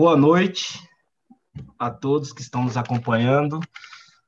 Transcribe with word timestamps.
Boa 0.00 0.16
noite 0.16 0.80
a 1.78 1.90
todos 1.90 2.32
que 2.32 2.40
estão 2.40 2.64
nos 2.64 2.78
acompanhando. 2.78 3.60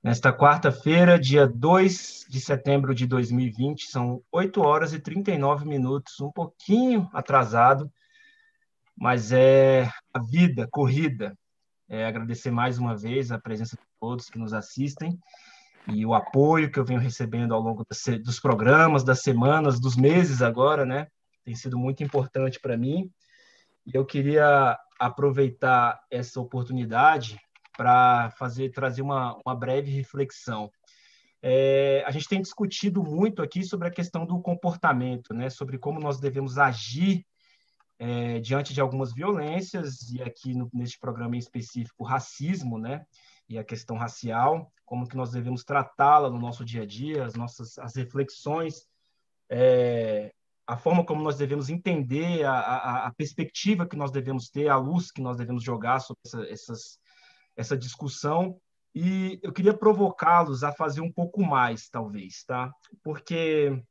Nesta 0.02 0.30
quarta-feira, 0.30 1.18
dia 1.18 1.46
2 1.46 2.26
de 2.28 2.40
setembro 2.42 2.94
de 2.94 3.06
2020, 3.06 3.86
são 3.86 4.22
8 4.30 4.60
horas 4.60 4.92
e 4.92 5.00
39 5.00 5.64
minutos, 5.64 6.20
um 6.20 6.30
pouquinho 6.30 7.08
atrasado, 7.10 7.90
mas 8.94 9.32
é 9.32 9.90
a 10.12 10.18
vida 10.18 10.68
corrida. 10.70 11.34
É 11.88 12.04
agradecer 12.04 12.50
mais 12.50 12.76
uma 12.76 12.94
vez 12.94 13.32
a 13.32 13.38
presença 13.38 13.74
de 13.74 13.82
todos 13.98 14.28
que 14.28 14.38
nos 14.38 14.52
assistem 14.52 15.18
e 15.88 16.04
o 16.04 16.12
apoio 16.12 16.70
que 16.70 16.78
eu 16.78 16.84
venho 16.84 17.00
recebendo 17.00 17.54
ao 17.54 17.62
longo 17.62 17.82
dos 18.22 18.38
programas, 18.38 19.04
das 19.04 19.22
semanas, 19.22 19.80
dos 19.80 19.96
meses 19.96 20.42
agora, 20.42 20.84
né? 20.84 21.06
Tem 21.42 21.54
sido 21.54 21.78
muito 21.78 22.04
importante 22.04 22.60
para 22.60 22.76
mim. 22.76 23.10
E 23.86 23.96
eu 23.96 24.04
queria 24.04 24.78
aproveitar 25.06 26.00
essa 26.08 26.40
oportunidade 26.40 27.36
para 27.76 28.30
fazer 28.38 28.70
trazer 28.70 29.02
uma, 29.02 29.36
uma 29.44 29.54
breve 29.54 29.90
reflexão. 29.90 30.70
É, 31.42 32.04
a 32.06 32.10
gente 32.12 32.28
tem 32.28 32.40
discutido 32.40 33.02
muito 33.02 33.42
aqui 33.42 33.64
sobre 33.64 33.88
a 33.88 33.90
questão 33.90 34.24
do 34.24 34.40
comportamento, 34.40 35.34
né? 35.34 35.50
Sobre 35.50 35.76
como 35.76 35.98
nós 35.98 36.20
devemos 36.20 36.56
agir 36.56 37.26
é, 37.98 38.38
diante 38.38 38.72
de 38.72 38.80
algumas 38.80 39.12
violências 39.12 40.08
e 40.12 40.22
aqui 40.22 40.54
no, 40.54 40.70
neste 40.72 41.00
programa 41.00 41.34
em 41.34 41.40
específico 41.40 42.04
racismo, 42.04 42.78
né? 42.78 43.04
E 43.48 43.58
a 43.58 43.64
questão 43.64 43.96
racial, 43.96 44.72
como 44.86 45.08
que 45.08 45.16
nós 45.16 45.32
devemos 45.32 45.64
tratá-la 45.64 46.30
no 46.30 46.38
nosso 46.38 46.64
dia 46.64 46.82
a 46.82 46.86
dia, 46.86 47.24
as 47.24 47.34
nossas 47.34 47.76
as 47.76 47.96
reflexões, 47.96 48.86
é, 49.50 50.32
a 50.72 50.76
forma 50.76 51.04
como 51.04 51.22
nós 51.22 51.36
devemos 51.36 51.68
entender, 51.68 52.44
a, 52.44 52.54
a, 52.54 53.06
a, 53.06 53.12
perspectiva 53.12 53.86
que 53.86 53.94
nós 53.94 54.10
devemos 54.10 54.48
ter, 54.48 54.68
a 54.68 54.76
luz 54.76 55.10
que 55.12 55.20
nós 55.20 55.36
devemos 55.36 55.62
jogar 55.62 56.00
sobre 56.00 56.22
essa, 56.24 56.42
essas, 56.48 56.98
essa 57.54 57.76
discussão. 57.76 58.58
E 58.94 59.38
eu 59.42 59.52
queria 59.52 59.76
provocá-los 59.76 60.64
a 60.64 60.72
fazer 60.72 61.02
um 61.02 61.12
pouco 61.12 61.42
mais, 61.42 61.90
talvez, 61.90 62.42
tá? 62.44 62.72
Porque 63.02 63.82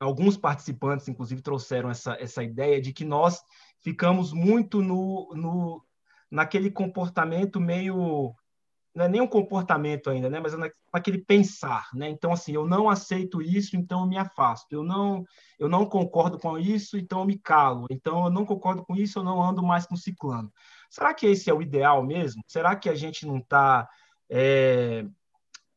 alguns 0.00 0.36
participantes, 0.36 1.06
inclusive, 1.06 1.40
trouxeram 1.42 1.90
essa, 1.90 2.16
essa 2.20 2.42
ideia 2.42 2.80
de 2.80 2.92
que 2.92 3.04
nós 3.04 3.40
ficamos 3.80 4.32
muito 4.32 4.82
no, 4.82 5.32
no 5.32 5.84
naquele 6.28 6.72
comportamento 6.72 7.60
meio 7.60 8.34
não 8.96 9.04
é 9.04 9.08
nem 9.10 9.20
um 9.20 9.26
comportamento 9.26 10.08
ainda, 10.08 10.30
né? 10.30 10.40
Mas 10.40 10.54
é 10.54 10.70
aquele 10.90 11.18
pensar, 11.18 11.86
né? 11.92 12.08
Então 12.08 12.32
assim, 12.32 12.52
eu 12.52 12.66
não 12.66 12.88
aceito 12.88 13.42
isso, 13.42 13.76
então 13.76 14.00
eu 14.00 14.06
me 14.06 14.16
afasto. 14.16 14.72
Eu 14.72 14.82
não, 14.82 15.22
eu 15.58 15.68
não 15.68 15.84
concordo 15.84 16.38
com 16.38 16.58
isso, 16.58 16.96
então 16.96 17.20
eu 17.20 17.26
me 17.26 17.38
calo. 17.38 17.86
Então 17.90 18.24
eu 18.24 18.30
não 18.30 18.46
concordo 18.46 18.82
com 18.82 18.96
isso, 18.96 19.18
eu 19.18 19.22
não 19.22 19.42
ando 19.42 19.62
mais 19.62 19.86
com 19.86 19.94
ciclano. 19.96 20.50
Será 20.88 21.12
que 21.12 21.26
esse 21.26 21.50
é 21.50 21.54
o 21.54 21.60
ideal 21.60 22.02
mesmo? 22.02 22.42
Será 22.46 22.74
que 22.74 22.88
a 22.88 22.94
gente 22.94 23.26
não 23.26 23.36
está 23.36 23.86
é, 24.30 25.04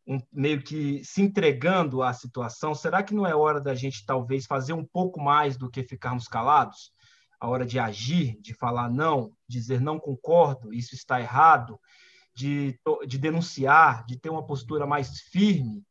um, 0.08 0.17
meio 0.31 0.64
que 0.64 1.04
se 1.04 1.22
entregando 1.22 2.02
à 2.02 2.14
situação? 2.14 2.73
Será 2.73 3.04
que 3.04 3.14
não 3.14 3.28
é 3.28 3.36
hora 3.36 3.59
da 3.59 3.76
gente 3.76 4.06
talvez 4.06 4.45
fazer 4.45 4.72
um 4.72 4.86
pouco 4.86 5.20
mais 5.20 5.58
do 5.58 5.70
que 5.70 5.83
ficarmos 5.83 6.30
calados? 6.30 6.94
A 7.38 7.50
hora 7.50 7.66
de 7.66 7.80
agir, 7.80 8.39
de 8.39 8.54
falar 8.54 8.89
não, 8.89 9.30
dizer 9.45 9.81
não 9.81 10.00
concordo, 10.00 10.73
isso 10.73 10.95
está 10.95 11.20
errado, 11.20 11.78
de, 12.40 12.80
de 13.06 13.18
denunciar, 13.18 14.06
de 14.06 14.18
ter 14.18 14.30
uma 14.30 14.45
postura 14.45 14.86
mais 14.86 15.20
firme, 15.32 15.84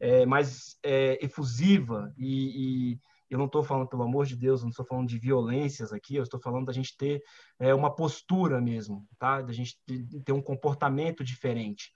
é, 0.00 0.24
mais 0.24 0.78
é, 0.82 1.22
efusiva 1.22 2.12
e, 2.16 2.92
e 2.92 2.98
eu 3.28 3.38
não 3.38 3.46
estou 3.46 3.62
falando, 3.62 3.88
pelo 3.88 4.02
amor 4.02 4.26
de 4.26 4.34
Deus, 4.34 4.62
não 4.62 4.70
estou 4.70 4.84
falando 4.84 5.08
de 5.08 5.18
violências 5.18 5.92
aqui, 5.92 6.16
eu 6.16 6.22
estou 6.22 6.40
falando 6.40 6.66
da 6.66 6.72
gente 6.72 6.96
ter 6.96 7.22
é, 7.60 7.72
uma 7.74 7.94
postura 7.94 8.60
mesmo, 8.60 9.06
tá? 9.18 9.40
Da 9.40 9.52
gente 9.52 9.78
ter 10.24 10.32
um 10.32 10.42
comportamento 10.42 11.22
diferente 11.22 11.92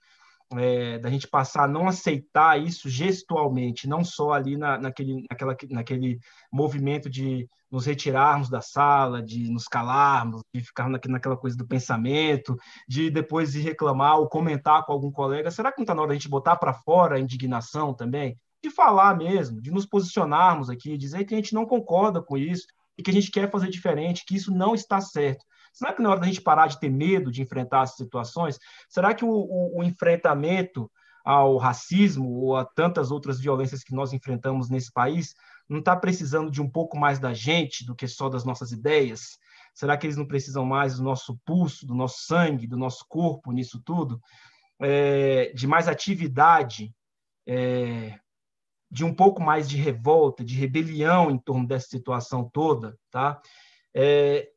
é, 0.53 0.99
da 0.99 1.09
gente 1.09 1.27
passar 1.27 1.63
a 1.63 1.67
não 1.67 1.87
aceitar 1.87 2.61
isso 2.61 2.89
gestualmente, 2.89 3.87
não 3.87 4.03
só 4.03 4.33
ali 4.33 4.57
na, 4.57 4.77
naquele, 4.77 5.25
naquela, 5.29 5.57
naquele 5.71 6.19
movimento 6.51 7.09
de 7.09 7.47
nos 7.71 7.85
retirarmos 7.85 8.49
da 8.49 8.61
sala, 8.61 9.21
de 9.21 9.49
nos 9.51 9.65
calarmos, 9.65 10.41
de 10.53 10.61
ficar 10.61 10.87
naquela 10.89 11.35
coisa 11.35 11.57
do 11.57 11.67
pensamento, 11.67 12.55
de 12.87 13.09
depois 13.09 13.55
ir 13.55 13.61
reclamar 13.61 14.17
ou 14.19 14.29
comentar 14.29 14.85
com 14.85 14.93
algum 14.93 15.11
colega. 15.11 15.51
Será 15.51 15.71
que 15.71 15.79
não 15.79 15.83
está 15.83 15.95
na 15.95 16.01
hora 16.01 16.09
da 16.09 16.15
gente 16.15 16.29
botar 16.29 16.55
para 16.55 16.73
fora 16.73 17.17
a 17.17 17.19
indignação 17.19 17.93
também? 17.93 18.37
De 18.63 18.69
falar 18.69 19.17
mesmo, 19.17 19.61
de 19.61 19.71
nos 19.71 19.85
posicionarmos 19.85 20.69
aqui, 20.69 20.97
dizer 20.97 21.25
que 21.25 21.33
a 21.33 21.37
gente 21.37 21.53
não 21.53 21.65
concorda 21.65 22.21
com 22.21 22.37
isso 22.37 22.65
e 22.97 23.03
que 23.03 23.11
a 23.11 23.13
gente 23.13 23.29
quer 23.29 23.51
fazer 23.51 23.69
diferente, 23.69 24.23
que 24.25 24.35
isso 24.35 24.53
não 24.53 24.73
está 24.73 25.01
certo. 25.01 25.43
Será 25.75 25.93
que 25.93 26.01
na 26.01 26.09
hora 26.09 26.21
da 26.21 26.25
gente 26.25 26.41
parar 26.41 26.67
de 26.67 26.79
ter 26.79 26.89
medo 26.89 27.29
de 27.29 27.41
enfrentar 27.41 27.83
essas 27.83 27.97
situações, 27.97 28.57
será 28.87 29.13
que 29.13 29.25
o, 29.25 29.29
o, 29.29 29.79
o 29.79 29.83
enfrentamento 29.83 30.89
ao 31.23 31.57
racismo 31.57 32.29
ou 32.29 32.55
a 32.55 32.63
tantas 32.63 33.11
outras 33.11 33.39
violências 33.39 33.83
que 33.83 33.93
nós 33.93 34.13
enfrentamos 34.13 34.69
nesse 34.69 34.91
país 34.91 35.35
não 35.67 35.79
está 35.79 35.95
precisando 35.95 36.49
de 36.49 36.61
um 36.61 36.69
pouco 36.69 36.97
mais 36.97 37.19
da 37.19 37.33
gente 37.33 37.85
do 37.85 37.95
que 37.95 38.07
só 38.07 38.29
das 38.29 38.45
nossas 38.45 38.71
ideias? 38.71 39.37
Será 39.73 39.97
que 39.97 40.05
eles 40.05 40.15
não 40.15 40.25
precisam 40.25 40.63
mais 40.63 40.95
do 40.95 41.03
nosso 41.03 41.37
pulso, 41.43 41.85
do 41.85 41.93
nosso 41.93 42.19
sangue, 42.25 42.67
do 42.67 42.77
nosso 42.77 43.05
corpo 43.09 43.51
nisso 43.51 43.81
tudo? 43.83 44.21
É, 44.79 45.51
de 45.53 45.67
mais 45.67 45.89
atividade, 45.89 46.93
é, 47.45 48.17
de 48.89 49.03
um 49.03 49.13
pouco 49.13 49.41
mais 49.41 49.67
de 49.67 49.75
revolta, 49.75 50.41
de 50.41 50.55
rebelião 50.55 51.29
em 51.29 51.37
torno 51.37 51.67
dessa 51.67 51.87
situação 51.87 52.49
toda, 52.53 52.97
tá? 53.11 53.41
É, 53.93 54.49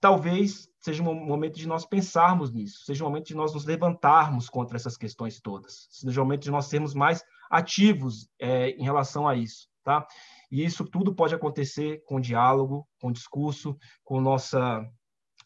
talvez 0.00 0.68
seja 0.80 1.02
um 1.02 1.14
momento 1.14 1.56
de 1.56 1.66
nós 1.66 1.84
pensarmos 1.84 2.52
nisso, 2.52 2.84
seja 2.84 3.04
um 3.04 3.08
momento 3.08 3.26
de 3.26 3.34
nós 3.34 3.52
nos 3.52 3.64
levantarmos 3.64 4.48
contra 4.48 4.76
essas 4.76 4.96
questões 4.96 5.40
todas, 5.40 5.88
seja 5.90 6.20
um 6.20 6.24
momento 6.24 6.42
de 6.42 6.50
nós 6.50 6.66
sermos 6.66 6.94
mais 6.94 7.24
ativos 7.50 8.28
é, 8.38 8.70
em 8.70 8.84
relação 8.84 9.26
a 9.26 9.34
isso, 9.34 9.68
tá? 9.82 10.06
E 10.50 10.64
isso 10.64 10.84
tudo 10.84 11.14
pode 11.14 11.34
acontecer 11.34 12.02
com 12.04 12.20
diálogo, 12.20 12.86
com 13.00 13.10
discurso, 13.10 13.76
com 14.04 14.20
nossa, 14.20 14.84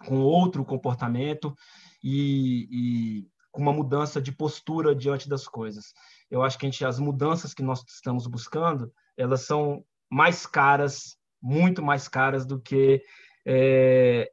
com 0.06 0.21
outro 0.21 0.65
comportamento 0.65 1.55
e, 2.03 2.69
e 2.71 3.28
com 3.50 3.62
uma 3.62 3.72
mudança 3.72 4.21
de 4.21 4.32
postura 4.32 4.94
diante 4.94 5.28
das 5.28 5.47
coisas. 5.47 5.93
Eu 6.31 6.43
acho 6.43 6.59
que 6.59 6.67
gente, 6.67 6.84
as 6.84 6.99
mudanças 6.99 7.55
que 7.55 7.62
nós 7.62 7.82
estamos 7.88 8.27
buscando, 8.27 8.93
elas 9.17 9.43
são 9.43 9.84
mais 10.11 10.47
caras, 10.47 11.17
muito 11.41 11.82
mais 11.82 12.09
caras 12.09 12.44
do 12.44 12.61
que 12.61 13.03
é, 13.47 14.31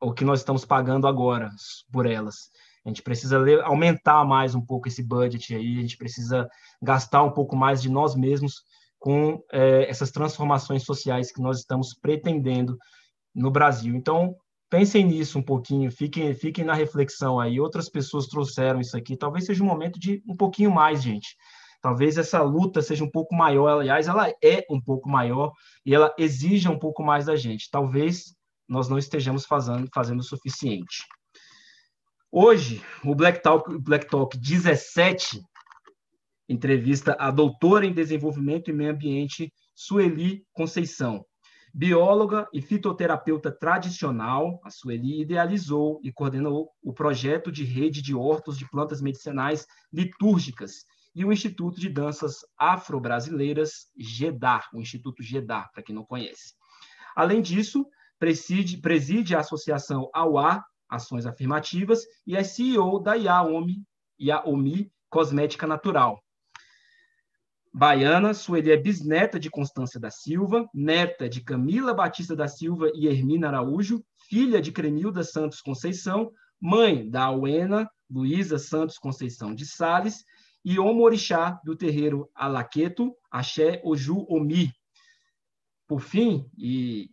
o 0.00 0.12
que 0.12 0.24
nós 0.24 0.40
estamos 0.40 0.64
pagando 0.64 1.06
agora 1.06 1.50
por 1.92 2.06
elas. 2.06 2.50
A 2.84 2.88
gente 2.88 3.02
precisa 3.02 3.38
aumentar 3.64 4.24
mais 4.24 4.54
um 4.54 4.64
pouco 4.64 4.88
esse 4.88 5.02
budget 5.02 5.54
aí, 5.54 5.78
a 5.78 5.82
gente 5.82 5.96
precisa 5.96 6.48
gastar 6.82 7.22
um 7.22 7.30
pouco 7.30 7.56
mais 7.56 7.82
de 7.82 7.90
nós 7.90 8.14
mesmos 8.14 8.62
com 8.98 9.42
é, 9.52 9.88
essas 9.88 10.10
transformações 10.10 10.84
sociais 10.84 11.30
que 11.30 11.40
nós 11.40 11.58
estamos 11.58 11.94
pretendendo 11.94 12.76
no 13.34 13.50
Brasil. 13.50 13.94
Então, 13.94 14.34
pensem 14.70 15.04
nisso 15.04 15.38
um 15.38 15.42
pouquinho, 15.42 15.90
fiquem, 15.90 16.34
fiquem 16.34 16.64
na 16.64 16.74
reflexão 16.74 17.38
aí. 17.38 17.60
Outras 17.60 17.88
pessoas 17.88 18.26
trouxeram 18.26 18.80
isso 18.80 18.96
aqui. 18.96 19.16
Talvez 19.16 19.46
seja 19.46 19.62
um 19.62 19.66
momento 19.66 19.98
de 19.98 20.22
um 20.26 20.36
pouquinho 20.36 20.70
mais, 20.70 21.02
gente. 21.02 21.36
Talvez 21.80 22.18
essa 22.18 22.42
luta 22.42 22.82
seja 22.82 23.04
um 23.04 23.10
pouco 23.10 23.34
maior. 23.34 23.68
Aliás, 23.68 24.08
ela 24.08 24.28
é 24.42 24.64
um 24.68 24.80
pouco 24.80 25.08
maior 25.08 25.52
e 25.86 25.94
ela 25.94 26.12
exija 26.18 26.70
um 26.70 26.78
pouco 26.78 27.02
mais 27.04 27.26
da 27.26 27.36
gente. 27.36 27.70
Talvez 27.70 28.34
nós 28.68 28.88
não 28.88 28.98
estejamos 28.98 29.46
fazendo, 29.46 29.88
fazendo 29.94 30.20
o 30.20 30.24
suficiente. 30.24 31.04
Hoje, 32.30 32.82
o 33.04 33.14
Black 33.14 33.42
Talk, 33.42 33.78
Black 33.78 34.06
Talk 34.08 34.36
17 34.36 35.40
entrevista 36.48 37.14
a 37.18 37.30
doutora 37.30 37.84
em 37.84 37.92
desenvolvimento 37.92 38.70
e 38.70 38.72
meio 38.72 38.92
ambiente, 38.92 39.52
Sueli 39.74 40.44
Conceição. 40.52 41.24
Bióloga 41.74 42.48
e 42.52 42.62
fitoterapeuta 42.62 43.52
tradicional, 43.52 44.58
a 44.64 44.70
Sueli 44.70 45.20
idealizou 45.20 46.00
e 46.02 46.10
coordenou 46.10 46.70
o 46.82 46.92
projeto 46.94 47.52
de 47.52 47.62
rede 47.62 48.00
de 48.00 48.14
hortos 48.14 48.56
de 48.58 48.68
plantas 48.68 49.02
medicinais 49.02 49.66
litúrgicas 49.92 50.84
e 51.14 51.24
o 51.24 51.32
Instituto 51.32 51.78
de 51.78 51.90
Danças 51.90 52.38
Afro-Brasileiras, 52.58 53.90
GEDAR, 53.98 54.68
o 54.72 54.80
Instituto 54.80 55.22
GEDAR, 55.22 55.70
para 55.72 55.82
quem 55.82 55.94
não 55.94 56.04
conhece. 56.04 56.54
Além 57.14 57.42
disso, 57.42 57.86
preside, 58.18 58.78
preside 58.78 59.34
a 59.34 59.40
associação 59.40 60.10
AUA, 60.12 60.62
Ações 60.88 61.26
Afirmativas, 61.26 62.04
e 62.26 62.36
é 62.36 62.42
CEO 62.42 62.98
da 62.98 63.14
IAOMI, 63.14 63.82
IAOMI 64.18 64.90
Cosmética 65.08 65.66
Natural. 65.66 66.18
Baiana, 67.72 68.34
Sueli 68.34 68.70
é 68.70 68.76
bisneta 68.76 69.38
de 69.38 69.50
Constância 69.50 70.00
da 70.00 70.10
Silva, 70.10 70.68
neta 70.74 71.28
de 71.28 71.42
Camila 71.42 71.94
Batista 71.94 72.34
da 72.34 72.48
Silva 72.48 72.90
e 72.94 73.06
Hermina 73.06 73.48
Araújo, 73.48 74.02
filha 74.28 74.60
de 74.60 74.72
Cremilda 74.72 75.22
Santos 75.22 75.60
Conceição, 75.60 76.32
mãe 76.60 77.08
da 77.08 77.24
Auena 77.24 77.88
Luísa 78.10 78.58
Santos 78.58 78.98
Conceição 78.98 79.54
de 79.54 79.66
Sales 79.66 80.24
e 80.64 80.78
Omorixá 80.78 81.60
do 81.64 81.76
terreiro 81.76 82.28
Alaqueto, 82.34 83.14
Axé 83.30 83.80
Oju 83.84 84.26
Omi. 84.28 84.72
Por 85.86 86.00
fim, 86.00 86.50
e 86.58 87.10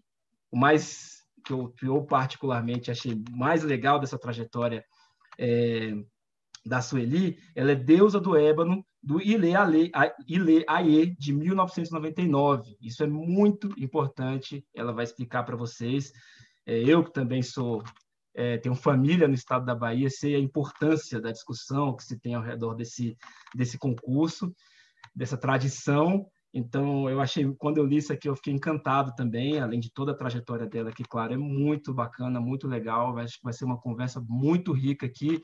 o 0.52 0.58
mais 0.58 1.24
que 1.46 1.54
eu, 1.54 1.70
que 1.70 1.86
eu 1.86 2.04
particularmente 2.04 2.90
achei 2.90 3.22
mais 3.32 3.64
legal 3.64 4.00
dessa 4.00 4.18
trajetória 4.18 4.84
é, 5.38 5.94
da 6.66 6.82
Sueli, 6.82 7.38
ela 7.54 7.72
é 7.72 7.76
deusa 7.76 8.20
do 8.20 8.36
ébano 8.36 8.84
do 9.02 9.22
Ile 9.22 9.54
Aie, 10.68 11.16
de 11.20 11.32
1999. 11.32 12.76
Isso 12.82 13.04
é 13.04 13.08
muito 13.08 13.72
importante, 13.78 14.66
ela 14.74 14.92
vai 14.92 15.04
explicar 15.04 15.44
para 15.44 15.56
vocês. 15.56 16.12
É, 16.66 16.80
eu 16.80 17.04
que 17.04 17.14
também 17.14 17.44
sou 17.44 17.84
é, 18.34 18.58
tenho 18.58 18.76
família 18.76 19.28
no 19.28 19.34
estado 19.34 19.66
da 19.66 19.76
Bahia, 19.76 20.10
sei 20.10 20.36
a 20.36 20.40
importância 20.40 21.22
da 21.22 21.32
discussão 21.32 21.96
que 21.96 22.04
se 22.04 22.20
tem 22.20 22.34
ao 22.34 22.42
redor 22.42 22.74
desse, 22.74 23.16
desse 23.54 23.78
concurso, 23.78 24.54
dessa 25.16 25.38
tradição. 25.38 26.28
Então, 26.58 27.10
eu 27.10 27.20
achei, 27.20 27.46
quando 27.58 27.80
eu 27.80 27.86
li 27.86 27.98
isso 27.98 28.14
aqui, 28.14 28.30
eu 28.30 28.36
fiquei 28.38 28.54
encantado 28.54 29.14
também, 29.14 29.60
além 29.60 29.78
de 29.78 29.92
toda 29.92 30.14
a 30.14 30.16
trajetória 30.16 30.66
dela, 30.66 30.90
que, 30.90 31.04
claro, 31.04 31.34
é 31.34 31.38
muito 31.38 31.94
bacana, 31.94 32.40
muito 32.40 32.66
legal. 32.66 33.18
Acho 33.18 33.36
que 33.36 33.44
vai 33.44 33.52
ser 33.52 33.66
uma 33.66 33.78
conversa 33.78 34.24
muito 34.26 34.72
rica 34.72 35.06
aqui. 35.06 35.42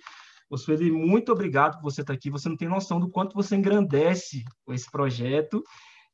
Ô, 0.50 0.56
Sueli, 0.56 0.90
muito 0.90 1.30
obrigado 1.30 1.82
por 1.82 1.92
você 1.92 2.00
estar 2.00 2.14
aqui. 2.14 2.30
Você 2.30 2.48
não 2.48 2.56
tem 2.56 2.70
noção 2.70 2.98
do 2.98 3.10
quanto 3.10 3.34
você 3.34 3.58
engrandece 3.58 4.46
esse 4.70 4.90
projeto, 4.90 5.62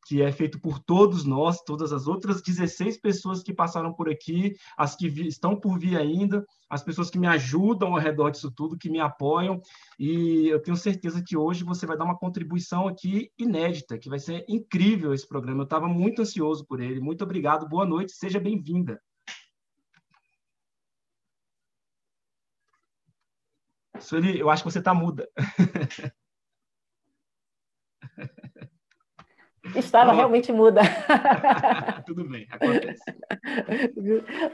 que 0.07 0.21
é 0.21 0.31
feito 0.31 0.57
por 0.61 0.79
todos 0.79 1.25
nós, 1.25 1.61
todas 1.63 1.91
as 1.91 2.07
outras 2.07 2.41
16 2.41 2.97
pessoas 3.01 3.43
que 3.43 3.53
passaram 3.53 3.93
por 3.93 4.09
aqui, 4.09 4.55
as 4.77 4.95
que 4.95 5.07
estão 5.27 5.59
por 5.59 5.77
vir 5.77 5.97
ainda, 5.97 6.45
as 6.69 6.81
pessoas 6.81 7.09
que 7.09 7.19
me 7.19 7.27
ajudam 7.27 7.89
ao 7.93 7.99
redor 7.99 8.29
disso 8.29 8.49
tudo, 8.49 8.77
que 8.77 8.89
me 8.89 9.01
apoiam. 9.01 9.61
E 9.99 10.47
eu 10.47 10.61
tenho 10.61 10.77
certeza 10.77 11.21
que 11.21 11.35
hoje 11.35 11.65
você 11.65 11.85
vai 11.85 11.97
dar 11.97 12.05
uma 12.05 12.17
contribuição 12.17 12.87
aqui 12.87 13.29
inédita, 13.37 13.97
que 13.97 14.07
vai 14.07 14.17
ser 14.17 14.45
incrível 14.47 15.13
esse 15.13 15.27
programa. 15.27 15.61
Eu 15.61 15.65
estava 15.65 15.89
muito 15.89 16.21
ansioso 16.21 16.65
por 16.65 16.79
ele. 16.79 17.01
Muito 17.01 17.25
obrigado, 17.25 17.67
boa 17.67 17.85
noite, 17.85 18.13
seja 18.13 18.39
bem-vinda. 18.39 19.01
Sueli, 23.99 24.39
eu 24.39 24.49
acho 24.49 24.63
que 24.63 24.71
você 24.71 24.79
está 24.79 24.93
muda. 24.93 25.27
Estava 29.75 30.13
realmente 30.13 30.51
muda. 30.51 30.81
Tudo 32.05 32.27
bem, 32.27 32.47
acontece. 32.49 33.03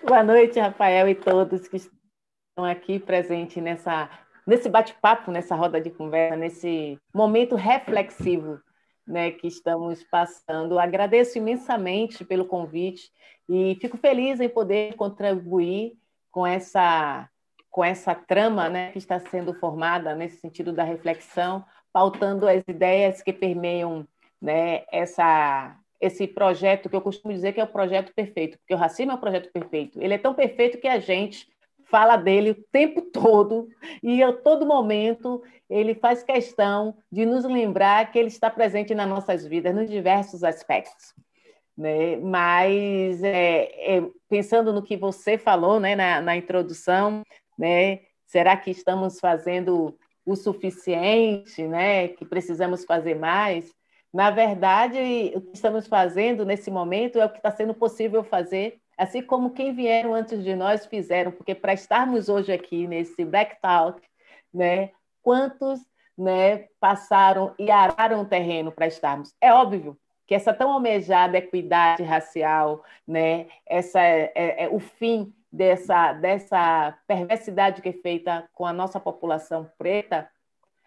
Boa 0.06 0.24
noite, 0.24 0.60
Rafael 0.60 1.08
e 1.10 1.16
todos 1.16 1.68
que 1.68 1.78
estão 1.78 2.66
aqui 2.66 3.00
presentes 3.00 3.62
nessa, 3.62 4.10
nesse 4.46 4.70
bate-papo, 4.70 5.32
nessa 5.32 5.56
roda 5.56 5.80
de 5.80 5.90
conversa, 5.90 6.36
nesse 6.36 7.00
momento 7.14 7.56
reflexivo 7.56 8.60
né, 9.08 9.32
que 9.32 9.48
estamos 9.48 10.04
passando. 10.04 10.80
Agradeço 10.80 11.38
imensamente 11.38 12.24
pelo 12.24 12.46
convite 12.46 13.12
e 13.50 13.78
fico 13.82 13.98
feliz 13.98 14.40
em 14.40 14.50
poder 14.50 14.96
contribuir 14.96 15.94
com 16.32 16.46
essa 16.46 17.30
com 17.70 17.84
essa 17.84 18.14
trama 18.14 18.70
né, 18.70 18.92
que 18.92 19.00
está 19.00 19.20
sendo 19.20 19.52
formada 19.56 20.14
nesse 20.14 20.38
sentido 20.38 20.72
da 20.72 20.84
reflexão, 20.84 21.66
pautando 21.92 22.48
as 22.48 22.64
ideias 22.68 23.24
que 23.24 23.34
permeiam 23.34 24.08
né, 24.44 24.84
essa, 24.92 25.74
esse 26.02 26.28
projeto 26.28 26.90
que 26.90 26.96
eu 26.96 27.02
costumo 27.02 27.34
dizer 27.34 27.54
que 27.54 27.62
é 27.62 27.64
o 27.64 27.68
projeto 27.68 28.14
perfeito, 28.14 28.58
porque 28.60 28.74
o 28.74 28.78
racismo 28.78 29.14
é 29.14 29.16
o 29.16 29.20
projeto 29.20 29.50
perfeito. 29.54 30.02
Ele 30.02 30.14
é 30.14 30.18
tão 30.18 30.34
perfeito 30.34 30.78
que 30.80 30.88
a 30.88 31.00
gente 31.00 31.48
fala 31.86 32.18
dele 32.18 32.52
o 32.52 32.64
tempo 32.70 33.02
todo 33.14 33.70
e 34.04 34.22
a 34.22 34.34
todo 34.34 34.66
momento 34.66 35.42
ele 35.70 35.96
faz 35.96 36.24
questão 36.24 36.94
de 37.10 37.26
nos 37.26 37.46
lembrar 37.46 38.12
que 38.12 38.20
ele 38.20 38.28
está 38.28 38.50
presente 38.50 38.94
nas 38.94 39.08
nossas 39.08 39.48
vidas, 39.48 39.74
nos 39.74 39.90
diversos 39.90 40.44
aspectos. 40.44 41.14
Né? 41.76 42.18
Mas 42.18 43.24
é, 43.24 43.98
é, 43.98 44.08
pensando 44.30 44.74
no 44.74 44.84
que 44.84 44.98
você 44.98 45.38
falou 45.38 45.80
né, 45.80 45.96
na, 45.96 46.22
na 46.22 46.36
introdução, 46.36 47.24
né? 47.58 48.02
Será 48.28 48.58
que 48.58 48.70
estamos 48.70 49.20
fazendo 49.20 49.98
o 50.26 50.36
suficiente, 50.36 51.66
né? 51.66 52.10
Que 52.10 52.26
precisamos 52.26 52.86
fazer 52.86 53.16
mais? 53.16 53.74
Na 54.14 54.30
verdade, 54.30 55.34
o 55.36 55.42
que 55.42 55.56
estamos 55.56 55.88
fazendo 55.88 56.46
nesse 56.46 56.70
momento 56.70 57.20
é 57.20 57.26
o 57.26 57.30
que 57.30 57.38
está 57.38 57.50
sendo 57.50 57.74
possível 57.74 58.24
fazer, 58.24 58.80
assim 58.96 59.24
como 59.24 59.50
quem 59.50 59.74
vieram 59.74 60.14
antes 60.14 60.44
de 60.44 60.56
nós 60.56 60.86
fizeram, 60.86 61.32
porque 61.32 61.56
para 61.56 61.74
estarmos 61.74 62.30
hoje 62.30 62.52
aqui 62.52 62.86
nesse 62.88 63.26
Black 63.26 63.60
Talk, 63.60 64.00
né? 64.54 64.92
Quantos 65.24 65.80
né, 66.16 66.68
passaram 66.80 67.56
e 67.58 67.72
araram 67.72 68.22
o 68.22 68.26
terreno 68.26 68.72
para 68.72 68.86
estarmos? 68.86 69.34
É 69.42 69.52
óbvio 69.52 69.98
que 70.28 70.36
essa 70.36 70.54
tão 70.54 70.72
almejada 70.72 71.38
equidade 71.38 72.04
racial, 72.04 72.84
né, 73.08 73.48
essa 73.66 74.00
é, 74.00 74.32
é, 74.36 74.70
o 74.70 74.80
fim 74.80 75.34
dessa, 75.52 76.14
dessa 76.14 76.98
perversidade 77.08 77.82
que 77.82 77.90
é 77.90 77.94
feita 77.94 78.48
com 78.54 78.66
a 78.66 78.74
nossa 78.74 79.00
população 79.00 79.70
preta, 79.78 80.30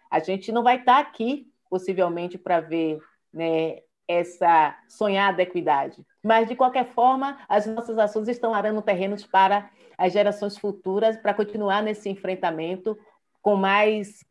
a 0.09 0.21
gente 0.21 0.53
não 0.53 0.63
vai 0.63 0.77
estar 0.77 0.99
aqui, 0.99 1.51
possivelmente, 1.69 2.39
para 2.39 2.61
ver 2.61 3.01
né, 3.37 3.81
essa 4.09 4.75
sonhada 4.89 5.43
equidade. 5.43 6.05
Mas, 6.23 6.49
de 6.49 6.57
qualquer 6.57 6.93
forma, 6.95 7.39
as 7.49 7.67
nossas 7.67 7.99
ações 7.99 8.29
estão 8.29 8.55
arando 8.55 8.81
terrenos 8.81 9.27
para 9.27 9.71
as 9.99 10.13
gerações 10.13 10.57
futuras, 10.57 11.17
para 11.17 11.35
continuar 11.35 11.83
nesse 11.83 12.09
enfrentamento 12.09 12.99
com 13.43 13.57
mais, 13.57 14.25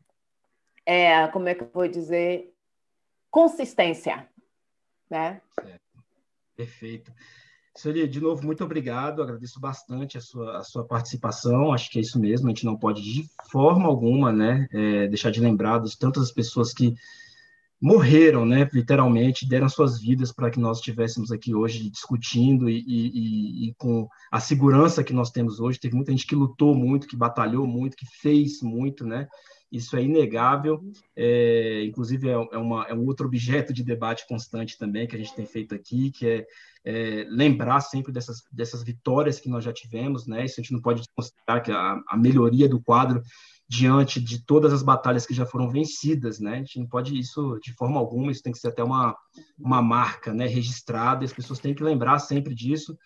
é, 0.84 1.26
como 1.28 1.48
é 1.48 1.54
que 1.54 1.62
eu 1.62 1.70
vou 1.72 1.86
dizer, 1.86 2.52
consistência. 3.30 4.28
Né? 5.08 5.40
Certo. 5.60 5.80
Perfeito. 6.56 7.12
Sueli, 7.76 8.08
de 8.08 8.20
novo, 8.20 8.44
muito 8.44 8.64
obrigado, 8.64 9.22
agradeço 9.22 9.60
bastante 9.60 10.16
a 10.16 10.20
sua, 10.20 10.58
a 10.58 10.64
sua 10.64 10.84
participação, 10.84 11.72
acho 11.72 11.90
que 11.90 11.98
é 11.98 12.02
isso 12.02 12.18
mesmo, 12.18 12.46
a 12.46 12.50
gente 12.50 12.64
não 12.64 12.74
pode 12.74 13.02
de 13.02 13.28
forma 13.50 13.86
alguma, 13.86 14.32
né, 14.32 14.66
é, 14.72 15.06
deixar 15.08 15.30
de 15.30 15.40
lembrar 15.40 15.82
de 15.82 15.98
tantas 15.98 16.32
pessoas 16.32 16.72
que 16.72 16.94
morreram, 17.80 18.46
né, 18.46 18.68
literalmente, 18.72 19.48
deram 19.48 19.68
suas 19.68 20.00
vidas 20.00 20.32
para 20.32 20.50
que 20.50 20.58
nós 20.58 20.78
estivéssemos 20.78 21.30
aqui 21.30 21.54
hoje 21.54 21.90
discutindo 21.90 22.68
e, 22.70 22.82
e, 22.86 23.68
e, 23.68 23.74
com 23.74 24.08
a 24.30 24.40
segurança 24.40 25.04
que 25.04 25.12
nós 25.12 25.30
temos 25.30 25.60
hoje, 25.60 25.78
teve 25.78 25.94
muita 25.94 26.10
gente 26.10 26.26
que 26.26 26.34
lutou 26.34 26.74
muito, 26.74 27.06
que 27.06 27.16
batalhou 27.16 27.66
muito, 27.66 27.96
que 27.96 28.06
fez 28.06 28.62
muito, 28.62 29.06
né, 29.06 29.28
isso 29.70 29.96
é 29.96 30.02
inegável, 30.02 30.80
é, 31.14 31.84
inclusive 31.84 32.28
é, 32.28 32.32
é, 32.32 32.58
uma, 32.58 32.86
é, 32.86 32.94
um 32.94 33.04
outro 33.04 33.26
objeto 33.26 33.72
de 33.72 33.82
debate 33.82 34.26
constante 34.26 34.78
também 34.78 35.06
que 35.06 35.16
a 35.16 35.18
gente 35.18 35.34
tem 35.34 35.44
feito 35.44 35.74
aqui, 35.74 36.10
que 36.12 36.26
é, 36.26 36.46
é, 36.84 37.26
lembrar 37.28 37.80
sempre 37.80 38.12
dessas, 38.12 38.42
dessas 38.50 38.82
vitórias 38.84 39.40
que 39.40 39.48
nós 39.48 39.64
já 39.64 39.72
tivemos, 39.72 40.26
né? 40.26 40.44
Isso 40.44 40.60
a 40.60 40.62
gente 40.62 40.72
não 40.72 40.80
pode 40.80 41.02
considerar 41.14 41.60
que 41.60 41.72
a, 41.72 42.00
a 42.08 42.16
melhoria 42.16 42.68
do 42.68 42.80
quadro 42.80 43.20
diante 43.68 44.20
de 44.20 44.44
todas 44.44 44.72
as 44.72 44.82
batalhas 44.82 45.26
que 45.26 45.34
já 45.34 45.44
foram 45.44 45.68
vencidas, 45.68 46.38
né? 46.38 46.54
A 46.54 46.58
gente 46.58 46.78
não 46.78 46.86
pode 46.86 47.18
isso 47.18 47.58
de 47.62 47.72
forma 47.74 47.98
alguma, 47.98 48.30
isso 48.30 48.42
tem 48.42 48.52
que 48.52 48.58
ser 48.58 48.68
até 48.68 48.82
uma, 48.82 49.16
uma 49.58 49.82
marca, 49.82 50.32
né, 50.32 50.46
registrada, 50.46 51.24
as 51.24 51.32
pessoas 51.32 51.58
têm 51.58 51.74
que 51.74 51.82
lembrar 51.82 52.18
sempre 52.20 52.54
disso, 52.54 52.96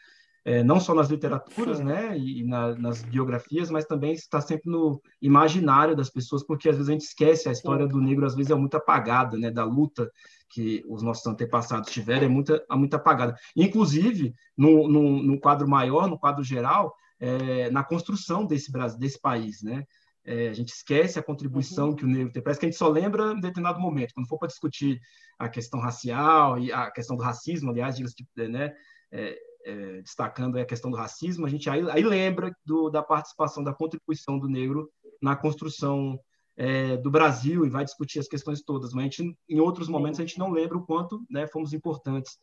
é, 0.45 0.63
não 0.63 0.79
só 0.79 0.95
nas 0.95 1.09
literaturas, 1.09 1.79
Sim. 1.79 1.85
né, 1.85 2.19
e 2.19 2.45
na, 2.45 2.75
nas 2.75 3.03
biografias, 3.03 3.71
mas 3.71 3.85
também 3.87 4.13
está 4.13 4.41
sempre 4.41 4.71
no 4.71 5.01
imaginário 5.21 5.97
das 5.97 6.11
pessoas, 6.11 6.43
porque 6.43 6.69
às 6.69 6.77
vezes 6.77 6.89
a 6.89 6.93
gente 6.93 7.05
esquece 7.05 7.49
a 7.49 7.53
história 7.53 7.87
Sim. 7.87 7.93
do 7.93 8.01
negro, 8.01 8.27
às 8.27 8.35
vezes 8.35 8.51
é 8.51 8.55
muito 8.55 8.77
apagada, 8.77 9.39
né, 9.39 9.51
da 9.51 9.65
luta 9.65 10.11
que 10.51 10.85
os 10.89 11.03
nossos 11.03 11.27
antepassados 11.27 11.91
tiveram, 11.91 12.27
é 12.27 12.29
muito, 12.29 12.53
é 12.55 12.77
muito 12.77 12.95
apagada. 12.95 13.35
Inclusive, 13.57 14.35
no, 14.57 14.89
no, 14.89 15.23
no 15.23 15.39
quadro 15.39 15.69
maior, 15.69 16.09
no 16.09 16.19
quadro 16.19 16.43
geral, 16.43 16.95
é, 17.19 17.71
na 17.71 17.85
construção 17.85 18.45
desse, 18.47 18.73
desse 18.99 19.21
país, 19.21 19.63
né, 19.63 19.85
é, 20.25 20.49
a 20.49 20.53
gente 20.53 20.69
esquece 20.69 21.19
a 21.19 21.23
contribuição 21.23 21.89
uhum. 21.89 21.97
que 21.97 22.05
o 22.05 22.09
negro 22.09 22.33
tem. 22.33 22.43
Parece 22.43 22.61
que 22.61 22.67
a 22.67 22.71
gente 22.71 22.79
só 22.79 22.89
lembra 22.89 23.33
em 23.33 23.41
determinado 23.41 23.81
momento. 23.81 24.13
Quando 24.15 24.29
for 24.29 24.39
para 24.39 24.49
discutir 24.49 25.01
a 25.39 25.49
questão 25.49 25.81
racial 25.81 26.59
e 26.59 26.73
a 26.73 26.91
questão 26.91 27.17
do 27.17 27.23
racismo, 27.23 27.71
aliás, 27.71 27.97
né, 28.37 28.73
é, 29.11 29.39
é, 29.65 30.03
destacando 30.03 30.59
a 30.59 30.65
questão 30.65 30.91
do 30.91 30.97
racismo, 30.97 31.47
a 31.47 31.49
gente 31.49 31.69
aí, 31.69 31.89
aí 31.91 32.03
lembra 32.03 32.55
do, 32.65 32.91
da 32.91 33.03
participação, 33.03 33.65
da 33.65 33.75
contribuição 33.75 34.39
do 34.39 34.49
negro 34.49 34.91
na 35.23 35.37
construção 35.37 36.19
é, 36.57 36.97
do 36.99 37.11
Brasil 37.11 37.65
e 37.65 37.71
vai 37.71 37.85
discutir 37.85 38.19
as 38.19 38.29
questões 38.29 38.63
todas, 38.63 38.93
mas 38.93 39.05
gente, 39.05 39.37
em 39.49 39.61
outros 39.61 39.89
momentos 39.89 40.21
a 40.21 40.23
gente 40.23 40.39
não 40.39 40.51
lembra 40.51 40.77
o 40.77 40.85
quanto 40.85 41.25
né, 41.31 41.47
fomos 41.47 41.73
importantes 41.73 42.37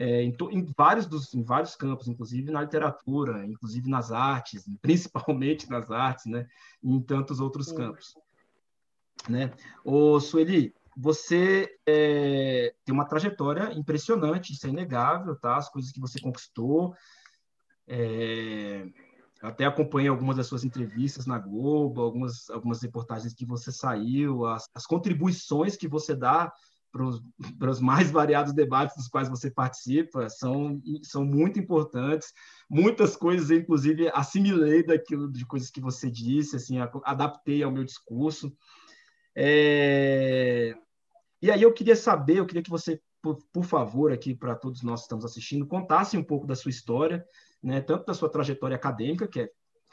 é, 0.00 0.22
em, 0.22 0.34
em, 0.50 0.64
vários 0.74 1.06
dos, 1.06 1.34
em 1.34 1.42
vários 1.42 1.76
campos, 1.76 2.08
inclusive 2.08 2.50
na 2.50 2.62
literatura, 2.62 3.44
inclusive 3.44 3.86
nas 3.86 4.10
artes, 4.10 4.64
principalmente 4.80 5.68
nas 5.68 5.90
artes, 5.90 6.24
né, 6.24 6.48
e 6.82 6.90
em 6.90 7.02
tantos 7.02 7.38
outros 7.38 7.66
Sim. 7.66 7.76
campos. 7.76 8.14
Né? 9.28 9.52
O 9.84 10.18
Sueli, 10.18 10.74
você 10.96 11.68
é, 11.86 12.74
tem 12.82 12.94
uma 12.94 13.04
trajetória 13.04 13.74
impressionante, 13.74 14.54
isso 14.54 14.66
é 14.66 14.70
inegável, 14.70 15.36
tá? 15.36 15.56
As 15.58 15.68
coisas 15.68 15.92
que 15.92 16.00
você 16.00 16.18
conquistou. 16.18 16.94
É, 17.86 18.86
até 19.42 19.66
acompanhei 19.66 20.08
algumas 20.08 20.38
das 20.38 20.46
suas 20.46 20.64
entrevistas 20.64 21.26
na 21.26 21.38
Globo, 21.38 22.00
algumas, 22.00 22.48
algumas 22.48 22.80
reportagens 22.80 23.34
que 23.34 23.44
você 23.44 23.70
saiu, 23.70 24.46
as, 24.46 24.66
as 24.74 24.86
contribuições 24.86 25.76
que 25.76 25.86
você 25.86 26.14
dá 26.14 26.50
para 26.92 27.70
os 27.70 27.80
mais 27.80 28.10
variados 28.10 28.52
debates 28.52 28.96
dos 28.96 29.08
quais 29.08 29.28
você 29.28 29.50
participa, 29.50 30.28
são, 30.28 30.80
são 31.02 31.24
muito 31.24 31.58
importantes. 31.58 32.32
Muitas 32.68 33.16
coisas, 33.16 33.50
inclusive, 33.50 34.10
assimilei 34.12 34.84
daquilo 34.84 35.30
de 35.30 35.46
coisas 35.46 35.70
que 35.70 35.80
você 35.80 36.10
disse, 36.10 36.56
assim, 36.56 36.78
adaptei 37.04 37.62
ao 37.62 37.70
meu 37.70 37.84
discurso. 37.84 38.52
É... 39.34 40.74
E 41.40 41.50
aí 41.50 41.62
eu 41.62 41.72
queria 41.72 41.96
saber, 41.96 42.36
eu 42.36 42.46
queria 42.46 42.62
que 42.62 42.70
você, 42.70 43.00
por, 43.22 43.38
por 43.52 43.64
favor, 43.64 44.12
aqui 44.12 44.34
para 44.34 44.54
todos 44.54 44.82
nós 44.82 45.00
que 45.00 45.04
estamos 45.04 45.24
assistindo, 45.24 45.66
contasse 45.66 46.18
um 46.18 46.24
pouco 46.24 46.46
da 46.46 46.54
sua 46.54 46.70
história, 46.70 47.24
né, 47.62 47.80
tanto 47.80 48.06
da 48.06 48.14
sua 48.14 48.28
trajetória 48.28 48.76
acadêmica, 48.76 49.28
que 49.28 49.40
é 49.40 49.50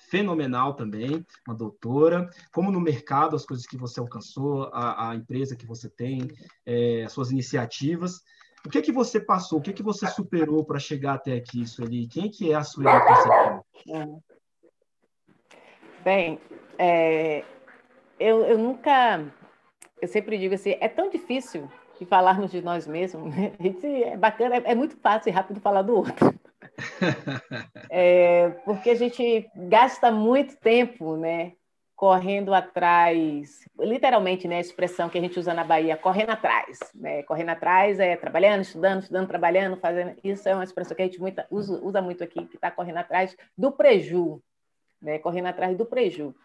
fenomenal 0.10 0.74
também, 0.74 1.26
uma 1.48 1.56
doutora, 1.56 2.30
como 2.52 2.72
no 2.72 2.80
mercado, 2.80 3.36
as 3.36 3.46
coisas 3.46 3.66
que 3.66 3.78
você 3.78 4.00
alcançou, 4.00 4.70
a, 4.74 5.12
a 5.12 5.16
empresa 5.16 5.56
que 5.56 5.66
você 5.66 5.90
tem, 5.90 6.28
é, 6.66 7.04
as 7.04 7.12
suas 7.12 7.32
iniciativas. 7.32 8.22
O 8.66 8.70
que 8.70 8.78
é 8.78 8.82
que 8.82 8.92
você 8.92 9.20
passou, 9.20 9.60
o 9.60 9.62
que 9.62 9.70
é 9.70 9.74
que 9.74 9.84
você 9.84 10.08
superou 10.08 10.66
para 10.66 10.80
chegar 10.80 11.14
até 11.14 11.34
aqui, 11.34 11.66
Sueli? 11.66 12.08
Quem 12.08 12.26
é 12.26 12.30
que 12.30 12.52
é 12.52 12.56
a 12.56 12.64
Sueli 12.64 12.92
Concepção? 13.06 14.24
Bem, 16.04 16.40
é, 16.78 17.44
eu, 18.20 18.46
eu 18.46 18.58
nunca, 18.58 19.24
eu 20.02 20.08
sempre 20.08 20.38
digo 20.38 20.56
assim, 20.56 20.76
é 20.80 20.88
tão 20.88 21.10
difícil 21.10 21.70
de 22.00 22.06
falarmos 22.06 22.52
de 22.52 22.62
nós 22.62 22.88
mesmos, 22.88 23.34
né? 23.34 23.54
é 24.06 24.18
bacana, 24.18 24.56
é, 24.56 24.72
é 24.72 24.76
muito 24.76 24.98
fácil 24.98 25.30
e 25.30 25.34
rápido 25.34 25.60
falar 25.60 25.82
do 25.82 25.96
outro. 25.96 26.38
é, 27.90 28.50
porque 28.66 28.92
a 28.92 28.96
gente 28.96 29.50
gasta 29.56 30.12
muito 30.12 30.56
tempo, 30.58 31.18
né? 31.18 31.54
Correndo 31.96 32.54
atrás, 32.54 33.66
literalmente, 33.80 34.48
né? 34.48 34.58
A 34.58 34.62
expressão 34.62 35.10
que 35.10 35.18
a 35.18 35.22
gente 35.22 35.40
usa 35.40 35.54
na 35.54 35.64
Bahia, 35.64 35.98
correndo 35.98 36.30
atrás, 36.30 36.80
né? 36.94 37.24
Correndo 37.24 37.50
atrás 37.50 38.00
é 38.00 38.16
trabalhando, 38.16 38.62
estudando, 38.62 39.02
estudando, 39.02 39.28
trabalhando, 39.28 39.78
fazendo. 39.78 40.16
Isso 40.24 40.48
é 40.48 40.54
uma 40.54 40.64
expressão 40.64 40.96
que 40.96 41.02
a 41.02 41.06
gente 41.06 41.20
muita, 41.20 41.48
usa, 41.50 41.80
usa 41.84 42.02
muito 42.02 42.24
aqui, 42.24 42.46
que 42.46 42.56
está 42.56 42.70
correndo 42.70 42.98
atrás 42.98 43.36
do 43.58 43.72
preju, 43.72 44.42
né? 45.02 45.18
Correndo 45.20 45.48
atrás 45.48 45.76
do 45.76 45.86
preju. 45.86 46.36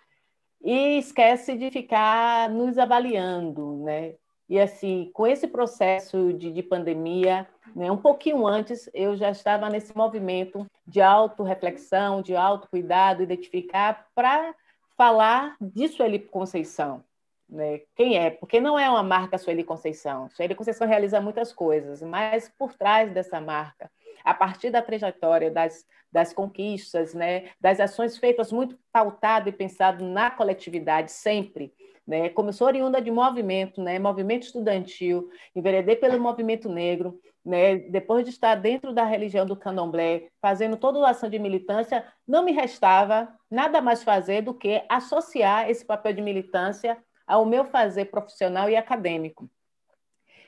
E 0.64 0.98
esquece 0.98 1.56
de 1.56 1.70
ficar 1.70 2.48
nos 2.48 2.78
avaliando, 2.78 3.82
né? 3.84 4.14
E 4.52 4.60
assim, 4.60 5.10
com 5.14 5.26
esse 5.26 5.48
processo 5.48 6.30
de, 6.34 6.52
de 6.52 6.62
pandemia, 6.62 7.48
né, 7.74 7.90
um 7.90 7.96
pouquinho 7.96 8.46
antes, 8.46 8.86
eu 8.92 9.16
já 9.16 9.30
estava 9.30 9.70
nesse 9.70 9.96
movimento 9.96 10.66
de 10.86 11.00
autorreflexão, 11.00 12.20
de 12.20 12.36
autocuidado, 12.36 13.22
identificar 13.22 14.08
para 14.14 14.54
falar 14.94 15.56
de 15.58 15.88
Sueli 15.88 16.18
Conceição. 16.18 17.02
Né? 17.48 17.80
Quem 17.96 18.18
é? 18.18 18.28
Porque 18.28 18.60
não 18.60 18.78
é 18.78 18.90
uma 18.90 19.02
marca 19.02 19.38
Sueli 19.38 19.64
Conceição. 19.64 20.28
Sueli 20.28 20.54
Conceição 20.54 20.86
realiza 20.86 21.18
muitas 21.18 21.50
coisas, 21.50 22.02
mas 22.02 22.52
por 22.58 22.74
trás 22.74 23.10
dessa 23.10 23.40
marca, 23.40 23.90
a 24.22 24.34
partir 24.34 24.68
da 24.68 24.82
trajetória, 24.82 25.50
das, 25.50 25.86
das 26.12 26.34
conquistas, 26.34 27.14
né? 27.14 27.48
das 27.58 27.80
ações 27.80 28.18
feitas 28.18 28.52
muito 28.52 28.78
pautado 28.92 29.48
e 29.48 29.52
pensado 29.52 30.04
na 30.04 30.30
coletividade, 30.30 31.10
sempre, 31.10 31.72
né? 32.06 32.28
Como 32.30 32.52
sou 32.52 32.66
oriunda 32.66 33.00
de 33.00 33.10
movimento, 33.10 33.82
né? 33.82 33.98
movimento 33.98 34.44
estudantil, 34.44 35.28
enveredei 35.54 35.96
pelo 35.96 36.20
movimento 36.20 36.68
negro, 36.68 37.20
né? 37.44 37.76
depois 37.76 38.24
de 38.24 38.30
estar 38.30 38.54
dentro 38.56 38.92
da 38.92 39.04
religião 39.04 39.46
do 39.46 39.56
candomblé, 39.56 40.28
fazendo 40.40 40.76
toda 40.76 40.98
a 41.06 41.10
ação 41.10 41.28
de 41.28 41.38
militância, 41.38 42.04
não 42.26 42.44
me 42.44 42.52
restava 42.52 43.28
nada 43.50 43.80
mais 43.80 44.02
fazer 44.02 44.42
do 44.42 44.54
que 44.54 44.84
associar 44.88 45.70
esse 45.70 45.84
papel 45.84 46.12
de 46.12 46.22
militância 46.22 46.98
ao 47.26 47.44
meu 47.44 47.64
fazer 47.64 48.06
profissional 48.06 48.68
e 48.68 48.76
acadêmico. 48.76 49.48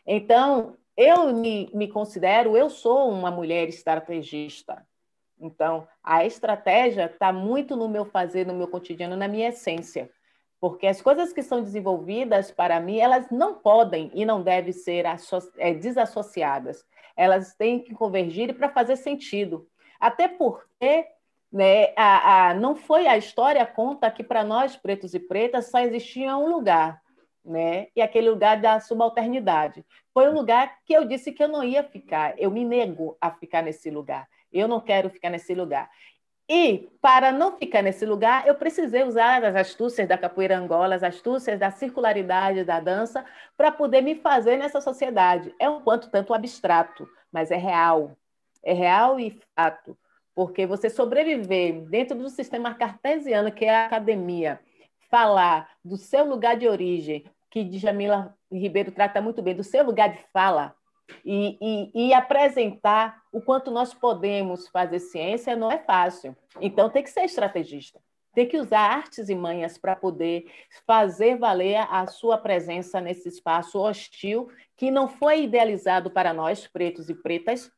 Então, 0.07 0.77
eu 0.97 1.33
me, 1.33 1.71
me 1.73 1.89
considero, 1.89 2.57
eu 2.57 2.69
sou 2.69 3.11
uma 3.11 3.31
mulher 3.31 3.69
estrategista. 3.69 4.87
Então, 5.41 5.87
a 6.03 6.25
estratégia 6.25 7.07
está 7.07 7.33
muito 7.33 7.77
no 7.77 7.89
meu 7.89 8.05
fazer, 8.05 8.47
no 8.47 8.55
meu 8.55 8.69
cotidiano, 8.69 9.17
na 9.17 9.27
minha 9.27 9.49
essência. 9.49 10.11
Porque 10.65 10.87
as 10.87 11.03
coisas 11.03 11.31
que 11.31 11.43
são 11.43 11.63
desenvolvidas 11.63 12.51
para 12.51 12.81
mim, 12.81 12.99
elas 12.99 13.31
não 13.31 13.53
podem 13.53 14.11
e 14.15 14.25
não 14.25 14.43
devem 14.43 14.73
ser 14.73 15.05
é, 15.59 15.75
desassociadas. 15.75 16.83
Elas 17.15 17.55
têm 17.55 17.81
que 17.81 17.93
convergir 17.93 18.55
para 18.55 18.71
fazer 18.71 18.97
sentido. 18.97 19.69
Até 20.01 20.27
porque 20.27 21.05
né, 21.53 21.93
a, 21.95 22.49
a, 22.49 22.55
não 22.55 22.75
foi 22.75 23.07
a 23.07 23.19
história 23.19 23.67
conta 23.67 24.11
que 24.11 24.25
para 24.25 24.43
nós, 24.43 24.75
pretos 24.75 25.13
e 25.13 25.21
pretas, 25.21 25.71
só 25.71 25.81
existia 25.81 26.35
um 26.35 26.49
lugar, 26.49 26.99
né? 27.45 27.89
E 27.95 28.01
aquele 28.01 28.31
lugar 28.31 28.59
da 28.59 28.81
subalternidade. 28.81 29.85
Foi 30.15 30.31
um 30.31 30.33
lugar 30.33 30.79
que 30.87 30.95
eu 30.95 31.05
disse 31.05 31.31
que 31.31 31.45
eu 31.45 31.49
não 31.49 31.63
ia 31.63 31.85
ficar. 31.85 32.39
Eu 32.39 32.51
me 32.51 32.65
nego 32.65 33.19
a 33.21 33.31
ficar 33.31 33.61
nesse 33.61 33.91
lugar. 33.91 34.27
Eu 34.51 34.67
não 34.67 34.81
quero 34.81 35.11
ficar 35.11 35.29
nesse 35.29 35.55
lugar. 35.55 35.91
E, 36.49 36.91
para 37.01 37.33
não 37.33 37.57
ficar 37.57 37.81
nesse 37.81 38.05
lugar, 38.05 38.47
eu 38.47 38.55
precisei 38.55 39.03
usar 39.03 39.43
as 39.45 39.57
astúcias 39.57 40.07
da 40.07 40.19
capoeira 40.19 40.59
angola, 40.59 40.95
as 40.95 41.03
astúcias 41.03 41.59
da 41.59 41.71
circularidade 41.71 42.65
da 42.65 42.81
dança, 42.81 43.25
para 43.57 43.73
poder 43.73 44.03
me 44.03 44.15
fazer 44.17 44.59
nessa 44.59 44.81
sociedade. 44.81 45.55
É 45.59 45.69
um 45.71 45.81
quanto 45.81 46.11
tanto 46.11 46.35
abstrato, 46.35 47.09
mas 47.33 47.51
é 47.51 47.57
real. 47.57 48.17
É 48.63 48.75
real 48.75 49.19
e 49.19 49.41
fato. 49.57 49.97
Porque 50.35 50.67
você 50.67 50.91
sobreviver 50.91 51.81
dentro 51.87 52.19
do 52.19 52.29
sistema 52.29 52.75
cartesiano, 52.75 53.51
que 53.51 53.65
é 53.65 53.75
a 53.75 53.87
academia, 53.87 54.61
falar 55.11 55.71
do 55.83 55.97
seu 55.97 56.25
lugar 56.25 56.57
de 56.57 56.69
origem, 56.69 57.25
que 57.51 57.65
Djamila 57.65 58.37
Ribeiro 58.53 58.91
trata 58.91 59.21
muito 59.23 59.41
bem, 59.41 59.55
do 59.55 59.65
seu 59.65 59.85
lugar 59.85 60.11
de 60.11 60.19
fala, 60.33 60.75
e, 61.25 61.59
e, 61.61 62.09
e, 62.09 62.15
apresentar 62.15 63.23
o 63.33 63.41
quanto 63.41 63.71
nós 63.71 63.93
podemos 63.93 64.69
fazer 64.69 65.01
ciência 65.01 65.57
não 65.57 65.71
é 65.71 65.79
fácil. 65.79 66.37
Então, 66.61 66.89
tem 66.89 67.03
que 67.03 67.11
ser 67.11 67.25
estrategista. 67.25 68.01
Tem 68.35 68.49
que 68.49 68.59
usar 68.59 68.81
artes 68.81 69.29
e 69.29 69.35
manhas 69.35 69.79
para 69.79 69.95
poder 69.95 70.51
fazer 70.87 71.37
valer 71.37 71.77
a 71.89 72.07
sua 72.07 72.37
presença 72.37 73.01
nesse 73.01 73.29
espaço 73.29 73.79
hostil 73.79 74.49
que 74.77 74.91
não 74.91 75.09
foi 75.09 75.45
idealizado 75.45 76.11
para 76.11 76.33
nós, 76.33 76.67
pretos 76.67 77.09
e 77.09 77.15
pretas. 77.15 77.71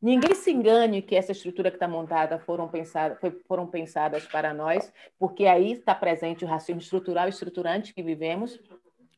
Ninguém 0.00 0.34
se 0.34 0.52
engane 0.52 1.00
que 1.00 1.16
essa 1.16 1.32
estrutura 1.32 1.70
que 1.70 1.76
está 1.76 1.88
montada 1.88 2.38
foram, 2.38 2.68
pensada, 2.68 3.18
foram 3.48 3.66
pensadas 3.66 4.26
para 4.26 4.52
nós, 4.52 4.92
porque 5.18 5.46
aí 5.46 5.72
está 5.72 5.94
presente 5.94 6.44
o 6.44 6.48
racismo 6.48 6.80
estrutural 6.80 7.26
e 7.26 7.30
estruturante 7.30 7.94
que 7.94 8.02
vivemos, 8.02 8.60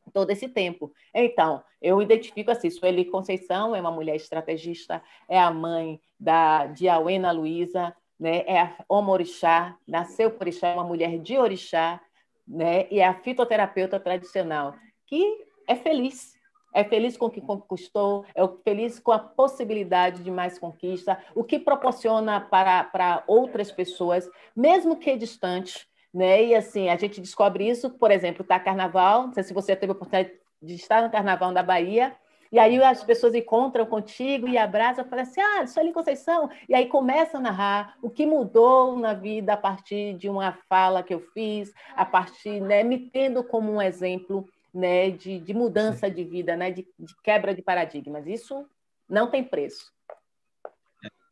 todo 0.09 0.31
esse 0.31 0.47
tempo. 0.47 0.91
Então, 1.13 1.63
eu 1.81 2.01
identifico 2.01 2.51
assim, 2.51 2.69
Sueli 2.69 3.05
Conceição 3.05 3.75
é 3.75 3.81
uma 3.81 3.91
mulher 3.91 4.15
estrategista, 4.15 5.01
é 5.27 5.39
a 5.39 5.51
mãe 5.51 5.99
da, 6.19 6.67
de 6.67 6.89
Awena 6.89 7.31
Luiza, 7.31 7.95
né? 8.19 8.43
é 8.45 8.59
a 8.59 8.75
Omorixá, 8.89 9.77
nasceu 9.87 10.31
por 10.31 10.41
Orixá, 10.41 10.67
é 10.67 10.73
uma 10.73 10.83
mulher 10.83 11.17
de 11.19 11.37
Orixá, 11.37 12.01
né? 12.47 12.87
e 12.91 12.99
é 12.99 13.07
a 13.07 13.13
fitoterapeuta 13.13 13.99
tradicional, 13.99 14.75
que 15.05 15.45
é 15.67 15.75
feliz, 15.75 16.35
é 16.73 16.83
feliz 16.83 17.17
com 17.17 17.27
o 17.27 17.29
que 17.29 17.41
conquistou, 17.41 18.25
é 18.35 18.47
feliz 18.63 18.99
com 18.99 19.11
a 19.11 19.19
possibilidade 19.19 20.23
de 20.23 20.29
mais 20.29 20.59
conquista, 20.59 21.17
o 21.33 21.43
que 21.43 21.57
proporciona 21.57 22.41
para, 22.41 22.83
para 22.83 23.23
outras 23.27 23.71
pessoas, 23.71 24.29
mesmo 24.55 24.97
que 24.97 25.15
distantes, 25.15 25.87
né? 26.13 26.43
E 26.43 26.55
assim, 26.55 26.89
a 26.89 26.95
gente 26.95 27.21
descobre 27.21 27.67
isso, 27.67 27.89
por 27.89 28.11
exemplo, 28.11 28.43
tá 28.43 28.59
carnaval, 28.59 29.27
não 29.27 29.33
sei 29.33 29.43
se 29.43 29.53
você 29.53 29.75
teve 29.75 29.91
a 29.91 29.95
oportunidade 29.95 30.35
de 30.61 30.75
estar 30.75 31.01
no 31.01 31.09
carnaval 31.09 31.53
da 31.53 31.63
Bahia, 31.63 32.15
e 32.51 32.57
aí 32.57 32.81
as 32.81 33.03
pessoas 33.03 33.35
encontram 33.35 33.85
contigo 33.85 34.47
e 34.47 34.57
abraçam, 34.57 35.05
falam 35.05 35.23
assim, 35.23 35.39
ah, 35.39 35.67
sou 35.67 35.81
ali 35.81 35.93
Conceição, 35.93 36.49
e 36.67 36.73
aí 36.73 36.87
começa 36.87 37.37
a 37.37 37.41
narrar 37.41 37.95
o 38.01 38.09
que 38.09 38.25
mudou 38.25 38.97
na 38.97 39.13
vida 39.13 39.53
a 39.53 39.57
partir 39.57 40.15
de 40.15 40.27
uma 40.27 40.53
fala 40.67 41.03
que 41.03 41.13
eu 41.13 41.19
fiz, 41.33 41.71
a 41.95 42.05
partir, 42.05 42.59
né, 42.59 42.83
me 42.83 42.97
tendo 42.97 43.43
como 43.43 43.71
um 43.71 43.81
exemplo, 43.81 44.47
né, 44.73 45.11
de, 45.11 45.39
de 45.39 45.53
mudança 45.53 46.09
de 46.09 46.23
vida, 46.23 46.55
né, 46.55 46.71
de, 46.71 46.87
de 46.97 47.15
quebra 47.21 47.53
de 47.53 47.61
paradigmas. 47.61 48.25
Isso 48.25 48.65
não 49.07 49.29
tem 49.29 49.43
preço. 49.43 49.91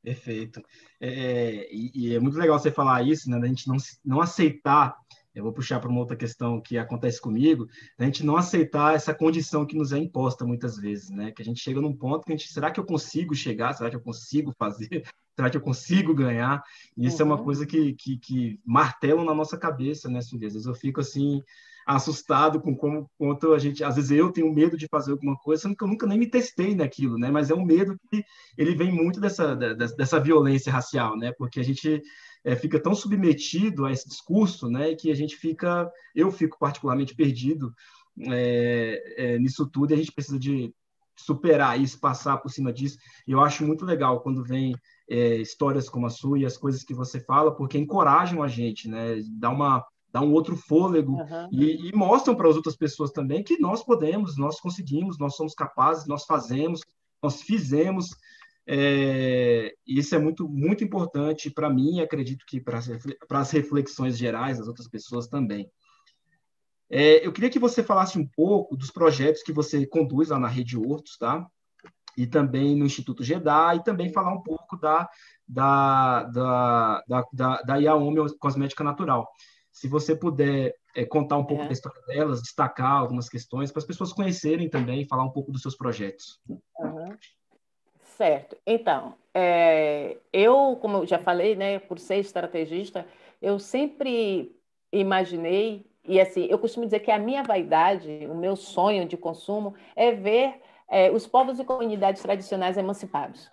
Perfeito. 0.08 0.62
É, 1.02 1.10
é, 1.10 1.68
e, 1.70 1.92
e, 1.94 2.16
é 2.16 2.20
muito 2.20 2.38
legal 2.38 2.58
você 2.58 2.72
falar 2.72 3.04
isso, 3.04 3.30
né? 3.30 3.38
Da 3.38 3.46
gente 3.46 3.68
não, 3.68 3.76
não 4.06 4.22
aceitar. 4.22 4.96
Eu 5.36 5.44
vou 5.44 5.52
puxar 5.52 5.82
para 5.82 5.90
uma 5.90 6.00
outra 6.00 6.16
questão 6.16 6.62
que 6.62 6.78
acontece 6.78 7.22
comigo, 7.22 7.68
a 8.00 8.06
gente 8.06 8.26
não 8.26 8.38
aceitar 8.38 8.96
essa 8.96 9.14
condição 9.14 9.66
que 9.66 9.76
nos 9.76 9.92
é 9.92 9.98
imposta 9.98 10.46
muitas 10.46 10.78
vezes, 10.78 11.10
né? 11.10 11.32
Que 11.32 11.42
a 11.42 11.46
gente 11.46 11.60
chega 11.60 11.82
num 11.82 11.94
ponto 11.94 12.26
que 12.26 12.32
a 12.32 12.36
gente, 12.38 12.52
será 12.52 12.72
que 12.72 12.80
eu 12.80 12.86
consigo 12.86 13.36
chegar? 13.36 13.74
Será 13.74 13.90
que 13.90 13.98
eu 13.98 14.02
consigo 14.02 14.54
fazer? 14.58 14.88
Será 15.36 15.50
que 15.50 15.58
eu 15.58 15.62
consigo 15.62 16.16
ganhar? 16.16 16.64
E 16.96 17.06
isso 17.06 17.18
uhum. 17.18 17.22
é 17.24 17.26
uma 17.26 17.38
uhum. 17.38 17.44
coisa 17.44 17.68
que, 17.68 17.94
que, 17.94 18.18
que 18.18 18.60
martelam 18.66 19.26
na 19.26 19.36
nossa 19.36 19.58
cabeça, 19.58 20.10
né? 20.10 20.20
Às 20.20 20.32
vezes 20.32 20.66
eu 20.66 20.74
fico 20.74 21.02
assim, 21.02 21.44
assustado 21.88 22.60
com 22.60 22.76
como 22.76 23.10
quanto 23.18 23.54
a 23.54 23.60
gente, 23.60 23.82
às 23.82 23.96
vezes 23.96 24.12
eu 24.12 24.30
tenho 24.30 24.54
medo 24.54 24.76
de 24.76 24.90
fazer 24.90 25.12
alguma 25.12 25.38
coisa, 25.38 25.62
sendo 25.62 25.76
que 25.76 25.84
eu 25.84 25.88
nunca 25.88 26.06
nem 26.06 26.20
me 26.20 26.30
testei 26.30 26.76
naquilo, 26.76 27.18
né? 27.18 27.32
Mas 27.32 27.50
é 27.50 27.56
um 27.56 27.64
medo 27.64 27.98
que 28.12 28.26
ele 28.58 28.76
vem 28.76 28.92
muito 28.92 29.22
dessa, 29.22 29.56
dessa 29.56 30.20
violência 30.20 30.72
racial, 30.72 31.16
né? 31.18 31.32
Porque 31.38 31.62
a 31.62 31.64
gente 31.64 32.02
é, 32.44 32.58
fica 32.58 32.78
tão 32.78 32.94
submetido 32.94 33.86
a 33.86 33.92
esse 33.92 34.08
discurso, 34.10 34.70
né? 34.70 34.96
Que 34.96 35.10
a 35.10 35.16
gente 35.16 35.38
fica, 35.38 35.90
eu 36.14 36.30
fico 36.30 36.60
particularmente 36.60 37.16
perdido 37.16 37.74
é, 38.30 39.14
é, 39.18 39.40
nisso 39.40 39.66
tudo 39.66 39.92
e 39.92 39.94
a 39.94 39.98
gente 39.98 40.12
precisa 40.12 40.38
de 40.38 40.74
superar 41.16 41.80
isso, 41.80 42.02
passar 42.02 42.38
por 42.38 42.50
cima 42.50 42.74
disso. 42.74 42.98
E 43.26 43.32
eu 43.32 43.40
acho 43.40 43.66
muito 43.66 43.86
legal 43.86 44.20
quando 44.20 44.44
vem 44.44 44.76
é, 45.10 45.38
histórias 45.38 45.88
como 45.88 46.06
a 46.06 46.10
sua 46.10 46.38
e 46.38 46.46
as 46.46 46.58
coisas 46.58 46.84
que 46.84 46.94
você 46.94 47.22
fala, 47.22 47.56
porque 47.56 47.78
encorajam 47.78 48.44
a 48.44 48.48
gente, 48.50 48.90
né? 48.90 49.22
Dá 49.40 49.50
uma 49.50 49.86
dá 50.12 50.22
um 50.22 50.34
outro 50.34 50.56
fôlego 50.56 51.14
uhum. 51.14 51.50
e, 51.52 51.90
e, 51.90 51.96
mostram 51.96 52.36
para 52.36 52.50
as 52.50 52.56
outras 52.56 52.76
pessoas 52.76 53.12
também 53.12 53.44
que 53.44 53.60
nós 53.60 53.84
podemos, 53.84 54.38
nós 54.38 54.60
conseguimos, 54.60 55.18
nós 55.18 55.36
somos 55.36 55.54
capazes, 55.54 56.08
nós 56.08 56.26
fazemos, 56.26 56.82
nós 57.22 57.42
fizemos. 57.42 58.16
É, 58.70 59.74
isso 59.88 60.14
é 60.14 60.20
muito 60.20 60.48
muito 60.50 60.84
importante 60.84 61.50
para 61.50 61.70
mim 61.70 61.98
e 61.98 62.02
acredito 62.02 62.46
que 62.46 62.60
para 62.60 62.80
as 63.40 63.52
reflexões 63.52 64.18
gerais 64.18 64.58
das 64.58 64.68
outras 64.68 64.88
pessoas 64.90 65.28
também. 65.28 65.70
É, 66.90 67.26
eu 67.26 67.34
queria 67.34 67.50
que 67.50 67.60
você 67.60 67.84
falasse 67.84 68.18
um 68.18 68.26
pouco 68.26 68.76
dos 68.76 68.92
projetos 68.92 69.44
que 69.44 69.52
você 69.52 69.86
conduz 69.86 70.30
lá 70.30 70.40
na 70.40 70.48
Rede 70.48 70.78
Hortos, 70.78 71.18
tá? 71.18 71.46
E 72.18 72.26
também 72.26 72.76
no 72.76 72.86
Instituto 72.86 73.24
GEDA, 73.24 73.76
e 73.76 73.84
também 73.84 74.12
falar 74.12 74.34
um 74.34 74.42
pouco 74.42 74.78
da, 74.78 75.08
da, 75.48 76.24
da, 76.24 77.04
da, 77.08 77.26
da, 77.32 77.62
da 77.62 77.76
Cosmética 78.40 78.84
Natural. 78.84 79.28
Se 79.78 79.88
você 79.88 80.16
puder 80.16 80.76
é, 80.96 81.06
contar 81.06 81.38
um 81.38 81.46
pouco 81.46 81.62
é. 81.62 81.68
da 81.68 81.72
história 81.72 82.02
delas, 82.08 82.42
destacar 82.42 82.94
algumas 82.94 83.30
questões, 83.30 83.72
para 83.72 83.80
as 83.80 83.86
pessoas 83.86 84.12
conhecerem 84.12 84.68
também, 84.68 85.08
falar 85.08 85.24
um 85.24 85.30
pouco 85.30 85.52
dos 85.52 85.62
seus 85.62 85.76
projetos. 85.76 86.42
Uhum. 86.50 87.16
Certo. 88.02 88.58
Então, 88.66 89.14
é, 89.36 90.18
eu, 90.34 90.76
como 90.82 90.98
eu 90.98 91.06
já 91.06 91.20
falei, 91.20 91.56
né, 91.56 91.78
por 91.78 92.00
ser 92.00 92.18
estrategista, 92.18 93.06
eu 93.40 93.60
sempre 93.60 94.52
imaginei 94.92 95.86
e 96.04 96.20
assim, 96.20 96.48
eu 96.50 96.58
costumo 96.58 96.86
dizer 96.86 97.02
que 97.02 97.12
a 97.12 97.20
minha 97.20 97.44
vaidade, 97.44 98.26
o 98.32 98.34
meu 98.34 98.56
sonho 98.56 99.06
de 99.06 99.16
consumo 99.16 99.76
é 99.96 100.12
ver 100.12 100.60
é, 100.90 101.12
os 101.12 101.28
povos 101.28 101.60
e 101.60 101.64
comunidades 101.64 102.24
tradicionais 102.24 102.78
emancipados. 102.78 103.52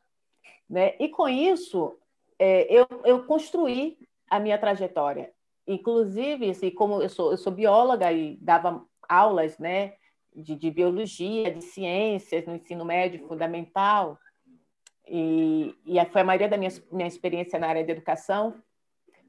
Né? 0.70 0.94
E 0.98 1.10
com 1.10 1.28
isso, 1.28 1.98
é, 2.38 2.66
eu, 2.72 2.86
eu 3.04 3.24
construí 3.24 3.98
a 4.30 4.40
minha 4.40 4.56
trajetória. 4.56 5.34
Inclusive, 5.66 6.50
assim, 6.50 6.70
como 6.70 7.02
eu 7.02 7.08
sou, 7.08 7.30
eu 7.30 7.36
sou 7.36 7.52
bióloga 7.52 8.12
e 8.12 8.36
dava 8.36 8.84
aulas 9.08 9.58
né, 9.58 9.94
de, 10.34 10.54
de 10.54 10.70
biologia, 10.70 11.50
de 11.50 11.62
ciências 11.62 12.46
no 12.46 12.54
ensino 12.54 12.84
médio 12.84 13.26
fundamental, 13.26 14.18
e, 15.06 15.74
e 15.86 16.04
foi 16.06 16.20
a 16.22 16.24
maioria 16.24 16.48
da 16.48 16.56
minha, 16.56 16.70
minha 16.90 17.08
experiência 17.08 17.58
na 17.58 17.68
área 17.68 17.84
de 17.84 17.92
educação, 17.92 18.54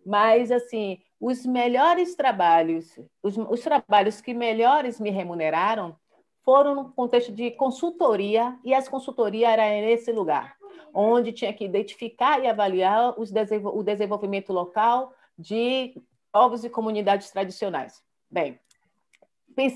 mas, 0.06 0.51
assim, 0.51 1.01
os 1.20 1.46
melhores 1.46 2.15
trabalhos, 2.15 3.00
os, 3.24 3.38
os 3.38 3.62
trabalhos 3.62 4.22
que 4.22 4.34
melhores 4.34 5.00
me 5.00 5.10
remuneraram 5.10 5.96
foram 6.44 6.75
no 6.75 6.92
contexto 6.92 7.32
de 7.32 7.51
consultoria, 7.51 8.58
e 8.63 8.74
as 8.74 8.88
consultorias 8.88 9.51
eram 9.51 9.88
nesse 9.88 10.12
lugar, 10.12 10.56
onde 10.94 11.32
tinha 11.32 11.51
que 11.51 11.65
identificar 11.65 12.39
e 12.44 12.48
avaliar 12.48 13.20
os, 13.20 13.32
o 13.74 13.84
desenvolvimento 13.84 14.54
local 14.54 15.12
de 15.38 15.96
povos 16.36 16.65
e 16.65 16.70
comunidades 16.70 17.32
tradicionais. 17.32 18.04
Bem, 18.30 18.60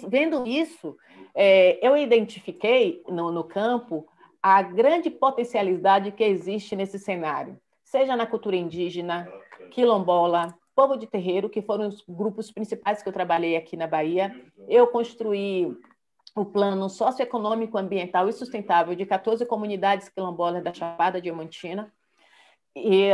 vendo 0.09 0.45
isso, 0.45 0.97
é, 1.33 1.79
eu 1.81 1.95
identifiquei 1.95 3.01
no, 3.07 3.45
campo 3.45 4.05
a 4.43 4.61
grande 4.61 5.09
potencialidade 5.09 6.11
que 6.11 6.21
existe 6.21 6.75
nesse 6.75 6.99
cenário, 6.99 7.57
seja 7.81 8.13
na 8.13 8.25
cultura 8.25 8.57
indígena, 8.57 9.25
quilombola, 9.71 10.53
povo 10.75 10.97
de 10.97 11.07
terreiro, 11.07 11.49
que 11.49 11.61
foram 11.61 11.87
os 11.87 12.03
grupos 12.05 12.51
principais 12.51 13.01
que 13.01 13.07
eu 13.07 13.13
trabalhei 13.13 13.55
aqui 13.55 13.77
na 13.77 13.87
Bahia. 13.87 14.35
Eu 14.67 14.87
construí 14.87 15.73
o 16.35 16.43
plano 16.43 16.89
socioeconômico, 16.89 17.77
ambiental 17.77 18.27
e 18.27 18.33
sustentável 18.33 18.95
de 18.95 19.05
14 19.05 19.45
comunidades 19.45 20.09
quilombolas 20.09 20.61
da 20.61 20.73
Chapada 20.73 21.21
Diamantina. 21.21 21.89
E 22.75 23.09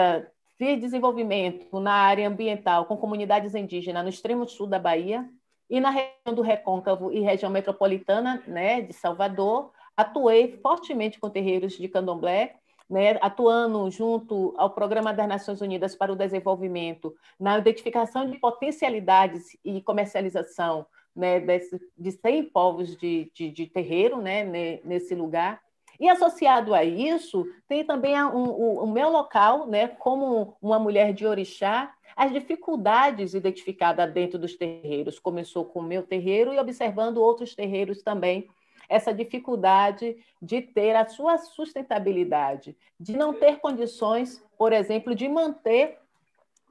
fiz 0.58 0.80
desenvolvimento 0.80 1.80
na 1.80 1.94
área 1.94 2.28
ambiental 2.28 2.86
com 2.86 2.98
comunidades 2.98 3.56
indígenas 3.56 4.04
no 4.04 4.10
extremo 4.10 4.48
sul 4.48 4.68
da 4.68 4.80
Bahia 4.80 5.30
e 5.70 5.80
na 5.80 5.90
região 5.90 6.34
do 6.34 6.42
Recôncavo 6.42 7.12
e 7.12 7.20
região 7.20 7.52
metropolitana 7.52 8.44
né, 8.48 8.82
de 8.82 8.94
Salvador. 8.94 9.72
Atuei 9.96 10.58
fortemente 10.62 11.20
com 11.20 11.30
terreiros 11.30 11.74
de 11.74 11.88
candomblé 11.88 12.56
né, 12.90 13.18
atuando 13.22 13.90
junto 13.90 14.54
ao 14.58 14.70
Programa 14.70 15.14
das 15.14 15.28
Nações 15.28 15.62
Unidas 15.62 15.96
para 15.96 16.14
o 16.14 16.16
Desenvolvimento, 16.16 17.16
na 17.40 17.58
identificação 17.58 18.30
de 18.30 18.38
potencialidades 18.38 19.58
e 19.64 19.82
comercialização 19.82 20.86
né, 21.16 21.40
desse, 21.40 21.80
de 21.98 22.12
100 22.12 22.44
povos 22.46 22.96
de, 22.96 23.32
de, 23.34 23.50
de 23.50 23.66
terreiro 23.66 24.22
né, 24.22 24.44
nesse 24.84 25.16
lugar. 25.16 25.62
E 26.00 26.10
associado 26.10 26.74
a 26.74 26.84
isso, 26.84 27.48
tem 27.68 27.84
também 27.84 28.22
um, 28.24 28.44
o, 28.44 28.84
o 28.84 28.88
meu 28.92 29.10
local, 29.10 29.68
né, 29.68 29.88
como 29.88 30.56
uma 30.62 30.80
mulher 30.80 31.14
de 31.14 31.26
orixá, 31.26 31.94
as 32.16 32.32
dificuldades 32.32 33.34
identificadas 33.34 34.12
dentro 34.14 34.40
dos 34.40 34.56
terreiros. 34.56 35.20
Começou 35.20 35.66
com 35.66 35.80
o 35.80 35.84
meu 35.84 36.04
terreiro 36.04 36.54
e 36.54 36.60
observando 36.60 37.18
outros 37.18 37.54
terreiros 37.54 38.02
também 38.02 38.48
essa 38.88 39.14
dificuldade 39.14 40.16
de 40.42 40.62
ter 40.62 40.96
a 40.96 41.08
sua 41.08 41.38
sustentabilidade, 41.38 42.78
de 43.00 43.18
não 43.18 43.34
ter 43.34 43.58
condições, 43.58 44.44
por 44.58 44.72
exemplo, 44.72 45.16
de 45.16 45.28
manter 45.28 45.98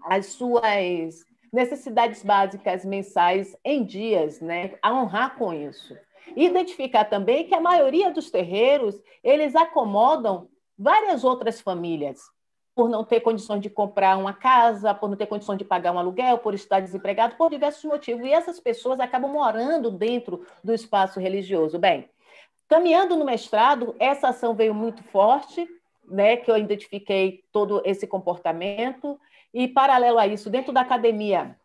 as 0.05 0.27
suas 0.27 1.27
necessidades 1.53 2.23
básicas 2.23 2.85
mensais 2.85 3.57
em 3.65 3.85
dias, 3.85 4.41
né? 4.41 4.75
A 4.83 4.93
honrar 4.93 5.37
com 5.37 5.53
isso. 5.53 5.97
Identificar 6.37 7.05
também 7.05 7.47
que 7.47 7.55
a 7.55 7.61
maioria 7.61 8.11
dos 8.11 8.31
terreiros, 8.31 9.01
eles 9.23 9.55
acomodam 9.55 10.49
várias 10.79 11.23
outras 11.25 11.61
famílias, 11.61 12.21
por 12.75 12.89
não 12.89 13.05
ter 13.05 13.21
condições 13.21 13.61
de 13.61 13.71
comprar 13.71 14.17
uma 14.17 14.33
casa, 14.33 14.93
por 14.93 15.09
não 15.09 15.17
ter 15.17 15.27
condições 15.27 15.59
de 15.59 15.65
pagar 15.65 15.93
um 15.93 15.99
aluguel, 15.99 16.39
por 16.39 16.55
estar 16.55 16.81
desempregado, 16.81 17.37
por 17.37 17.49
diversos 17.49 17.85
motivos. 17.85 18.27
E 18.27 18.33
essas 18.33 18.59
pessoas 18.59 18.99
acabam 18.99 19.31
morando 19.31 19.91
dentro 19.91 20.45
do 20.63 20.75
espaço 20.75 21.21
religioso. 21.21 21.79
Bem, 21.79 22.09
caminhando 22.69 23.17
no 23.17 23.25
mestrado, 23.25 23.95
essa 24.01 24.29
ação 24.29 24.55
veio 24.55 24.75
muito 24.75 25.05
forte, 25.05 25.69
né, 26.05 26.37
que 26.37 26.51
eu 26.51 26.57
identifiquei 26.57 27.45
todo 27.53 27.81
esse 27.85 28.07
comportamento. 28.07 29.21
E, 29.53 29.69
paralelo 29.69 30.19
a 30.19 30.27
isso, 30.27 30.51
dentro 30.51 30.73
da 30.73 30.81
academia, 30.81 31.57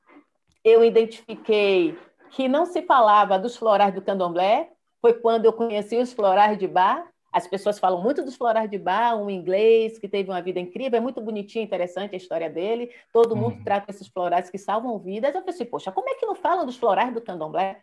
eu 0.63 0.83
identifiquei 0.83 1.97
que 2.31 2.47
não 2.47 2.65
se 2.65 2.81
falava 2.81 3.37
dos 3.37 3.55
florais 3.55 3.93
do 3.93 4.01
candomblé, 4.01 4.71
foi 5.01 5.13
quando 5.13 5.45
eu 5.45 5.53
conheci 5.53 5.97
os 5.97 6.13
florais 6.13 6.57
de 6.57 6.67
bar, 6.67 7.09
as 7.31 7.47
pessoas 7.47 7.77
falam 7.77 8.01
muito 8.01 8.23
dos 8.23 8.35
florais 8.35 8.69
de 8.69 8.77
bar, 8.77 9.15
um 9.15 9.29
inglês 9.29 9.99
que 9.99 10.07
teve 10.07 10.29
uma 10.29 10.41
vida 10.41 10.59
incrível, 10.59 10.97
é 10.97 11.01
muito 11.01 11.21
bonitinho, 11.21 11.63
interessante 11.63 12.15
a 12.15 12.17
história 12.17 12.49
dele. 12.49 12.91
Todo 13.13 13.35
mundo 13.35 13.57
uhum. 13.57 13.63
trata 13.63 13.91
esses 13.91 14.07
florais 14.07 14.49
que 14.49 14.57
salvam 14.57 14.97
vidas. 14.97 15.35
Eu 15.35 15.43
pensei, 15.43 15.65
poxa, 15.65 15.91
como 15.91 16.09
é 16.09 16.15
que 16.15 16.25
não 16.25 16.33
falam 16.33 16.65
dos 16.65 16.77
florais 16.77 17.13
do 17.13 17.21
candomblé? 17.21 17.81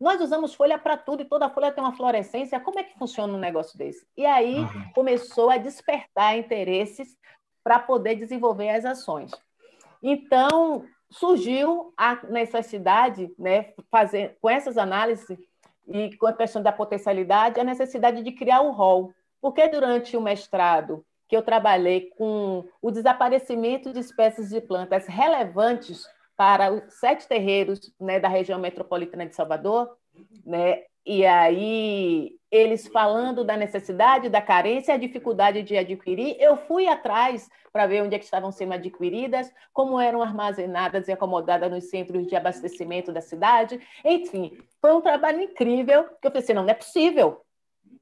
Nós 0.00 0.20
usamos 0.20 0.54
folha 0.54 0.78
para 0.78 0.96
tudo 0.96 1.22
e 1.22 1.26
toda 1.26 1.50
folha 1.50 1.70
tem 1.70 1.84
uma 1.84 1.94
fluorescência. 1.94 2.58
Como 2.58 2.78
é 2.78 2.82
que 2.82 2.98
funciona 2.98 3.32
um 3.32 3.38
negócio 3.38 3.76
desse? 3.76 4.04
E 4.16 4.24
aí 4.24 4.60
uhum. 4.60 4.92
começou 4.94 5.50
a 5.50 5.58
despertar 5.58 6.38
interesses 6.38 7.16
para 7.62 7.78
poder 7.78 8.16
desenvolver 8.16 8.70
as 8.70 8.84
ações. 8.84 9.30
Então, 10.02 10.84
surgiu 11.12 11.92
a 11.96 12.26
necessidade, 12.26 13.32
né, 13.38 13.72
fazer, 13.90 14.36
com 14.40 14.50
essas 14.50 14.76
análises, 14.76 15.38
e 15.86 16.16
com 16.16 16.26
a 16.26 16.32
questão 16.32 16.62
da 16.62 16.72
potencialidade, 16.72 17.60
a 17.60 17.64
necessidade 17.64 18.22
de 18.22 18.32
criar 18.32 18.60
o 18.60 18.70
rol. 18.70 19.12
Porque 19.40 19.68
durante 19.68 20.16
o 20.16 20.20
mestrado, 20.20 21.04
que 21.28 21.36
eu 21.36 21.42
trabalhei 21.42 22.10
com 22.16 22.64
o 22.80 22.90
desaparecimento 22.90 23.92
de 23.92 24.00
espécies 24.00 24.50
de 24.50 24.60
plantas 24.60 25.06
relevantes 25.06 26.06
para 26.36 26.72
os 26.72 26.94
sete 26.94 27.26
terreiros 27.26 27.92
né, 28.00 28.20
da 28.20 28.28
região 28.28 28.58
metropolitana 28.58 29.26
de 29.26 29.34
Salvador, 29.34 29.96
né, 30.44 30.82
e 31.04 31.26
aí 31.26 32.36
eles 32.50 32.86
falando 32.86 33.44
da 33.44 33.56
necessidade, 33.56 34.28
da 34.28 34.42
carência, 34.42 34.92
a 34.92 34.98
dificuldade 34.98 35.62
de 35.62 35.76
adquirir, 35.76 36.36
eu 36.38 36.56
fui 36.56 36.86
atrás 36.86 37.48
para 37.72 37.86
ver 37.86 38.02
onde 38.02 38.14
é 38.14 38.18
estavam 38.18 38.52
sendo 38.52 38.74
adquiridas, 38.74 39.50
como 39.72 39.98
eram 39.98 40.22
armazenadas 40.22 41.08
e 41.08 41.12
acomodadas 41.12 41.70
nos 41.70 41.88
centros 41.88 42.26
de 42.26 42.36
abastecimento 42.36 43.10
da 43.10 43.22
cidade. 43.22 43.80
Enfim, 44.04 44.58
foi 44.80 44.92
um 44.92 45.00
trabalho 45.00 45.40
incrível 45.40 46.04
que 46.20 46.26
eu 46.26 46.30
pensei, 46.30 46.54
não, 46.54 46.62
não 46.62 46.70
é 46.70 46.74
possível. 46.74 47.40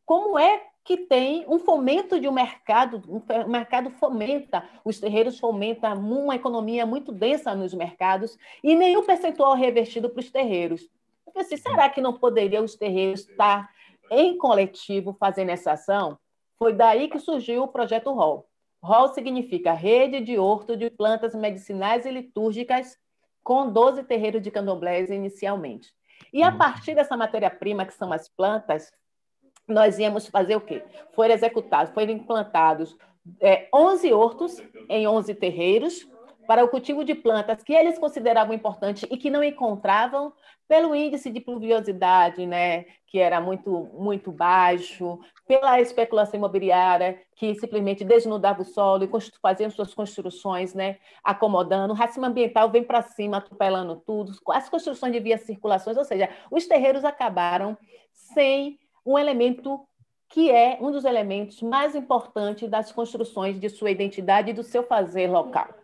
Como 0.04 0.36
é 0.36 0.64
que 0.82 0.96
tem 0.96 1.44
um 1.46 1.60
fomento 1.60 2.18
de 2.18 2.26
um 2.26 2.32
mercado, 2.32 3.00
o 3.06 3.48
mercado 3.48 3.90
fomenta, 3.90 4.68
os 4.84 4.98
terreiros 4.98 5.38
fomentam 5.38 5.94
uma 5.94 6.34
economia 6.34 6.84
muito 6.84 7.12
densa 7.12 7.54
nos 7.54 7.72
mercados 7.72 8.36
e 8.64 8.74
nenhum 8.74 9.04
percentual 9.04 9.54
revertido 9.54 10.10
para 10.10 10.18
os 10.18 10.30
terreiros. 10.30 10.88
Eu 11.30 11.34
pensei, 11.34 11.58
será 11.58 11.88
que 11.88 12.00
não 12.00 12.18
poderiam 12.18 12.64
os 12.64 12.74
terreiros 12.74 13.20
estar 13.20 13.70
em 14.10 14.36
coletivo 14.36 15.12
fazendo 15.12 15.50
essa 15.50 15.72
ação? 15.72 16.18
Foi 16.58 16.72
daí 16.72 17.08
que 17.08 17.20
surgiu 17.20 17.62
o 17.62 17.68
projeto 17.68 18.12
ROL. 18.12 18.48
ROL 18.82 19.08
significa 19.08 19.72
Rede 19.72 20.20
de 20.20 20.36
Horto 20.38 20.76
de 20.76 20.90
Plantas 20.90 21.34
Medicinais 21.34 22.04
e 22.04 22.10
Litúrgicas, 22.10 22.98
com 23.44 23.70
12 23.70 24.02
terreiros 24.02 24.42
de 24.42 24.50
candomblés 24.50 25.08
inicialmente. 25.08 25.92
E 26.32 26.42
a 26.42 26.50
partir 26.50 26.94
dessa 26.94 27.16
matéria-prima, 27.16 27.86
que 27.86 27.94
são 27.94 28.12
as 28.12 28.28
plantas, 28.28 28.92
nós 29.68 29.98
íamos 29.98 30.26
fazer 30.26 30.56
o 30.56 30.60
quê? 30.60 30.82
Foram 31.12 31.34
executados, 31.34 31.94
foram 31.94 32.12
implantados 32.12 32.96
é, 33.40 33.68
11 33.72 34.12
hortos 34.12 34.62
em 34.88 35.06
11 35.06 35.34
terreiros 35.36 36.08
para 36.50 36.64
o 36.64 36.68
cultivo 36.68 37.04
de 37.04 37.14
plantas 37.14 37.62
que 37.62 37.72
eles 37.72 37.96
consideravam 37.96 38.52
importantes 38.52 39.08
e 39.08 39.16
que 39.16 39.30
não 39.30 39.44
encontravam 39.44 40.32
pelo 40.66 40.96
índice 40.96 41.30
de 41.30 41.40
pluviosidade, 41.40 42.44
né, 42.44 42.86
que 43.06 43.20
era 43.20 43.40
muito 43.40 43.88
muito 43.94 44.32
baixo, 44.32 45.20
pela 45.46 45.80
especulação 45.80 46.38
imobiliária 46.38 47.20
que 47.36 47.54
simplesmente 47.54 48.02
desnudava 48.02 48.62
o 48.62 48.64
solo 48.64 49.04
e 49.04 49.10
fazia 49.40 49.70
suas 49.70 49.94
construções, 49.94 50.74
né, 50.74 50.98
acomodando, 51.22 51.92
o 51.92 51.96
racismo 51.96 52.26
ambiental 52.26 52.68
vem 52.68 52.82
para 52.82 53.00
cima, 53.00 53.36
atropelando 53.36 54.02
tudo, 54.04 54.32
as 54.48 54.68
construções 54.68 55.12
de 55.12 55.20
vias 55.20 55.42
circulações, 55.42 55.96
ou 55.96 56.04
seja, 56.04 56.28
os 56.50 56.66
terreiros 56.66 57.04
acabaram 57.04 57.78
sem 58.12 58.76
um 59.06 59.16
elemento 59.16 59.86
que 60.28 60.50
é 60.50 60.78
um 60.80 60.90
dos 60.90 61.04
elementos 61.04 61.62
mais 61.62 61.94
importantes 61.94 62.68
das 62.68 62.90
construções 62.90 63.60
de 63.60 63.68
sua 63.68 63.92
identidade 63.92 64.50
e 64.50 64.52
do 64.52 64.64
seu 64.64 64.82
fazer 64.82 65.28
local. 65.28 65.79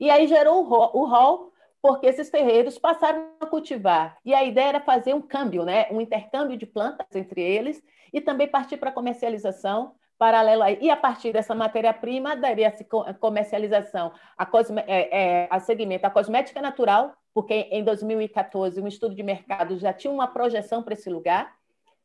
E 0.00 0.08
aí 0.10 0.26
gerou 0.26 0.64
o 0.64 1.04
rol, 1.04 1.52
porque 1.82 2.06
esses 2.06 2.30
terreiros 2.30 2.78
passaram 2.78 3.34
a 3.38 3.46
cultivar. 3.46 4.16
E 4.24 4.34
a 4.34 4.42
ideia 4.42 4.68
era 4.68 4.80
fazer 4.80 5.14
um 5.14 5.20
câmbio, 5.20 5.64
né? 5.64 5.86
um 5.90 6.00
intercâmbio 6.00 6.56
de 6.56 6.64
plantas 6.64 7.06
entre 7.14 7.42
eles, 7.42 7.82
e 8.12 8.20
também 8.20 8.48
partir 8.48 8.78
para 8.78 8.88
a 8.88 8.92
comercialização 8.92 9.94
paralelo 10.18 10.62
aí. 10.62 10.78
E 10.80 10.90
a 10.90 10.96
partir 10.96 11.32
dessa 11.32 11.54
matéria-prima, 11.54 12.36
daria-se 12.36 12.86
comercialização 13.18 14.12
a, 14.36 14.44
cosme, 14.44 14.82
é, 14.86 15.44
é, 15.44 15.48
a 15.50 15.58
segmento 15.60 16.06
a 16.06 16.10
cosmética 16.10 16.60
natural, 16.60 17.14
porque 17.32 17.54
em 17.54 17.84
2014 17.84 18.80
um 18.80 18.88
estudo 18.88 19.14
de 19.14 19.22
mercado 19.22 19.78
já 19.78 19.92
tinha 19.92 20.12
uma 20.12 20.26
projeção 20.26 20.82
para 20.82 20.94
esse 20.94 21.08
lugar, 21.08 21.54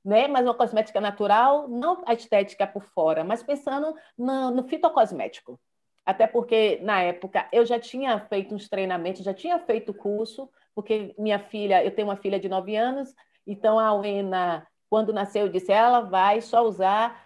né? 0.04 0.28
mas 0.28 0.46
uma 0.46 0.54
cosmética 0.54 1.02
natural, 1.02 1.68
não 1.68 2.04
a 2.06 2.14
estética 2.14 2.66
por 2.68 2.84
fora, 2.84 3.24
mas 3.24 3.44
pensando 3.44 3.94
no, 4.18 4.52
no 4.52 4.64
fitocosmético. 4.64 5.60
Até 6.06 6.28
porque, 6.28 6.80
na 6.84 7.02
época, 7.02 7.48
eu 7.52 7.66
já 7.66 7.80
tinha 7.80 8.20
feito 8.20 8.54
uns 8.54 8.70
treinamentos, 8.70 9.24
já 9.24 9.34
tinha 9.34 9.58
feito 9.60 9.94
curso, 9.94 10.50
porque 10.76 11.16
minha 11.18 11.40
filha, 11.40 11.84
eu 11.84 11.92
tenho 11.92 12.08
uma 12.08 12.18
filha 12.18 12.40
de 12.40 12.48
9 12.48 12.76
anos, 12.76 13.14
então 13.48 13.80
a 13.80 13.94
Uena, 13.94 14.68
quando 14.90 15.12
nasceu, 15.12 15.50
disse, 15.50 15.72
ela 15.72 16.02
vai 16.02 16.42
só 16.42 16.62
usar 16.64 17.24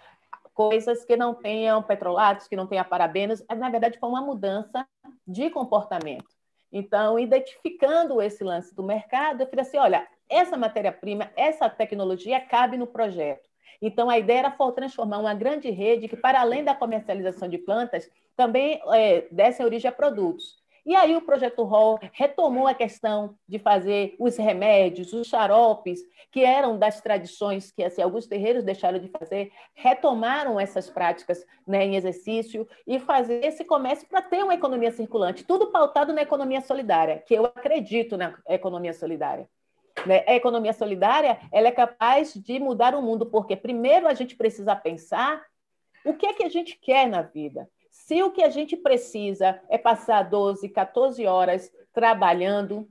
coisas 0.54 1.04
que 1.04 1.18
não 1.18 1.34
tenham 1.34 1.82
petrolatos, 1.82 2.48
que 2.48 2.56
não 2.56 2.68
tenham 2.68 2.86
parabenos. 2.86 3.44
Na 3.58 3.70
verdade, 3.70 4.00
foi 4.00 4.10
uma 4.10 4.22
mudança 4.22 4.88
de 5.28 5.50
comportamento. 5.50 6.28
Então, 6.72 7.18
identificando 7.18 8.22
esse 8.22 8.44
lance 8.44 8.76
do 8.76 8.84
mercado, 8.84 9.42
eu 9.42 9.48
falei 9.48 9.64
assim, 9.64 9.78
olha, 9.78 10.08
essa 10.30 10.56
matéria-prima, 10.56 11.32
essa 11.36 11.70
tecnologia 11.70 12.40
cabe 12.40 12.78
no 12.78 12.86
projeto. 12.86 13.49
Então, 13.82 14.10
a 14.10 14.18
ideia 14.18 14.40
era 14.40 14.72
transformar 14.72 15.20
uma 15.20 15.34
grande 15.34 15.70
rede 15.70 16.08
que, 16.08 16.18
para 16.18 16.42
além 16.42 16.64
da 16.64 16.76
comercialização 16.76 17.48
de 17.48 17.58
plantas, 17.58 18.10
também 18.36 18.82
é, 18.94 19.28
desse 19.32 19.64
origem 19.64 19.90
a 19.90 19.92
produtos. 19.92 20.60
E 20.86 20.96
aí 20.96 21.16
o 21.16 21.22
projeto 21.22 21.64
Hall 21.64 22.00
retomou 22.14 22.66
a 22.66 22.74
questão 22.74 23.36
de 23.48 23.60
fazer 23.60 24.16
os 24.18 24.38
remédios, 24.38 25.14
os 25.14 25.28
xaropes, 25.28 26.00
que 26.32 26.44
eram 26.44 26.80
das 26.80 27.02
tradições 27.02 27.72
que 27.72 27.84
assim, 27.84 28.02
alguns 28.02 28.26
terreiros 28.28 28.64
deixaram 28.64 28.98
de 28.98 29.08
fazer, 29.08 29.52
retomaram 29.76 30.60
essas 30.60 30.90
práticas 30.90 31.46
né, 31.68 31.86
em 31.86 31.96
exercício 31.96 32.68
e 32.88 33.00
fazer 33.00 33.46
esse 33.46 33.64
comércio 33.64 34.08
para 34.08 34.22
ter 34.22 34.44
uma 34.44 34.56
economia 34.56 34.92
circulante, 34.92 35.44
tudo 35.44 35.72
pautado 35.72 36.14
na 36.14 36.22
economia 36.22 36.62
solidária, 36.62 37.24
que 37.28 37.36
eu 37.36 37.46
acredito 37.46 38.18
na 38.18 38.36
economia 38.48 38.94
solidária. 38.94 39.48
Né? 40.06 40.24
A 40.28 40.36
economia 40.36 40.74
solidária 40.74 41.40
ela 41.52 41.68
é 41.68 41.72
capaz 41.72 42.34
de 42.34 42.60
mudar 42.60 42.96
o 42.96 43.02
mundo, 43.02 43.26
porque 43.26 43.56
primeiro 43.56 44.08
a 44.08 44.14
gente 44.14 44.36
precisa 44.36 44.76
pensar 44.76 45.44
o 46.06 46.14
que 46.14 46.26
é 46.26 46.34
que 46.34 46.44
a 46.44 46.50
gente 46.50 46.78
quer 46.78 47.08
na 47.08 47.22
vida. 47.22 47.70
Se 47.90 48.24
o 48.24 48.32
que 48.32 48.44
a 48.44 48.50
gente 48.50 48.76
precisa 48.78 49.62
é 49.70 49.78
passar 49.78 50.24
12, 50.24 50.70
14 50.70 51.26
horas 51.26 51.72
trabalhando, 51.94 52.88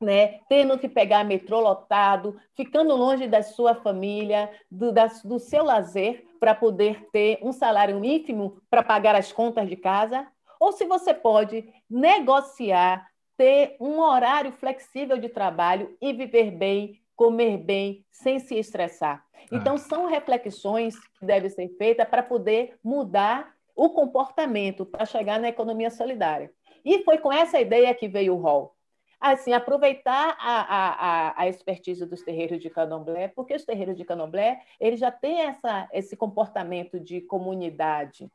né, 0.00 0.40
tendo 0.48 0.78
que 0.78 0.88
pegar 0.88 1.24
metrô 1.24 1.60
lotado, 1.60 2.38
ficando 2.54 2.96
longe 2.96 3.26
da 3.26 3.42
sua 3.42 3.74
família, 3.74 4.50
do, 4.70 4.92
da, 4.92 5.06
do 5.24 5.38
seu 5.38 5.62
lazer, 5.62 6.26
para 6.38 6.54
poder 6.54 7.06
ter 7.12 7.38
um 7.42 7.52
salário 7.52 8.02
ínfimo 8.02 8.60
para 8.70 8.82
pagar 8.82 9.14
as 9.14 9.30
contas 9.30 9.68
de 9.68 9.76
casa, 9.76 10.26
ou 10.58 10.72
se 10.72 10.86
você 10.86 11.12
pode 11.12 11.72
negociar 11.88 13.09
ter 13.40 13.74
um 13.80 14.00
horário 14.00 14.52
flexível 14.52 15.16
de 15.16 15.30
trabalho 15.30 15.96
e 15.98 16.12
viver 16.12 16.50
bem, 16.50 17.00
comer 17.16 17.56
bem, 17.56 18.04
sem 18.10 18.38
se 18.38 18.54
estressar. 18.54 19.24
Ah. 19.34 19.46
Então, 19.50 19.78
são 19.78 20.04
reflexões 20.04 20.94
que 21.18 21.24
devem 21.24 21.48
ser 21.48 21.70
feitas 21.78 22.06
para 22.06 22.22
poder 22.22 22.78
mudar 22.84 23.54
o 23.74 23.88
comportamento, 23.88 24.84
para 24.84 25.06
chegar 25.06 25.40
na 25.40 25.48
economia 25.48 25.88
solidária. 25.88 26.52
E 26.84 27.02
foi 27.02 27.16
com 27.16 27.32
essa 27.32 27.58
ideia 27.58 27.94
que 27.94 28.08
veio 28.08 28.34
o 28.34 28.38
rol. 28.38 28.74
Assim, 29.18 29.54
aproveitar 29.54 30.36
a, 30.38 31.30
a, 31.30 31.42
a 31.42 31.48
expertise 31.48 32.04
dos 32.04 32.20
terreiros 32.20 32.60
de 32.60 32.68
candomblé, 32.68 33.28
porque 33.28 33.54
os 33.54 33.64
terreiros 33.64 33.96
de 33.96 34.04
candomblé 34.04 34.60
eles 34.78 35.00
já 35.00 35.10
têm 35.10 35.40
essa, 35.40 35.88
esse 35.94 36.14
comportamento 36.14 37.00
de 37.00 37.22
comunidade, 37.22 38.30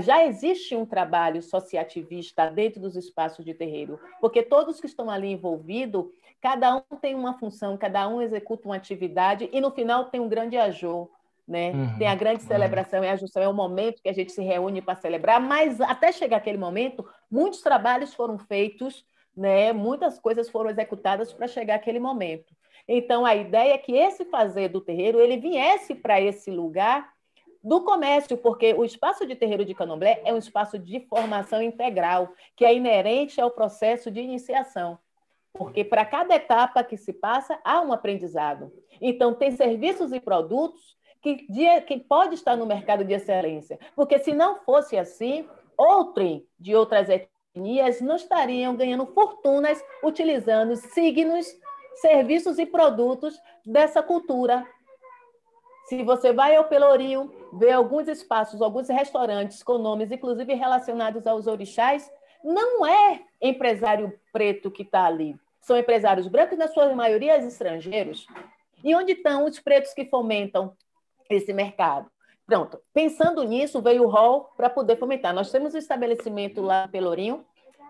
já 0.00 0.24
existe 0.24 0.74
um 0.74 0.86
trabalho 0.86 1.38
associativista 1.38 2.50
dentro 2.50 2.80
dos 2.80 2.96
espaços 2.96 3.44
de 3.44 3.54
terreiro, 3.54 3.98
porque 4.20 4.42
todos 4.42 4.80
que 4.80 4.86
estão 4.86 5.10
ali 5.10 5.28
envolvidos, 5.28 6.06
cada 6.40 6.76
um 6.76 6.96
tem 7.00 7.14
uma 7.14 7.38
função, 7.38 7.76
cada 7.76 8.06
um 8.08 8.20
executa 8.20 8.66
uma 8.66 8.76
atividade 8.76 9.48
e 9.52 9.60
no 9.60 9.70
final 9.70 10.06
tem 10.06 10.20
um 10.20 10.28
grande 10.28 10.56
ajô, 10.56 11.10
né? 11.46 11.72
Uhum, 11.72 11.98
tem 11.98 12.06
a 12.06 12.14
grande 12.14 12.42
celebração 12.42 13.00
uhum. 13.00 13.06
e 13.06 13.08
a 13.08 13.16
junção, 13.16 13.42
é 13.42 13.48
o 13.48 13.54
momento 13.54 14.02
que 14.02 14.08
a 14.08 14.12
gente 14.12 14.32
se 14.32 14.42
reúne 14.42 14.80
para 14.80 14.96
celebrar, 14.96 15.40
mas 15.40 15.80
até 15.80 16.12
chegar 16.12 16.38
aquele 16.38 16.58
momento, 16.58 17.06
muitos 17.30 17.60
trabalhos 17.60 18.14
foram 18.14 18.38
feitos, 18.38 19.04
né? 19.36 19.72
Muitas 19.72 20.18
coisas 20.18 20.48
foram 20.48 20.70
executadas 20.70 21.32
para 21.32 21.46
chegar 21.46 21.76
aquele 21.76 21.98
momento. 21.98 22.54
Então 22.86 23.24
a 23.24 23.34
ideia 23.34 23.74
é 23.74 23.78
que 23.78 23.92
esse 23.92 24.24
fazer 24.24 24.68
do 24.68 24.80
terreiro 24.80 25.20
ele 25.20 25.36
viesse 25.36 25.94
para 25.94 26.20
esse 26.20 26.50
lugar 26.50 27.11
do 27.62 27.82
comércio, 27.82 28.36
porque 28.36 28.74
o 28.74 28.84
espaço 28.84 29.26
de 29.26 29.36
terreiro 29.36 29.64
de 29.64 29.74
candomblé 29.74 30.20
é 30.24 30.32
um 30.32 30.38
espaço 30.38 30.78
de 30.78 31.00
formação 31.00 31.62
integral, 31.62 32.32
que 32.56 32.64
é 32.64 32.74
inerente 32.74 33.40
ao 33.40 33.50
processo 33.50 34.10
de 34.10 34.20
iniciação. 34.20 34.98
Porque 35.52 35.84
para 35.84 36.04
cada 36.04 36.34
etapa 36.34 36.82
que 36.82 36.96
se 36.96 37.12
passa, 37.12 37.58
há 37.62 37.80
um 37.80 37.92
aprendizado. 37.92 38.72
Então, 39.00 39.34
tem 39.34 39.50
serviços 39.50 40.12
e 40.12 40.18
produtos 40.18 40.96
que, 41.20 41.46
que 41.86 41.98
pode 41.98 42.34
estar 42.34 42.56
no 42.56 42.66
mercado 42.66 43.04
de 43.04 43.12
excelência. 43.12 43.78
Porque 43.94 44.18
se 44.18 44.32
não 44.32 44.60
fosse 44.60 44.96
assim, 44.96 45.46
outrem 45.76 46.46
de 46.58 46.74
outras 46.74 47.08
etnias 47.08 48.00
não 48.00 48.16
estariam 48.16 48.74
ganhando 48.74 49.06
fortunas 49.06 49.82
utilizando 50.02 50.74
signos, 50.74 51.46
serviços 51.96 52.58
e 52.58 52.66
produtos 52.66 53.38
dessa 53.64 54.02
cultura 54.02 54.66
se 55.84 56.02
você 56.02 56.32
vai 56.32 56.56
ao 56.56 56.64
Pelourinho, 56.64 57.32
vê 57.52 57.70
alguns 57.70 58.08
espaços, 58.08 58.62
alguns 58.62 58.88
restaurantes 58.88 59.62
com 59.62 59.78
nomes, 59.78 60.10
inclusive 60.10 60.54
relacionados 60.54 61.26
aos 61.26 61.46
orixás, 61.46 62.10
não 62.42 62.86
é 62.86 63.22
empresário 63.40 64.12
preto 64.32 64.70
que 64.70 64.82
está 64.82 65.04
ali. 65.04 65.36
São 65.60 65.76
empresários 65.78 66.26
brancos, 66.26 66.58
na 66.58 66.68
sua 66.68 66.92
maioria, 66.94 67.36
estrangeiros. 67.38 68.26
E 68.82 68.94
onde 68.94 69.12
estão 69.12 69.44
os 69.44 69.60
pretos 69.60 69.94
que 69.94 70.04
fomentam 70.04 70.74
esse 71.30 71.52
mercado? 71.52 72.10
Pronto, 72.46 72.80
pensando 72.92 73.42
nisso, 73.44 73.80
veio 73.80 74.04
o 74.04 74.08
hall 74.08 74.52
para 74.56 74.68
poder 74.68 74.96
fomentar. 74.96 75.32
Nós 75.32 75.50
temos 75.50 75.74
um 75.74 75.78
estabelecimento 75.78 76.60
lá 76.60 76.88
Pelourinho, 76.88 77.44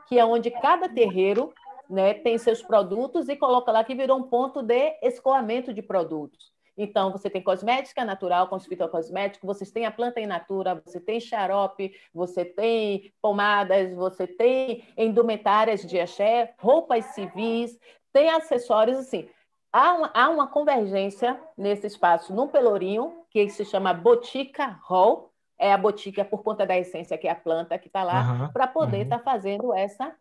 que 0.06 0.18
é 0.18 0.24
onde 0.24 0.50
cada 0.50 0.88
terreiro 0.88 1.52
né, 1.88 2.14
tem 2.14 2.36
seus 2.36 2.62
produtos 2.62 3.28
e 3.28 3.36
coloca 3.36 3.72
lá 3.72 3.82
que 3.82 3.94
virou 3.94 4.18
um 4.18 4.22
ponto 4.22 4.62
de 4.62 4.98
escoamento 5.02 5.72
de 5.72 5.82
produtos. 5.82 6.52
Então, 6.76 7.12
você 7.12 7.28
tem 7.28 7.42
cosmética 7.42 8.04
natural 8.04 8.48
com 8.48 8.58
fitocosméticos, 8.58 9.46
vocês 9.46 9.70
têm 9.70 9.84
a 9.84 9.90
planta 9.90 10.20
in 10.20 10.26
natura, 10.26 10.80
você 10.84 10.98
tem 10.98 11.20
xarope, 11.20 11.92
você 12.14 12.44
tem 12.44 13.12
pomadas, 13.20 13.94
você 13.94 14.26
tem 14.26 14.84
indumentárias 14.96 15.82
de 15.82 16.00
axé, 16.00 16.54
roupas 16.58 17.04
civis, 17.06 17.78
tem 18.12 18.30
acessórios, 18.30 18.96
assim. 18.96 19.28
Há 19.72 19.94
uma, 19.94 20.10
há 20.14 20.28
uma 20.28 20.46
convergência 20.46 21.38
nesse 21.56 21.86
espaço, 21.86 22.34
no 22.34 22.48
Pelourinho, 22.48 23.24
que 23.30 23.48
se 23.48 23.64
chama 23.64 23.92
Botica 23.94 24.78
Hall, 24.82 25.30
é 25.58 25.72
a 25.72 25.78
botica 25.78 26.24
por 26.24 26.42
conta 26.42 26.66
da 26.66 26.76
essência, 26.76 27.16
que 27.16 27.28
é 27.28 27.30
a 27.30 27.36
planta 27.36 27.78
que 27.78 27.86
está 27.86 28.02
lá, 28.02 28.22
uhum, 28.22 28.52
para 28.52 28.66
poder 28.66 29.02
estar 29.02 29.16
uhum. 29.16 29.22
tá 29.22 29.30
fazendo 29.30 29.72
essa 29.72 30.14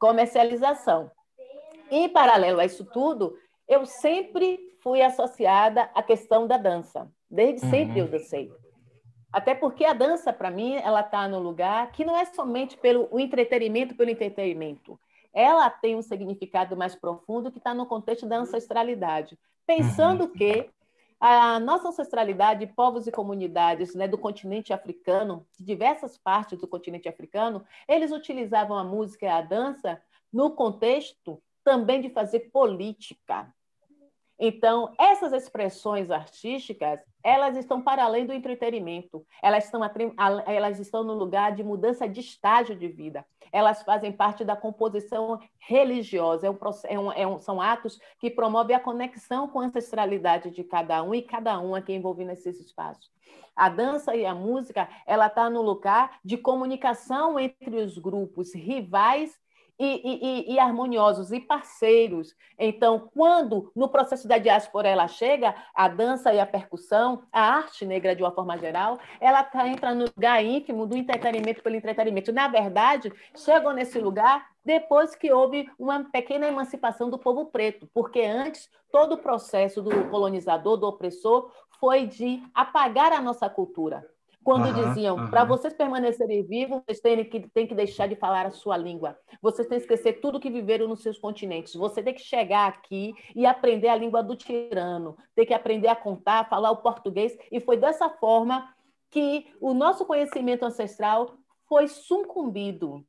comercialização. 0.00 1.10
Em 1.90 2.08
paralelo 2.08 2.60
a 2.60 2.64
isso 2.64 2.84
tudo, 2.84 3.36
eu 3.70 3.86
sempre 3.86 4.58
fui 4.82 5.00
associada 5.00 5.88
à 5.94 6.02
questão 6.02 6.44
da 6.44 6.56
dança. 6.56 7.08
Desde 7.30 7.64
uhum. 7.64 7.70
sempre 7.70 8.00
eu 8.00 8.08
dancei. 8.08 8.50
Até 9.32 9.54
porque 9.54 9.84
a 9.84 9.92
dança, 9.92 10.32
para 10.32 10.50
mim, 10.50 10.74
ela 10.74 11.02
está 11.02 11.28
no 11.28 11.38
lugar 11.38 11.92
que 11.92 12.04
não 12.04 12.16
é 12.16 12.24
somente 12.24 12.76
pelo 12.76 13.08
o 13.12 13.20
entretenimento 13.20 13.94
pelo 13.94 14.10
entretenimento. 14.10 14.98
Ela 15.32 15.70
tem 15.70 15.94
um 15.94 16.02
significado 16.02 16.76
mais 16.76 16.96
profundo 16.96 17.52
que 17.52 17.58
está 17.58 17.72
no 17.72 17.86
contexto 17.86 18.26
da 18.26 18.38
ancestralidade. 18.38 19.38
Pensando 19.64 20.24
uhum. 20.24 20.32
que 20.32 20.68
a 21.20 21.60
nossa 21.60 21.90
ancestralidade, 21.90 22.66
povos 22.66 23.06
e 23.06 23.12
comunidades 23.12 23.94
né, 23.94 24.08
do 24.08 24.18
continente 24.18 24.72
africano, 24.72 25.46
de 25.56 25.64
diversas 25.64 26.18
partes 26.18 26.58
do 26.58 26.66
continente 26.66 27.08
africano, 27.08 27.64
eles 27.86 28.10
utilizavam 28.10 28.76
a 28.76 28.82
música 28.82 29.26
e 29.26 29.28
a 29.28 29.40
dança 29.40 30.02
no 30.32 30.50
contexto 30.50 31.40
também 31.62 32.00
de 32.00 32.10
fazer 32.10 32.50
política. 32.50 33.46
Então, 34.42 34.94
essas 34.98 35.34
expressões 35.34 36.10
artísticas, 36.10 36.98
elas 37.22 37.58
estão 37.58 37.82
para 37.82 38.02
além 38.02 38.24
do 38.24 38.32
entretenimento, 38.32 39.22
elas 39.42 39.66
estão, 39.66 39.82
elas 40.46 40.80
estão 40.80 41.04
no 41.04 41.12
lugar 41.12 41.54
de 41.54 41.62
mudança 41.62 42.08
de 42.08 42.20
estágio 42.20 42.74
de 42.74 42.88
vida, 42.88 43.22
elas 43.52 43.82
fazem 43.82 44.10
parte 44.10 44.42
da 44.42 44.56
composição 44.56 45.38
religiosa, 45.58 46.46
é 46.46 46.50
um, 46.50 46.56
é 46.84 46.98
um, 46.98 47.12
é 47.12 47.26
um, 47.26 47.38
são 47.38 47.60
atos 47.60 48.00
que 48.18 48.30
promovem 48.30 48.74
a 48.74 48.80
conexão 48.80 49.46
com 49.46 49.60
a 49.60 49.64
ancestralidade 49.64 50.50
de 50.50 50.64
cada 50.64 51.02
um 51.02 51.14
e 51.14 51.20
cada 51.20 51.60
um 51.60 51.74
aqui 51.74 51.92
envolvido 51.92 52.28
nesses 52.28 52.58
espaços. 52.58 53.10
A 53.54 53.68
dança 53.68 54.16
e 54.16 54.24
a 54.24 54.34
música, 54.34 54.88
ela 55.06 55.26
está 55.26 55.50
no 55.50 55.60
lugar 55.60 56.18
de 56.24 56.38
comunicação 56.38 57.38
entre 57.38 57.76
os 57.76 57.98
grupos 57.98 58.54
rivais 58.54 59.38
e, 59.80 60.50
e, 60.50 60.52
e, 60.52 60.58
harmoniosos 60.58 61.32
e 61.32 61.40
parceiros. 61.40 62.36
Então, 62.58 63.08
quando 63.14 63.72
no 63.74 63.88
processo 63.88 64.28
da 64.28 64.36
diáspora 64.36 64.86
ela 64.88 65.08
chega, 65.08 65.54
a 65.74 65.88
dança 65.88 66.34
e 66.34 66.38
a 66.38 66.44
percussão, 66.44 67.22
a 67.32 67.40
arte 67.40 67.86
negra 67.86 68.14
de 68.14 68.22
uma 68.22 68.30
forma 68.30 68.58
geral, 68.58 68.98
ela 69.18 69.42
tá, 69.42 69.66
entra 69.66 69.94
no 69.94 70.04
lugar 70.04 70.44
ínfimo 70.44 70.86
do 70.86 70.96
entretenimento 70.96 71.62
pelo 71.62 71.76
entretenimento. 71.76 72.30
Na 72.30 72.46
verdade, 72.46 73.10
chegam 73.34 73.72
nesse 73.72 73.98
lugar 73.98 74.46
depois 74.62 75.14
que 75.14 75.32
houve 75.32 75.66
uma 75.78 76.04
pequena 76.04 76.46
emancipação 76.46 77.08
do 77.08 77.18
povo 77.18 77.46
preto, 77.46 77.88
porque 77.94 78.20
antes 78.20 78.68
todo 78.92 79.14
o 79.14 79.18
processo 79.18 79.80
do 79.80 80.10
colonizador, 80.10 80.76
do 80.76 80.86
opressor, 80.86 81.50
foi 81.78 82.06
de 82.06 82.42
apagar 82.54 83.12
a 83.12 83.22
nossa 83.22 83.48
cultura 83.48 84.06
quando 84.42 84.72
diziam, 84.72 85.28
para 85.28 85.44
vocês 85.44 85.74
permanecerem 85.74 86.42
vivos, 86.42 86.80
vocês 86.82 87.00
têm 87.00 87.24
que, 87.24 87.48
têm 87.50 87.66
que 87.66 87.74
deixar 87.74 88.06
de 88.06 88.16
falar 88.16 88.46
a 88.46 88.50
sua 88.50 88.76
língua. 88.76 89.16
Vocês 89.42 89.68
têm 89.68 89.78
que 89.78 89.84
esquecer 89.84 90.20
tudo 90.20 90.40
que 90.40 90.50
viveram 90.50 90.88
nos 90.88 91.02
seus 91.02 91.18
continentes. 91.18 91.74
Você 91.74 92.02
tem 92.02 92.14
que 92.14 92.22
chegar 92.22 92.68
aqui 92.68 93.14
e 93.36 93.44
aprender 93.44 93.88
a 93.88 93.96
língua 93.96 94.22
do 94.22 94.34
tirano, 94.34 95.16
tem 95.34 95.44
que 95.44 95.54
aprender 95.54 95.88
a 95.88 95.96
contar, 95.96 96.48
falar 96.48 96.70
o 96.70 96.78
português. 96.78 97.36
E 97.52 97.60
foi 97.60 97.76
dessa 97.76 98.08
forma 98.08 98.74
que 99.10 99.46
o 99.60 99.74
nosso 99.74 100.06
conhecimento 100.06 100.64
ancestral 100.64 101.34
foi 101.68 101.86
sucumbido. 101.86 103.04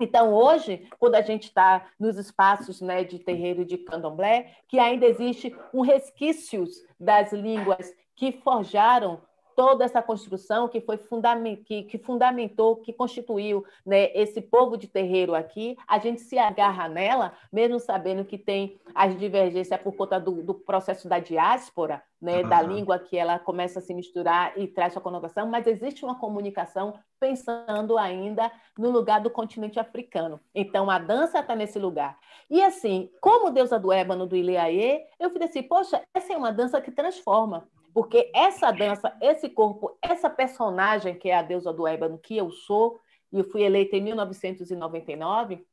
Então, 0.00 0.32
hoje, 0.32 0.88
quando 0.98 1.14
a 1.14 1.22
gente 1.22 1.44
está 1.44 1.86
nos 2.00 2.16
espaços 2.16 2.80
né, 2.80 3.04
de 3.04 3.18
terreiro 3.18 3.64
de 3.64 3.78
candomblé, 3.78 4.56
que 4.66 4.78
ainda 4.78 5.06
existe 5.06 5.54
um 5.72 5.82
resquícios 5.82 6.82
das 6.98 7.32
línguas 7.32 7.92
que 8.16 8.32
forjaram 8.32 9.20
toda 9.54 9.84
essa 9.84 10.02
construção 10.02 10.68
que 10.68 10.80
foi 10.80 10.96
fundament, 10.96 11.56
que, 11.64 11.84
que 11.84 11.98
fundamentou, 11.98 12.76
que 12.76 12.92
constituiu 12.92 13.64
né, 13.84 14.10
esse 14.14 14.40
povo 14.40 14.76
de 14.76 14.86
terreiro 14.86 15.34
aqui, 15.34 15.76
a 15.86 15.98
gente 15.98 16.20
se 16.20 16.38
agarra 16.38 16.88
nela, 16.88 17.32
mesmo 17.52 17.78
sabendo 17.78 18.24
que 18.24 18.38
tem 18.38 18.80
as 18.94 19.16
divergências 19.18 19.80
por 19.80 19.94
conta 19.94 20.18
do, 20.18 20.42
do 20.42 20.54
processo 20.54 21.08
da 21.08 21.18
diáspora, 21.18 22.02
né, 22.20 22.42
uhum. 22.42 22.48
da 22.48 22.62
língua 22.62 22.98
que 23.00 23.16
ela 23.16 23.38
começa 23.38 23.80
a 23.80 23.82
se 23.82 23.92
misturar 23.92 24.56
e 24.56 24.68
traz 24.68 24.92
sua 24.92 25.02
conotação, 25.02 25.46
mas 25.48 25.66
existe 25.66 26.04
uma 26.04 26.18
comunicação 26.18 26.94
pensando 27.18 27.98
ainda 27.98 28.50
no 28.78 28.90
lugar 28.90 29.20
do 29.20 29.30
continente 29.30 29.80
africano. 29.80 30.40
Então, 30.54 30.88
a 30.88 30.98
dança 30.98 31.40
está 31.40 31.56
nesse 31.56 31.78
lugar. 31.78 32.18
E 32.48 32.62
assim, 32.62 33.10
como 33.20 33.50
deusa 33.50 33.78
do 33.78 33.92
ébano 33.92 34.26
do 34.26 34.36
Ileaê, 34.36 35.04
eu 35.18 35.30
falei 35.30 35.48
assim, 35.48 35.62
poxa, 35.62 36.00
essa 36.14 36.32
é 36.32 36.36
uma 36.36 36.52
dança 36.52 36.80
que 36.80 36.92
transforma. 36.92 37.68
Porque 37.92 38.30
essa 38.34 38.70
dança, 38.70 39.14
esse 39.20 39.48
corpo, 39.48 39.96
essa 40.00 40.30
personagem 40.30 41.14
que 41.18 41.28
é 41.28 41.36
a 41.36 41.42
deusa 41.42 41.72
do 41.72 41.86
ébano, 41.86 42.18
que 42.18 42.36
eu 42.36 42.50
sou, 42.50 43.00
e 43.30 43.38
eu 43.38 43.44
fui 43.44 43.62
eleita 43.62 43.96
em 43.96 44.00
1999, 44.00 45.66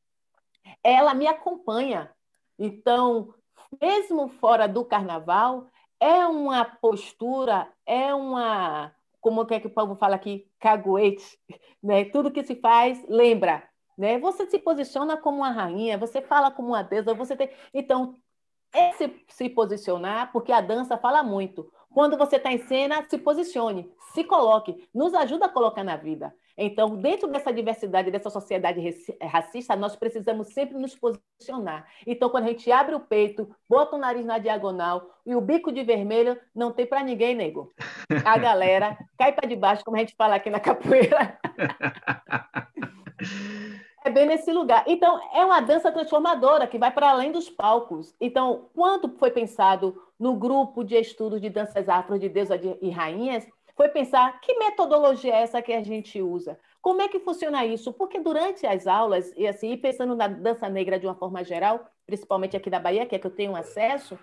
ela 0.83 1.13
me 1.13 1.27
acompanha. 1.27 2.11
Então, 2.57 3.33
mesmo 3.81 4.27
fora 4.27 4.67
do 4.67 4.83
carnaval, 4.83 5.67
é 5.99 6.25
uma 6.25 6.65
postura, 6.65 7.67
é 7.85 8.13
uma, 8.13 8.93
como 9.19 9.45
é 9.49 9.59
que 9.59 9.67
o 9.67 9.73
povo 9.73 9.95
fala 9.95 10.15
aqui, 10.15 10.49
caguete, 10.59 11.39
né? 11.83 12.05
Tudo 12.05 12.31
que 12.31 12.43
se 12.43 12.55
faz, 12.55 13.03
lembra, 13.07 13.63
né? 13.97 14.17
Você 14.19 14.45
se 14.49 14.59
posiciona 14.59 15.17
como 15.17 15.37
uma 15.37 15.51
rainha, 15.51 15.97
você 15.97 16.21
fala 16.21 16.51
como 16.51 16.69
uma 16.69 16.83
deusa, 16.83 17.13
você 17.13 17.35
tem... 17.35 17.49
Então, 17.73 18.15
é 18.73 18.91
se, 18.93 19.25
se 19.27 19.49
posicionar, 19.49 20.31
porque 20.31 20.51
a 20.51 20.61
dança 20.61 20.97
fala 20.97 21.23
muito. 21.23 21.71
Quando 21.93 22.17
você 22.17 22.35
está 22.35 22.51
em 22.51 22.59
cena, 22.59 23.05
se 23.09 23.17
posicione, 23.17 23.89
se 24.13 24.23
coloque, 24.23 24.87
nos 24.93 25.13
ajuda 25.13 25.45
a 25.45 25.49
colocar 25.49 25.83
na 25.83 25.95
vida. 25.95 26.33
Então, 26.61 26.97
dentro 26.97 27.29
dessa 27.29 27.53
diversidade, 27.53 28.11
dessa 28.11 28.29
sociedade 28.29 28.81
racista, 29.21 29.75
nós 29.75 29.95
precisamos 29.95 30.49
sempre 30.49 30.77
nos 30.77 30.93
posicionar. 30.93 31.87
Então, 32.05 32.29
quando 32.29 32.45
a 32.45 32.47
gente 32.47 32.69
abre 32.69 32.95
o 32.95 32.99
peito, 32.99 33.49
bota 33.67 33.95
o 33.95 33.99
nariz 33.99 34.25
na 34.25 34.37
diagonal 34.37 35.09
e 35.25 35.33
o 35.35 35.41
bico 35.41 35.71
de 35.71 35.83
vermelho, 35.83 36.37
não 36.53 36.71
tem 36.71 36.85
para 36.85 37.01
ninguém, 37.01 37.33
nego. 37.33 37.71
A 38.25 38.37
galera 38.37 38.97
cai 39.17 39.31
para 39.31 39.47
debaixo, 39.47 39.85
como 39.85 39.95
a 39.95 40.01
gente 40.01 40.15
fala 40.15 40.35
aqui 40.35 40.49
na 40.49 40.59
capoeira. 40.59 41.39
É 44.01 44.09
bem 44.09 44.25
nesse 44.25 44.51
lugar. 44.51 44.85
Então, 44.87 45.19
é 45.33 45.43
uma 45.43 45.59
dança 45.59 45.91
transformadora 45.91 46.65
que 46.65 46.79
vai 46.79 46.89
para 46.89 47.09
além 47.09 47.33
dos 47.33 47.49
palcos. 47.49 48.15
Então, 48.19 48.69
quando 48.73 49.09
foi 49.17 49.29
pensado 49.29 50.01
no 50.19 50.35
grupo 50.35 50.83
de 50.83 50.95
estudos 50.95 51.39
de 51.39 51.49
danças 51.49 51.87
afro 51.87 52.19
de 52.19 52.27
deusas 52.27 52.59
e 52.81 52.89
rainhas, 52.89 53.47
foi 53.75 53.87
pensar 53.87 54.41
que 54.41 54.53
metodologia 54.55 55.33
é 55.33 55.41
essa 55.41 55.61
que 55.61 55.71
a 55.71 55.81
gente 55.81 56.21
usa? 56.21 56.59
Como 56.81 57.01
é 57.01 57.07
que 57.07 57.19
funciona 57.19 57.65
isso? 57.65 57.93
Porque 57.93 58.19
durante 58.19 58.67
as 58.67 58.85
aulas, 58.85 59.31
e 59.37 59.47
assim, 59.47 59.77
pensando 59.77 60.15
na 60.15 60.27
dança 60.27 60.67
negra 60.67 60.99
de 60.99 61.07
uma 61.07 61.15
forma 61.15 61.43
geral, 61.45 61.85
principalmente 62.05 62.57
aqui 62.57 62.69
da 62.69 62.79
Bahia, 62.79 63.05
que 63.05 63.15
é 63.15 63.19
que 63.19 63.25
eu 63.25 63.31
tenho 63.31 63.55
acesso, 63.55 64.15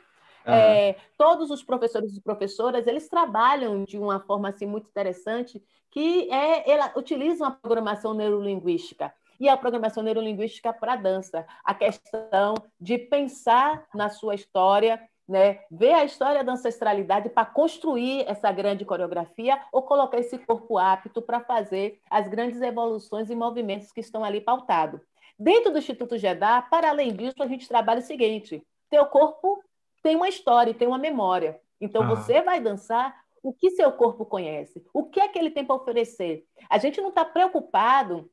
uhum. 0.47 0.53
é, 0.53 0.97
todos 1.17 1.51
os 1.51 1.63
professores 1.63 2.15
e 2.15 2.21
professoras, 2.21 2.87
eles 2.87 3.09
trabalham 3.09 3.85
de 3.85 3.99
uma 3.99 4.21
forma 4.21 4.51
assim, 4.51 4.67
muito 4.67 4.89
interessante, 4.89 5.63
que 5.91 6.31
é, 6.31 6.71
ela 6.71 6.93
utiliza 6.95 7.47
a 7.47 7.51
programação 7.51 8.13
neurolinguística 8.13 9.11
e 9.41 9.49
a 9.49 9.57
programação 9.57 10.03
neurolinguística 10.03 10.71
para 10.73 10.97
dança, 10.97 11.47
a 11.65 11.75
questão 11.75 12.55
de 12.79 12.99
pensar 12.99 13.87
na 13.95 14.11
sua 14.11 14.35
história, 14.35 15.01
né, 15.29 15.61
ver 15.71 15.93
a 15.93 16.05
história 16.05 16.45
da 16.45 16.53
ancestralidade 16.53 17.29
para 17.29 17.45
construir 17.45 18.25
essa 18.29 18.51
grande 18.53 18.85
coreografia 18.85 19.61
ou 19.73 19.83
colocar 19.83 20.19
esse 20.19 20.39
corpo 20.39 20.79
apto 20.79 21.21
para 21.21 21.41
fazer 21.41 22.01
as 22.09 22.29
grandes 22.29 22.61
evoluções 22.61 23.29
e 23.29 23.35
movimentos 23.35 23.91
que 23.91 24.01
estão 24.01 24.25
ali 24.25 24.41
pautados. 24.41 25.01
Dentro 25.39 25.73
do 25.73 25.79
Instituto 25.79 26.17
Jeddah, 26.17 26.63
para 26.63 26.89
além 26.91 27.13
disso, 27.13 27.43
a 27.43 27.47
gente 27.47 27.69
trabalha 27.69 28.01
o 28.01 28.03
seguinte: 28.05 28.63
teu 28.89 29.05
corpo 29.07 29.63
tem 30.03 30.17
uma 30.17 30.29
história, 30.29 30.73
tem 30.73 30.89
uma 30.89 30.99
memória. 30.99 31.61
Então, 31.81 32.03
ah. 32.03 32.07
você 32.07 32.41
vai 32.41 32.61
dançar 32.61 33.15
o 33.43 33.53
que 33.53 33.71
seu 33.71 33.93
corpo 33.93 34.25
conhece, 34.25 34.85
o 34.93 35.05
que 35.05 35.21
é 35.21 35.29
que 35.29 35.39
ele 35.39 35.51
tem 35.51 35.65
para 35.65 35.77
oferecer. 35.77 36.45
A 36.71 36.79
gente 36.79 37.01
não 37.01 37.11
está 37.11 37.25
preocupado 37.25 38.31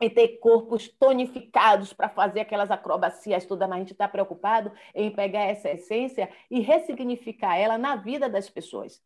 em 0.00 0.10
ter 0.10 0.38
corpos 0.38 0.88
tonificados 0.88 1.92
para 1.92 2.08
fazer 2.08 2.40
aquelas 2.40 2.70
acrobacias 2.70 3.46
todas, 3.46 3.68
mas 3.68 3.76
a 3.76 3.80
gente 3.80 3.92
está 3.92 4.06
preocupado 4.06 4.70
em 4.94 5.10
pegar 5.10 5.40
essa 5.42 5.70
essência 5.70 6.28
e 6.50 6.60
ressignificar 6.60 7.56
ela 7.56 7.78
na 7.78 7.96
vida 7.96 8.28
das 8.28 8.50
pessoas. 8.50 9.02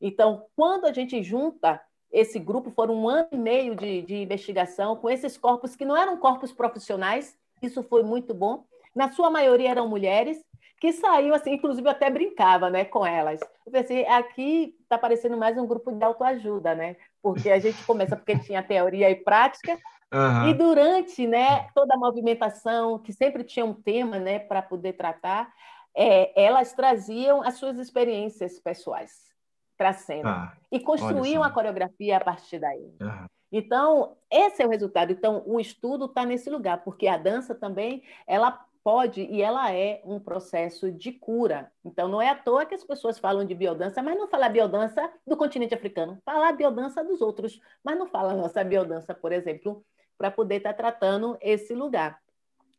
Então, 0.00 0.46
quando 0.56 0.86
a 0.86 0.92
gente 0.92 1.22
junta 1.22 1.80
esse 2.12 2.38
grupo, 2.38 2.70
foram 2.70 2.94
um 2.94 3.08
ano 3.08 3.28
e 3.32 3.36
meio 3.36 3.74
de, 3.74 4.02
de 4.02 4.16
investigação 4.16 4.96
com 4.96 5.10
esses 5.10 5.36
corpos 5.36 5.76
que 5.76 5.84
não 5.84 5.96
eram 5.96 6.16
corpos 6.16 6.52
profissionais, 6.52 7.36
isso 7.62 7.82
foi 7.82 8.02
muito 8.02 8.32
bom. 8.34 8.64
Na 8.94 9.12
sua 9.12 9.30
maioria 9.30 9.70
eram 9.70 9.88
mulheres, 9.88 10.44
que 10.80 10.92
saíam 10.92 11.34
assim, 11.34 11.52
inclusive 11.52 11.86
eu 11.86 11.92
até 11.92 12.10
brincava 12.10 12.70
né, 12.70 12.84
com 12.84 13.06
elas. 13.06 13.40
Eu 13.64 13.70
pensei, 13.70 14.06
aqui 14.06 14.74
está 14.82 14.96
parecendo 14.96 15.36
mais 15.36 15.56
um 15.58 15.66
grupo 15.66 15.92
de 15.92 16.02
autoajuda, 16.02 16.74
né? 16.74 16.96
Porque 17.22 17.50
a 17.50 17.58
gente 17.58 17.84
começa 17.84 18.16
porque 18.16 18.38
tinha 18.38 18.62
teoria 18.62 19.10
e 19.10 19.14
prática, 19.14 19.78
Uhum. 20.12 20.48
E 20.48 20.54
durante 20.54 21.26
né, 21.26 21.68
toda 21.74 21.94
a 21.94 21.98
movimentação, 21.98 22.98
que 22.98 23.12
sempre 23.12 23.44
tinha 23.44 23.64
um 23.64 23.74
tema 23.74 24.18
né, 24.18 24.38
para 24.38 24.60
poder 24.60 24.94
tratar, 24.94 25.52
é, 25.94 26.32
elas 26.40 26.72
traziam 26.72 27.42
as 27.42 27.54
suas 27.54 27.78
experiências 27.78 28.58
pessoais 28.58 29.30
para 29.76 29.90
a 29.90 29.94
cena 29.94 30.30
ah, 30.30 30.56
e 30.70 30.78
construíam 30.78 31.42
a 31.42 31.50
coreografia 31.50 32.16
a 32.16 32.20
partir 32.20 32.58
daí. 32.58 32.92
Uhum. 33.00 33.26
Então, 33.52 34.16
esse 34.30 34.62
é 34.62 34.66
o 34.66 34.68
resultado. 34.68 35.10
Então, 35.10 35.42
o 35.46 35.58
estudo 35.58 36.04
está 36.04 36.24
nesse 36.24 36.50
lugar, 36.50 36.84
porque 36.84 37.08
a 37.08 37.16
dança 37.16 37.54
também 37.54 38.02
ela 38.26 38.64
pode 38.82 39.22
e 39.22 39.42
ela 39.42 39.72
é 39.72 40.00
um 40.04 40.18
processo 40.18 40.90
de 40.90 41.12
cura. 41.12 41.70
Então, 41.84 42.08
não 42.08 42.20
é 42.20 42.28
à 42.28 42.34
toa 42.34 42.64
que 42.64 42.74
as 42.74 42.84
pessoas 42.84 43.18
falam 43.18 43.44
de 43.44 43.54
biodança, 43.54 44.02
mas 44.02 44.16
não 44.16 44.28
fala 44.28 44.48
biodança 44.48 45.10
do 45.26 45.36
continente 45.36 45.74
africano, 45.74 46.18
fala 46.24 46.52
biodança 46.52 47.04
dos 47.04 47.20
outros, 47.20 47.60
mas 47.84 47.98
não 47.98 48.06
fala 48.06 48.34
nossa 48.34 48.62
biodança, 48.62 49.14
por 49.14 49.32
exemplo, 49.32 49.84
para 50.20 50.30
poder 50.30 50.56
estar 50.56 50.74
tá 50.74 50.76
tratando 50.76 51.38
esse 51.40 51.74
lugar. 51.74 52.20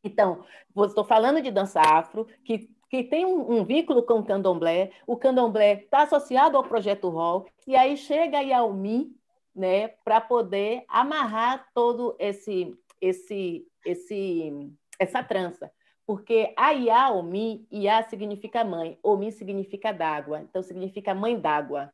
Então, 0.03 0.45
estou 0.85 1.03
falando 1.03 1.41
de 1.41 1.49
dança 1.49 1.81
afro, 1.81 2.27
que 2.45 2.69
que 2.87 3.05
tem 3.05 3.25
um, 3.25 3.59
um 3.59 3.63
vínculo 3.63 4.03
com 4.03 4.19
o 4.19 4.23
candomblé, 4.25 4.91
o 5.07 5.15
candomblé 5.15 5.75
está 5.75 6.01
associado 6.01 6.57
ao 6.57 6.63
projeto 6.65 7.07
ROL, 7.07 7.47
e 7.65 7.73
aí 7.73 7.95
chega 7.95 8.39
a 8.39 8.41
Yaomi, 8.41 9.15
né, 9.55 9.87
para 10.03 10.19
poder 10.19 10.83
amarrar 10.89 11.69
todo 11.73 12.17
esse, 12.19 12.77
esse, 12.99 13.65
esse, 13.85 14.73
essa 14.99 15.23
trança. 15.23 15.71
Porque 16.05 16.53
a 16.57 16.71
Yaomi, 16.71 17.65
Ia 17.71 18.03
significa 18.09 18.65
mãe, 18.65 18.99
Omi 19.01 19.31
significa 19.31 19.93
d'água, 19.93 20.41
então 20.41 20.61
significa 20.61 21.15
mãe 21.15 21.39
d'água. 21.39 21.93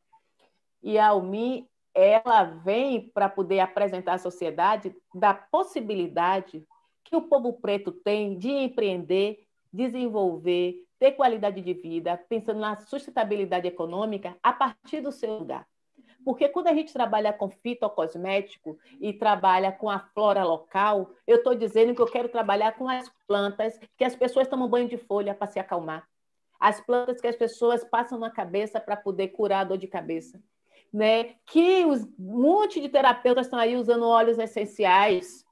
Yaomi, 0.84 1.68
ela 1.98 2.44
vem 2.44 3.10
para 3.10 3.28
poder 3.28 3.58
apresentar 3.58 4.14
à 4.14 4.18
sociedade 4.18 4.94
da 5.12 5.34
possibilidade 5.34 6.64
que 7.02 7.16
o 7.16 7.22
povo 7.22 7.54
preto 7.54 7.90
tem 7.90 8.38
de 8.38 8.50
empreender, 8.50 9.44
desenvolver, 9.72 10.86
ter 10.96 11.12
qualidade 11.12 11.60
de 11.60 11.74
vida, 11.74 12.16
pensando 12.28 12.60
na 12.60 12.78
sustentabilidade 12.82 13.66
econômica 13.66 14.36
a 14.40 14.52
partir 14.52 15.00
do 15.00 15.10
seu 15.10 15.38
lugar. 15.38 15.66
Porque 16.24 16.48
quando 16.48 16.68
a 16.68 16.74
gente 16.74 16.92
trabalha 16.92 17.32
com 17.32 17.50
fitocosmético 17.50 18.78
e 19.00 19.12
trabalha 19.12 19.72
com 19.72 19.90
a 19.90 19.98
flora 19.98 20.44
local, 20.44 21.10
eu 21.26 21.38
estou 21.38 21.54
dizendo 21.54 21.96
que 21.96 22.02
eu 22.02 22.06
quero 22.06 22.28
trabalhar 22.28 22.72
com 22.72 22.88
as 22.88 23.10
plantas 23.26 23.76
que 23.96 24.04
as 24.04 24.14
pessoas 24.14 24.46
tomam 24.46 24.68
banho 24.68 24.88
de 24.88 24.98
folha 24.98 25.34
para 25.34 25.48
se 25.48 25.58
acalmar. 25.58 26.06
As 26.60 26.80
plantas 26.80 27.20
que 27.20 27.26
as 27.26 27.36
pessoas 27.36 27.82
passam 27.82 28.18
na 28.18 28.30
cabeça 28.30 28.78
para 28.78 28.96
poder 28.96 29.28
curar 29.28 29.60
a 29.60 29.64
dor 29.64 29.78
de 29.78 29.88
cabeça. 29.88 30.40
Né? 30.92 31.34
Que 31.46 31.84
os, 31.84 32.02
um 32.18 32.42
monte 32.42 32.80
de 32.80 32.88
terapeutas 32.88 33.46
estão 33.46 33.58
aí 33.58 33.76
usando 33.76 34.06
óleos 34.06 34.38
essenciais. 34.38 35.44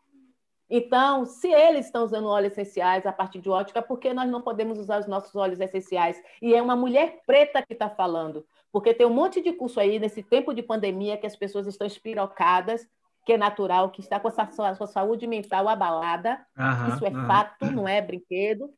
Então, 0.69 1.25
se 1.25 1.49
eles 1.49 1.87
estão 1.87 2.05
usando 2.05 2.27
óleos 2.27 2.53
essenciais 2.53 3.07
a 3.07 3.13
partir 3.13 3.41
de 3.41 3.49
ótica, 3.49 3.81
por 3.81 3.99
que 3.99 4.13
nós 4.13 4.29
não 4.29 4.43
podemos 4.43 4.79
usar 4.79 4.99
os 4.99 5.07
nossos 5.07 5.35
óleos 5.37 5.61
essenciais? 5.61 6.21
E 6.43 6.55
é 6.55 6.61
uma 6.61 6.75
mulher 6.75 7.21
preta 7.27 7.63
que 7.63 7.73
está 7.73 7.89
falando. 7.89 8.45
Porque 8.73 8.93
tem 8.93 9.07
um 9.07 9.15
monte 9.15 9.41
de 9.41 9.53
curso 9.53 9.79
aí 9.79 9.99
nesse 9.99 10.23
tempo 10.23 10.53
de 10.53 10.63
pandemia 10.63 11.17
que 11.17 11.27
as 11.27 11.37
pessoas 11.37 11.67
estão 11.67 11.87
espirocadas, 11.87 12.87
que 13.25 13.33
é 13.33 13.39
natural, 13.39 13.91
que 13.91 14.01
está 14.01 14.19
com 14.19 14.29
a 14.29 14.31
sua, 14.31 14.69
a 14.69 14.75
sua 14.75 14.87
saúde 14.87 15.27
mental 15.27 15.69
abalada. 15.69 16.45
Uhum, 16.57 16.89
Isso 16.89 17.07
é 17.07 17.11
uhum. 17.11 17.27
fato, 17.27 17.67
não 17.67 17.89
é 17.89 18.01
brinquedo. 18.01 18.71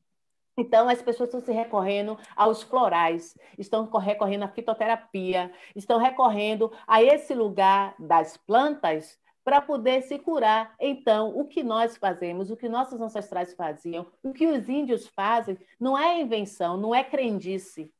Então, 0.59 0.88
as 0.88 1.01
pessoas 1.01 1.29
estão 1.29 1.40
se 1.40 1.53
recorrendo 1.53 2.18
aos 2.35 2.64
florais, 2.64 3.38
estão 3.57 3.88
recorrendo 3.97 4.42
à 4.42 4.49
fitoterapia, 4.49 5.53
estão 5.77 5.99
recorrendo 5.99 6.73
a 6.85 7.01
esse 7.01 7.33
lugar 7.33 7.94
das 7.97 8.37
plantas 8.37 9.16
para 9.44 9.61
poder 9.61 10.03
se 10.03 10.18
curar. 10.18 10.75
Então, 10.81 11.38
o 11.38 11.47
que 11.47 11.62
nós 11.62 11.97
fazemos, 11.97 12.51
o 12.51 12.57
que 12.57 12.68
nossos 12.68 13.01
ancestrais 13.01 13.55
faziam, 13.55 14.05
o 14.21 14.33
que 14.33 14.49
os 14.49 14.68
índios 14.68 15.07
fazem, 15.07 15.57
não 15.79 15.97
é 15.97 16.21
invenção, 16.21 16.77
não 16.77 16.92
é 16.92 17.05
crendice, 17.05 17.90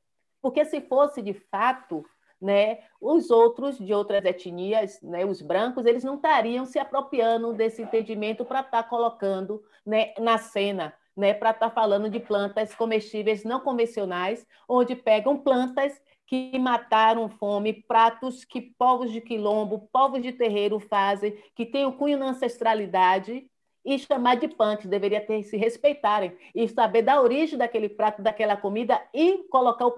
porque 0.43 0.65
se 0.65 0.81
fosse 0.81 1.23
de 1.23 1.35
fato, 1.35 2.05
né, 2.41 2.81
os 3.01 3.31
outros 3.31 3.79
de 3.79 3.95
outras 3.95 4.25
etnias, 4.25 5.01
né, 5.01 5.25
os 5.25 5.41
brancos, 5.41 5.87
eles 5.87 6.05
não 6.05 6.17
estariam 6.17 6.67
se 6.67 6.79
apropriando 6.79 7.53
desse 7.53 7.83
entendimento 7.83 8.45
para 8.45 8.61
estar 8.61 8.83
tá 8.83 8.89
colocando 8.89 9.63
né, 9.87 10.13
na 10.19 10.39
cena, 10.39 10.93
né, 11.19 11.35
para 11.35 11.51
estar 11.51 11.69
tá 11.69 11.75
falando 11.75 12.09
de 12.09 12.21
plantas 12.21 12.73
comestíveis 12.77 13.43
não 13.43 13.59
convencionais, 13.59 14.47
onde 14.69 14.95
pegam 14.95 15.37
plantas 15.37 16.01
que 16.25 16.57
mataram 16.59 17.29
fome, 17.29 17.73
pratos 17.73 18.45
que 18.45 18.61
povos 18.61 19.11
de 19.11 19.21
quilombo, 19.21 19.89
povos 19.93 20.23
de 20.23 20.31
terreiro 20.31 20.79
fazem, 20.79 21.37
que 21.57 21.67
têm 21.67 21.87
o 21.87 21.93
cunho 21.93 22.19
na 22.19 22.27
ancestralidade, 22.27 23.51
e 23.85 23.99
chamar 23.99 24.37
de 24.37 24.49
punk, 24.49 24.87
deveria 24.87 25.21
ter 25.21 25.43
se 25.43 25.57
respeitarem 25.57 26.37
e 26.55 26.69
saber 26.69 27.01
da 27.01 27.23
origem 27.23 27.57
daquele 27.57 27.89
prato, 27.89 28.21
daquela 28.21 28.55
comida 28.55 29.01
e 29.15 29.45
colocar 29.51 29.87
o 29.87 29.95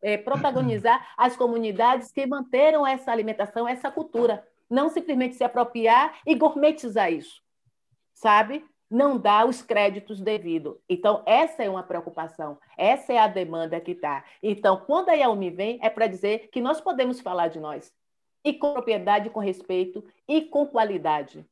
é, 0.00 0.16
protagonizar 0.16 1.06
as 1.18 1.36
comunidades 1.36 2.10
que 2.10 2.26
manteram 2.26 2.86
essa 2.86 3.12
alimentação, 3.12 3.68
essa 3.68 3.90
cultura, 3.90 4.46
não 4.70 4.88
simplesmente 4.88 5.34
se 5.34 5.44
apropriar 5.44 6.18
e 6.26 6.34
gourmetizar 6.34 7.12
isso, 7.12 7.42
sabe? 8.14 8.64
Não 8.90 9.16
dar 9.16 9.46
os 9.46 9.62
créditos 9.62 10.20
devidos. 10.20 10.76
Então, 10.88 11.22
essa 11.24 11.62
é 11.62 11.70
uma 11.70 11.82
preocupação, 11.82 12.58
essa 12.76 13.12
é 13.12 13.18
a 13.18 13.28
demanda 13.28 13.80
que 13.80 13.92
está. 13.92 14.24
Então, 14.42 14.82
quando 14.84 15.10
a 15.10 15.14
Yaomi 15.14 15.50
vem, 15.50 15.78
é 15.80 15.88
para 15.88 16.08
dizer 16.08 16.48
que 16.50 16.60
nós 16.60 16.80
podemos 16.80 17.20
falar 17.20 17.48
de 17.48 17.60
nós, 17.60 17.92
e 18.44 18.52
com 18.52 18.72
propriedade, 18.72 19.30
com 19.30 19.40
respeito 19.40 20.04
e 20.26 20.42
com 20.42 20.66
qualidade. 20.66 21.46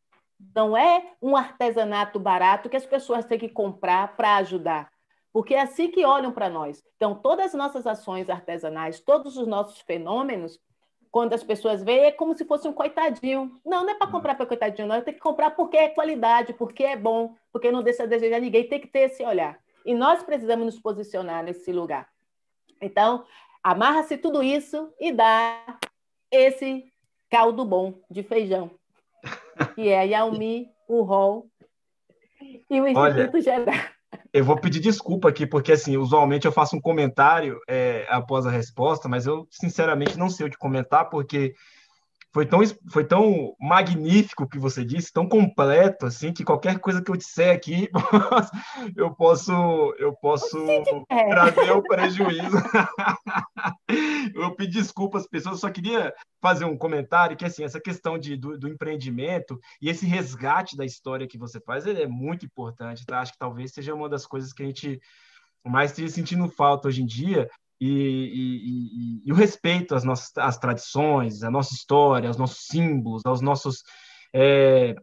Não 0.55 0.77
é 0.77 1.13
um 1.21 1.37
artesanato 1.37 2.19
barato 2.19 2.69
que 2.69 2.77
as 2.77 2.87
pessoas 2.87 3.25
têm 3.25 3.39
que 3.39 3.49
comprar 3.49 4.17
para 4.17 4.37
ajudar. 4.37 4.91
Porque 5.33 5.55
é 5.55 5.61
assim 5.61 5.91
que 5.91 6.05
olham 6.05 6.33
para 6.33 6.49
nós. 6.49 6.83
Então, 6.97 7.15
todas 7.15 7.47
as 7.47 7.55
nossas 7.55 7.87
ações 7.87 8.31
artesanais, 8.31 9.01
todos 9.01 9.37
os 9.37 9.47
nossos 9.47 9.81
fenômenos, 9.81 10.59
quando 11.11 11.33
as 11.35 11.43
pessoas 11.43 11.83
veem, 11.83 12.05
é 12.05 12.13
como 12.13 12.37
se 12.37 12.45
fosse 12.45 12.69
um 12.69 12.73
coitadinho. 12.73 13.59
Não, 13.65 13.85
não 13.85 13.91
é 13.91 13.95
para 13.95 14.07
uhum. 14.07 14.13
comprar 14.13 14.35
para 14.35 14.47
coitadinho, 14.47 14.89
não. 14.89 15.01
Tem 15.01 15.15
que 15.15 15.21
comprar 15.21 15.51
porque 15.51 15.77
é 15.77 15.89
qualidade, 15.89 16.53
porque 16.53 16.85
é 16.85 16.97
bom, 16.97 17.35
porque 17.53 17.71
não 17.71 17.83
deixa 17.83 18.05
a 18.05 18.07
desejar 18.07 18.41
ninguém. 18.41 18.69
Tem 18.69 18.81
que 18.81 18.89
ter 18.89 19.11
esse 19.11 19.25
olhar. 19.25 19.59
E 19.85 19.95
nós 19.95 20.23
precisamos 20.23 20.67
nos 20.67 20.79
posicionar 20.79 21.43
nesse 21.43 21.73
lugar. 21.73 22.09
Então, 22.81 23.25
amarra-se 23.63 24.17
tudo 24.17 24.43
isso 24.43 24.93
e 25.01 25.13
dá 25.13 25.79
esse 26.31 26.93
caldo 27.31 27.65
bom 27.65 27.95
de 28.11 28.23
feijão 28.23 28.71
que 29.75 29.89
é 29.89 30.01
a 30.01 30.03
Yaomi, 30.03 30.71
o 30.87 31.03
ROL 31.03 31.47
e 32.71 32.81
o 32.81 32.87
Instituto 32.87 33.35
Olha, 33.35 33.41
Geral. 33.41 33.75
Eu 34.33 34.45
vou 34.45 34.59
pedir 34.59 34.81
desculpa 34.81 35.29
aqui, 35.29 35.47
porque 35.47 35.73
assim, 35.73 35.97
usualmente 35.97 36.47
eu 36.47 36.53
faço 36.53 36.77
um 36.77 36.81
comentário 36.81 37.61
é, 37.69 38.07
após 38.09 38.47
a 38.47 38.51
resposta, 38.51 39.09
mas 39.09 39.27
eu 39.27 39.47
sinceramente 39.51 40.19
não 40.19 40.31
sei 40.31 40.47
o 40.47 40.51
que 40.51 40.57
comentar, 40.57 41.09
porque 41.09 41.55
foi 42.33 42.47
tão, 42.47 42.61
foi 42.91 43.05
tão 43.05 43.55
magnífico 43.59 44.45
o 44.45 44.49
que 44.49 44.59
você 44.59 44.85
disse, 44.85 45.13
tão 45.13 45.27
completo 45.29 46.07
assim 46.07 46.33
que 46.33 46.45
qualquer 46.45 46.79
coisa 46.79 47.03
que 47.03 47.11
eu 47.11 47.17
disser 47.17 47.55
aqui 47.55 47.89
eu 48.97 49.15
posso 49.15 49.53
eu 49.99 50.15
posso 50.15 50.59
trazer 51.09 51.73
um 51.73 51.83
prejuízo. 51.83 52.57
eu 54.35 54.55
pedi 54.55 54.79
desculpas 54.79 55.23
às 55.23 55.29
pessoas, 55.29 55.61
só 55.61 55.71
queria 55.71 56.13
fazer 56.41 56.65
um 56.65 56.77
comentário 56.77 57.37
que 57.37 57.45
assim 57.45 57.65
essa 57.65 57.81
questão 57.81 58.19
de, 58.19 58.37
do, 58.37 58.59
do, 58.59 58.69
empreendimento 58.69 59.59
e 59.81 59.89
esse 59.89 60.05
resgate 60.07 60.77
da 60.77 60.85
história 60.85 61.27
que 61.27 61.39
você 61.39 61.61
faz 61.61 61.87
ele 61.87 62.03
é 62.03 62.07
muito 62.07 62.45
importante, 62.45 63.07
tá? 63.07 63.21
Acho 63.21 63.33
que 63.33 63.39
talvez 63.39 63.73
seja 63.73 63.95
uma 63.95 64.09
das 64.09 64.27
coisas 64.27 64.53
que 64.53 64.63
a 64.63 64.67
gente 64.67 65.01
mais 65.65 65.91
esteja 65.91 66.09
sentindo 66.09 66.49
falta 66.49 66.89
hoje 66.89 67.03
em 67.03 67.07
dia, 67.07 67.49
e, 67.81 67.89
e, 67.89 69.21
e, 69.21 69.23
e, 69.27 69.33
o 69.33 69.37
respeito 69.37 69.95
às 69.95 70.03
nossas 70.03 70.33
às 70.37 70.59
tradições, 70.59 71.43
à 71.43 71.51
nossa 71.51 71.75
história, 71.75 72.29
aos 72.29 72.37
nossos 72.37 72.67
símbolos, 72.67 73.23
aos 73.25 73.41
nossos. 73.41 73.83
É, 74.35 74.97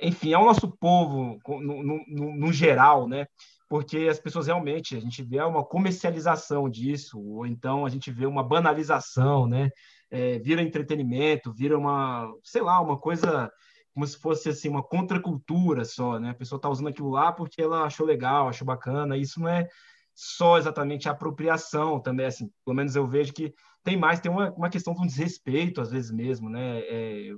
enfim, 0.00 0.32
ao 0.32 0.44
nosso 0.44 0.68
povo 0.78 1.38
no, 1.46 1.82
no, 1.82 2.36
no, 2.36 2.52
geral, 2.52 3.06
né? 3.06 3.26
Porque 3.72 4.06
as 4.10 4.20
pessoas 4.20 4.48
realmente, 4.48 4.94
a 4.94 5.00
gente 5.00 5.22
vê 5.22 5.40
uma 5.40 5.64
comercialização 5.64 6.68
disso, 6.68 7.18
ou 7.18 7.46
então 7.46 7.86
a 7.86 7.88
gente 7.88 8.10
vê 8.10 8.26
uma 8.26 8.44
banalização, 8.44 9.46
né? 9.46 9.70
É, 10.10 10.38
vira 10.40 10.60
entretenimento, 10.60 11.54
vira 11.54 11.78
uma, 11.78 12.30
sei 12.44 12.60
lá, 12.60 12.78
uma 12.82 12.98
coisa 12.98 13.50
como 13.94 14.06
se 14.06 14.18
fosse 14.18 14.50
assim 14.50 14.68
uma 14.68 14.82
contracultura 14.82 15.86
só, 15.86 16.18
né? 16.18 16.28
A 16.28 16.34
pessoa 16.34 16.58
está 16.58 16.68
usando 16.68 16.88
aquilo 16.88 17.08
lá 17.08 17.32
porque 17.32 17.62
ela 17.62 17.84
achou 17.84 18.04
legal, 18.04 18.46
achou 18.46 18.66
bacana. 18.66 19.16
Isso 19.16 19.40
não 19.40 19.48
é 19.48 19.66
só 20.14 20.58
exatamente 20.58 21.08
a 21.08 21.12
apropriação 21.12 21.98
também, 21.98 22.26
assim, 22.26 22.50
pelo 22.66 22.76
menos 22.76 22.94
eu 22.94 23.06
vejo 23.06 23.32
que 23.32 23.54
tem 23.82 23.96
mais, 23.96 24.20
tem 24.20 24.30
uma, 24.30 24.52
uma 24.52 24.68
questão 24.68 24.92
de 24.92 25.00
um 25.00 25.06
desrespeito, 25.06 25.80
às 25.80 25.90
vezes 25.90 26.10
mesmo, 26.10 26.50
né? 26.50 26.80
É, 26.80 27.30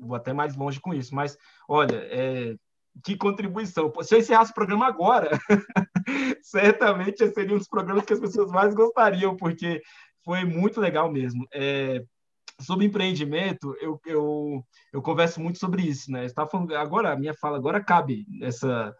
vou 0.00 0.16
até 0.16 0.32
mais 0.32 0.56
longe 0.56 0.80
com 0.80 0.94
isso, 0.94 1.14
mas 1.14 1.36
olha, 1.68 1.96
é, 1.96 2.56
que 3.04 3.16
contribuição. 3.16 3.92
Se 4.02 4.14
eu 4.14 4.18
encerrasse 4.18 4.50
o 4.52 4.54
programa 4.54 4.86
agora, 4.86 5.30
certamente 6.42 7.26
seria 7.32 7.54
um 7.54 7.58
dos 7.58 7.68
programas 7.68 8.04
que 8.04 8.12
as 8.12 8.20
pessoas 8.20 8.50
mais 8.50 8.74
gostariam, 8.74 9.36
porque 9.36 9.82
foi 10.24 10.44
muito 10.44 10.80
legal 10.80 11.10
mesmo. 11.10 11.46
É, 11.52 12.02
sobre 12.60 12.86
empreendimento, 12.86 13.74
eu, 13.80 14.00
eu, 14.06 14.64
eu 14.92 15.02
converso 15.02 15.40
muito 15.40 15.58
sobre 15.58 15.82
isso, 15.82 16.10
né? 16.10 16.24
Está 16.24 16.46
falando 16.46 16.74
agora 16.76 17.12
a 17.12 17.16
minha 17.16 17.34
fala 17.34 17.56
agora 17.56 17.82
cabe 17.82 18.26
essa 18.40 18.94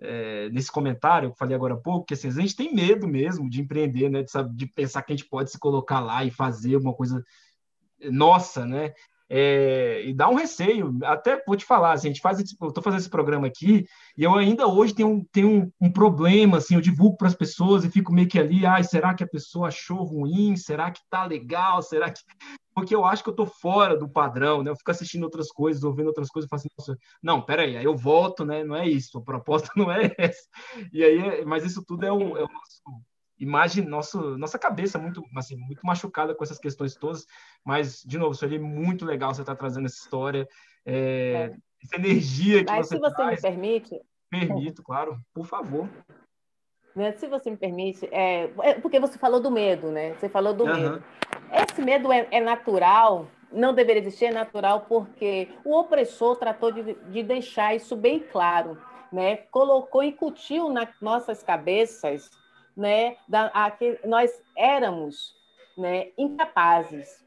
é, 0.00 0.48
nesse 0.50 0.70
comentário 0.70 1.28
que 1.28 1.34
eu 1.34 1.38
falei 1.38 1.54
agora 1.54 1.74
há 1.74 1.76
pouco, 1.76 2.06
que 2.06 2.14
assim, 2.14 2.28
a 2.28 2.30
gente 2.30 2.56
tem 2.56 2.74
medo 2.74 3.06
mesmo 3.06 3.48
de 3.50 3.60
empreender, 3.60 4.08
né? 4.08 4.22
De, 4.22 4.30
sabe, 4.30 4.54
de 4.56 4.66
pensar 4.66 5.02
que 5.02 5.12
a 5.12 5.16
gente 5.16 5.28
pode 5.28 5.50
se 5.50 5.58
colocar 5.58 6.00
lá 6.00 6.24
e 6.24 6.30
fazer 6.30 6.76
uma 6.76 6.94
coisa 6.94 7.22
nossa, 8.02 8.64
né? 8.64 8.92
É, 9.32 10.02
e 10.04 10.12
dá 10.12 10.28
um 10.28 10.34
receio. 10.34 10.98
Até 11.04 11.40
vou 11.46 11.56
te 11.56 11.64
falar, 11.64 11.92
assim, 11.92 12.08
a 12.08 12.10
gente 12.10 12.20
faz 12.20 12.38
eu 12.40 12.68
estou 12.68 12.82
fazendo 12.82 12.98
esse 12.98 13.08
programa 13.08 13.46
aqui 13.46 13.86
e 14.16 14.24
eu 14.24 14.34
ainda 14.34 14.66
hoje 14.66 14.92
tenho, 14.92 15.08
um, 15.08 15.24
tenho 15.30 15.48
um, 15.48 15.72
um 15.86 15.92
problema, 15.92 16.58
assim, 16.58 16.74
eu 16.74 16.80
divulgo 16.80 17.16
para 17.16 17.28
as 17.28 17.34
pessoas 17.34 17.84
e 17.84 17.90
fico 17.90 18.12
meio 18.12 18.26
que 18.26 18.40
ali, 18.40 18.66
ai, 18.66 18.82
será 18.82 19.14
que 19.14 19.22
a 19.22 19.28
pessoa 19.28 19.68
achou 19.68 20.02
ruim? 20.02 20.56
Será 20.56 20.90
que 20.90 21.00
tá 21.08 21.24
legal? 21.24 21.80
Será 21.80 22.10
que 22.10 22.20
porque 22.74 22.94
eu 22.94 23.04
acho 23.04 23.22
que 23.22 23.28
eu 23.28 23.34
tô 23.34 23.46
fora 23.46 23.96
do 23.96 24.08
padrão, 24.08 24.62
né? 24.62 24.70
Eu 24.70 24.76
fico 24.76 24.90
assistindo 24.90 25.24
outras 25.24 25.50
coisas, 25.50 25.82
ouvindo 25.82 26.06
outras 26.06 26.28
coisas, 26.28 26.48
falo 26.48 26.62
assim, 26.62 26.96
não, 27.22 27.42
peraí, 27.42 27.76
aí 27.76 27.84
eu 27.84 27.96
volto, 27.96 28.44
né? 28.44 28.64
Não 28.64 28.74
é 28.74 28.88
isso, 28.88 29.18
a 29.18 29.22
proposta 29.22 29.68
não 29.76 29.90
é 29.92 30.14
essa. 30.16 30.48
E 30.92 31.04
aí, 31.04 31.44
mas 31.44 31.64
isso 31.64 31.84
tudo 31.86 32.06
é 32.06 32.12
o, 32.12 32.36
é 32.36 32.44
o 32.44 32.48
nosso 32.48 32.82
imagem, 33.40 33.84
nosso, 33.84 34.36
nossa 34.36 34.58
cabeça 34.58 34.98
muito, 34.98 35.24
assim, 35.34 35.56
muito 35.56 35.80
machucada 35.84 36.34
com 36.34 36.44
essas 36.44 36.58
questões 36.58 36.94
todas, 36.94 37.26
mas, 37.64 38.02
de 38.02 38.18
novo, 38.18 38.34
seria 38.34 38.60
muito 38.60 39.04
legal 39.04 39.34
você 39.34 39.40
estar 39.40 39.54
tá 39.54 39.58
trazendo 39.58 39.86
essa 39.86 39.96
história, 39.96 40.46
é, 40.84 40.92
é. 40.94 41.56
essa 41.82 41.96
energia 41.96 42.64
que 42.64 42.70
mas 42.70 42.86
você 42.86 42.96
se 42.96 43.00
você 43.00 43.16
traz. 43.16 43.42
me 43.42 43.48
permite... 43.48 44.00
Permito, 44.30 44.82
claro, 44.82 45.18
por 45.34 45.44
favor. 45.44 45.88
Se 47.16 47.26
você 47.26 47.50
me 47.50 47.56
permite, 47.56 48.08
é, 48.12 48.50
é, 48.62 48.74
porque 48.74 49.00
você 49.00 49.18
falou 49.18 49.40
do 49.40 49.50
medo, 49.50 49.90
né? 49.90 50.14
Você 50.14 50.28
falou 50.28 50.52
do 50.52 50.64
uhum. 50.64 50.74
medo. 50.74 51.04
Esse 51.52 51.82
medo 51.82 52.12
é, 52.12 52.28
é, 52.30 52.40
natural, 52.40 53.26
não 53.50 53.74
deveria 53.74 54.02
existir, 54.02 54.26
é 54.26 54.32
natural 54.32 54.86
porque 54.88 55.48
o 55.64 55.76
opressor 55.76 56.36
tratou 56.36 56.70
de, 56.70 56.94
de 56.94 57.22
deixar 57.22 57.74
isso 57.74 57.96
bem 57.96 58.20
claro, 58.20 58.78
né? 59.10 59.36
Colocou, 59.50 60.02
incutiu 60.02 60.68
nas 60.68 60.88
nossas 61.00 61.42
cabeças, 61.42 62.30
né? 62.80 63.16
Da, 63.28 63.46
a, 63.52 63.70
que 63.70 64.00
nós 64.04 64.30
éramos, 64.56 65.36
né? 65.76 66.08
Incapazes. 66.16 67.22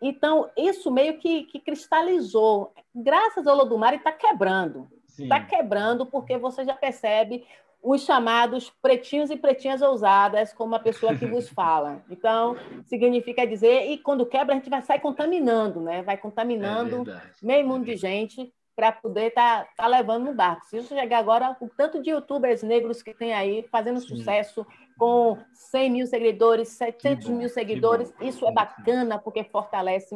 Então 0.00 0.50
isso 0.56 0.90
meio 0.90 1.18
que, 1.18 1.44
que 1.44 1.60
cristalizou. 1.60 2.72
Graças 2.94 3.46
ao 3.46 3.54
Lodumar 3.54 3.94
está 3.94 4.10
quebrando. 4.10 4.88
Está 5.06 5.38
quebrando 5.38 6.06
porque 6.06 6.38
você 6.38 6.64
já 6.64 6.74
percebe 6.74 7.46
os 7.82 8.02
chamados 8.02 8.70
pretinhos 8.80 9.30
e 9.30 9.36
pretinhas 9.36 9.82
ousadas, 9.82 10.52
como 10.52 10.74
a 10.74 10.78
pessoa 10.78 11.14
que 11.14 11.26
vos 11.26 11.48
fala. 11.50 12.02
Então, 12.10 12.56
significa 12.84 13.46
dizer, 13.46 13.90
e 13.90 13.98
quando 13.98 14.24
quebra, 14.26 14.54
a 14.54 14.58
gente 14.58 14.70
vai 14.70 14.82
sair 14.82 15.00
contaminando, 15.00 15.80
né? 15.80 16.02
Vai 16.02 16.16
contaminando 16.16 17.10
é 17.10 17.20
meio 17.42 17.66
mundo 17.66 17.84
de 17.84 17.96
gente 17.96 18.52
para 18.80 18.92
poder 18.92 19.26
estar 19.26 19.64
tá, 19.64 19.70
tá 19.76 19.86
levando 19.86 20.24
no 20.24 20.32
barco. 20.32 20.64
Se 20.64 20.78
isso 20.78 20.88
chegar 20.88 21.18
agora, 21.18 21.54
o 21.60 21.68
tanto 21.68 22.00
de 22.00 22.08
youtubers 22.08 22.62
negros 22.62 23.02
que 23.02 23.12
tem 23.12 23.34
aí, 23.34 23.62
fazendo 23.70 24.00
Sim. 24.00 24.16
sucesso, 24.16 24.66
com 24.98 25.36
100 25.52 25.90
mil 25.90 26.06
seguidores, 26.06 26.68
700 26.68 27.28
bom, 27.28 27.36
mil 27.36 27.48
seguidores, 27.50 28.10
isso 28.22 28.46
é 28.46 28.50
bacana, 28.50 29.18
porque 29.18 29.44
fortalece 29.44 30.14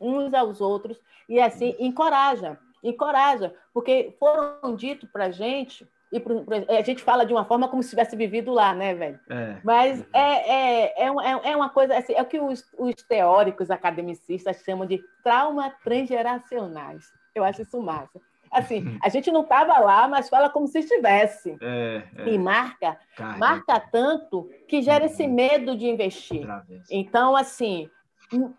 uns 0.00 0.32
aos 0.32 0.60
outros 0.60 1.00
e 1.28 1.40
assim 1.40 1.74
encoraja, 1.80 2.56
encoraja, 2.84 3.52
porque 3.72 4.14
foram 4.20 4.76
dito 4.76 5.08
para 5.08 5.24
a 5.24 5.30
gente 5.32 5.84
e 6.12 6.20
pro, 6.20 6.46
a 6.68 6.82
gente 6.82 7.02
fala 7.02 7.26
de 7.26 7.32
uma 7.32 7.44
forma 7.44 7.66
como 7.66 7.82
se 7.82 7.90
tivesse 7.90 8.14
vivido 8.14 8.52
lá, 8.52 8.72
né, 8.72 8.94
velho? 8.94 9.18
É. 9.28 9.56
Mas 9.64 10.06
é, 10.12 10.20
é, 10.20 11.04
é, 11.04 11.08
é, 11.08 11.50
é 11.50 11.56
uma 11.56 11.68
coisa, 11.68 11.98
assim, 11.98 12.12
é 12.12 12.22
o 12.22 12.26
que 12.26 12.38
os, 12.38 12.64
os 12.78 12.94
teóricos 12.94 13.72
academicistas 13.72 14.62
chamam 14.64 14.86
de 14.86 15.02
trauma 15.24 15.74
transgeracionais. 15.82 17.12
Eu 17.34 17.44
acho 17.44 17.62
isso 17.62 17.80
massa. 17.80 18.20
Assim, 18.50 18.98
a 19.02 19.08
gente 19.08 19.32
não 19.32 19.42
estava 19.42 19.78
lá, 19.80 20.06
mas 20.06 20.28
fala 20.28 20.48
como 20.48 20.68
se 20.68 20.78
estivesse. 20.78 21.56
É, 21.60 22.02
é. 22.16 22.28
E 22.28 22.38
marca, 22.38 22.96
marca 23.36 23.80
tanto 23.80 24.48
que 24.68 24.80
gera 24.80 25.06
esse 25.06 25.24
uhum. 25.24 25.32
medo 25.32 25.76
de 25.76 25.86
investir. 25.86 26.46
Então, 26.88 27.34
assim, 27.34 27.90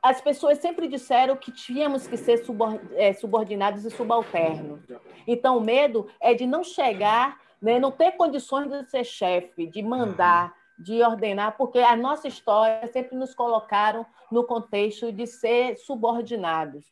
as 0.03 0.19
pessoas 0.19 0.57
sempre 0.57 0.89
disseram 0.89 1.37
que 1.37 1.49
tínhamos 1.49 2.07
que 2.07 2.17
ser 2.17 2.43
é, 2.95 3.13
subordinados 3.13 3.85
e 3.85 3.89
subalternos. 3.89 4.81
Então, 5.25 5.57
o 5.57 5.61
medo 5.61 6.07
é 6.19 6.33
de 6.33 6.45
não 6.45 6.63
chegar 6.63 7.39
né? 7.65 7.79
não 7.79 7.91
ter 7.91 8.11
condições 8.13 8.69
de 8.69 8.89
ser 8.89 9.03
chefe, 9.03 9.65
de 9.67 9.81
mandar, 9.81 10.53
de 10.77 11.01
ordenar, 11.01 11.57
porque 11.57 11.79
a 11.79 11.95
nossa 11.95 12.27
história 12.27 12.85
sempre 12.87 13.17
nos 13.17 13.33
colocaram 13.33 14.05
no 14.31 14.43
contexto 14.43 15.11
de 15.11 15.25
ser 15.25 15.77
subordinados. 15.77 16.85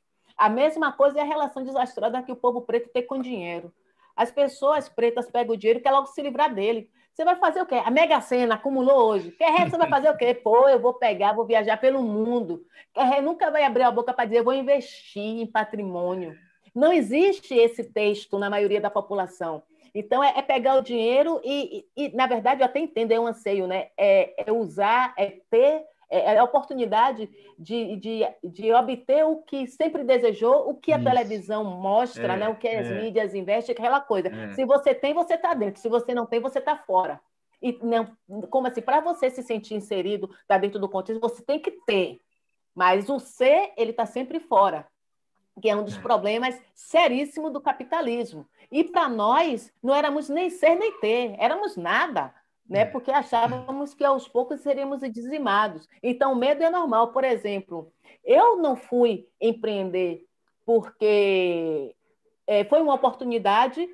A 0.44 0.50
mesma 0.50 0.92
coisa 0.92 1.20
é 1.20 1.22
a 1.22 1.26
relação 1.26 1.64
desastrosa 1.64 2.22
que 2.22 2.30
o 2.30 2.36
povo 2.36 2.64
preto 2.64 2.90
tem 2.90 3.08
com 3.08 3.22
dinheiro. 3.22 3.74
As 4.14 4.30
pessoas 4.30 4.90
pretas 4.90 5.32
pegam 5.32 5.56
o 5.56 5.58
dinheiro 5.58 5.80
e 5.80 5.82
quer 5.82 5.92
logo 5.92 6.08
se 6.08 6.22
livrar 6.22 6.54
dele. 6.54 6.90
Você 7.14 7.24
vai 7.24 7.38
fazer 7.38 7.62
o 7.62 7.66
quê? 7.66 7.76
A 7.76 7.90
Mega 7.90 8.20
Sena 8.20 8.56
acumulou 8.56 9.08
hoje. 9.08 9.32
Quer 9.32 9.70
você 9.70 9.78
vai 9.78 9.88
fazer 9.88 10.10
o 10.10 10.18
quê? 10.18 10.34
Pô, 10.44 10.68
eu 10.68 10.82
vou 10.82 10.96
pegar, 10.96 11.32
vou 11.32 11.46
viajar 11.46 11.78
pelo 11.78 12.04
mundo. 12.04 12.66
Quer 12.94 13.22
nunca 13.22 13.50
vai 13.52 13.64
abrir 13.64 13.84
a 13.84 13.92
boca 13.92 14.14
para 14.14 14.26
dizer, 14.26 14.40
eu 14.40 14.44
vou 14.44 14.54
investir 14.54 15.24
em 15.24 15.48
patrimônio. 15.48 16.38
Não 16.76 16.92
existe 16.92 17.56
esse 17.56 17.86
texto 17.86 18.38
na 18.38 18.50
maioria 18.50 18.82
da 18.82 18.90
população. 18.90 19.64
Então, 19.96 20.22
é, 20.22 20.34
é 20.36 20.42
pegar 20.42 20.76
o 20.76 20.84
dinheiro 20.84 21.40
e, 21.42 21.86
e, 21.96 22.08
e, 22.08 22.14
na 22.14 22.28
verdade, 22.28 22.60
eu 22.60 22.66
até 22.66 22.80
entendo, 22.80 23.14
é 23.14 23.20
um 23.20 23.28
anseio, 23.28 23.66
né? 23.66 23.92
É, 23.96 24.46
é 24.46 24.52
usar, 24.52 25.14
é 25.18 25.38
ter 25.50 25.86
é, 26.14 26.36
é 26.36 26.38
a 26.38 26.44
oportunidade 26.44 27.30
de, 27.58 27.96
de, 27.96 28.22
de 28.44 28.72
obter 28.72 29.26
o 29.26 29.38
que 29.38 29.66
sempre 29.68 30.04
desejou, 30.04 30.70
o 30.70 30.76
que 30.76 30.94
a 30.94 30.98
Isso. 30.98 31.06
televisão 31.06 31.64
mostra, 31.64 32.34
é, 32.34 32.38
né? 32.38 32.50
o 32.50 32.56
que 32.56 32.68
as 32.68 32.88
é. 32.88 33.02
mídias 33.02 33.34
investem, 33.34 33.74
aquela 33.74 34.00
coisa. 34.00 34.28
É. 34.28 34.54
Se 34.54 34.64
você 34.64 34.94
tem, 34.94 35.14
você 35.14 35.34
está 35.34 35.54
dentro. 35.54 35.82
Se 35.82 35.90
você 35.90 36.14
não 36.14 36.26
tem, 36.26 36.40
você 36.40 36.60
está 36.60 36.78
fora. 36.78 37.20
E 37.62 37.80
não, 37.82 38.16
como 38.50 38.68
assim, 38.68 38.82
para 38.82 39.00
você 39.00 39.30
se 39.30 39.42
sentir 39.42 39.74
inserido, 39.74 40.30
tá 40.48 40.58
dentro 40.58 40.80
do 40.80 40.90
contexto, 40.90 41.22
você 41.22 41.42
tem 41.42 41.60
que 41.60 41.72
ter. 41.72 42.20
Mas 42.76 43.10
o 43.10 43.20
ser, 43.20 43.74
ele 43.78 43.92
está 43.92 44.06
sempre 44.06 44.40
fora, 44.40 44.86
que 45.62 45.70
é 45.70 45.76
um 45.76 45.84
dos 45.84 45.98
é. 45.98 46.02
problemas 46.02 46.60
seríssimos 46.76 47.52
do 47.52 47.62
capitalismo. 47.62 48.48
E 48.72 48.84
para 48.84 49.08
nós, 49.08 49.72
não 49.82 49.96
éramos 49.96 50.30
nem 50.30 50.50
ser 50.50 50.76
nem 50.76 51.00
ter, 51.00 51.36
éramos 51.40 51.78
nada, 51.78 52.34
né? 52.68 52.82
É. 52.82 52.86
porque 52.86 53.12
achávamos 53.12 53.94
que 53.94 54.04
aos 54.04 54.28
poucos 54.28 54.62
seríamos 54.62 55.02
dizimados. 55.12 55.88
Então, 56.02 56.34
o 56.34 56.36
medo 56.36 56.64
é 56.64 56.70
normal. 56.70 57.12
Por 57.12 57.24
exemplo, 57.24 57.92
eu 58.24 58.58
não 58.58 58.76
fui 58.76 59.28
empreender 59.40 60.26
porque 60.66 61.96
é, 62.48 62.64
foi 62.66 62.82
uma 62.82 62.94
oportunidade, 62.94 63.88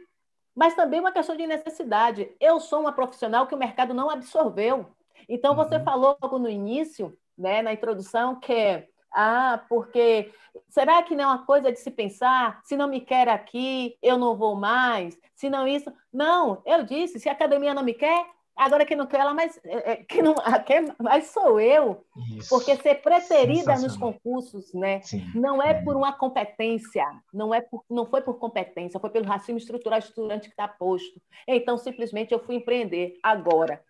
mas 0.55 0.75
também 0.75 0.99
uma 0.99 1.11
questão 1.11 1.35
de 1.35 1.47
necessidade. 1.47 2.31
Eu 2.39 2.59
sou 2.59 2.81
uma 2.81 2.93
profissional 2.93 3.47
que 3.47 3.55
o 3.55 3.57
mercado 3.57 3.93
não 3.93 4.09
absorveu. 4.09 4.85
Então, 5.27 5.55
você 5.55 5.77
uhum. 5.77 5.83
falou 5.83 6.17
logo 6.21 6.39
no 6.39 6.49
início, 6.49 7.17
né, 7.37 7.61
na 7.61 7.73
introdução, 7.73 8.39
que 8.39 8.87
ah, 9.11 9.63
porque 9.67 10.31
será 10.69 11.01
que 11.01 11.15
não 11.15 11.23
é 11.23 11.27
uma 11.27 11.45
coisa 11.45 11.71
de 11.71 11.79
se 11.79 11.89
pensar? 11.89 12.61
Se 12.63 12.77
não 12.77 12.87
me 12.87 13.01
quer 13.01 13.27
aqui, 13.27 13.97
eu 14.01 14.17
não 14.17 14.35
vou 14.35 14.55
mais. 14.55 15.17
Se 15.33 15.49
não 15.49 15.67
isso, 15.67 15.91
não. 16.13 16.61
Eu 16.65 16.83
disse, 16.83 17.19
se 17.19 17.29
a 17.29 17.31
academia 17.31 17.73
não 17.73 17.83
me 17.83 17.93
quer, 17.93 18.25
agora 18.59 18.85
que 18.85 18.95
não 18.95 19.07
quer 19.07 19.21
ela, 19.21 19.33
mas 19.33 19.59
é, 19.63 19.91
é, 19.91 19.95
que 19.95 20.21
não 20.21 20.35
quer, 20.65 20.93
mas 21.01 21.27
sou 21.27 21.59
eu. 21.59 22.03
Isso. 22.37 22.49
Porque 22.49 22.75
ser 22.75 22.95
preterida 22.95 23.75
nos 23.75 23.95
concursos, 23.95 24.73
né? 24.73 25.01
Sim. 25.01 25.25
Não 25.33 25.63
é, 25.63 25.71
é 25.71 25.73
por 25.81 25.95
uma 25.95 26.11
competência, 26.11 27.05
não 27.33 27.53
é 27.53 27.61
por, 27.61 27.83
não 27.89 28.05
foi 28.05 28.21
por 28.21 28.35
competência, 28.35 28.99
foi 28.99 29.09
pelo 29.09 29.25
racismo 29.25 29.57
estrutural 29.57 29.99
estudante 29.99 30.47
que 30.47 30.53
está 30.53 30.67
posto. 30.67 31.21
Então 31.47 31.77
simplesmente 31.77 32.33
eu 32.33 32.39
fui 32.39 32.55
empreender 32.55 33.17
agora. 33.23 33.81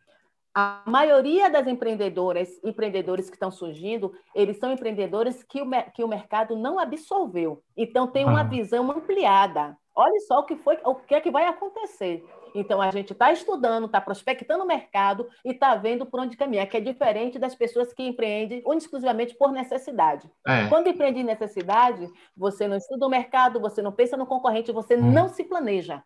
A 0.53 0.81
maioria 0.85 1.49
das 1.49 1.67
empreendedoras 1.67 2.49
empreendedores 2.63 3.29
que 3.29 3.35
estão 3.35 3.51
surgindo, 3.51 4.13
eles 4.33 4.57
são 4.57 4.71
empreendedores 4.71 5.43
que 5.43 5.61
o, 5.61 5.69
que 5.93 6.03
o 6.03 6.07
mercado 6.07 6.55
não 6.55 6.79
absorveu. 6.79 7.63
Então, 7.77 8.07
tem 8.07 8.25
uma 8.25 8.41
ah. 8.41 8.43
visão 8.43 8.89
ampliada. 8.91 9.77
Olha 9.95 10.19
só 10.21 10.39
o 10.39 10.43
que, 10.43 10.55
foi, 10.55 10.77
o 10.83 10.95
que 10.95 11.13
é 11.13 11.21
que 11.21 11.29
vai 11.29 11.45
acontecer. 11.45 12.25
Então, 12.55 12.81
a 12.81 12.91
gente 12.91 13.13
está 13.13 13.31
estudando, 13.31 13.85
está 13.85 13.99
prospectando 14.01 14.63
o 14.63 14.67
mercado 14.67 15.29
e 15.43 15.51
está 15.51 15.75
vendo 15.75 16.05
por 16.05 16.19
onde 16.19 16.37
caminhar, 16.37 16.67
que 16.67 16.77
é 16.77 16.81
diferente 16.81 17.39
das 17.39 17.55
pessoas 17.55 17.93
que 17.93 18.03
empreendem 18.03 18.63
exclusivamente 18.75 19.35
por 19.35 19.51
necessidade. 19.51 20.29
É. 20.47 20.67
Quando 20.67 20.87
empreende 20.87 21.19
em 21.19 21.23
necessidade, 21.23 22.07
você 22.35 22.67
não 22.67 22.77
estuda 22.77 23.05
o 23.05 23.09
mercado, 23.09 23.59
você 23.59 23.81
não 23.81 23.91
pensa 23.91 24.17
no 24.17 24.25
concorrente, 24.25 24.71
você 24.71 24.95
hum. 24.95 25.11
não 25.11 25.27
se 25.27 25.43
planeja. 25.43 26.03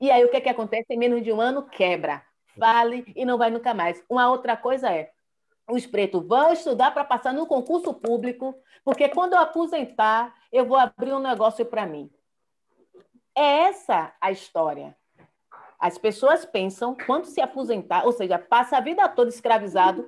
E 0.00 0.10
aí, 0.10 0.24
o 0.24 0.28
que, 0.28 0.36
é 0.36 0.40
que 0.40 0.48
acontece? 0.48 0.92
Em 0.92 0.98
menos 0.98 1.22
de 1.22 1.32
um 1.32 1.40
ano, 1.40 1.62
quebra 1.62 2.22
vale 2.56 3.10
e 3.16 3.24
não 3.24 3.38
vai 3.38 3.50
nunca 3.50 3.74
mais. 3.74 4.02
Uma 4.08 4.30
outra 4.30 4.56
coisa 4.56 4.90
é, 4.90 5.10
os 5.70 5.86
pretos 5.86 6.26
vão 6.26 6.52
estudar 6.52 6.92
para 6.92 7.04
passar 7.04 7.32
no 7.32 7.46
concurso 7.46 7.94
público, 7.94 8.54
porque 8.84 9.08
quando 9.08 9.34
eu 9.34 9.38
aposentar, 9.38 10.34
eu 10.50 10.66
vou 10.66 10.76
abrir 10.76 11.12
um 11.12 11.20
negócio 11.20 11.64
para 11.64 11.86
mim. 11.86 12.10
É 13.34 13.68
essa 13.68 14.14
a 14.20 14.30
história. 14.30 14.96
As 15.82 15.98
pessoas 15.98 16.44
pensam, 16.44 16.96
quando 17.06 17.24
se 17.24 17.40
aposentar, 17.40 18.06
ou 18.06 18.12
seja, 18.12 18.38
passa 18.38 18.76
a 18.76 18.80
vida 18.80 19.08
toda 19.08 19.30
escravizado, 19.30 20.06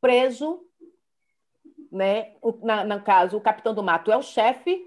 preso, 0.00 0.64
né? 1.92 2.32
Na, 2.60 2.82
no 2.82 3.00
caso, 3.00 3.36
o 3.36 3.40
capitão 3.40 3.72
do 3.72 3.84
mato 3.84 4.10
é 4.10 4.16
o 4.16 4.22
chefe, 4.22 4.84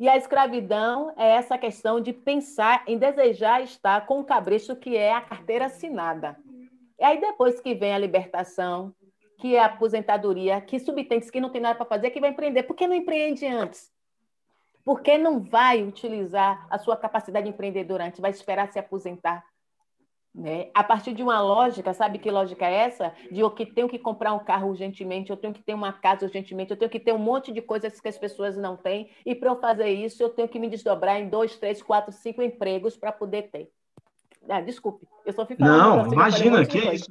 e 0.00 0.08
a 0.08 0.16
escravidão 0.16 1.14
é 1.16 1.36
essa 1.36 1.56
questão 1.56 2.00
de 2.00 2.12
pensar 2.12 2.82
em 2.84 2.98
desejar 2.98 3.62
estar 3.62 4.04
com 4.06 4.18
o 4.18 4.24
cabresto 4.24 4.74
que 4.74 4.96
é 4.96 5.12
a 5.12 5.20
carteira 5.20 5.66
assinada. 5.66 6.36
E 6.98 7.04
aí 7.04 7.20
depois 7.20 7.60
que 7.60 7.76
vem 7.76 7.94
a 7.94 7.98
libertação, 7.98 8.92
que 9.38 9.54
é 9.54 9.60
a 9.60 9.66
aposentadoria, 9.66 10.60
que 10.60 10.80
subtende 10.80 11.30
que 11.30 11.40
não 11.40 11.50
tem 11.50 11.60
nada 11.60 11.76
para 11.76 11.86
fazer, 11.86 12.10
que 12.10 12.18
vai 12.18 12.30
empreender. 12.30 12.64
Por 12.64 12.74
que 12.74 12.88
não 12.88 12.94
empreende 12.96 13.46
antes? 13.46 13.93
Por 14.84 15.00
que 15.00 15.16
não 15.16 15.40
vai 15.40 15.82
utilizar 15.82 16.66
a 16.68 16.78
sua 16.78 16.96
capacidade 16.96 17.48
empreendedora 17.48 18.04
antes? 18.04 18.20
Vai 18.20 18.30
esperar 18.30 18.70
se 18.70 18.78
aposentar? 18.78 19.44
Né? 20.34 20.68
A 20.74 20.82
partir 20.82 21.14
de 21.14 21.22
uma 21.22 21.40
lógica, 21.40 21.94
sabe 21.94 22.18
que 22.18 22.28
lógica 22.28 22.66
é 22.66 22.74
essa? 22.74 23.12
De 23.30 23.38
eu 23.38 23.50
que 23.52 23.64
tenho 23.64 23.88
que 23.88 24.00
comprar 24.00 24.34
um 24.34 24.40
carro 24.40 24.68
urgentemente, 24.68 25.30
eu 25.30 25.36
tenho 25.36 25.54
que 25.54 25.62
ter 25.62 25.74
uma 25.74 25.92
casa 25.92 26.26
urgentemente, 26.26 26.72
eu 26.72 26.76
tenho 26.76 26.90
que 26.90 26.98
ter 26.98 27.12
um 27.12 27.18
monte 27.18 27.52
de 27.52 27.62
coisas 27.62 28.00
que 28.00 28.08
as 28.08 28.18
pessoas 28.18 28.56
não 28.56 28.76
têm, 28.76 29.10
e 29.24 29.32
para 29.32 29.50
eu 29.50 29.60
fazer 29.60 29.88
isso, 29.90 30.20
eu 30.20 30.28
tenho 30.28 30.48
que 30.48 30.58
me 30.58 30.68
desdobrar 30.68 31.20
em 31.20 31.28
dois, 31.28 31.56
três, 31.56 31.80
quatro, 31.80 32.12
cinco 32.12 32.42
empregos 32.42 32.96
para 32.96 33.12
poder 33.12 33.42
ter. 33.50 33.70
Ah, 34.48 34.60
desculpe, 34.60 35.06
eu 35.24 35.32
só 35.32 35.46
fico. 35.46 35.62
Não, 35.62 36.12
imagina, 36.12 36.66
que 36.66 36.78
é 36.78 36.94
isso. 36.94 37.10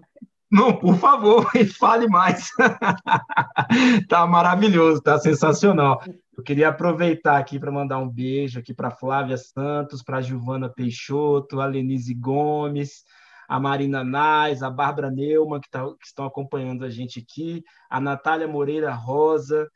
Não, 0.54 0.78
por 0.78 0.96
favor, 0.98 1.50
fale 1.80 2.08
mais. 2.08 2.52
tá 4.08 4.28
maravilhoso, 4.28 5.02
tá 5.02 5.18
sensacional. 5.18 6.00
Eu 6.38 6.44
queria 6.44 6.68
aproveitar 6.70 7.40
aqui 7.40 7.60
para 7.60 7.72
mandar 7.72 7.98
um 7.98 8.08
beijo 8.08 8.60
aqui 8.60 8.72
para 8.72 8.92
Flávia 8.92 9.36
Santos, 9.36 10.04
para 10.04 10.22
Giovana 10.22 10.70
Peixoto, 10.70 11.60
a 11.60 11.66
Lenise 11.66 12.14
Gomes, 12.14 13.04
a 13.50 13.60
Marina 13.60 14.04
Nais, 14.04 14.62
a 14.62 14.70
Bárbara 14.70 15.10
Neumann, 15.10 15.60
que, 15.60 15.72
tá, 15.72 15.88
que 16.00 16.06
estão 16.06 16.24
acompanhando 16.24 16.86
a 16.86 16.90
gente 16.92 17.20
aqui, 17.20 17.64
a 17.90 18.00
Natália 18.00 18.48
Moreira 18.48 18.94
Rosa, 18.94 19.68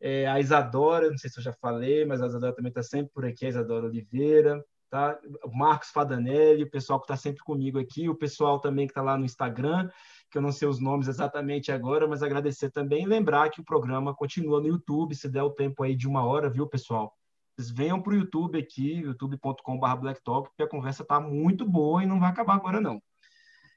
é, 0.00 0.26
a 0.26 0.40
Isadora, 0.40 1.10
não 1.10 1.18
sei 1.18 1.28
se 1.28 1.40
eu 1.40 1.44
já 1.44 1.52
falei, 1.60 2.06
mas 2.06 2.22
a 2.22 2.26
Isadora 2.26 2.54
também 2.54 2.70
está 2.70 2.82
sempre 2.82 3.12
por 3.12 3.26
aqui, 3.26 3.44
a 3.44 3.50
Isadora 3.50 3.84
Oliveira, 3.84 4.64
tá? 4.88 5.18
o 5.44 5.56
Marcos 5.56 5.90
Fadanelli, 5.90 6.64
o 6.64 6.70
pessoal 6.70 7.00
que 7.00 7.04
está 7.04 7.16
sempre 7.16 7.42
comigo 7.42 7.78
aqui, 7.78 8.08
o 8.08 8.14
pessoal 8.14 8.60
também 8.60 8.86
que 8.86 8.92
está 8.92 9.02
lá 9.02 9.16
no 9.16 9.24
Instagram, 9.24 9.90
que 10.32 10.38
eu 10.38 10.42
não 10.42 10.50
sei 10.50 10.66
os 10.66 10.80
nomes 10.80 11.08
exatamente 11.08 11.70
agora, 11.70 12.08
mas 12.08 12.22
agradecer 12.22 12.70
também 12.70 13.02
e 13.02 13.06
lembrar 13.06 13.50
que 13.50 13.60
o 13.60 13.64
programa 13.64 14.14
continua 14.14 14.60
no 14.60 14.66
YouTube, 14.66 15.14
se 15.14 15.28
der 15.28 15.42
o 15.42 15.50
tempo 15.50 15.82
aí 15.82 15.94
de 15.94 16.08
uma 16.08 16.24
hora, 16.24 16.48
viu, 16.48 16.66
pessoal? 16.66 17.14
Vocês 17.54 17.70
venham 17.70 18.00
para 18.00 18.14
o 18.14 18.16
YouTube 18.16 18.58
aqui, 18.58 18.94
youtube.com.br 19.00 19.96
Blacktalk, 20.00 20.48
porque 20.48 20.62
a 20.62 20.68
conversa 20.68 21.02
está 21.02 21.20
muito 21.20 21.68
boa 21.68 22.02
e 22.02 22.06
não 22.06 22.18
vai 22.18 22.30
acabar 22.30 22.54
agora, 22.54 22.80
não. 22.80 23.00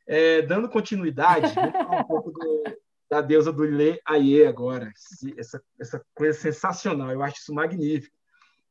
É, 0.07 0.43
dando 0.43 0.69
continuidade, 0.69 1.53
vou 1.53 1.71
falar 1.71 1.99
um 1.99 2.07
pouco 2.07 2.31
do, 2.31 2.63
da 3.09 3.19
deusa 3.19 3.51
do 3.51 3.63
Lê 3.63 3.99
Aie 4.05 4.47
agora, 4.47 4.93
essa, 5.37 5.61
essa 5.77 6.01
coisa 6.15 6.39
sensacional, 6.39 7.11
eu 7.11 7.21
acho 7.21 7.41
isso 7.41 7.53
magnífico. 7.53 8.14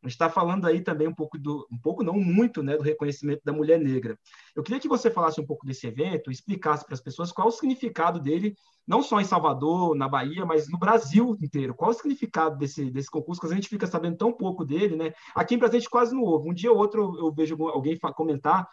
A 0.05 0.09
gente 0.09 0.17
está 0.17 0.29
falando 0.29 0.67
aí 0.67 0.83
também 0.83 1.09
um 1.09 1.15
pouco 1.15 1.39
do, 1.39 1.67
um 1.73 1.79
pouco 1.79 2.05
não 2.05 2.13
muito, 2.21 2.63
né, 2.63 2.77
do 2.77 2.83
reconhecimento 2.83 3.41
da 3.43 3.55
mulher 3.55 3.81
negra. 3.81 4.19
Eu 4.55 4.63
queria 4.63 4.79
que 4.79 4.87
você 4.87 5.11
falasse 5.11 5.41
um 5.41 5.47
pouco 5.47 5.65
desse 5.65 5.87
evento, 5.87 6.31
explicasse 6.31 6.85
para 6.85 6.93
as 6.93 7.01
pessoas 7.01 7.33
qual 7.33 7.49
o 7.49 7.51
significado 7.51 8.21
dele, 8.21 8.55
não 8.87 9.03
só 9.03 9.19
em 9.19 9.25
Salvador, 9.25 9.95
na 9.95 10.07
Bahia, 10.07 10.45
mas 10.45 10.69
no 10.69 10.79
Brasil 10.79 11.39
inteiro. 11.41 11.75
Qual 11.75 11.91
o 11.91 11.95
significado 11.95 12.59
desse, 12.59 12.91
desse 12.91 13.11
concurso? 13.11 13.41
Que 13.41 13.47
a 13.47 13.55
gente 13.55 13.69
fica 13.69 13.87
sabendo 13.87 14.19
tão 14.19 14.31
pouco 14.31 14.63
dele, 14.63 14.95
né? 14.95 15.15
Aqui 15.35 15.55
em 15.55 15.59
Presente 15.59 15.89
quase 15.89 16.15
não 16.15 16.23
houve. 16.23 16.51
Um 16.51 16.55
dia 16.55 16.71
ou 16.71 16.77
outro 16.77 17.17
eu 17.19 17.33
vejo 17.33 17.57
alguém 17.69 17.99
comentar, 17.99 18.69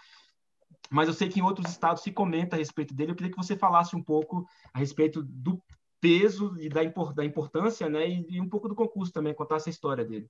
mas 0.90 1.08
eu 1.08 1.14
sei 1.14 1.30
que 1.30 1.40
em 1.40 1.44
outros 1.44 1.72
estados 1.72 2.04
se 2.04 2.12
comenta 2.12 2.58
a 2.58 2.60
respeito 2.60 2.94
dele. 2.94 3.12
Eu 3.12 3.16
queria 3.16 3.32
que 3.32 3.38
você 3.38 3.56
falasse 3.56 3.96
um 3.96 4.04
pouco 4.04 4.46
a 4.74 4.80
respeito 4.80 5.24
do 5.24 5.64
peso 6.02 6.58
e 6.60 6.68
da, 6.68 6.84
importância, 7.24 7.88
né, 7.88 8.10
e 8.10 8.42
um 8.42 8.50
pouco 8.50 8.68
do 8.68 8.76
concurso 8.76 9.14
também, 9.14 9.36
contar 9.36 9.58
essa 9.58 9.70
história 9.70 10.04
dele. 10.04 10.28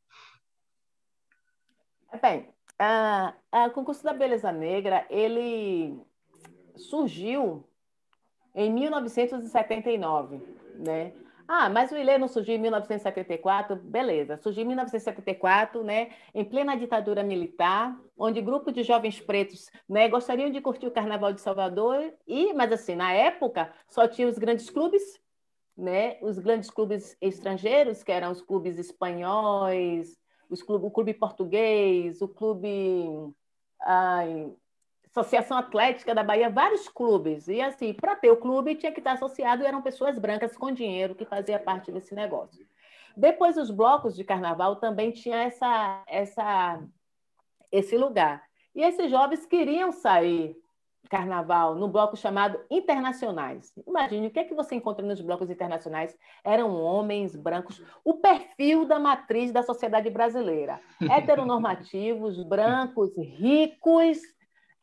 Bem, 2.19 2.47
o 3.67 3.69
concurso 3.71 4.03
da 4.03 4.13
beleza 4.13 4.51
negra 4.51 5.05
ele 5.09 5.99
surgiu 6.75 7.63
em 8.53 8.71
1979, 8.71 10.41
né? 10.75 11.13
Ah, 11.47 11.69
mas 11.69 11.91
o 11.91 11.97
Ilê 11.97 12.17
não 12.17 12.29
surgiu 12.29 12.55
em 12.55 12.59
1974, 12.59 13.75
beleza. 13.75 14.37
Surgiu 14.37 14.63
em 14.63 14.67
1974, 14.67 15.83
né, 15.83 16.11
em 16.33 16.45
plena 16.45 16.77
ditadura 16.77 17.23
militar, 17.23 17.99
onde 18.17 18.41
grupos 18.41 18.73
de 18.73 18.83
jovens 18.83 19.19
pretos, 19.19 19.69
né, 19.87 20.07
gostariam 20.07 20.49
de 20.49 20.61
curtir 20.61 20.87
o 20.87 20.91
Carnaval 20.91 21.33
de 21.33 21.41
Salvador 21.41 22.13
e, 22.25 22.53
mas 22.53 22.71
assim, 22.71 22.95
na 22.95 23.11
época 23.11 23.73
só 23.89 24.07
tinha 24.07 24.29
os 24.29 24.37
grandes 24.37 24.69
clubes, 24.69 25.19
né, 25.75 26.17
os 26.21 26.39
grandes 26.39 26.69
clubes 26.69 27.17
estrangeiros, 27.19 28.01
que 28.01 28.13
eram 28.13 28.31
os 28.31 28.41
clubes 28.41 28.77
espanhóis, 28.77 30.17
clube, 30.59 30.85
o 30.85 30.91
clube 30.91 31.13
português, 31.13 32.21
o 32.21 32.27
clube 32.27 33.33
ai, 33.81 34.51
Associação 35.09 35.57
Atlética 35.57 36.15
da 36.15 36.23
Bahia, 36.23 36.49
vários 36.49 36.87
clubes. 36.87 37.47
E 37.47 37.61
assim, 37.61 37.93
para 37.93 38.15
ter 38.15 38.31
o 38.31 38.37
clube 38.37 38.75
tinha 38.75 38.91
que 38.91 38.99
estar 38.99 39.13
associado, 39.13 39.61
e 39.61 39.65
eram 39.65 39.81
pessoas 39.81 40.17
brancas 40.17 40.55
com 40.55 40.71
dinheiro 40.71 41.15
que 41.15 41.25
fazia 41.25 41.59
parte 41.59 41.91
desse 41.91 42.15
negócio. 42.15 42.65
Depois 43.15 43.57
os 43.57 43.69
blocos 43.69 44.15
de 44.15 44.23
carnaval 44.23 44.77
também 44.77 45.11
tinha 45.11 45.43
essa, 45.43 46.03
essa, 46.07 46.81
esse 47.71 47.97
lugar. 47.97 48.43
E 48.73 48.81
esses 48.81 49.11
jovens 49.11 49.45
queriam 49.45 49.91
sair 49.91 50.55
carnaval 51.09 51.75
no 51.75 51.87
bloco 51.87 52.15
chamado 52.15 52.59
Internacionais. 52.69 53.73
Imagine 53.85 54.27
o 54.27 54.31
que 54.31 54.39
é 54.39 54.43
que 54.43 54.53
você 54.53 54.75
encontra 54.75 55.05
nos 55.05 55.21
blocos 55.21 55.49
internacionais. 55.49 56.17
Eram 56.43 56.73
homens 56.73 57.35
brancos, 57.35 57.83
o 58.03 58.15
perfil 58.15 58.85
da 58.85 58.99
matriz 58.99 59.51
da 59.51 59.63
sociedade 59.63 60.09
brasileira. 60.09 60.79
Heteronormativos, 61.01 62.41
brancos, 62.43 63.11
ricos, 63.17 64.19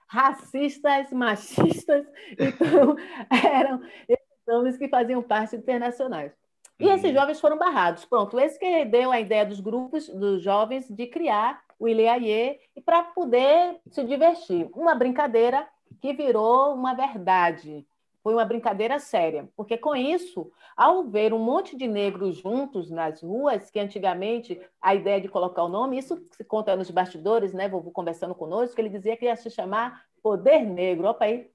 racistas, 0.07 1.13
machistas. 1.13 2.07
Então, 2.39 2.97
eram 3.31 3.83
esses 4.09 4.49
homens 4.49 4.77
que 4.77 4.89
faziam 4.89 5.23
parte 5.23 5.57
internacionais. 5.57 6.33
E 6.81 6.89
esses 6.89 7.11
uhum. 7.11 7.17
jovens 7.17 7.41
foram 7.41 7.59
barrados. 7.59 8.05
Pronto, 8.05 8.39
esse 8.39 8.59
que 8.59 8.85
deu 8.85 9.11
a 9.11 9.19
ideia 9.19 9.45
dos 9.45 9.61
grupos, 9.61 10.09
dos 10.09 10.43
jovens, 10.43 10.89
de 10.89 11.07
criar 11.07 11.61
o 11.79 11.89
Ileaie 11.89 12.61
para 12.85 13.03
poder 13.03 13.81
se 13.91 14.05
divertir. 14.05 14.69
Uma 14.75 14.95
brincadeira 14.95 15.69
que 16.01 16.13
virou 16.13 16.75
uma 16.75 16.95
verdade. 16.95 17.87
Foi 18.23 18.35
uma 18.35 18.45
brincadeira 18.45 18.99
séria, 18.99 19.49
porque 19.57 19.79
com 19.79 19.95
isso, 19.95 20.51
ao 20.77 21.05
ver 21.05 21.33
um 21.33 21.39
monte 21.39 21.77
de 21.77 21.87
negros 21.87 22.37
juntos 22.37 22.91
nas 22.91 23.23
ruas, 23.23 23.71
que 23.71 23.79
antigamente 23.79 24.61
a 24.83 24.95
ideia 24.95 25.21
de 25.21 25.29
colocar 25.29 25.63
o 25.63 25.69
nome, 25.69 25.99
isso 25.99 26.21
se 26.33 26.45
conta 26.45 26.77
nos 26.77 26.91
bastidores, 26.91 27.55
né? 27.55 27.69
Vou 27.69 27.83
conversando 27.91 28.35
conosco, 28.35 28.79
ele 28.81 28.89
dizia 28.89 29.17
que 29.17 29.25
ia 29.25 29.37
se 29.37 29.49
chamar 29.51 30.05
Poder 30.23 30.61
Negro. 30.61 31.09
Opa 31.09 31.25
aí, 31.25 31.49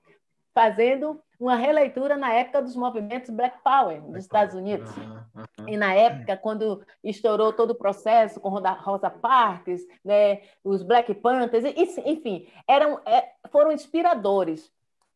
fazendo 0.53 1.19
uma 1.39 1.55
releitura 1.55 2.15
na 2.15 2.31
época 2.33 2.61
dos 2.61 2.75
movimentos 2.75 3.29
Black 3.29 3.57
Power 3.63 4.01
nos 4.01 4.23
Estados 4.23 4.55
Unidos. 4.55 4.89
E 5.67 5.75
na 5.75 5.93
época, 5.93 6.37
quando 6.37 6.81
estourou 7.03 7.51
todo 7.51 7.71
o 7.71 7.75
processo 7.75 8.39
com 8.39 8.49
Rosa 8.49 9.09
Parks, 9.09 9.85
né, 10.05 10.41
os 10.63 10.83
Black 10.83 11.13
Panthers, 11.15 11.65
enfim, 12.05 12.47
eram, 12.67 12.99
é, 13.05 13.31
foram 13.49 13.71
inspiradores. 13.71 14.71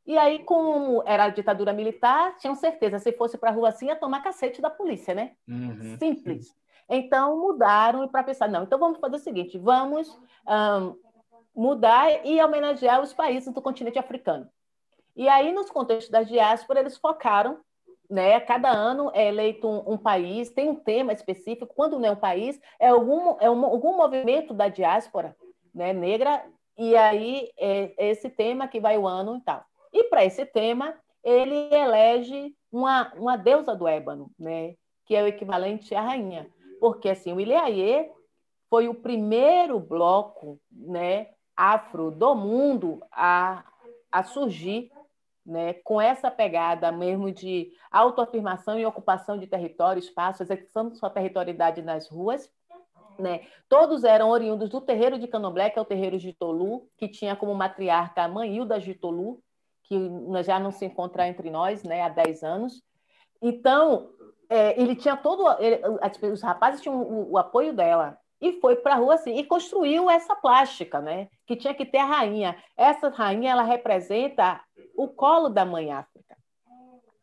E 0.05 0.17
aí, 0.17 0.39
como 0.39 1.03
era 1.05 1.25
a 1.25 1.29
ditadura 1.29 1.73
militar, 1.73 2.35
tinham 2.37 2.55
certeza, 2.55 2.97
se 2.97 3.11
fosse 3.11 3.37
para 3.37 3.49
a 3.49 3.53
rua 3.53 3.69
assim, 3.69 3.87
ia 3.87 3.95
tomar 3.95 4.23
cacete 4.23 4.61
da 4.61 4.69
polícia, 4.69 5.13
né? 5.13 5.33
Uhum. 5.47 5.97
Simples. 5.99 6.55
Então, 6.89 7.37
mudaram 7.39 8.07
para 8.07 8.23
pensar, 8.23 8.47
não, 8.47 8.63
então 8.63 8.79
vamos 8.79 8.99
fazer 8.99 9.17
o 9.17 9.19
seguinte, 9.19 9.57
vamos 9.57 10.09
um, 10.47 10.95
mudar 11.53 12.25
e 12.25 12.41
homenagear 12.41 13.01
os 13.01 13.13
países 13.13 13.53
do 13.53 13.61
continente 13.61 13.99
africano. 13.99 14.49
E 15.17 15.27
aí, 15.27 15.51
nos 15.51 15.71
contextos 15.71 16.11
da 16.11 16.21
diáspora, 16.21 16.79
eles 16.79 16.95
focaram, 16.95 17.59
né? 18.07 18.39
Cada 18.39 18.69
ano 18.69 19.09
é 19.15 19.27
eleito 19.27 19.67
um, 19.67 19.93
um, 19.93 19.97
país, 19.97 20.51
tem 20.51 20.69
um 20.69 20.75
tema 20.75 21.11
específico. 21.11 21.73
Quando 21.73 21.97
não 21.97 22.07
é 22.07 22.11
um 22.11 22.15
país, 22.15 22.61
é 22.79 22.89
algum, 22.89 23.35
é 23.39 23.49
um, 23.49 23.65
algum 23.65 23.97
movimento 23.97 24.53
da 24.53 24.69
diáspora 24.69 25.35
né, 25.73 25.91
negra, 25.91 26.45
e 26.77 26.95
aí 26.95 27.49
é, 27.57 27.93
esse 27.97 28.29
tema 28.29 28.67
que 28.67 28.79
vai 28.79 28.95
o 28.95 29.07
ano 29.07 29.37
e 29.37 29.41
tal. 29.41 29.65
E 29.91 30.03
para 30.03 30.23
esse 30.23 30.45
tema, 30.45 30.93
ele 31.23 31.73
elege 31.73 32.55
uma, 32.71 33.11
uma 33.15 33.35
deusa 33.35 33.75
do 33.75 33.87
ébano, 33.87 34.29
né? 34.37 34.75
Que 35.03 35.15
é 35.15 35.23
o 35.23 35.27
equivalente 35.27 35.95
à 35.95 36.01
rainha. 36.01 36.47
Porque, 36.79 37.09
assim, 37.09 37.33
o 37.33 37.41
Ileaie 37.41 38.11
foi 38.69 38.87
o 38.87 38.93
primeiro 38.93 39.79
bloco 39.79 40.59
né, 40.71 41.29
afro 41.55 42.11
do 42.11 42.35
mundo 42.35 43.01
a, 43.11 43.65
a 44.11 44.23
surgir 44.23 44.91
né, 45.47 45.75
com 45.75 46.01
essa 46.01 46.29
pegada 46.29 46.91
mesmo 46.91 47.31
de 47.31 47.71
autoafirmação 47.89 48.77
e 48.77 48.85
ocupação 48.85 49.37
de 49.37 49.47
território, 49.47 49.99
espaço, 49.99 50.43
execução 50.43 50.89
de 50.89 50.97
sua 50.97 51.09
territorialidade 51.09 51.81
nas 51.81 52.09
ruas. 52.09 52.51
Né? 53.17 53.47
Todos 53.69 54.03
eram 54.03 54.29
oriundos 54.29 54.69
do 54.69 54.81
terreiro 54.81 55.17
de 55.17 55.27
Candomblé, 55.27 55.69
que 55.69 55.79
é 55.79 55.81
o 55.81 55.85
terreiro 55.85 56.19
de 56.19 56.33
Tolu, 56.33 56.89
que 56.97 57.07
tinha 57.07 57.35
como 57.35 57.55
matriarca 57.55 58.23
a 58.23 58.27
mãe 58.27 58.57
Hilda 58.57 58.77
de 58.77 58.93
Tolu, 58.93 59.41
que 59.83 59.97
já 60.43 60.59
não 60.59 60.69
se 60.69 60.85
encontra 60.85 61.27
entre 61.27 61.49
nós 61.49 61.81
né, 61.81 62.01
há 62.01 62.09
10 62.09 62.43
anos. 62.43 62.83
Então, 63.41 64.09
é, 64.49 64.79
ele 64.79 64.95
tinha 64.95 65.15
todo. 65.15 65.43
Ele, 65.59 65.81
os 66.31 66.41
rapazes 66.41 66.81
tinham 66.81 67.01
o, 67.01 67.31
o 67.31 67.37
apoio 67.37 67.73
dela, 67.73 68.19
e 68.41 68.59
foi 68.59 68.75
para 68.75 68.95
a 68.95 68.97
rua 68.97 69.15
assim, 69.15 69.37
e 69.37 69.43
construiu 69.43 70.09
essa 70.09 70.35
plástica, 70.35 70.99
né? 70.99 71.27
Que 71.45 71.55
tinha 71.55 71.73
que 71.73 71.85
ter 71.85 71.99
a 71.99 72.05
rainha. 72.05 72.55
Essa 72.75 73.09
rainha, 73.09 73.51
ela 73.51 73.63
representa 73.63 74.61
o 74.97 75.07
colo 75.07 75.47
da 75.47 75.63
mãe 75.63 75.93
África. 75.93 76.35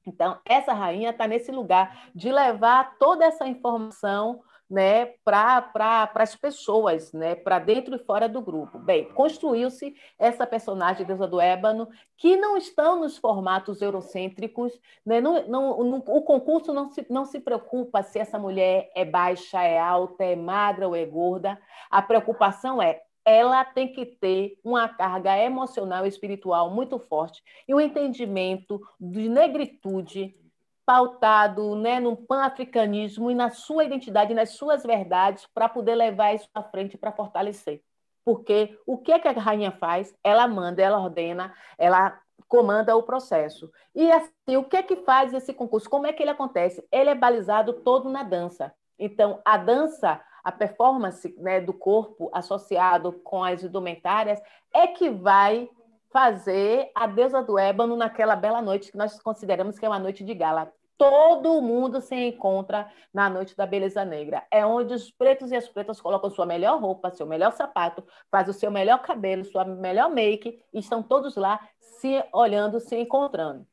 Então, 0.07 0.39
essa 0.45 0.73
rainha 0.73 1.11
está 1.11 1.27
nesse 1.27 1.51
lugar 1.51 2.09
de 2.15 2.31
levar 2.31 2.97
toda 2.99 3.25
essa 3.25 3.47
informação 3.47 4.41
né, 4.69 5.07
para 5.25 5.63
pra, 5.63 6.11
as 6.17 6.35
pessoas, 6.35 7.13
né, 7.13 7.35
para 7.35 7.59
dentro 7.59 7.95
e 7.95 7.99
fora 7.99 8.29
do 8.29 8.41
grupo. 8.41 8.79
Bem, 8.79 9.05
construiu-se 9.13 9.95
essa 10.19 10.47
personagem, 10.47 11.07
deusa 11.07 11.27
do 11.27 11.41
ébano, 11.41 11.89
que 12.17 12.37
não 12.37 12.57
estão 12.57 12.99
nos 13.01 13.17
formatos 13.19 13.83
eurocêntricos. 13.83 14.73
Né, 15.05 15.21
não, 15.21 15.47
não, 15.47 15.85
não, 15.85 15.99
o 16.09 16.23
concurso 16.23 16.73
não 16.73 16.91
se, 16.91 17.07
não 17.11 17.25
se 17.25 17.41
preocupa 17.41 18.03
se 18.03 18.19
essa 18.19 18.39
mulher 18.39 18.91
é 18.95 19.05
baixa, 19.05 19.63
é 19.63 19.79
alta, 19.79 20.25
é 20.25 20.37
magra 20.37 20.89
ou 20.89 20.97
é 20.97 21.05
gorda. 21.05 21.59
A 21.91 22.03
preocupação 22.03 22.81
é 22.81 23.04
ela 23.25 23.65
tem 23.65 23.93
que 23.93 24.05
ter 24.05 24.59
uma 24.63 24.89
carga 24.89 25.37
emocional 25.39 26.05
e 26.05 26.09
espiritual 26.09 26.71
muito 26.71 26.99
forte 26.99 27.43
e 27.67 27.75
um 27.75 27.81
entendimento 27.81 28.81
de 29.01 29.29
negritude 29.29 30.37
pautado 30.85 31.75
né, 31.77 31.99
no 31.99 32.17
pan-africanismo 32.17 33.31
e 33.31 33.35
na 33.35 33.51
sua 33.51 33.85
identidade, 33.85 34.35
nas 34.35 34.51
suas 34.51 34.83
verdades, 34.83 35.47
para 35.55 35.69
poder 35.69 35.95
levar 35.95 36.35
isso 36.35 36.49
à 36.55 36.63
frente 36.63 36.99
para 36.99 37.13
fortalecer. 37.13 37.83
Porque 38.25 38.79
o 38.87 38.99
que, 38.99 39.13
é 39.13 39.19
que 39.19 39.29
a 39.29 39.33
rainha 39.33 39.73
faz? 39.73 40.15
Ela 40.23 40.47
manda, 40.47 40.83
ela 40.83 40.99
ordena, 40.99 41.55
ela 41.79 42.19
comanda 42.49 42.97
o 42.97 43.03
processo. 43.03 43.71
E 43.95 44.11
assim, 44.11 44.57
o 44.57 44.65
que 44.65 44.77
é 44.77 44.83
que 44.83 44.97
faz 44.97 45.33
esse 45.33 45.53
concurso? 45.53 45.89
Como 45.89 46.07
é 46.07 46.13
que 46.13 46.23
ele 46.23 46.31
acontece? 46.31 46.87
Ele 46.93 47.11
é 47.11 47.15
balizado 47.15 47.73
todo 47.73 48.09
na 48.09 48.23
dança. 48.23 48.73
Então, 48.99 49.41
a 49.45 49.57
dança 49.57 50.21
a 50.45 50.53
performance 50.53 51.35
né, 51.39 51.61
do 51.61 51.73
corpo 51.73 52.31
associado 52.33 53.13
com 53.25 53.43
as 53.43 53.65
indumentárias 53.65 54.41
é 54.73 54.87
que 54.87 55.09
vai 55.09 55.69
fazer 56.13 56.91
a 56.95 57.07
deusa 57.07 57.43
do 57.43 57.59
ébano 57.59 57.97
naquela 57.97 58.37
bela 58.37 58.61
noite 58.63 58.93
que 58.93 58.99
nós 58.99 59.19
consideramos 59.21 59.79
que 59.79 59.87
é 59.87 59.89
uma 59.89 59.99
noite 59.99 60.23
de 60.23 60.35
gala. 60.35 60.71
Todo 60.97 61.61
mundo 61.61 62.01
se 62.01 62.15
encontra 62.15 62.89
na 63.13 63.29
noite 63.29 63.57
da 63.57 63.67
beleza 63.67 64.05
negra. 64.05 64.45
É 64.49 64.65
onde 64.65 64.95
os 64.95 65.11
pretos 65.11 65.51
e 65.51 65.57
as 65.57 65.69
pretas 65.69 66.01
colocam 66.01 66.31
sua 66.31 66.47
melhor 66.47 66.81
roupa, 66.81 67.11
seu 67.11 67.27
melhor 67.27 67.51
sapato, 67.53 68.05
faz 68.31 68.49
o 68.49 68.53
seu 68.53 68.71
melhor 68.71 69.03
cabelo, 69.03 69.45
sua 69.45 69.65
melhor 69.65 70.09
make, 70.09 70.63
e 70.73 70.79
estão 70.79 71.03
todos 71.03 71.35
lá 71.35 71.59
se 71.81 72.23
olhando, 72.33 72.79
se 72.79 72.97
encontrando. 72.97 73.67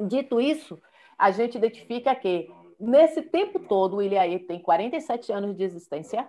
Dito 0.00 0.40
isso, 0.40 0.80
a 1.18 1.30
gente 1.30 1.58
identifica 1.58 2.14
que 2.14 2.50
nesse 2.78 3.22
tempo 3.22 3.58
todo, 3.58 3.96
o 3.96 4.02
Ilhaê 4.02 4.38
tem 4.38 4.58
47 4.58 5.32
anos 5.32 5.56
de 5.56 5.64
existência, 5.64 6.28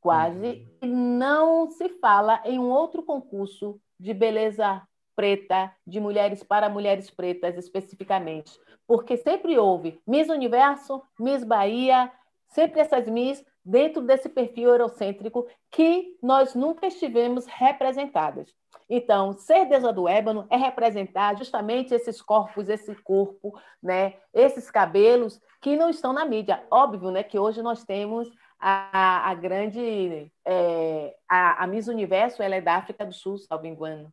quase, 0.00 0.66
e 0.80 0.86
não 0.86 1.70
se 1.70 1.88
fala 2.00 2.40
em 2.44 2.58
um 2.58 2.70
outro 2.70 3.02
concurso 3.02 3.78
de 3.98 4.14
beleza 4.14 4.82
preta, 5.14 5.74
de 5.86 6.00
mulheres 6.00 6.42
para 6.42 6.70
mulheres 6.70 7.10
pretas 7.10 7.56
especificamente, 7.58 8.58
porque 8.86 9.18
sempre 9.18 9.58
houve 9.58 10.00
Miss 10.06 10.28
Universo, 10.30 11.02
Miss 11.18 11.44
Bahia, 11.44 12.10
sempre 12.50 12.80
essas 12.80 13.06
Miss 13.06 13.44
dentro 13.64 14.02
desse 14.02 14.28
perfil 14.28 14.70
eurocêntrico 14.70 15.46
que 15.70 16.16
nós 16.22 16.54
nunca 16.54 16.86
estivemos 16.86 17.46
representadas. 17.46 18.54
Então, 18.88 19.32
ser 19.32 19.66
deusa 19.66 19.92
do 19.92 20.08
ébano 20.08 20.46
é 20.50 20.56
representar 20.56 21.36
justamente 21.36 21.94
esses 21.94 22.20
corpos, 22.20 22.68
esse 22.68 22.94
corpo, 22.96 23.58
né, 23.80 24.14
esses 24.34 24.70
cabelos 24.70 25.40
que 25.60 25.76
não 25.76 25.88
estão 25.88 26.12
na 26.12 26.24
mídia. 26.24 26.64
Óbvio 26.70 27.10
né, 27.10 27.22
que 27.22 27.38
hoje 27.38 27.62
nós 27.62 27.84
temos 27.84 28.28
a, 28.58 29.30
a 29.30 29.34
grande. 29.34 30.30
É, 30.44 31.16
a, 31.28 31.62
a, 31.62 31.66
Miss 31.66 31.86
Universo 31.86 32.42
ela 32.42 32.56
é 32.56 32.60
da 32.60 32.76
África 32.76 33.06
do 33.06 33.12
Sul, 33.12 33.38
salvo 33.38 33.66
engano. 33.66 34.12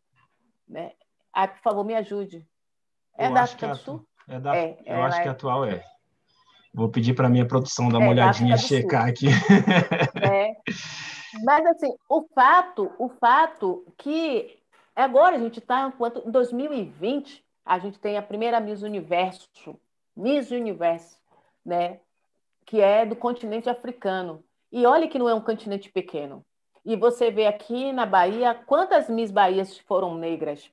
Né? 0.67 0.91
Ah, 1.33 1.47
por 1.47 1.59
favor, 1.61 1.83
me 1.83 1.95
ajude. 1.95 2.45
É 3.17 3.27
eu 3.27 3.33
da 3.33 3.41
África 3.41 3.69
do 3.69 3.75
Sul? 3.77 4.07
É 4.27 4.39
da, 4.39 4.55
é, 4.55 4.77
eu 4.85 5.01
acho 5.01 5.21
que 5.21 5.27
é 5.27 5.31
atual 5.31 5.65
é. 5.65 5.83
Vou 6.77 6.89
pedir 6.89 7.15
para 7.15 7.25
a 7.25 7.29
minha 7.29 7.47
produção 7.47 7.89
dar 7.89 7.97
uma 7.97 8.05
é, 8.05 8.09
olhadinha 8.11 8.53
e 8.53 8.59
checar 8.59 9.07
aqui. 9.07 9.25
É. 10.21 10.55
Mas 11.43 11.65
assim, 11.65 11.91
o 12.07 12.21
fato, 12.35 12.91
o 12.99 13.09
fato 13.09 13.83
que 13.97 14.59
agora 14.95 15.37
a 15.37 15.39
gente 15.39 15.57
está 15.57 15.91
em 16.23 16.31
2020, 16.31 17.43
a 17.65 17.79
gente 17.79 17.97
tem 17.97 18.15
a 18.15 18.21
primeira 18.21 18.59
Miss 18.59 18.83
Universo, 18.83 19.49
Miss 20.15 20.51
Universo, 20.51 21.17
né? 21.65 21.99
Que 22.63 22.79
é 22.79 23.07
do 23.07 23.15
continente 23.15 23.67
africano. 23.67 24.43
E 24.71 24.85
olha 24.85 25.07
que 25.07 25.17
não 25.17 25.27
é 25.27 25.33
um 25.33 25.41
continente 25.41 25.89
pequeno. 25.89 26.45
E 26.85 26.95
você 26.95 27.31
vê 27.31 27.47
aqui 27.47 27.91
na 27.91 28.05
Bahia 28.05 28.53
quantas 28.53 29.09
Miss 29.09 29.31
Bahias 29.31 29.79
foram 29.79 30.13
negras. 30.13 30.69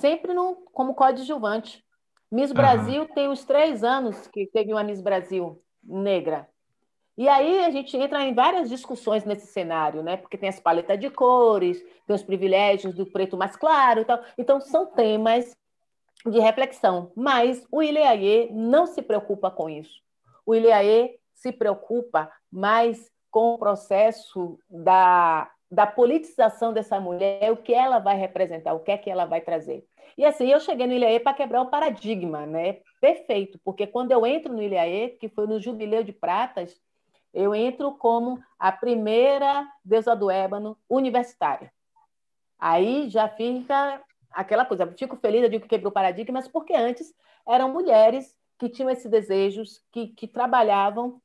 Sempre 0.00 0.34
no, 0.34 0.56
como 0.72 0.92
coadjuvante. 0.92 1.85
Miss 2.30 2.52
Brasil 2.52 3.02
uhum. 3.02 3.08
tem 3.08 3.28
uns 3.28 3.44
três 3.44 3.84
anos 3.84 4.26
que 4.28 4.46
teve 4.46 4.72
uma 4.72 4.82
Miss 4.82 5.00
Brasil 5.00 5.62
negra. 5.82 6.48
E 7.16 7.28
aí 7.28 7.64
a 7.64 7.70
gente 7.70 7.96
entra 7.96 8.22
em 8.22 8.34
várias 8.34 8.68
discussões 8.68 9.24
nesse 9.24 9.46
cenário, 9.46 10.02
né? 10.02 10.18
Porque 10.18 10.36
tem 10.36 10.48
as 10.48 10.60
paletas 10.60 11.00
de 11.00 11.08
cores, 11.08 11.82
tem 12.06 12.14
os 12.14 12.22
privilégios 12.22 12.94
do 12.94 13.06
preto 13.06 13.36
mais 13.36 13.56
claro 13.56 14.00
e 14.00 14.04
tal. 14.04 14.20
Então, 14.36 14.60
são 14.60 14.84
temas 14.86 15.56
de 16.26 16.38
reflexão. 16.38 17.10
Mas 17.16 17.66
o 17.70 17.82
Ileaê 17.82 18.50
não 18.52 18.86
se 18.86 19.00
preocupa 19.00 19.50
com 19.50 19.70
isso. 19.70 20.02
O 20.44 20.54
Ileaê 20.54 21.18
se 21.34 21.52
preocupa 21.52 22.30
mais 22.50 23.10
com 23.30 23.54
o 23.54 23.58
processo 23.58 24.58
da, 24.68 25.50
da 25.70 25.86
politização 25.86 26.72
dessa 26.72 27.00
mulher, 27.00 27.50
o 27.50 27.56
que 27.56 27.72
ela 27.74 27.98
vai 27.98 28.16
representar, 28.16 28.74
o 28.74 28.80
que 28.80 28.90
é 28.90 28.98
que 28.98 29.10
ela 29.10 29.24
vai 29.24 29.40
trazer. 29.40 29.84
E 30.16 30.24
assim, 30.24 30.48
eu 30.48 30.60
cheguei 30.60 30.86
no 30.86 30.94
Ilhaê 30.94 31.20
para 31.20 31.34
quebrar 31.34 31.60
o 31.60 31.70
paradigma, 31.70 32.46
né? 32.46 32.80
Perfeito, 33.00 33.60
porque 33.62 33.86
quando 33.86 34.12
eu 34.12 34.26
entro 34.26 34.52
no 34.52 34.62
Ilhaê, 34.62 35.10
que 35.10 35.28
foi 35.28 35.46
no 35.46 35.60
Jubileu 35.60 36.02
de 36.02 36.12
Pratas, 36.12 36.80
eu 37.34 37.54
entro 37.54 37.92
como 37.92 38.42
a 38.58 38.72
primeira 38.72 39.68
deusa 39.84 40.16
do 40.16 40.30
ébano 40.30 40.78
universitária. 40.88 41.70
Aí 42.58 43.10
já 43.10 43.28
fica 43.28 44.02
aquela 44.30 44.64
coisa, 44.64 44.86
fico 44.96 45.16
feliz, 45.16 45.42
eu 45.42 45.50
digo 45.50 45.62
que 45.62 45.68
quebrou 45.68 45.92
paradigmas, 45.92 46.48
porque 46.48 46.74
antes 46.74 47.14
eram 47.46 47.70
mulheres 47.70 48.34
que 48.58 48.70
tinham 48.70 48.90
esses 48.90 49.10
desejos, 49.10 49.82
que, 49.92 50.08
que 50.08 50.26
trabalhavam 50.26 51.20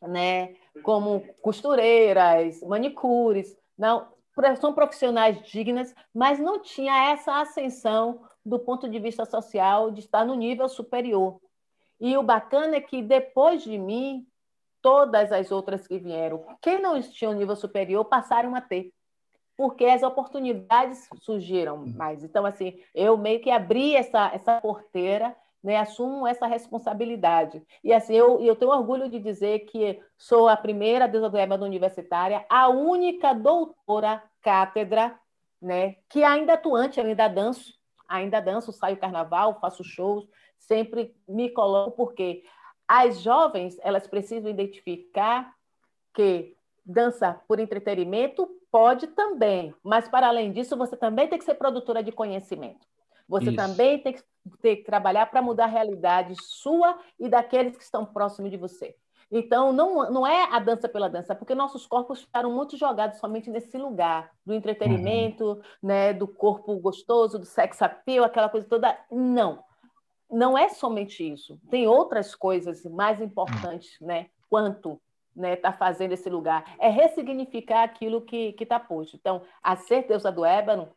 né, 0.00 0.54
como 0.82 1.20
costureiras, 1.42 2.62
manicures, 2.62 3.54
não, 3.76 4.08
são 4.56 4.74
profissionais 4.74 5.40
dignas, 5.42 5.94
mas 6.12 6.38
não 6.38 6.60
tinha 6.60 7.12
essa 7.12 7.40
ascensão 7.40 8.22
do 8.44 8.58
ponto 8.58 8.88
de 8.88 8.98
vista 8.98 9.24
social 9.24 9.90
de 9.90 10.00
estar 10.00 10.24
no 10.24 10.34
nível 10.34 10.68
superior. 10.68 11.40
E 12.00 12.16
o 12.16 12.22
bacana 12.22 12.76
é 12.76 12.80
que 12.80 13.00
depois 13.00 13.62
de 13.62 13.78
mim, 13.78 14.26
todas 14.82 15.32
as 15.32 15.50
outras 15.50 15.86
que 15.86 15.98
vieram, 15.98 16.44
quem 16.60 16.80
não 16.80 17.00
tinha 17.00 17.30
um 17.30 17.34
nível 17.34 17.56
superior, 17.56 18.04
passaram 18.04 18.54
a 18.54 18.60
ter. 18.60 18.92
Porque 19.56 19.84
as 19.84 20.02
oportunidades 20.02 21.08
surgiram 21.20 21.86
mais. 21.86 22.24
Então, 22.24 22.44
assim, 22.44 22.78
eu 22.92 23.16
meio 23.16 23.40
que 23.40 23.50
abri 23.50 23.94
essa, 23.94 24.30
essa 24.34 24.60
porteira 24.60 25.34
né, 25.64 25.78
assumo 25.78 26.26
essa 26.26 26.46
responsabilidade. 26.46 27.62
E 27.82 27.90
assim, 27.90 28.14
eu, 28.14 28.38
eu 28.42 28.54
tenho 28.54 28.70
orgulho 28.70 29.08
de 29.08 29.18
dizer 29.18 29.60
que 29.60 29.98
sou 30.18 30.46
a 30.46 30.58
primeira 30.58 31.08
deusa 31.08 31.30
do 31.30 31.38
ébano 31.38 31.64
universitária, 31.64 32.44
a 32.50 32.68
única 32.68 33.32
doutora 33.32 34.22
cátedra, 34.42 35.18
né, 35.60 35.96
que 36.10 36.22
ainda 36.22 36.52
atuante, 36.52 37.00
eu 37.00 37.06
ainda 37.06 37.26
danço, 37.28 37.72
ainda 38.06 38.40
danço, 38.40 38.72
saio 38.72 38.98
carnaval, 38.98 39.58
faço 39.58 39.82
shows, 39.82 40.28
sempre 40.58 41.16
me 41.26 41.48
coloco, 41.48 41.92
porque 41.92 42.44
as 42.86 43.22
jovens, 43.22 43.78
elas 43.80 44.06
precisam 44.06 44.50
identificar 44.50 45.50
que 46.12 46.54
dança 46.84 47.40
por 47.48 47.58
entretenimento 47.58 48.46
pode 48.70 49.06
também, 49.06 49.74
mas 49.82 50.08
para 50.08 50.28
além 50.28 50.52
disso, 50.52 50.76
você 50.76 50.94
também 50.94 51.26
tem 51.26 51.38
que 51.38 51.44
ser 51.44 51.54
produtora 51.54 52.02
de 52.02 52.12
conhecimento. 52.12 52.86
Você 53.26 53.46
Isso. 53.46 53.56
também 53.56 53.98
tem 54.00 54.12
que, 54.12 54.22
ter 54.60 54.76
que 54.76 54.84
trabalhar 54.84 55.26
para 55.26 55.42
mudar 55.42 55.64
a 55.64 55.68
realidade 55.68 56.34
sua 56.42 56.98
e 57.18 57.28
daqueles 57.28 57.76
que 57.76 57.82
estão 57.82 58.04
próximos 58.04 58.50
de 58.50 58.56
você. 58.56 58.94
Então, 59.30 59.72
não, 59.72 60.10
não 60.10 60.26
é 60.26 60.44
a 60.52 60.58
dança 60.58 60.88
pela 60.88 61.08
dança, 61.08 61.34
porque 61.34 61.54
nossos 61.54 61.86
corpos 61.86 62.22
ficaram 62.22 62.52
muito 62.52 62.76
jogados 62.76 63.18
somente 63.18 63.50
nesse 63.50 63.76
lugar 63.76 64.30
do 64.44 64.54
entretenimento, 64.54 65.44
uhum. 65.44 65.62
né, 65.82 66.12
do 66.12 66.28
corpo 66.28 66.76
gostoso, 66.76 67.38
do 67.38 67.46
sex 67.46 67.80
appeal, 67.82 68.24
aquela 68.24 68.48
coisa 68.48 68.66
toda. 68.68 68.96
Não, 69.10 69.64
não 70.30 70.56
é 70.56 70.68
somente 70.68 71.28
isso. 71.28 71.58
Tem 71.70 71.86
outras 71.86 72.34
coisas 72.34 72.84
mais 72.84 73.20
importantes, 73.20 73.98
né, 74.00 74.26
quanto 74.48 75.00
né, 75.34 75.56
tá 75.56 75.72
fazendo 75.72 76.12
esse 76.12 76.30
lugar. 76.30 76.76
É 76.78 76.88
ressignificar 76.88 77.82
aquilo 77.82 78.20
que 78.20 78.54
está 78.60 78.78
posto. 78.78 79.16
Então, 79.16 79.42
a 79.62 79.74
ser 79.74 80.06
deusa 80.06 80.30
do 80.30 80.44
ébano 80.44 80.90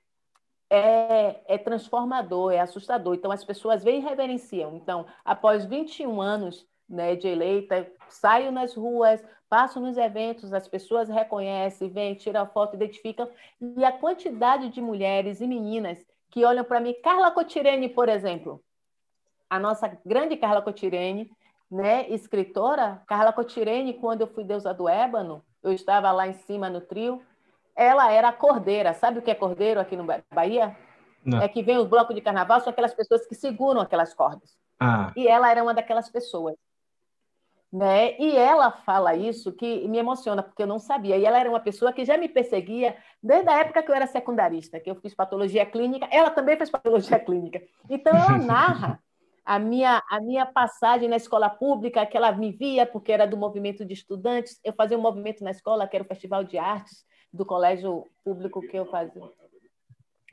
é, 0.70 1.42
é, 1.46 1.58
transformador, 1.58 2.52
é 2.52 2.60
assustador. 2.60 3.16
Então, 3.16 3.32
as 3.32 3.44
pessoas 3.44 3.84
vêm 3.84 4.00
e 4.00 4.04
reverenciam. 4.04 4.76
Então, 4.76 5.06
após 5.24 5.66
21 5.66 6.22
anos 6.22 6.68
né, 6.88 7.16
de 7.16 7.28
eleita, 7.28 7.90
saio 8.10 8.52
nas 8.52 8.76
ruas, 8.76 9.24
passo 9.50 9.80
nos 9.80 9.98
eventos, 9.98 10.54
as 10.54 10.68
pessoas 10.68 11.10
reconhecem, 11.10 11.90
vêm, 11.90 12.16
tiram 12.16 12.46
foto, 12.48 12.76
identificam. 12.76 13.30
E 13.62 13.84
a 13.84 13.92
quantidade 13.92 14.70
de 14.70 14.82
mulheres 14.82 15.42
e 15.42 15.48
meninas 15.48 16.06
que 16.30 16.44
olham 16.44 16.64
para 16.64 16.80
mim, 16.80 16.94
Carla 17.02 17.32
Cotirene, 17.32 17.90
por 17.90 18.10
exemplo, 18.10 18.62
a 19.50 19.58
nossa 19.58 19.98
grande 20.06 20.36
Carla 20.36 20.62
Cotirene, 20.62 21.32
né, 21.72 22.10
escritora, 22.10 23.02
Carla 23.08 23.32
Cotirene, 23.32 23.94
quando 23.94 24.22
eu 24.22 24.28
fui 24.28 24.44
deusa 24.44 24.74
do 24.74 24.88
ébano, 24.88 25.44
eu 25.64 25.72
estava 25.72 26.12
lá 26.12 26.28
em 26.28 26.34
cima 26.34 26.70
no 26.70 26.82
trio, 26.82 27.22
ela 27.78 28.12
era 28.12 28.34
cordeira. 28.34 28.94
Sabe 28.96 29.20
o 29.20 29.22
que 29.22 29.30
é 29.30 29.36
cordeiro 29.36 29.80
aqui 29.80 29.96
no 29.96 30.06
Bahia? 30.34 30.76
Não. 31.24 31.42
É 31.42 31.48
que 31.48 31.62
vem 31.62 31.78
os 31.78 31.88
blocos 31.88 32.16
de 32.16 32.22
carnaval, 32.22 32.60
são 32.60 32.72
aquelas 32.72 32.94
pessoas 32.94 33.28
que 33.28 33.36
seguram 33.36 33.82
aquelas 33.82 34.14
cordas. 34.14 34.58
Ah. 34.80 35.12
E 35.16 35.28
ela 35.28 35.52
era 35.52 35.62
uma 35.62 35.74
daquelas 35.74 36.10
pessoas. 36.10 36.56
Né? 37.72 38.18
E 38.18 38.36
ela 38.36 38.72
fala 38.72 39.14
isso 39.14 39.52
que 39.52 39.88
me 39.90 39.98
emociona, 39.98 40.42
porque 40.42 40.64
eu 40.64 40.68
não 40.68 40.80
sabia. 40.80 41.18
E 41.18 41.26
ela 41.26 41.38
era 41.38 41.50
uma 41.50 41.60
pessoa 41.60 41.94
que 41.94 42.06
já 42.06 42.18
me 42.18 42.30
perseguia 42.30 42.96
desde 43.22 43.50
a 43.50 43.60
época 43.60 43.84
que 43.84 43.92
eu 43.92 43.96
era 43.96 44.08
secundarista, 44.08 44.80
que 44.80 44.90
eu 44.90 44.96
fiz 44.96 45.14
patologia 45.14 45.66
clínica. 45.66 46.08
Ela 46.10 46.32
também 46.32 46.58
fez 46.58 46.70
patologia 46.70 47.20
clínica. 47.20 47.62
Então, 47.90 48.14
ela 48.16 48.38
narra 48.40 49.00
a 49.46 49.60
minha, 49.60 50.02
a 50.10 50.22
minha 50.22 50.46
passagem 50.46 51.10
na 51.10 51.18
escola 51.18 51.50
pública, 51.50 52.06
que 52.06 52.16
ela 52.16 52.32
me 52.32 52.54
via, 52.54 52.86
porque 52.86 53.12
era 53.12 53.28
do 53.28 53.36
movimento 53.36 53.86
de 53.86 53.94
estudantes. 53.94 54.60
Eu 54.64 54.74
fazia 54.74 54.98
um 54.98 55.02
movimento 55.02 55.44
na 55.44 55.52
escola, 55.52 55.88
que 55.88 55.96
era 55.96 56.06
o 56.06 56.08
Festival 56.08 56.46
de 56.46 56.58
Artes 56.58 57.06
do 57.32 57.46
colégio 57.46 58.08
público 58.24 58.62
que 58.62 58.78
eu 58.78 58.86
fazia. 58.86 59.24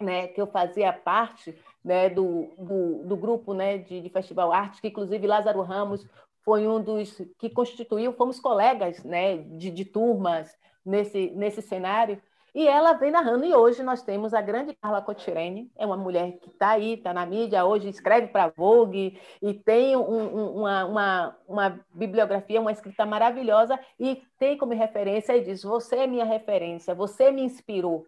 Né, 0.00 0.26
que 0.26 0.40
eu 0.40 0.48
fazia 0.48 0.92
parte 0.92 1.56
né, 1.82 2.10
do, 2.10 2.50
do, 2.58 3.04
do, 3.04 3.16
grupo 3.16 3.54
né, 3.54 3.78
de, 3.78 4.00
de 4.00 4.08
Festival 4.08 4.52
Artes, 4.52 4.80
que 4.80 4.88
inclusive 4.88 5.24
Lázaro 5.24 5.62
Ramos 5.62 6.04
foi 6.44 6.66
um 6.66 6.82
dos 6.82 7.16
que 7.38 7.48
constituiu, 7.48 8.12
fomos 8.12 8.40
colegas 8.40 9.04
né, 9.04 9.36
de, 9.36 9.70
de 9.70 9.84
turmas 9.84 10.58
nesse, 10.84 11.30
nesse 11.30 11.62
cenário, 11.62 12.20
e 12.54 12.68
ela 12.68 12.92
vem 12.92 13.10
narrando, 13.10 13.44
e 13.44 13.52
hoje 13.52 13.82
nós 13.82 14.02
temos 14.02 14.32
a 14.32 14.40
grande 14.40 14.74
Carla 14.74 15.02
Cotirene, 15.02 15.68
é 15.76 15.84
uma 15.84 15.96
mulher 15.96 16.38
que 16.38 16.48
está 16.48 16.70
aí, 16.70 16.94
está 16.94 17.12
na 17.12 17.26
mídia, 17.26 17.64
hoje 17.64 17.88
escreve 17.88 18.28
para 18.28 18.52
Vogue, 18.56 19.20
e 19.42 19.54
tem 19.54 19.96
um, 19.96 20.00
um, 20.00 20.60
uma, 20.60 20.84
uma, 20.84 21.36
uma, 21.48 21.80
bibliografia, 21.92 22.60
uma 22.60 22.70
escrita 22.70 23.04
maravilhosa, 23.04 23.78
e 23.98 24.22
tem 24.38 24.56
como 24.56 24.72
referência, 24.72 25.36
e 25.36 25.42
diz, 25.42 25.64
você 25.64 25.96
é 25.96 26.06
minha 26.06 26.24
referência, 26.24 26.94
você 26.94 27.32
me 27.32 27.42
inspirou. 27.42 28.06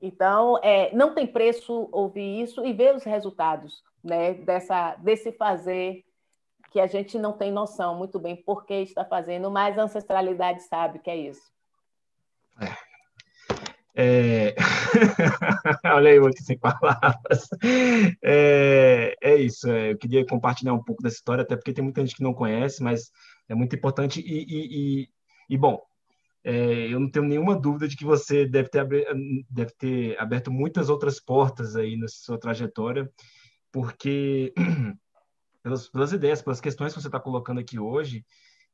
Então, 0.00 0.58
é, 0.62 0.90
não 0.94 1.14
tem 1.14 1.26
preço 1.26 1.86
ouvir 1.92 2.40
isso 2.40 2.64
e 2.64 2.72
ver 2.72 2.94
os 2.96 3.04
resultados 3.04 3.84
né, 4.02 4.32
dessa, 4.32 4.94
desse 4.96 5.32
fazer 5.32 6.02
que 6.70 6.80
a 6.80 6.86
gente 6.86 7.18
não 7.18 7.34
tem 7.34 7.52
noção 7.52 7.94
muito 7.94 8.18
bem 8.18 8.36
por 8.36 8.64
que 8.64 8.74
está 8.74 9.04
fazendo, 9.04 9.50
mas 9.50 9.78
a 9.78 9.82
ancestralidade 9.82 10.62
sabe 10.62 10.98
que 11.00 11.10
é 11.10 11.16
isso. 11.16 11.52
É... 12.58 12.89
é... 13.94 14.54
Olha 15.84 16.14
eu 16.14 16.26
aqui 16.26 16.42
sem 16.42 16.58
palavras. 16.58 17.48
É, 18.22 19.14
é 19.22 19.36
isso. 19.36 19.70
É, 19.70 19.92
eu 19.92 19.98
queria 19.98 20.24
compartilhar 20.26 20.72
um 20.74 20.82
pouco 20.82 21.02
dessa 21.02 21.16
história, 21.16 21.42
até 21.42 21.56
porque 21.56 21.72
tem 21.72 21.84
muita 21.84 22.00
gente 22.00 22.16
que 22.16 22.22
não 22.22 22.34
conhece, 22.34 22.82
mas 22.82 23.10
é 23.48 23.54
muito 23.54 23.74
importante. 23.74 24.20
E, 24.20 24.44
e, 24.44 25.02
e, 25.02 25.08
e 25.50 25.58
bom, 25.58 25.80
é, 26.42 26.92
eu 26.92 26.98
não 26.98 27.10
tenho 27.10 27.26
nenhuma 27.26 27.58
dúvida 27.58 27.86
de 27.86 27.96
que 27.96 28.04
você 28.04 28.46
deve 28.46 28.68
ter, 28.68 28.86
deve 29.50 29.72
ter 29.78 30.18
aberto 30.18 30.50
muitas 30.50 30.88
outras 30.88 31.20
portas 31.20 31.76
aí 31.76 31.96
na 31.96 32.08
sua 32.08 32.38
trajetória, 32.38 33.10
porque 33.70 34.52
pelas, 35.62 35.88
pelas 35.88 36.12
ideias, 36.12 36.42
pelas 36.42 36.60
questões 36.60 36.94
que 36.94 37.00
você 37.00 37.08
está 37.08 37.20
colocando 37.20 37.60
aqui 37.60 37.78
hoje 37.78 38.24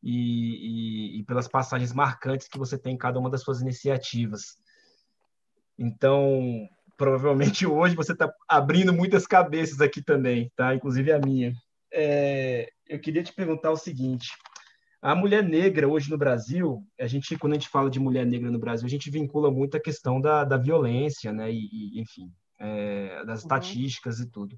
e, 0.02 1.16
e, 1.16 1.18
e, 1.20 1.24
pelas 1.24 1.48
passagens 1.48 1.92
marcantes 1.92 2.48
que 2.48 2.58
você 2.58 2.78
tem 2.78 2.94
em 2.94 2.98
cada 2.98 3.18
uma 3.18 3.30
das 3.30 3.42
suas 3.42 3.60
iniciativas. 3.60 4.56
Então, 5.78 6.68
provavelmente 6.96 7.66
hoje 7.66 7.94
você 7.94 8.12
está 8.12 8.32
abrindo 8.48 8.92
muitas 8.92 9.26
cabeças 9.26 9.80
aqui 9.80 10.02
também, 10.02 10.50
tá? 10.56 10.74
Inclusive 10.74 11.12
a 11.12 11.18
minha. 11.18 11.52
É, 11.92 12.68
eu 12.88 12.98
queria 13.00 13.22
te 13.22 13.32
perguntar 13.32 13.70
o 13.70 13.76
seguinte: 13.76 14.28
a 15.00 15.14
mulher 15.14 15.42
negra 15.42 15.88
hoje 15.88 16.10
no 16.10 16.18
Brasil, 16.18 16.82
a 16.98 17.06
gente, 17.06 17.36
quando 17.38 17.52
a 17.52 17.56
gente 17.56 17.68
fala 17.68 17.90
de 17.90 18.00
mulher 18.00 18.26
negra 18.26 18.50
no 18.50 18.58
Brasil, 18.58 18.86
a 18.86 18.90
gente 18.90 19.10
vincula 19.10 19.50
muito 19.50 19.76
a 19.76 19.80
questão 19.80 20.20
da, 20.20 20.44
da 20.44 20.56
violência, 20.56 21.32
né? 21.32 21.50
E, 21.50 21.68
e 21.70 22.00
enfim, 22.00 22.30
é, 22.58 23.24
das 23.24 23.40
uhum. 23.40 23.46
estatísticas 23.46 24.20
e 24.20 24.30
tudo. 24.30 24.56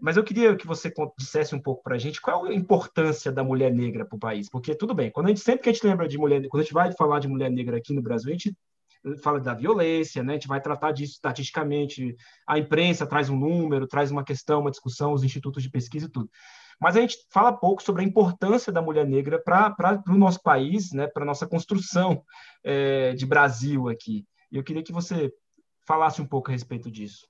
Mas 0.00 0.16
eu 0.16 0.22
queria 0.22 0.54
que 0.54 0.66
você 0.66 0.92
dissesse 1.18 1.56
um 1.56 1.60
pouco 1.60 1.82
para 1.82 1.96
a 1.96 1.98
gente 1.98 2.20
qual 2.20 2.44
a 2.44 2.54
importância 2.54 3.32
da 3.32 3.42
mulher 3.42 3.74
negra 3.74 4.04
para 4.04 4.14
o 4.14 4.20
país. 4.20 4.48
Porque, 4.48 4.72
tudo 4.74 4.94
bem, 4.94 5.10
quando 5.10 5.26
a 5.26 5.28
gente, 5.30 5.40
sempre 5.40 5.64
que 5.64 5.68
a 5.68 5.72
gente 5.72 5.84
lembra 5.84 6.06
de 6.06 6.16
mulher, 6.16 6.46
quando 6.48 6.60
a 6.60 6.64
gente 6.64 6.72
vai 6.72 6.92
falar 6.92 7.18
de 7.18 7.26
mulher 7.26 7.50
negra 7.50 7.78
aqui 7.78 7.92
no 7.92 8.00
Brasil, 8.00 8.28
a 8.28 8.32
gente 8.32 8.56
fala 9.22 9.40
da 9.40 9.54
violência, 9.54 10.22
né? 10.22 10.32
a 10.32 10.36
gente 10.36 10.48
vai 10.48 10.60
tratar 10.60 10.92
disso 10.92 11.14
estatisticamente, 11.14 12.16
a 12.46 12.58
imprensa 12.58 13.06
traz 13.06 13.28
um 13.28 13.36
número, 13.36 13.86
traz 13.86 14.10
uma 14.10 14.24
questão, 14.24 14.60
uma 14.60 14.70
discussão, 14.70 15.12
os 15.12 15.24
institutos 15.24 15.62
de 15.62 15.70
pesquisa 15.70 16.06
e 16.06 16.10
tudo. 16.10 16.30
Mas 16.80 16.96
a 16.96 17.00
gente 17.00 17.16
fala 17.30 17.52
pouco 17.52 17.82
sobre 17.82 18.02
a 18.02 18.06
importância 18.06 18.72
da 18.72 18.80
mulher 18.80 19.06
negra 19.06 19.42
para 19.42 20.02
o 20.08 20.16
nosso 20.16 20.40
país, 20.42 20.92
né? 20.92 21.06
para 21.08 21.24
a 21.24 21.26
nossa 21.26 21.46
construção 21.46 22.22
é, 22.62 23.12
de 23.14 23.26
Brasil 23.26 23.88
aqui. 23.88 24.24
E 24.50 24.56
eu 24.56 24.64
queria 24.64 24.82
que 24.82 24.92
você 24.92 25.32
falasse 25.86 26.22
um 26.22 26.26
pouco 26.26 26.50
a 26.50 26.52
respeito 26.52 26.90
disso. 26.90 27.26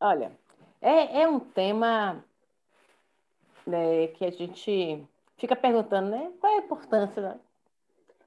Olha, 0.00 0.32
é, 0.80 1.22
é 1.22 1.28
um 1.28 1.38
tema 1.38 2.24
né, 3.64 4.08
que 4.08 4.24
a 4.24 4.30
gente 4.30 5.06
fica 5.36 5.54
perguntando, 5.54 6.10
né? 6.10 6.32
Qual 6.40 6.52
é 6.52 6.56
a 6.56 6.64
importância, 6.64 7.22
da, 7.22 7.36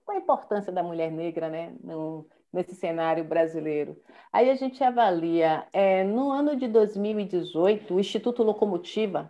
qual 0.05 0.17
a 0.17 0.21
importância 0.21 0.71
da 0.71 0.83
mulher 0.83 1.11
negra, 1.11 1.49
né? 1.49 1.73
No, 1.83 2.25
nesse 2.55 2.73
cenário 2.73 3.23
brasileiro. 3.23 4.01
Aí 4.31 4.49
a 4.49 4.55
gente 4.55 4.81
avalia, 4.81 5.67
é, 5.73 6.05
no 6.05 6.31
ano 6.31 6.55
de 6.55 6.69
2018, 6.69 7.93
o 7.93 7.99
Instituto 7.99 8.43
Locomotiva 8.43 9.29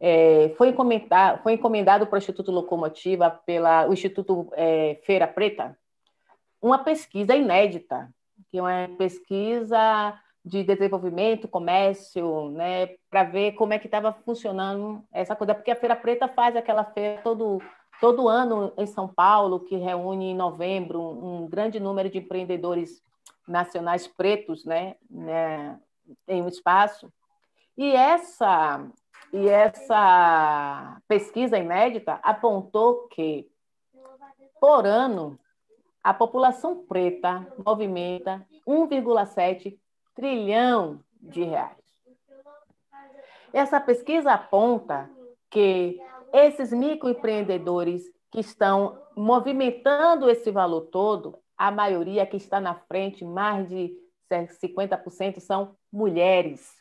é, 0.00 0.54
foi, 0.56 0.68
encomendado, 0.68 1.42
foi 1.42 1.52
encomendado 1.52 2.06
para 2.06 2.16
o 2.16 2.18
Instituto 2.18 2.50
Locomotiva, 2.50 3.30
pelo 3.44 3.92
Instituto 3.92 4.48
é, 4.52 4.98
Feira 5.04 5.26
Preta, 5.26 5.76
uma 6.62 6.78
pesquisa 6.78 7.36
inédita, 7.36 8.08
que 8.50 8.58
é 8.58 8.62
uma 8.62 8.88
pesquisa 8.96 10.18
de 10.42 10.64
desenvolvimento, 10.64 11.46
comércio, 11.46 12.50
né, 12.50 12.94
para 13.10 13.24
ver 13.24 13.52
como 13.52 13.74
é 13.74 13.78
que 13.78 13.86
estava 13.86 14.12
funcionando 14.24 15.04
essa 15.12 15.36
coisa, 15.36 15.54
porque 15.54 15.70
a 15.70 15.76
Feira 15.76 15.94
Preta 15.94 16.26
faz 16.28 16.56
aquela 16.56 16.84
feira 16.84 17.20
todo 17.22 17.60
todo 18.00 18.28
ano 18.28 18.72
em 18.76 18.86
São 18.86 19.08
Paulo, 19.08 19.60
que 19.60 19.76
reúne 19.76 20.26
em 20.26 20.36
novembro 20.36 21.00
um 21.00 21.46
grande 21.48 21.80
número 21.80 22.08
de 22.08 22.18
empreendedores 22.18 23.02
nacionais 23.46 24.06
pretos, 24.06 24.64
né, 24.64 24.96
né 25.10 25.78
em 26.26 26.42
um 26.42 26.48
espaço. 26.48 27.12
E 27.76 27.90
essa 27.92 28.88
e 29.32 29.46
essa 29.46 31.00
pesquisa 31.06 31.58
inédita 31.58 32.18
apontou 32.22 33.08
que 33.08 33.46
por 34.58 34.86
ano 34.86 35.38
a 36.02 36.14
população 36.14 36.86
preta 36.86 37.46
movimenta 37.64 38.46
1,7 38.66 39.78
trilhão 40.14 41.00
de 41.20 41.42
reais. 41.42 41.76
Essa 43.52 43.80
pesquisa 43.80 44.32
aponta 44.32 45.10
que 45.50 46.00
esses 46.32 46.72
microempreendedores 46.72 48.02
que 48.30 48.40
estão 48.40 49.00
movimentando 49.16 50.28
esse 50.30 50.50
valor 50.50 50.82
todo, 50.82 51.38
a 51.56 51.70
maioria 51.70 52.26
que 52.26 52.36
está 52.36 52.60
na 52.60 52.74
frente, 52.74 53.24
mais 53.24 53.68
de 53.68 53.96
50%, 54.30 55.40
são 55.40 55.76
mulheres. 55.92 56.76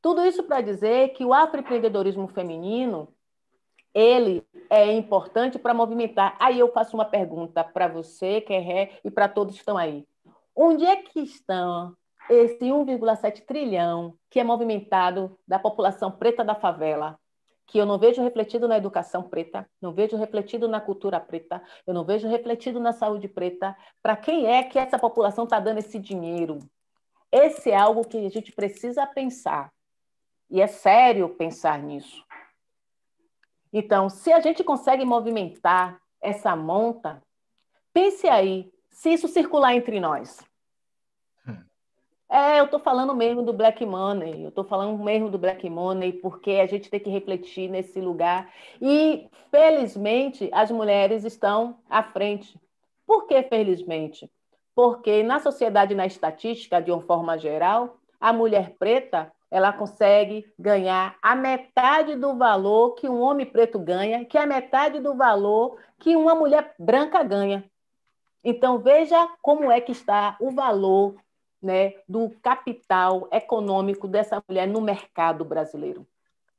Tudo 0.00 0.24
isso 0.24 0.42
para 0.42 0.60
dizer 0.60 1.10
que 1.10 1.24
o 1.24 1.32
afroempreendedorismo 1.32 2.26
feminino 2.26 3.08
ele 3.94 4.44
é 4.70 4.92
importante 4.92 5.58
para 5.58 5.74
movimentar. 5.74 6.36
Aí 6.40 6.58
eu 6.58 6.72
faço 6.72 6.96
uma 6.96 7.04
pergunta 7.04 7.62
para 7.62 7.88
você, 7.88 8.40
que 8.40 8.52
é 8.52 8.58
ré, 8.58 9.00
e 9.04 9.10
para 9.10 9.28
todos 9.28 9.54
que 9.54 9.60
estão 9.60 9.76
aí. 9.76 10.06
Onde 10.56 10.84
é 10.84 10.96
que 10.96 11.20
estão 11.20 11.94
esse 12.30 12.64
1,7 12.64 13.44
trilhão 13.44 14.14
que 14.30 14.40
é 14.40 14.44
movimentado 14.44 15.38
da 15.46 15.58
população 15.58 16.10
preta 16.10 16.44
da 16.44 16.54
favela, 16.54 17.18
que 17.66 17.78
eu 17.78 17.86
não 17.86 17.98
vejo 17.98 18.22
refletido 18.22 18.68
na 18.68 18.76
educação 18.76 19.22
preta, 19.22 19.68
não 19.80 19.92
vejo 19.92 20.16
refletido 20.16 20.68
na 20.68 20.80
cultura 20.80 21.18
preta, 21.18 21.62
eu 21.86 21.94
não 21.94 22.04
vejo 22.04 22.28
refletido 22.28 22.78
na 22.80 22.92
saúde 22.92 23.28
preta. 23.28 23.76
Para 24.02 24.16
quem 24.16 24.46
é 24.46 24.62
que 24.62 24.78
essa 24.78 24.98
população 24.98 25.44
está 25.44 25.58
dando 25.58 25.78
esse 25.78 25.98
dinheiro? 25.98 26.58
Esse 27.30 27.70
é 27.70 27.76
algo 27.76 28.06
que 28.06 28.26
a 28.26 28.30
gente 28.30 28.52
precisa 28.52 29.06
pensar. 29.06 29.72
E 30.50 30.60
é 30.60 30.66
sério 30.66 31.30
pensar 31.30 31.78
nisso. 31.78 32.22
Então, 33.72 34.10
se 34.10 34.30
a 34.32 34.40
gente 34.40 34.62
consegue 34.62 35.04
movimentar 35.04 35.98
essa 36.20 36.54
monta, 36.54 37.22
pense 37.92 38.28
aí, 38.28 38.70
se 38.90 39.14
isso 39.14 39.26
circular 39.28 39.74
entre 39.74 39.98
nós, 39.98 40.38
é, 42.32 42.60
eu 42.60 42.64
estou 42.64 42.80
falando 42.80 43.14
mesmo 43.14 43.42
do 43.42 43.52
black 43.52 43.84
money, 43.84 44.42
eu 44.42 44.48
estou 44.48 44.64
falando 44.64 44.96
mesmo 45.04 45.28
do 45.28 45.38
black 45.38 45.68
money, 45.68 46.14
porque 46.14 46.52
a 46.52 46.66
gente 46.66 46.88
tem 46.88 46.98
que 46.98 47.10
refletir 47.10 47.68
nesse 47.68 48.00
lugar. 48.00 48.50
E, 48.80 49.28
felizmente, 49.50 50.48
as 50.50 50.70
mulheres 50.70 51.24
estão 51.24 51.76
à 51.90 52.02
frente. 52.02 52.58
Por 53.06 53.26
que 53.26 53.42
felizmente? 53.42 54.30
Porque 54.74 55.22
na 55.22 55.40
sociedade, 55.40 55.94
na 55.94 56.06
estatística, 56.06 56.80
de 56.80 56.90
uma 56.90 57.02
forma 57.02 57.36
geral, 57.36 57.98
a 58.18 58.32
mulher 58.32 58.76
preta 58.78 59.30
ela 59.50 59.70
consegue 59.70 60.50
ganhar 60.58 61.18
a 61.20 61.36
metade 61.36 62.16
do 62.16 62.38
valor 62.38 62.94
que 62.94 63.06
um 63.06 63.20
homem 63.20 63.44
preto 63.44 63.78
ganha, 63.78 64.24
que 64.24 64.38
é 64.38 64.40
a 64.40 64.46
metade 64.46 64.98
do 65.00 65.14
valor 65.14 65.76
que 65.98 66.16
uma 66.16 66.34
mulher 66.34 66.74
branca 66.78 67.22
ganha. 67.22 67.62
Então, 68.42 68.78
veja 68.78 69.28
como 69.42 69.70
é 69.70 69.78
que 69.78 69.92
está 69.92 70.38
o 70.40 70.50
valor 70.50 71.16
né, 71.62 71.94
do 72.08 72.30
capital 72.42 73.28
econômico 73.30 74.08
dessa 74.08 74.42
mulher 74.48 74.66
no 74.66 74.80
mercado 74.80 75.44
brasileiro. 75.44 76.06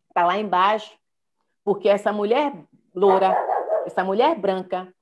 Está 0.10 0.26
lá 0.26 0.38
embaixo. 0.38 0.98
Porque 1.64 1.88
essa 1.88 2.12
mulher 2.12 2.54
loura, 2.94 3.36
essa 3.86 4.04
mulher 4.04 4.36
branca, 4.36 4.94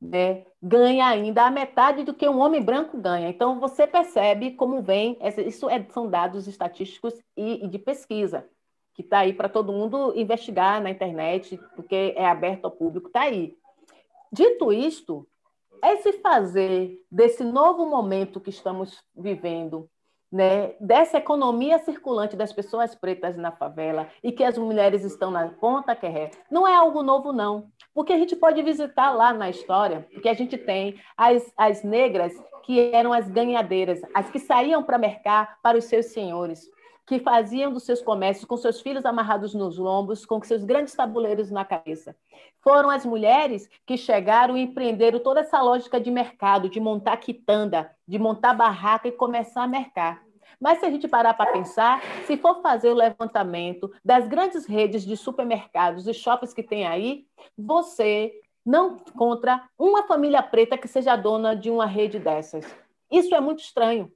né, 0.00 0.44
ganha 0.62 1.06
ainda 1.06 1.44
a 1.44 1.50
metade 1.50 2.04
do 2.04 2.14
que 2.14 2.28
um 2.28 2.40
homem 2.40 2.62
branco 2.62 2.96
ganha. 2.96 3.28
Então, 3.28 3.60
você 3.60 3.86
percebe 3.86 4.52
como 4.52 4.80
vem, 4.80 5.18
isso 5.46 5.68
é, 5.68 5.84
são 5.90 6.08
dados 6.08 6.48
estatísticos 6.48 7.14
e, 7.36 7.64
e 7.64 7.68
de 7.68 7.78
pesquisa, 7.78 8.48
que 8.94 9.02
está 9.02 9.18
aí 9.18 9.34
para 9.34 9.48
todo 9.48 9.72
mundo 9.72 10.14
investigar 10.16 10.80
na 10.80 10.90
internet, 10.90 11.60
porque 11.76 12.14
é 12.16 12.26
aberto 12.26 12.64
ao 12.64 12.70
público, 12.70 13.08
está 13.08 13.22
aí. 13.22 13.58
Dito 14.32 14.72
isto, 14.72 15.26
esse 15.82 16.14
fazer 16.14 16.98
desse 17.10 17.44
novo 17.44 17.86
momento 17.86 18.40
que 18.40 18.50
estamos 18.50 19.02
vivendo, 19.16 19.88
né, 20.30 20.74
dessa 20.80 21.18
economia 21.18 21.78
circulante 21.80 22.36
das 22.36 22.52
pessoas 22.52 22.94
pretas 22.94 23.36
na 23.36 23.50
favela 23.50 24.08
e 24.22 24.30
que 24.30 24.44
as 24.44 24.56
mulheres 24.56 25.04
estão 25.04 25.30
na 25.30 25.48
ponta 25.48 25.96
que 25.96 26.06
é, 26.06 26.30
não 26.50 26.66
é 26.68 26.74
algo 26.74 27.02
novo, 27.02 27.32
não. 27.32 27.68
Porque 27.92 28.12
a 28.12 28.18
gente 28.18 28.36
pode 28.36 28.62
visitar 28.62 29.10
lá 29.10 29.32
na 29.32 29.50
história, 29.50 30.06
porque 30.12 30.28
a 30.28 30.34
gente 30.34 30.56
tem 30.56 31.00
as, 31.16 31.52
as 31.56 31.82
negras 31.82 32.32
que 32.62 32.92
eram 32.94 33.12
as 33.12 33.28
ganhadeiras, 33.28 34.00
as 34.14 34.30
que 34.30 34.38
saíam 34.38 34.82
para 34.82 34.98
mercar 34.98 35.58
para 35.62 35.76
os 35.76 35.84
seus 35.84 36.06
senhores, 36.06 36.70
que 37.10 37.18
faziam 37.18 37.72
dos 37.72 37.82
seus 37.82 38.00
comércios 38.00 38.44
com 38.44 38.56
seus 38.56 38.80
filhos 38.80 39.04
amarrados 39.04 39.52
nos 39.52 39.76
lombos, 39.76 40.24
com 40.24 40.40
seus 40.44 40.62
grandes 40.62 40.94
tabuleiros 40.94 41.50
na 41.50 41.64
cabeça. 41.64 42.14
Foram 42.60 42.88
as 42.88 43.04
mulheres 43.04 43.68
que 43.84 43.96
chegaram 43.96 44.56
e 44.56 44.60
empreenderam 44.60 45.18
toda 45.18 45.40
essa 45.40 45.60
lógica 45.60 46.00
de 46.00 46.08
mercado, 46.08 46.68
de 46.68 46.78
montar 46.78 47.16
quitanda, 47.16 47.90
de 48.06 48.16
montar 48.16 48.54
barraca 48.54 49.08
e 49.08 49.12
começar 49.12 49.64
a 49.64 49.66
mercar. 49.66 50.22
Mas 50.60 50.78
se 50.78 50.86
a 50.86 50.90
gente 50.90 51.08
parar 51.08 51.34
para 51.34 51.50
pensar, 51.50 52.00
se 52.26 52.36
for 52.36 52.62
fazer 52.62 52.90
o 52.90 52.94
levantamento 52.94 53.90
das 54.04 54.28
grandes 54.28 54.64
redes 54.64 55.04
de 55.04 55.16
supermercados 55.16 56.06
e 56.06 56.14
shoppings 56.14 56.54
que 56.54 56.62
tem 56.62 56.86
aí, 56.86 57.26
você 57.58 58.32
não 58.64 58.98
encontra 58.98 59.68
uma 59.76 60.04
família 60.04 60.44
preta 60.44 60.78
que 60.78 60.86
seja 60.86 61.16
dona 61.16 61.56
de 61.56 61.72
uma 61.72 61.86
rede 61.86 62.20
dessas. 62.20 62.64
Isso 63.10 63.34
é 63.34 63.40
muito 63.40 63.64
estranho. 63.64 64.12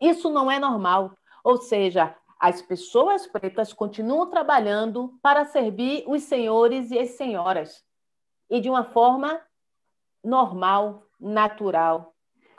Isso 0.00 0.30
não 0.30 0.50
é 0.50 0.58
normal. 0.58 1.12
Ou 1.44 1.58
seja, 1.58 2.14
as 2.38 2.62
pessoas 2.62 3.26
pretas 3.26 3.72
continuam 3.72 4.26
trabalhando 4.30 5.18
para 5.22 5.44
servir 5.44 6.04
os 6.06 6.22
senhores 6.22 6.90
e 6.90 6.98
as 6.98 7.10
senhoras. 7.10 7.84
E 8.48 8.60
de 8.60 8.70
uma 8.70 8.84
forma 8.84 9.40
normal, 10.24 11.06
natural. 11.20 12.14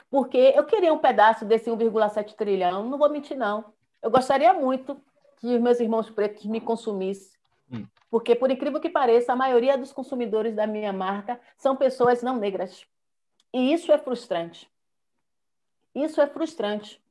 Porque 0.08 0.52
eu 0.54 0.64
queria 0.64 0.92
um 0.92 0.98
pedaço 0.98 1.44
desse 1.44 1.70
1,7 1.70 2.34
trilhão, 2.34 2.88
não 2.88 2.98
vou 2.98 3.10
mentir, 3.10 3.36
não. 3.36 3.72
Eu 4.00 4.10
gostaria 4.10 4.52
muito 4.52 5.00
que 5.38 5.46
os 5.46 5.60
meus 5.60 5.80
irmãos 5.80 6.08
pretos 6.10 6.44
me 6.44 6.60
consumissem. 6.60 7.36
Hum. 7.72 7.86
Porque, 8.10 8.34
por 8.34 8.50
incrível 8.50 8.80
que 8.80 8.90
pareça, 8.90 9.32
a 9.32 9.36
maioria 9.36 9.76
dos 9.76 9.92
consumidores 9.92 10.54
da 10.54 10.66
minha 10.66 10.92
marca 10.92 11.40
são 11.56 11.74
pessoas 11.74 12.22
não 12.22 12.36
negras. 12.36 12.86
E 13.52 13.72
isso 13.72 13.90
é 13.90 13.98
frustrante. 13.98 14.70
Isso 15.94 16.20
é 16.20 16.26
frustrante. 16.26 17.01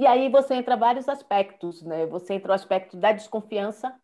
E 0.00 0.06
aí 0.06 0.30
você 0.30 0.54
entra 0.54 0.78
vários 0.78 1.10
aspectos, 1.10 1.82
né? 1.82 2.06
Você 2.06 2.32
entra 2.32 2.52
o 2.52 2.54
aspecto 2.54 2.96
da 2.96 3.12
desconfiança, 3.12 3.94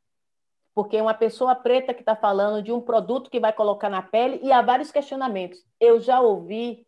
porque 0.74 1.00
uma 1.00 1.14
pessoa 1.14 1.54
preta 1.54 1.94
que 1.94 2.02
está 2.02 2.14
falando 2.14 2.62
de 2.62 2.70
um 2.70 2.82
produto 2.82 3.30
que 3.30 3.40
vai 3.40 3.50
colocar 3.50 3.88
na 3.88 4.02
pele 4.02 4.38
e 4.42 4.52
há 4.52 4.60
vários 4.60 4.92
questionamentos. 4.92 5.58
Eu 5.80 5.98
já 5.98 6.20
ouvi 6.20 6.86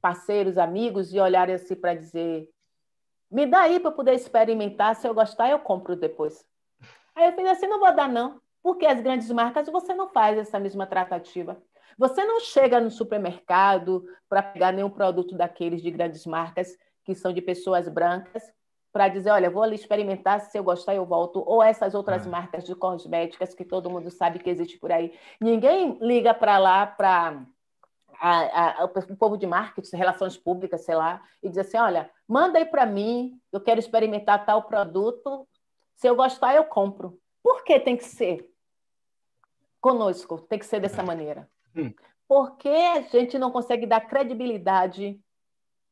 parceiros, 0.00 0.58
amigos, 0.58 1.12
e 1.12 1.18
olharem 1.18 1.56
assim 1.56 1.74
para 1.74 1.92
dizer: 1.92 2.48
me 3.28 3.46
dá 3.46 3.62
aí 3.62 3.80
para 3.80 3.90
poder 3.90 4.14
experimentar, 4.14 4.94
se 4.94 5.08
eu 5.08 5.12
gostar, 5.12 5.50
eu 5.50 5.58
compro 5.58 5.96
depois. 5.96 6.46
Aí 7.16 7.26
eu 7.26 7.32
falei 7.32 7.50
assim: 7.50 7.66
não 7.66 7.80
vou 7.80 7.92
dar, 7.92 8.08
não, 8.08 8.40
porque 8.62 8.86
as 8.86 9.00
grandes 9.00 9.28
marcas 9.32 9.68
você 9.68 9.92
não 9.92 10.06
faz 10.06 10.38
essa 10.38 10.60
mesma 10.60 10.86
tratativa. 10.86 11.60
Você 11.98 12.24
não 12.24 12.38
chega 12.38 12.78
no 12.78 12.92
supermercado 12.92 14.04
para 14.28 14.40
pegar 14.40 14.70
nenhum 14.70 14.88
produto 14.88 15.34
daqueles 15.34 15.82
de 15.82 15.90
grandes 15.90 16.24
marcas 16.26 16.78
que 17.08 17.14
são 17.14 17.32
de 17.32 17.40
pessoas 17.40 17.88
brancas, 17.88 18.42
para 18.92 19.08
dizer, 19.08 19.30
olha, 19.30 19.48
vou 19.48 19.62
ali 19.62 19.74
experimentar, 19.74 20.42
se 20.42 20.58
eu 20.58 20.62
gostar 20.62 20.94
eu 20.94 21.06
volto, 21.06 21.42
ou 21.46 21.62
essas 21.62 21.94
outras 21.94 22.26
é. 22.26 22.28
marcas 22.28 22.64
de 22.64 22.74
cosméticas 22.74 23.54
que 23.54 23.64
todo 23.64 23.88
mundo 23.88 24.10
sabe 24.10 24.38
que 24.38 24.50
existe 24.50 24.78
por 24.78 24.92
aí. 24.92 25.18
Ninguém 25.40 25.96
liga 26.02 26.34
para 26.34 26.58
lá 26.58 26.86
para 26.86 27.46
o 29.10 29.16
povo 29.16 29.38
de 29.38 29.46
marketing, 29.46 29.96
relações 29.96 30.36
públicas, 30.36 30.82
sei 30.82 30.96
lá, 30.96 31.22
e 31.42 31.48
diz 31.48 31.56
assim, 31.56 31.78
olha, 31.78 32.10
manda 32.28 32.58
aí 32.58 32.66
para 32.66 32.84
mim, 32.84 33.40
eu 33.50 33.60
quero 33.62 33.80
experimentar 33.80 34.44
tal 34.44 34.64
produto, 34.64 35.48
se 35.94 36.06
eu 36.06 36.14
gostar 36.14 36.54
eu 36.54 36.64
compro. 36.64 37.18
Por 37.42 37.64
que 37.64 37.80
tem 37.80 37.96
que 37.96 38.04
ser 38.04 38.52
conosco? 39.80 40.42
Tem 40.42 40.58
que 40.58 40.66
ser 40.66 40.78
dessa 40.78 41.02
maneira. 41.02 41.48
Hum. 41.74 41.90
Porque 42.26 42.68
a 42.68 43.00
gente 43.00 43.38
não 43.38 43.50
consegue 43.50 43.86
dar 43.86 44.02
credibilidade 44.02 45.18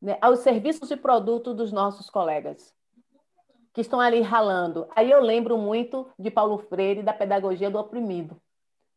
né, 0.00 0.18
aos 0.20 0.40
serviços 0.40 0.90
e 0.90 0.96
produtos 0.96 1.54
dos 1.54 1.72
nossos 1.72 2.10
colegas 2.10 2.74
que 3.76 3.82
estão 3.82 4.00
ali 4.00 4.22
ralando. 4.22 4.88
Aí 4.96 5.10
eu 5.10 5.20
lembro 5.20 5.58
muito 5.58 6.08
de 6.18 6.30
Paulo 6.30 6.56
Freire 6.56 7.02
da 7.02 7.12
pedagogia 7.12 7.70
do 7.70 7.78
oprimido. 7.78 8.40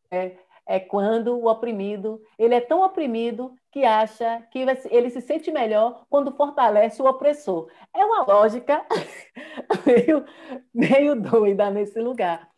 É, 0.10 0.38
é 0.66 0.80
quando 0.80 1.38
o 1.38 1.48
oprimido 1.48 2.22
ele 2.38 2.56
é 2.56 2.62
tão 2.62 2.82
oprimido 2.82 3.54
que 3.72 3.84
acha 3.84 4.42
que 4.52 4.60
ele 4.90 5.10
se 5.10 5.20
sente 5.20 5.52
melhor 5.52 6.06
quando 6.10 6.32
fortalece 6.32 7.02
o 7.02 7.06
opressor. 7.06 7.70
É 7.94 8.06
uma 8.06 8.24
lógica 8.24 8.86
meio, 9.86 10.26
meio 10.74 11.22
doida 11.22 11.70
nesse 11.70 12.00
lugar. 12.00 12.50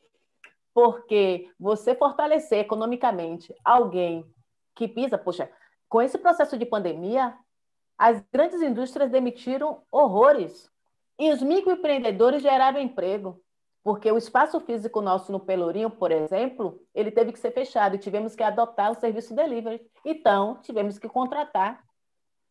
Porque 0.74 1.50
você 1.60 1.96
fortalecer 1.96 2.60
economicamente 2.60 3.52
alguém 3.66 4.24
que 4.76 4.88
pisa, 4.88 5.18
poxa, 5.18 5.50
com 5.90 6.02
esse 6.02 6.18
processo 6.20 6.56
de 6.56 6.66
pandemia, 6.66 7.36
as 8.02 8.20
grandes 8.34 8.64
indústrias 8.64 9.12
demitiram 9.12 9.84
horrores. 9.92 10.72
E 11.20 11.32
os 11.32 11.40
microempreendedores 11.40 12.42
geraram 12.42 12.80
emprego. 12.80 13.40
Porque 13.84 14.12
o 14.12 14.18
espaço 14.18 14.60
físico 14.60 15.02
nosso 15.02 15.32
no 15.32 15.40
Pelourinho, 15.40 15.92
por 15.92 16.12
exemplo, 16.12 16.82
ele 16.96 17.12
teve 17.12 17.32
que 17.32 17.38
ser 17.38 17.52
fechado 17.52 17.96
e 17.96 18.00
tivemos 18.00 18.36
que 18.36 18.42
adotar 18.42 18.90
o 18.90 18.96
serviço 18.96 19.36
delivery. 19.36 19.88
Então, 20.04 20.60
tivemos 20.64 20.98
que 20.98 21.08
contratar 21.08 21.84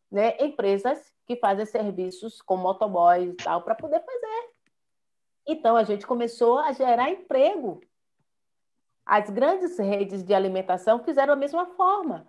né, 0.09 0.37
empresas 0.39 1.11
que 1.27 1.35
fazem 1.35 1.65
serviços 1.65 2.41
com 2.41 2.55
motoboys 2.55 3.33
e 3.33 3.35
tal 3.35 3.61
para 3.61 3.75
poder 3.75 3.99
fazer. 3.99 4.51
Então, 5.45 5.75
a 5.75 5.83
gente 5.83 6.07
começou 6.07 6.59
a 6.59 6.71
gerar 6.71 7.09
emprego. 7.09 7.81
As 9.05 9.29
grandes 9.29 9.77
redes 9.77 10.23
de 10.23 10.33
alimentação 10.33 11.03
fizeram 11.03 11.33
a 11.33 11.37
mesma 11.37 11.65
forma. 11.75 12.25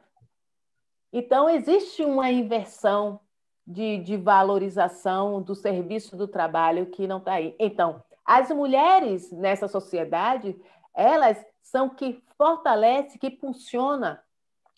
Então, 1.12 1.48
existe 1.48 2.04
uma 2.04 2.30
inversão 2.30 3.20
de, 3.66 3.98
de 3.98 4.16
valorização 4.16 5.42
do 5.42 5.54
serviço 5.54 6.16
do 6.16 6.26
trabalho 6.26 6.86
que 6.86 7.06
não 7.06 7.18
está 7.18 7.34
aí. 7.34 7.54
Então, 7.58 8.02
as 8.24 8.50
mulheres 8.50 9.30
nessa 9.30 9.68
sociedade, 9.68 10.56
elas 10.94 11.44
são 11.62 11.88
que 11.88 12.22
fortalece, 12.36 13.18
que 13.18 13.30
funciona 13.30 14.22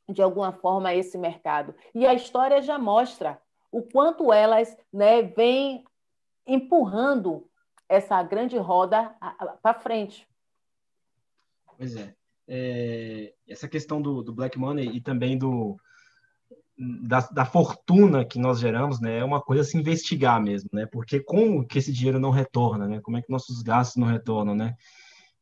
de 0.08 0.22
alguma 0.22 0.52
forma 0.52 0.94
esse 0.94 1.16
mercado. 1.16 1.74
E 1.94 2.06
a 2.06 2.14
história 2.14 2.60
já 2.60 2.78
mostra 2.78 3.40
o 3.70 3.82
quanto 3.82 4.32
elas 4.32 4.76
né, 4.92 5.22
vêm 5.22 5.84
empurrando 6.46 7.48
essa 7.88 8.22
grande 8.22 8.56
roda 8.56 9.14
para 9.62 9.74
frente. 9.74 10.28
Pois 11.76 11.96
é. 11.96 12.14
é. 12.46 13.34
Essa 13.48 13.68
questão 13.68 14.00
do, 14.00 14.22
do 14.22 14.32
black 14.32 14.58
money 14.58 14.88
e 14.88 15.00
também 15.00 15.36
do, 15.36 15.76
da, 16.76 17.20
da, 17.20 17.44
fortuna 17.44 18.24
que 18.24 18.38
nós 18.38 18.58
geramos, 18.58 19.00
né, 19.00 19.18
é 19.18 19.24
uma 19.24 19.40
coisa 19.40 19.62
a 19.62 19.64
se 19.64 19.76
investigar 19.76 20.42
mesmo, 20.42 20.68
né, 20.72 20.86
porque 20.86 21.20
como 21.20 21.64
que 21.64 21.78
esse 21.78 21.92
dinheiro 21.92 22.18
não 22.18 22.30
retorna, 22.30 22.88
né, 22.88 23.00
como 23.00 23.16
é 23.16 23.22
que 23.22 23.30
nossos 23.30 23.62
gastos 23.62 23.96
não 23.96 24.08
retornam, 24.08 24.54
né, 24.54 24.74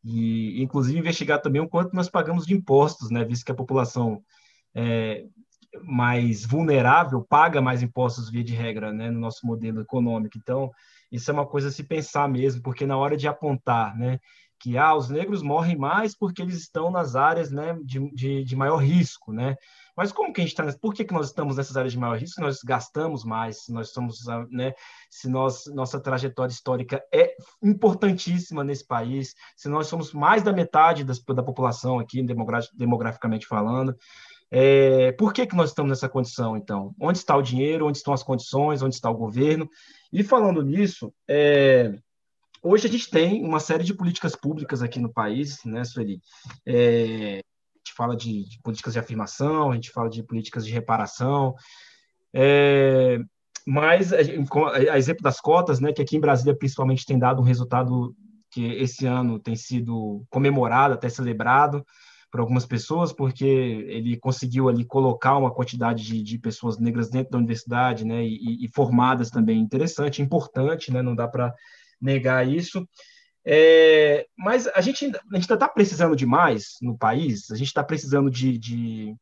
e 0.04 0.62
inclusive 0.62 0.98
investigar 0.98 1.40
também 1.40 1.62
o 1.62 1.68
quanto 1.68 1.94
nós 1.94 2.10
pagamos 2.10 2.44
de 2.44 2.54
impostos, 2.54 3.10
né, 3.10 3.24
visto 3.24 3.46
que 3.46 3.52
a 3.52 3.56
população 3.56 4.22
é, 4.74 5.24
mais 5.82 6.44
vulnerável 6.44 7.24
paga 7.26 7.62
mais 7.62 7.82
impostos 7.82 8.30
via 8.30 8.44
de 8.44 8.54
regra, 8.54 8.92
né, 8.92 9.10
no 9.10 9.18
nosso 9.18 9.46
modelo 9.46 9.80
econômico, 9.80 10.36
então 10.36 10.70
isso 11.10 11.30
é 11.30 11.34
uma 11.34 11.46
coisa 11.46 11.68
a 11.68 11.72
se 11.72 11.84
pensar 11.84 12.28
mesmo, 12.28 12.62
porque 12.62 12.84
na 12.84 12.98
hora 12.98 13.16
de 13.16 13.26
apontar, 13.26 13.96
né, 13.96 14.18
que 14.62 14.78
ah, 14.78 14.94
os 14.94 15.08
negros 15.08 15.42
morrem 15.42 15.76
mais 15.76 16.14
porque 16.16 16.40
eles 16.40 16.54
estão 16.54 16.88
nas 16.88 17.16
áreas 17.16 17.50
né, 17.50 17.76
de, 17.82 17.98
de, 18.14 18.44
de 18.44 18.56
maior 18.56 18.76
risco, 18.76 19.32
né? 19.32 19.56
Mas 19.96 20.12
como 20.12 20.32
que 20.32 20.40
a 20.40 20.44
gente 20.44 20.58
está? 20.58 20.78
Por 20.78 20.94
que, 20.94 21.04
que 21.04 21.12
nós 21.12 21.26
estamos 21.26 21.56
nessas 21.56 21.76
áreas 21.76 21.92
de 21.92 21.98
maior 21.98 22.16
risco? 22.16 22.40
Nós 22.40 22.60
gastamos 22.62 23.24
mais, 23.24 23.64
nós 23.68 23.90
somos, 23.90 24.20
né? 24.50 24.72
Se 25.10 25.28
nós, 25.28 25.64
nossa 25.74 25.98
trajetória 25.98 26.52
histórica 26.52 27.02
é 27.12 27.34
importantíssima 27.60 28.62
nesse 28.62 28.86
país, 28.86 29.34
se 29.56 29.68
nós 29.68 29.88
somos 29.88 30.14
mais 30.14 30.44
da 30.44 30.52
metade 30.52 31.02
das, 31.02 31.18
da 31.18 31.42
população 31.42 31.98
aqui, 31.98 32.24
demograficamente 32.72 33.46
falando, 33.46 33.96
é, 34.48 35.10
por 35.12 35.32
que, 35.32 35.44
que 35.44 35.56
nós 35.56 35.70
estamos 35.70 35.90
nessa 35.90 36.08
condição, 36.08 36.56
então? 36.56 36.94
Onde 37.00 37.18
está 37.18 37.36
o 37.36 37.42
dinheiro? 37.42 37.86
Onde 37.86 37.98
estão 37.98 38.14
as 38.14 38.22
condições? 38.22 38.80
Onde 38.80 38.94
está 38.94 39.10
o 39.10 39.16
governo? 39.16 39.68
E 40.12 40.22
falando 40.22 40.62
nisso, 40.62 41.12
é, 41.26 41.98
hoje 42.62 42.86
a 42.86 42.90
gente 42.90 43.10
tem 43.10 43.44
uma 43.44 43.60
série 43.60 43.84
de 43.84 43.94
políticas 43.94 44.36
públicas 44.36 44.82
aqui 44.82 44.98
no 45.00 45.12
país, 45.12 45.58
né, 45.64 45.84
Sueli? 45.84 46.20
É, 46.66 47.40
a 47.40 47.78
gente 47.78 47.94
fala 47.96 48.16
de, 48.16 48.48
de, 48.48 48.58
políticas 48.62 48.92
de 48.92 48.98
afirmação, 48.98 49.70
a 49.70 49.74
gente 49.74 49.90
fala 49.90 50.08
de 50.08 50.22
políticas 50.22 50.64
de 50.64 50.72
reparação, 50.72 51.54
é, 52.34 53.18
mas, 53.66 54.12
a, 54.12 54.98
exemplo 54.98 55.22
das 55.22 55.40
cotas, 55.40 55.80
né, 55.80 55.92
que 55.92 56.02
aqui 56.02 56.16
em 56.16 56.20
Brasília 56.20 56.56
principalmente 56.56 57.06
tem 57.06 57.18
dado 57.18 57.40
um 57.40 57.44
resultado 57.44 58.14
que 58.50 58.64
esse 58.64 59.06
ano 59.06 59.38
tem 59.38 59.56
sido 59.56 60.24
comemorado, 60.28 60.94
até 60.94 61.08
celebrado, 61.08 61.84
por 62.30 62.40
algumas 62.40 62.64
pessoas, 62.64 63.12
porque 63.12 63.44
ele 63.44 64.16
conseguiu 64.16 64.68
ali 64.68 64.84
colocar 64.84 65.36
uma 65.36 65.52
quantidade 65.52 66.02
de, 66.02 66.22
de 66.22 66.38
pessoas 66.38 66.78
negras 66.78 67.10
dentro 67.10 67.32
da 67.32 67.38
universidade, 67.38 68.04
né, 68.04 68.24
e, 68.24 68.64
e 68.64 68.68
formadas 68.74 69.30
também. 69.30 69.60
Interessante, 69.60 70.22
importante, 70.22 70.92
né, 70.92 71.02
não 71.02 71.14
dá 71.14 71.28
para 71.28 71.54
negar 72.02 72.46
isso. 72.46 72.86
É, 73.44 74.26
mas 74.36 74.66
a 74.68 74.80
gente 74.80 75.06
a 75.06 75.34
gente 75.34 75.52
está 75.52 75.68
precisando 75.68 76.14
de 76.14 76.26
mais 76.26 76.76
no 76.80 76.96
país, 76.96 77.50
a 77.50 77.56
gente 77.56 77.68
está 77.68 77.82
precisando 77.82 78.30
de, 78.30 78.56
de 78.56 79.16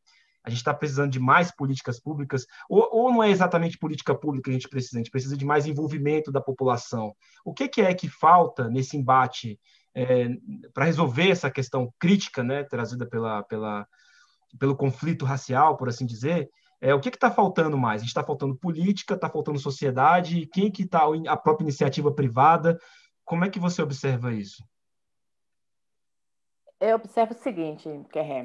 a 0.44 0.50
gente 0.50 0.58
está 0.58 0.74
precisando 0.74 1.10
de 1.10 1.20
mais 1.20 1.54
políticas 1.54 2.00
públicas, 2.00 2.46
ou, 2.68 2.88
ou, 2.92 3.12
não 3.12 3.22
é 3.22 3.30
exatamente 3.30 3.78
política 3.78 4.14
pública 4.14 4.44
que 4.44 4.50
a 4.50 4.54
gente 4.54 4.68
precisa, 4.68 4.96
a 4.96 5.00
gente 5.00 5.10
precisa 5.10 5.36
de 5.36 5.44
mais 5.44 5.66
envolvimento 5.66 6.32
da 6.32 6.40
população. 6.40 7.14
O 7.44 7.52
que, 7.52 7.68
que 7.68 7.82
é 7.82 7.94
que 7.94 8.08
falta 8.08 8.68
nesse 8.68 8.96
embate 8.96 9.58
é, 9.94 10.28
para 10.72 10.86
resolver 10.86 11.30
essa 11.30 11.50
questão 11.50 11.92
crítica, 11.98 12.42
né, 12.42 12.64
trazida 12.64 13.06
pela, 13.06 13.42
pela, 13.44 13.86
pelo 14.58 14.76
conflito 14.76 15.24
racial, 15.24 15.76
por 15.76 15.88
assim 15.88 16.06
dizer, 16.06 16.48
é, 16.80 16.94
o 16.94 17.00
que 17.00 17.08
está 17.08 17.30
faltando 17.30 17.76
mais? 17.76 18.00
A 18.00 18.04
gente 18.04 18.08
está 18.08 18.24
faltando 18.24 18.56
política, 18.56 19.14
está 19.14 19.28
faltando 19.28 19.58
sociedade, 19.58 20.46
quem 20.46 20.70
que 20.70 20.82
está 20.82 21.02
a 21.28 21.36
própria 21.36 21.64
iniciativa 21.64 22.12
privada? 22.12 22.78
Como 23.24 23.44
é 23.44 23.50
que 23.50 23.58
você 23.58 23.82
observa 23.82 24.32
isso? 24.32 24.64
Eu 26.80 26.96
observo 26.96 27.34
o 27.34 27.36
seguinte, 27.36 27.88
Kerré, 28.10 28.44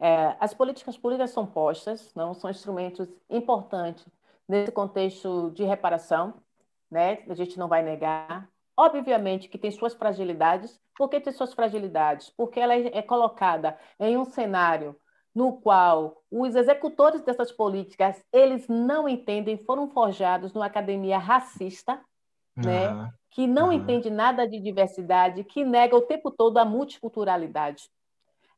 é, 0.00 0.36
as 0.40 0.52
políticas 0.52 0.98
públicas 0.98 1.30
são 1.30 1.46
postas, 1.46 2.12
não 2.14 2.34
são 2.34 2.50
instrumentos 2.50 3.08
importantes 3.30 4.04
nesse 4.48 4.72
contexto 4.72 5.52
de 5.52 5.62
reparação, 5.62 6.34
né? 6.90 7.22
A 7.28 7.34
gente 7.34 7.56
não 7.58 7.68
vai 7.68 7.82
negar, 7.82 8.48
Obviamente 8.76 9.48
que 9.48 9.56
tem 9.56 9.70
suas 9.70 9.94
fragilidades. 9.94 10.78
Por 10.96 11.08
que 11.08 11.18
tem 11.18 11.32
suas 11.32 11.54
fragilidades? 11.54 12.28
Porque 12.30 12.60
ela 12.60 12.74
é, 12.74 12.98
é 12.98 13.02
colocada 13.02 13.78
em 13.98 14.18
um 14.18 14.24
cenário 14.24 14.94
no 15.36 15.52
qual 15.52 16.22
os 16.30 16.56
executores 16.56 17.20
dessas 17.20 17.52
políticas 17.52 18.24
eles 18.32 18.66
não 18.68 19.06
entendem, 19.06 19.58
foram 19.58 19.86
forjados 19.90 20.54
numa 20.54 20.64
academia 20.64 21.18
racista, 21.18 22.00
uhum. 22.56 22.64
né? 22.64 23.12
que 23.30 23.46
não 23.46 23.66
uhum. 23.66 23.74
entende 23.74 24.08
nada 24.08 24.48
de 24.48 24.58
diversidade, 24.58 25.44
que 25.44 25.62
nega 25.62 25.94
o 25.94 26.00
tempo 26.00 26.30
todo 26.30 26.56
a 26.56 26.64
multiculturalidade. 26.64 27.90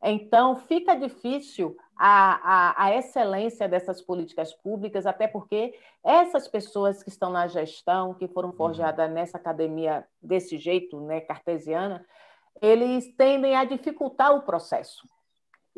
Então, 0.01 0.55
fica 0.55 0.95
difícil 0.95 1.77
a, 1.97 2.35
a, 2.45 2.85
a, 2.85 2.95
excelência 2.95 3.69
dessas 3.69 4.01
políticas 4.01 4.55
públicas, 4.55 5.05
até 5.05 5.27
porque 5.27 5.75
essas 6.05 6.47
pessoas 6.47 7.03
que 7.03 7.09
estão 7.09 7.29
na 7.29 7.49
gestão, 7.49 8.15
que 8.15 8.29
foram 8.29 8.51
uhum. 8.51 8.57
forjadas 8.57 9.11
nessa 9.11 9.37
academia 9.37 10.07
desse 10.23 10.57
jeito, 10.57 11.01
né, 11.01 11.21
cartesiana, 11.23 12.07
eles 12.63 13.13
tendem 13.17 13.57
a 13.57 13.65
dificultar 13.65 14.33
o 14.33 14.43
processo 14.43 15.09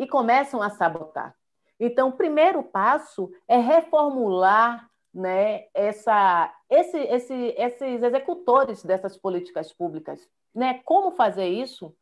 e 0.01 0.07
começam 0.07 0.63
a 0.63 0.71
sabotar. 0.71 1.37
Então, 1.79 2.09
o 2.09 2.13
primeiro 2.13 2.63
passo 2.63 3.31
é 3.47 3.59
reformular 3.59 4.89
né, 5.13 5.67
essa, 5.75 6.53
esse, 6.69 6.97
esse, 6.97 7.35
esses 7.57 8.03
executores 8.03 8.83
dessas 8.83 9.17
políticas 9.19 9.73
públicas. 9.73 10.27
Né? 10.55 10.81
Como 10.85 11.13
fazer 11.13 11.47
isso? 11.47 11.95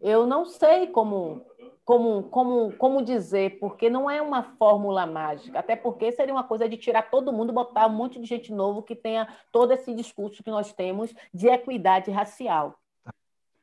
Eu 0.00 0.26
não 0.26 0.44
sei 0.44 0.88
como 0.88 1.46
como, 1.84 2.22
como, 2.24 2.72
como 2.72 3.02
dizer, 3.02 3.58
porque 3.58 3.90
não 3.90 4.08
é 4.08 4.20
uma 4.20 4.42
fórmula 4.42 5.04
mágica, 5.04 5.58
até 5.58 5.76
porque 5.76 6.10
seria 6.12 6.32
uma 6.32 6.44
coisa 6.44 6.66
de 6.66 6.78
tirar 6.78 7.10
todo 7.10 7.32
mundo, 7.32 7.52
botar 7.52 7.86
um 7.86 7.94
monte 7.94 8.18
de 8.18 8.26
gente 8.26 8.50
novo 8.50 8.82
que 8.82 8.96
tenha 8.96 9.28
todo 9.52 9.70
esse 9.72 9.94
discurso 9.94 10.42
que 10.42 10.50
nós 10.50 10.72
temos 10.72 11.14
de 11.32 11.46
equidade 11.46 12.10
racial. 12.10 12.78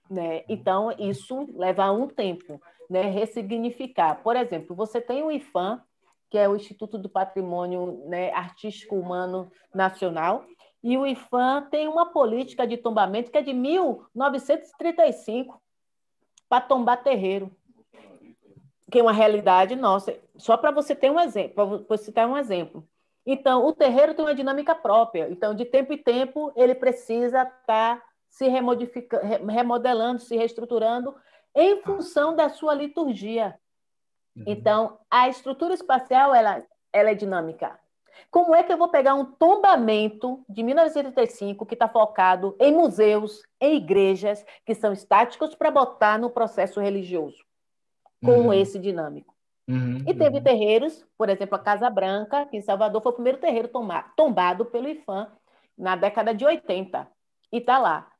Né? 0.07 0.43
Então, 0.47 0.91
isso 0.99 1.47
leva 1.55 1.91
um 1.91 2.07
tempo, 2.07 2.61
né? 2.91 3.03
ressignificar. 3.03 4.21
Por 4.21 4.35
exemplo, 4.35 4.75
você 4.75 4.99
tem 4.99 5.23
o 5.23 5.31
IFAM, 5.31 5.81
que 6.29 6.37
é 6.37 6.47
o 6.47 6.55
Instituto 6.55 6.97
do 6.97 7.09
Patrimônio 7.09 8.03
né, 8.07 8.31
Artístico 8.33 8.95
Humano 8.95 9.51
Nacional, 9.73 10.45
e 10.83 10.97
o 10.97 11.07
IFAM 11.07 11.67
tem 11.69 11.87
uma 11.87 12.07
política 12.07 12.67
de 12.67 12.77
tombamento 12.77 13.31
que 13.31 13.37
é 13.37 13.41
de 13.41 13.53
1935 13.53 15.61
para 16.49 16.61
tombar 16.61 17.03
terreiro 17.03 17.51
que 18.91 18.99
é 18.99 19.01
uma 19.01 19.13
realidade 19.13 19.75
nossa. 19.75 20.13
Só 20.37 20.57
para 20.57 20.69
você 20.69 20.93
ter 20.93 21.09
um 21.09 21.19
exemplo, 21.19 21.85
para 21.85 21.97
citar 21.97 22.27
um 22.27 22.37
exemplo. 22.37 22.85
Então, 23.25 23.65
o 23.65 23.71
terreiro 23.71 24.13
tem 24.13 24.25
uma 24.25 24.35
dinâmica 24.35 24.75
própria. 24.75 25.29
Então, 25.31 25.55
de 25.55 25.63
tempo 25.63 25.93
em 25.93 25.97
tempo, 25.97 26.51
ele 26.57 26.75
precisa 26.75 27.43
estar 27.43 27.55
tá 27.65 28.03
se 28.29 28.47
remodelando, 28.47 30.21
se 30.21 30.35
reestruturando 30.35 31.15
em 31.55 31.81
função 31.81 32.35
da 32.35 32.49
sua 32.49 32.73
liturgia. 32.73 33.55
Uhum. 34.35 34.43
Então, 34.47 34.99
a 35.09 35.27
estrutura 35.27 35.73
espacial 35.73 36.33
ela, 36.33 36.63
ela 36.93 37.09
é 37.09 37.15
dinâmica. 37.15 37.79
Como 38.29 38.53
é 38.53 38.63
que 38.63 38.71
eu 38.71 38.77
vou 38.77 38.89
pegar 38.89 39.15
um 39.15 39.25
tombamento 39.25 40.43
de 40.47 40.63
1985 40.63 41.65
que 41.65 41.73
está 41.73 41.87
focado 41.87 42.55
em 42.59 42.73
museus, 42.73 43.41
em 43.59 43.75
igrejas, 43.77 44.45
que 44.65 44.75
são 44.75 44.93
estáticos, 44.93 45.55
para 45.55 45.71
botar 45.71 46.19
no 46.19 46.29
processo 46.29 46.79
religioso? 46.79 47.43
com 48.23 48.39
uhum. 48.39 48.53
esse 48.53 48.79
dinâmico. 48.79 49.33
Uhum, 49.67 50.03
e 50.07 50.13
teve 50.13 50.37
uhum. 50.37 50.43
terreiros, 50.43 51.05
por 51.17 51.29
exemplo, 51.29 51.55
a 51.55 51.59
Casa 51.59 51.89
Branca, 51.89 52.45
que 52.45 52.57
em 52.57 52.61
Salvador 52.61 53.01
foi 53.01 53.11
o 53.11 53.15
primeiro 53.15 53.39
terreiro 53.39 53.67
tomar, 53.67 54.13
tombado 54.15 54.65
pelo 54.65 54.87
IFAM 54.87 55.27
na 55.77 55.95
década 55.95 56.33
de 56.33 56.45
80. 56.45 57.07
E 57.51 57.57
está 57.57 57.77
lá. 57.79 58.10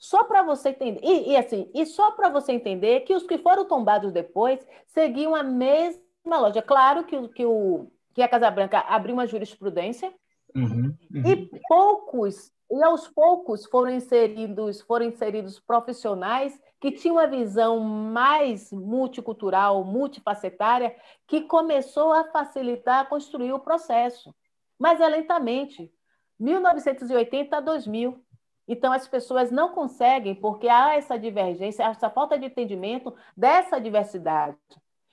Só 0.00 0.24
para 0.24 0.42
você 0.42 0.70
entender, 0.70 1.00
e, 1.04 1.32
e, 1.32 1.36
assim, 1.36 1.70
e 1.74 1.84
só 1.84 2.12
para 2.12 2.30
você 2.30 2.52
entender 2.52 3.00
que 3.00 3.14
os 3.14 3.24
que 3.24 3.36
foram 3.36 3.66
tombados 3.66 4.10
depois 4.10 4.66
seguiam 4.86 5.34
a 5.34 5.42
mesma 5.42 6.00
loja. 6.38 6.62
Claro 6.62 7.04
que, 7.04 7.28
que, 7.28 7.44
o, 7.44 7.92
que 8.14 8.22
a 8.22 8.28
Casa 8.28 8.50
Branca 8.50 8.80
abriu 8.80 9.12
uma 9.12 9.26
jurisprudência, 9.26 10.10
uhum, 10.56 10.96
uhum. 11.14 11.22
e 11.26 11.50
poucos, 11.68 12.50
e 12.70 12.82
aos 12.82 13.08
poucos 13.08 13.66
foram 13.66 13.90
inseridos, 13.90 14.80
foram 14.80 15.04
inseridos 15.04 15.60
profissionais 15.60 16.58
que 16.80 16.92
tinha 16.92 17.12
uma 17.12 17.26
visão 17.26 17.78
mais 17.78 18.72
multicultural, 18.72 19.84
multifacetária, 19.84 20.96
que 21.26 21.42
começou 21.42 22.10
a 22.10 22.24
facilitar, 22.30 23.00
a 23.00 23.04
construir 23.04 23.52
o 23.52 23.60
processo, 23.60 24.34
mas 24.78 24.98
é 24.98 25.06
lentamente, 25.06 25.92
1980 26.38 27.54
a 27.54 27.60
2000. 27.60 28.24
Então, 28.72 28.92
as 28.92 29.08
pessoas 29.08 29.50
não 29.50 29.70
conseguem, 29.70 30.32
porque 30.32 30.68
há 30.68 30.94
essa 30.94 31.18
divergência, 31.18 31.82
essa 31.82 32.08
falta 32.08 32.38
de 32.38 32.46
entendimento 32.46 33.12
dessa 33.36 33.80
diversidade. 33.80 34.56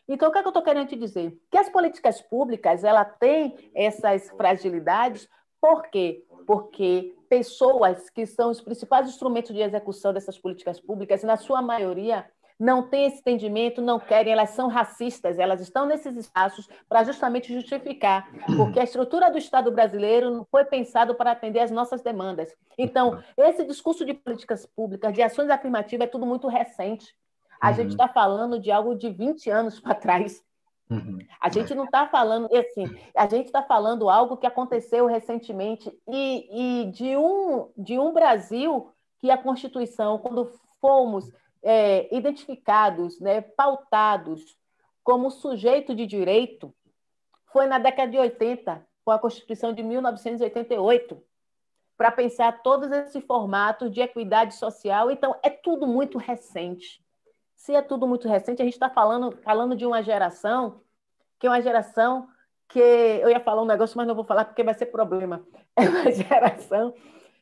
Então, 0.07 0.29
o 0.29 0.31
que, 0.31 0.37
é 0.37 0.41
que 0.43 0.47
eu 0.47 0.51
estou 0.51 0.61
querendo 0.61 0.89
te 0.89 0.95
dizer? 0.95 1.35
Que 1.49 1.57
as 1.57 1.67
políticas 1.67 2.21
públicas 2.21 2.83
ela 2.83 3.03
têm 3.03 3.71
essas 3.73 4.29
fragilidades, 4.29 5.27
por 5.59 5.89
quê? 5.89 6.23
Porque 6.45 7.15
pessoas 7.27 8.11
que 8.11 8.27
são 8.27 8.51
os 8.51 8.61
principais 8.61 9.09
instrumentos 9.09 9.51
de 9.51 9.59
execução 9.59 10.13
dessas 10.13 10.37
políticas 10.37 10.79
públicas, 10.79 11.23
na 11.23 11.35
sua 11.35 11.59
maioria, 11.59 12.29
não 12.59 12.83
têm 12.89 13.05
esse 13.05 13.19
entendimento, 13.19 13.81
não 13.81 13.99
querem, 13.99 14.33
elas 14.33 14.51
são 14.51 14.67
racistas, 14.67 15.37
elas 15.37 15.61
estão 15.61 15.85
nesses 15.85 16.15
espaços 16.17 16.67
para 16.89 17.03
justamente 17.03 17.53
justificar, 17.53 18.27
porque 18.55 18.79
a 18.79 18.83
estrutura 18.83 19.29
do 19.29 19.37
Estado 19.37 19.71
brasileiro 19.71 20.31
não 20.31 20.45
foi 20.45 20.65
pensado 20.65 21.13
para 21.13 21.31
atender 21.31 21.59
às 21.59 21.71
nossas 21.71 22.01
demandas. 22.01 22.55
Então, 22.77 23.21
esse 23.37 23.63
discurso 23.63 24.03
de 24.03 24.13
políticas 24.13 24.65
públicas, 24.65 25.13
de 25.13 25.21
ações 25.21 25.49
afirmativas, 25.49 26.07
é 26.07 26.09
tudo 26.09 26.25
muito 26.25 26.47
recente. 26.47 27.13
A 27.61 27.69
uhum. 27.69 27.73
gente 27.75 27.91
está 27.91 28.07
falando 28.07 28.59
de 28.59 28.71
algo 28.71 28.95
de 28.95 29.09
20 29.09 29.49
anos 29.49 29.79
para 29.79 29.95
trás. 29.95 30.43
Uhum. 30.89 31.19
A 31.41 31.49
gente 31.49 31.75
não 31.75 31.85
está 31.85 32.07
falando, 32.07 32.47
assim, 32.55 32.85
a 33.15 33.27
gente 33.27 33.47
está 33.47 33.61
falando 33.61 34.09
algo 34.09 34.37
que 34.37 34.47
aconteceu 34.47 35.05
recentemente 35.05 35.91
e, 36.07 36.83
e, 36.83 36.91
de, 36.91 37.17
um, 37.17 37.69
de 37.77 37.99
um 37.99 38.13
Brasil 38.13 38.89
que 39.19 39.29
a 39.29 39.37
Constituição, 39.37 40.17
quando 40.17 40.51
fomos 40.79 41.29
é, 41.63 42.15
identificados, 42.15 43.19
né, 43.19 43.41
pautados 43.41 44.57
como 45.03 45.31
sujeito 45.31 45.95
de 45.95 46.05
direito, 46.05 46.73
foi 47.51 47.65
na 47.65 47.79
década 47.79 48.11
de 48.11 48.17
80, 48.17 48.85
com 49.05 49.11
a 49.11 49.19
Constituição 49.19 49.73
de 49.73 49.81
1988, 49.81 51.23
para 51.95 52.11
pensar 52.11 52.61
todos 52.61 52.91
esses 52.91 53.23
formatos 53.23 53.89
de 53.91 54.01
equidade 54.01 54.55
social. 54.55 55.09
Então, 55.09 55.35
é 55.41 55.49
tudo 55.49 55.87
muito 55.87 56.17
recente. 56.17 57.01
Se 57.55 57.73
é 57.73 57.81
tudo 57.81 58.05
muito 58.07 58.27
recente, 58.27 58.61
a 58.61 58.65
gente 58.65 58.75
está 58.75 58.89
falando, 58.89 59.31
falando 59.37 59.75
de 59.75 59.85
uma 59.85 60.03
geração 60.03 60.81
que 61.39 61.47
é 61.47 61.49
uma 61.49 61.61
geração 61.61 62.27
que 62.67 62.79
eu 62.79 63.29
ia 63.29 63.39
falar 63.39 63.61
um 63.61 63.65
negócio, 63.65 63.97
mas 63.97 64.07
não 64.07 64.15
vou 64.15 64.25
falar 64.25 64.45
porque 64.45 64.63
vai 64.63 64.73
ser 64.73 64.87
problema. 64.87 65.45
É 65.79 65.87
uma 65.87 66.11
geração 66.11 66.91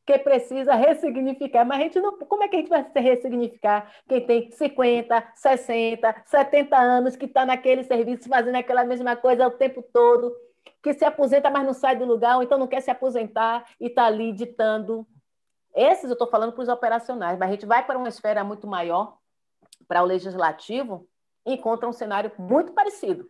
que 0.05 0.19
precisa 0.19 0.75
ressignificar. 0.75 1.65
Mas 1.65 1.79
a 1.79 1.83
gente 1.83 1.99
não. 1.99 2.17
Como 2.19 2.43
é 2.43 2.47
que 2.47 2.55
a 2.55 2.59
gente 2.59 2.69
vai 2.69 2.85
ressignificar 2.95 3.91
quem 4.07 4.25
tem 4.25 4.51
50, 4.51 5.31
60, 5.33 6.23
70 6.25 6.77
anos, 6.77 7.15
que 7.15 7.25
está 7.25 7.45
naquele 7.45 7.83
serviço 7.83 8.29
fazendo 8.29 8.55
aquela 8.55 8.85
mesma 8.85 9.15
coisa 9.15 9.47
o 9.47 9.51
tempo 9.51 9.81
todo, 9.81 10.35
que 10.83 10.93
se 10.93 11.03
aposenta, 11.03 11.49
mas 11.49 11.65
não 11.65 11.73
sai 11.73 11.95
do 11.95 12.05
lugar, 12.05 12.37
ou 12.37 12.43
então 12.43 12.57
não 12.57 12.67
quer 12.67 12.81
se 12.81 12.91
aposentar 12.91 13.65
e 13.79 13.87
está 13.87 14.05
ali 14.05 14.31
ditando. 14.31 15.07
Esses 15.75 16.05
eu 16.05 16.13
estou 16.13 16.29
falando 16.29 16.53
para 16.53 16.61
os 16.61 16.69
operacionais, 16.69 17.37
mas 17.37 17.49
a 17.49 17.51
gente 17.51 17.65
vai 17.65 17.85
para 17.85 17.97
uma 17.97 18.07
esfera 18.07 18.43
muito 18.43 18.67
maior, 18.67 19.17
para 19.87 20.03
o 20.03 20.05
legislativo, 20.05 21.07
e 21.45 21.53
encontra 21.53 21.89
um 21.89 21.93
cenário 21.93 22.31
muito 22.37 22.71
parecido, 22.71 23.29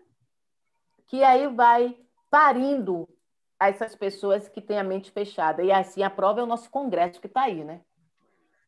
que 1.07 1.23
aí 1.23 1.47
vai 1.47 1.97
parindo 2.29 3.07
essas 3.59 3.95
pessoas 3.95 4.47
que 4.47 4.61
têm 4.61 4.77
a 4.77 4.83
mente 4.83 5.11
fechada. 5.11 5.63
E 5.63 5.71
assim, 5.71 6.03
a 6.03 6.09
prova 6.09 6.39
é 6.39 6.43
o 6.43 6.47
nosso 6.47 6.69
Congresso 6.69 7.19
que 7.19 7.27
está 7.27 7.43
aí, 7.43 7.63
né? 7.63 7.81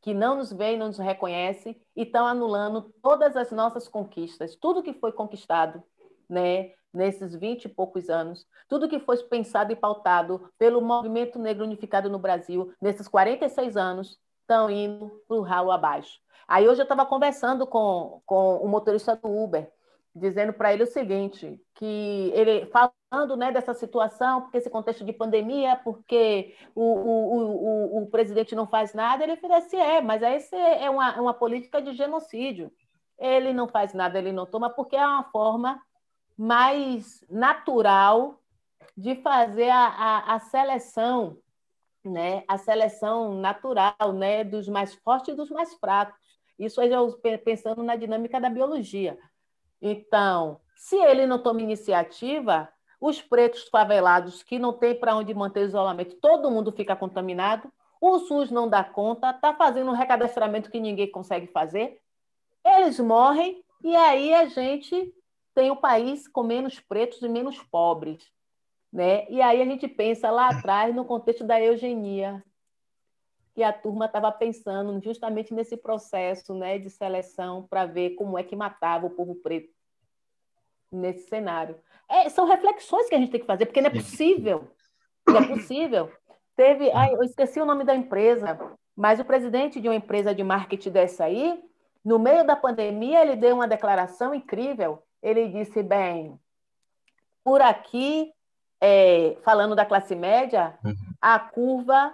Que 0.02 0.14
não 0.14 0.36
nos 0.36 0.52
vê, 0.52 0.78
não 0.78 0.88
nos 0.88 0.98
reconhece 0.98 1.80
e 1.96 2.04
estão 2.04 2.26
anulando 2.26 2.94
todas 3.02 3.36
as 3.36 3.52
nossas 3.52 3.88
conquistas, 3.88 4.56
tudo 4.56 4.84
que 4.84 4.94
foi 4.94 5.12
conquistado, 5.12 5.84
né? 6.30 6.72
Nesses 6.94 7.36
vinte 7.36 7.66
e 7.66 7.70
poucos 7.70 8.10
anos, 8.10 8.48
tudo 8.68 8.88
que 8.88 9.00
foi 9.00 9.18
pensado 9.24 9.72
e 9.72 9.76
pautado 9.76 10.50
pelo 10.58 10.82
movimento 10.82 11.38
negro 11.38 11.64
unificado 11.64 12.10
no 12.10 12.18
Brasil, 12.18 12.74
nesses 12.82 13.08
46 13.08 13.76
anos, 13.76 14.18
estão 14.42 14.70
indo 14.70 15.22
para 15.28 15.38
o 15.38 15.42
ralo 15.42 15.72
abaixo. 15.72 16.20
Aí 16.48 16.68
hoje 16.68 16.80
eu 16.80 16.84
estava 16.84 17.06
conversando 17.06 17.68
com, 17.68 18.22
com 18.26 18.58
o 18.58 18.68
motorista 18.68 19.16
do 19.18 19.28
Uber, 19.28 19.70
dizendo 20.18 20.54
para 20.54 20.74
ele 20.74 20.84
o 20.84 20.88
seguinte, 20.88 21.60
que 21.76 22.32
ele 22.34 22.68
falando 22.68 23.38
né, 23.38 23.52
dessa 23.52 23.74
situação, 23.74 24.42
porque 24.42 24.58
esse 24.58 24.70
contexto 24.70 25.06
de 25.06 25.14
pandemia, 25.14 25.80
porque 25.84 26.56
o, 26.76 26.82
o, 26.82 28.00
o, 28.00 28.04
o 28.04 28.08
presidente 28.08 28.56
não 28.56 28.68
faz 28.68 28.94
nada, 28.94 29.24
ele 29.24 29.38
falou 29.38 29.58
assim, 29.58 29.78
é, 29.78 30.02
mas 30.02 30.22
essa 30.22 30.56
é 30.56 30.90
uma, 30.90 31.12
é 31.12 31.22
uma 31.22 31.34
política 31.34 31.82
de 31.82 31.94
genocídio. 31.94 32.72
Ele 33.18 33.54
não 33.54 33.68
faz 33.68 33.94
nada, 33.94 34.18
ele 34.20 34.32
não 34.32 34.46
toma, 34.46 34.70
porque 34.70 34.96
é 34.96 35.06
uma 35.06 35.24
forma 35.26 35.82
mais 36.38 37.26
natural 37.30 38.40
de 38.96 39.16
fazer 39.16 39.70
a, 39.70 39.88
a, 39.88 40.36
a 40.36 40.40
seleção, 40.40 41.38
né? 42.04 42.44
a 42.48 42.58
seleção 42.58 43.36
natural 43.36 44.14
né? 44.14 44.44
dos 44.44 44.68
mais 44.68 44.94
fortes 44.94 45.34
e 45.34 45.38
dos 45.38 45.50
mais 45.50 45.74
fracos. 45.76 46.20
Isso 46.60 46.82
aí 46.82 46.92
eu 46.92 47.20
pensando 47.44 47.84
na 47.84 47.96
dinâmica 47.96 48.40
da 48.42 48.50
biologia. 48.50 49.18
Então, 49.82 50.60
se 50.76 50.96
ele 50.96 51.26
não 51.26 51.40
toma 51.40 51.62
iniciativa, 51.62 52.70
os 53.00 53.22
pretos 53.22 53.68
favelados 53.68 54.42
que 54.44 54.58
não 54.58 54.74
tem 54.74 54.96
para 54.96 55.16
onde 55.16 55.34
manter 55.34 55.66
isolamento, 55.66 56.16
todo 56.16 56.52
mundo 56.52 56.72
fica 56.72 56.96
contaminado, 56.96 57.72
o 58.02 58.20
SUS 58.20 58.52
não 58.52 58.70
dá 58.70 58.84
conta, 58.84 59.32
está 59.32 59.54
fazendo 59.54 59.90
um 59.90 59.96
recadastramento 59.96 60.70
que 60.70 60.80
ninguém 60.80 61.10
consegue 61.12 61.48
fazer, 61.48 62.00
eles 62.64 63.00
morrem 63.00 63.64
e 63.84 63.96
aí 63.96 64.34
a 64.34 64.46
gente 64.46 65.14
tem 65.54 65.70
o 65.70 65.74
um 65.74 65.78
país 65.78 66.28
com 66.28 66.44
menos 66.44 66.80
pretos 66.80 67.22
e 67.22 67.30
menos 67.30 67.58
pobres. 67.60 68.32
Né? 68.92 69.30
E 69.30 69.42
aí 69.42 69.62
a 69.62 69.66
gente 69.66 69.88
pensa 69.88 70.30
lá 70.32 70.50
atrás 70.50 70.96
no 70.96 71.06
contexto 71.06 71.44
da 71.44 71.62
eugenia, 71.62 72.44
que 73.58 73.64
a 73.64 73.74
turma 73.74 74.06
estava 74.06 74.32
pensando 74.32 75.04
justamente 75.04 75.52
nesse 75.52 75.76
processo 75.76 76.54
né, 76.54 76.78
de 76.78 76.92
seleção 76.92 77.66
para 77.68 77.88
ver 77.88 78.12
como 78.12 78.38
é 78.38 78.44
que 78.44 78.56
matava 78.56 79.08
o 79.08 79.10
povo 79.10 79.34
preto 79.34 79.74
nesse 80.92 81.28
cenário. 81.28 81.76
É, 82.08 82.30
são 82.30 82.46
reflexões 82.46 83.10
que 83.10 83.16
a 83.16 83.18
gente 83.18 83.32
tem 83.32 83.42
que 83.42 83.48
fazer, 83.48 83.66
porque 83.66 83.82
não 83.82 83.90
é 83.90 83.94
possível. 83.94 84.68
Não 85.28 85.38
é 85.38 85.48
possível. 85.48 86.12
Teve, 86.56 86.92
ai, 86.92 87.16
eu 87.16 87.24
esqueci 87.24 87.60
o 87.60 87.66
nome 87.66 87.84
da 87.84 87.96
empresa, 87.96 88.60
mas 88.96 89.20
o 89.20 89.26
presidente 89.26 89.82
de 89.82 89.90
uma 89.90 89.96
empresa 89.96 90.36
de 90.36 90.44
marketing 90.44 90.92
dessa 90.92 91.24
aí, 91.24 91.60
no 92.06 92.20
meio 92.20 92.46
da 92.46 92.56
pandemia, 92.56 93.24
ele 93.24 93.36
deu 93.36 93.56
uma 93.56 93.68
declaração 93.68 94.36
incrível. 94.36 95.02
Ele 95.20 95.48
disse: 95.48 95.82
bem, 95.82 96.40
por 97.44 97.60
aqui, 97.60 98.32
é, 98.80 99.36
falando 99.44 99.76
da 99.76 99.84
classe 99.84 100.14
média, 100.14 100.78
uhum. 100.86 100.94
a 101.20 101.40
curva 101.40 102.14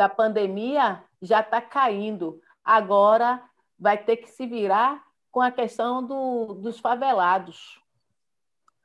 da 0.00 0.08
pandemia 0.08 1.04
já 1.20 1.40
está 1.40 1.60
caindo. 1.60 2.40
Agora 2.64 3.42
vai 3.78 3.98
ter 3.98 4.16
que 4.16 4.30
se 4.30 4.46
virar 4.46 5.04
com 5.30 5.42
a 5.42 5.50
questão 5.50 6.02
do, 6.02 6.54
dos 6.54 6.80
favelados. 6.80 7.78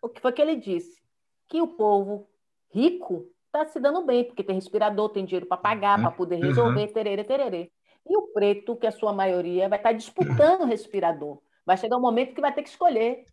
O 0.01 0.09
que 0.09 0.19
foi 0.19 0.33
que 0.33 0.41
ele 0.41 0.57
disse? 0.57 1.01
Que 1.47 1.61
o 1.61 1.67
povo 1.67 2.27
rico 2.69 3.29
está 3.45 3.65
se 3.65 3.79
dando 3.79 4.03
bem, 4.03 4.25
porque 4.25 4.43
tem 4.43 4.55
respirador, 4.55 5.07
tem 5.07 5.23
dinheiro 5.23 5.45
para 5.45 5.55
pagar, 5.55 6.01
para 6.01 6.11
poder 6.11 6.35
uhum. 6.35 6.49
resolver, 6.49 6.87
tererê, 6.89 7.23
tererê. 7.23 7.71
E 8.05 8.17
o 8.17 8.33
preto, 8.33 8.75
que 8.75 8.85
é 8.85 8.89
a 8.89 8.91
sua 8.91 9.13
maioria, 9.13 9.69
vai 9.69 9.79
estar 9.79 9.91
tá 9.91 9.95
disputando 9.95 10.63
o 10.63 10.65
respirador. 10.65 11.39
Vai 11.65 11.77
chegar 11.77 11.95
um 11.95 12.01
momento 12.01 12.35
que 12.35 12.41
vai 12.41 12.53
ter 12.53 12.61
que 12.61 12.69
escolher 12.69 13.23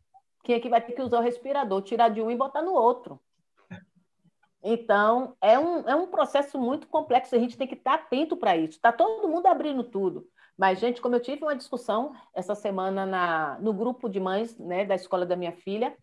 quem 0.45 0.55
é 0.55 0.61
que 0.61 0.69
vai 0.69 0.81
ter 0.81 0.93
que 0.93 1.03
usar 1.03 1.19
o 1.19 1.23
respirador, 1.23 1.83
tirar 1.83 2.11
de 2.11 2.23
um 2.23 2.31
e 2.31 2.37
botar 2.37 2.63
no 2.63 2.75
outro. 2.75 3.21
Então, 4.63 5.37
é 5.41 5.59
um, 5.59 5.89
é 5.89 5.95
um 5.95 6.07
processo 6.07 6.59
muito 6.59 6.87
complexo, 6.87 7.35
a 7.35 7.39
gente 7.39 7.57
tem 7.57 7.67
que 7.67 7.75
estar 7.75 7.95
atento 7.95 8.37
para 8.37 8.57
isso. 8.57 8.77
Está 8.77 8.93
todo 8.93 9.29
mundo 9.29 9.47
abrindo 9.47 9.83
tudo. 9.83 10.27
Mas, 10.57 10.79
gente, 10.79 11.01
como 11.01 11.17
eu 11.17 11.21
tive 11.21 11.43
uma 11.43 11.57
discussão 11.57 12.15
essa 12.33 12.55
semana 12.55 13.05
na, 13.05 13.59
no 13.59 13.73
grupo 13.73 14.09
de 14.09 14.21
mães 14.21 14.57
né, 14.59 14.85
da 14.85 14.95
escola 14.95 15.27
da 15.27 15.35
minha 15.35 15.53
filha, 15.53 15.97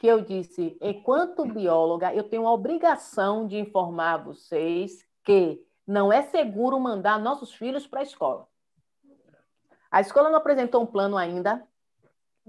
que 0.00 0.06
eu 0.06 0.20
disse, 0.20 0.76
enquanto 0.80 1.44
bióloga, 1.44 2.14
eu 2.14 2.22
tenho 2.22 2.46
a 2.46 2.52
obrigação 2.52 3.46
de 3.46 3.58
informar 3.58 4.18
vocês 4.18 5.04
que 5.24 5.60
não 5.86 6.12
é 6.12 6.22
seguro 6.22 6.78
mandar 6.78 7.18
nossos 7.18 7.52
filhos 7.52 7.86
para 7.86 8.00
a 8.00 8.04
escola. 8.04 8.46
A 9.90 10.00
escola 10.00 10.28
não 10.28 10.36
apresentou 10.36 10.82
um 10.82 10.86
plano 10.86 11.16
ainda, 11.16 11.66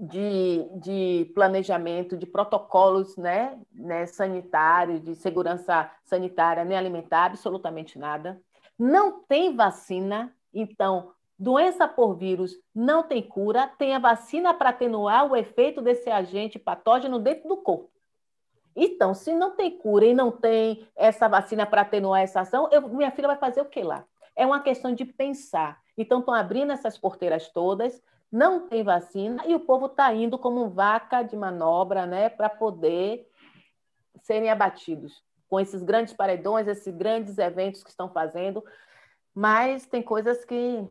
de, 0.00 0.66
de 0.76 1.30
planejamento, 1.34 2.16
de 2.16 2.24
protocolos 2.24 3.18
né, 3.18 3.58
né, 3.70 4.06
sanitários, 4.06 5.02
de 5.02 5.14
segurança 5.14 5.90
sanitária 6.04 6.64
nem 6.64 6.78
alimentar, 6.78 7.26
absolutamente 7.26 7.98
nada. 7.98 8.40
Não 8.78 9.20
tem 9.20 9.54
vacina, 9.54 10.34
então, 10.54 11.12
doença 11.38 11.86
por 11.86 12.14
vírus 12.14 12.58
não 12.74 13.02
tem 13.02 13.22
cura, 13.22 13.70
tem 13.76 13.94
a 13.94 13.98
vacina 13.98 14.54
para 14.54 14.70
atenuar 14.70 15.30
o 15.30 15.36
efeito 15.36 15.82
desse 15.82 16.08
agente 16.08 16.58
patógeno 16.58 17.18
dentro 17.18 17.46
do 17.46 17.58
corpo. 17.58 17.90
Então, 18.74 19.12
se 19.12 19.34
não 19.34 19.50
tem 19.50 19.76
cura 19.76 20.06
e 20.06 20.14
não 20.14 20.30
tem 20.30 20.88
essa 20.96 21.28
vacina 21.28 21.66
para 21.66 21.82
atenuar 21.82 22.22
essa 22.22 22.40
ação, 22.40 22.70
eu, 22.72 22.88
minha 22.88 23.10
filha 23.10 23.28
vai 23.28 23.36
fazer 23.36 23.60
o 23.60 23.66
que 23.66 23.82
lá? 23.82 24.06
É 24.34 24.46
uma 24.46 24.60
questão 24.60 24.94
de 24.94 25.04
pensar. 25.04 25.78
Então, 25.98 26.20
estão 26.20 26.32
abrindo 26.32 26.72
essas 26.72 26.96
porteiras 26.96 27.48
todas, 27.48 28.02
não 28.30 28.68
tem 28.68 28.82
vacina 28.82 29.44
e 29.46 29.54
o 29.54 29.60
povo 29.60 29.86
está 29.86 30.12
indo 30.14 30.38
como 30.38 30.70
vaca 30.70 31.22
de 31.22 31.36
manobra 31.36 32.06
né, 32.06 32.28
para 32.28 32.48
poder 32.48 33.28
serem 34.22 34.50
abatidos 34.50 35.22
com 35.48 35.58
esses 35.58 35.82
grandes 35.82 36.14
paredões, 36.14 36.68
esses 36.68 36.94
grandes 36.94 37.36
eventos 37.38 37.82
que 37.82 37.90
estão 37.90 38.08
fazendo. 38.12 38.64
Mas 39.34 39.84
tem 39.86 40.00
coisas 40.00 40.44
que 40.44 40.88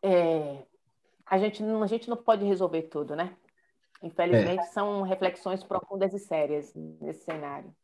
é, 0.00 0.64
a, 1.26 1.38
gente, 1.38 1.62
a 1.64 1.86
gente 1.86 2.08
não 2.08 2.16
pode 2.16 2.44
resolver 2.44 2.82
tudo, 2.82 3.16
né? 3.16 3.36
Infelizmente, 4.00 4.60
é. 4.60 4.66
são 4.66 5.02
reflexões 5.02 5.64
profundas 5.64 6.14
e 6.14 6.20
sérias 6.20 6.72
nesse 6.74 7.24
cenário. 7.24 7.74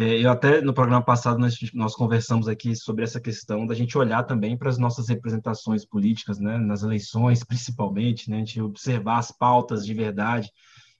É, 0.00 0.18
eu 0.18 0.30
até 0.30 0.62
no 0.62 0.72
programa 0.72 1.04
passado 1.04 1.38
nós, 1.38 1.58
nós, 1.74 1.94
conversamos 1.94 2.48
aqui 2.48 2.74
sobre 2.74 3.04
essa 3.04 3.20
questão 3.20 3.66
da 3.66 3.74
gente 3.74 3.98
olhar 3.98 4.22
também 4.22 4.56
para 4.56 4.70
as 4.70 4.78
nossas 4.78 5.10
representações 5.10 5.84
políticas, 5.84 6.40
né, 6.40 6.56
nas 6.56 6.82
eleições 6.82 7.44
principalmente, 7.44 8.30
né, 8.30 8.36
a 8.36 8.38
gente 8.38 8.62
observar 8.62 9.18
as 9.18 9.30
pautas 9.30 9.84
de 9.84 9.92
verdade 9.92 10.50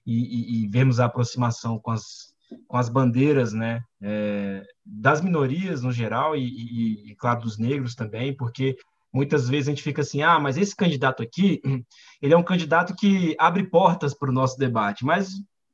e, 0.05 0.61
e, 0.61 0.65
e 0.65 0.67
vermos 0.67 0.99
a 0.99 1.05
aproximação 1.05 1.79
com 1.79 1.89
as, 1.89 2.35
com 2.67 2.77
as 2.77 2.89
bandeiras, 2.89 3.53
né, 3.53 3.81
é, 3.99 4.63
das 4.85 5.19
minorias 5.19 5.81
no 5.81 5.91
geral 5.91 6.35
e, 6.35 7.09
e, 7.09 7.15
claro, 7.15 7.41
dos 7.41 7.57
negros 7.57 7.95
também, 7.95 8.37
porque 8.37 8.77
muitas 9.11 9.49
vezes 9.49 9.67
a 9.67 9.71
gente 9.71 9.81
fica 9.81 10.03
assim, 10.03 10.21
ah, 10.21 10.39
mas 10.39 10.59
esse 10.59 10.75
candidato 10.75 11.23
aqui, 11.23 11.59
ele 12.21 12.35
é 12.35 12.37
um 12.37 12.43
candidato 12.43 12.93
que 12.95 13.35
abre 13.39 13.63
portas 13.63 14.13
para 14.13 14.29
o 14.29 14.33
nosso 14.33 14.59
debate, 14.59 15.03
mas 15.03 15.31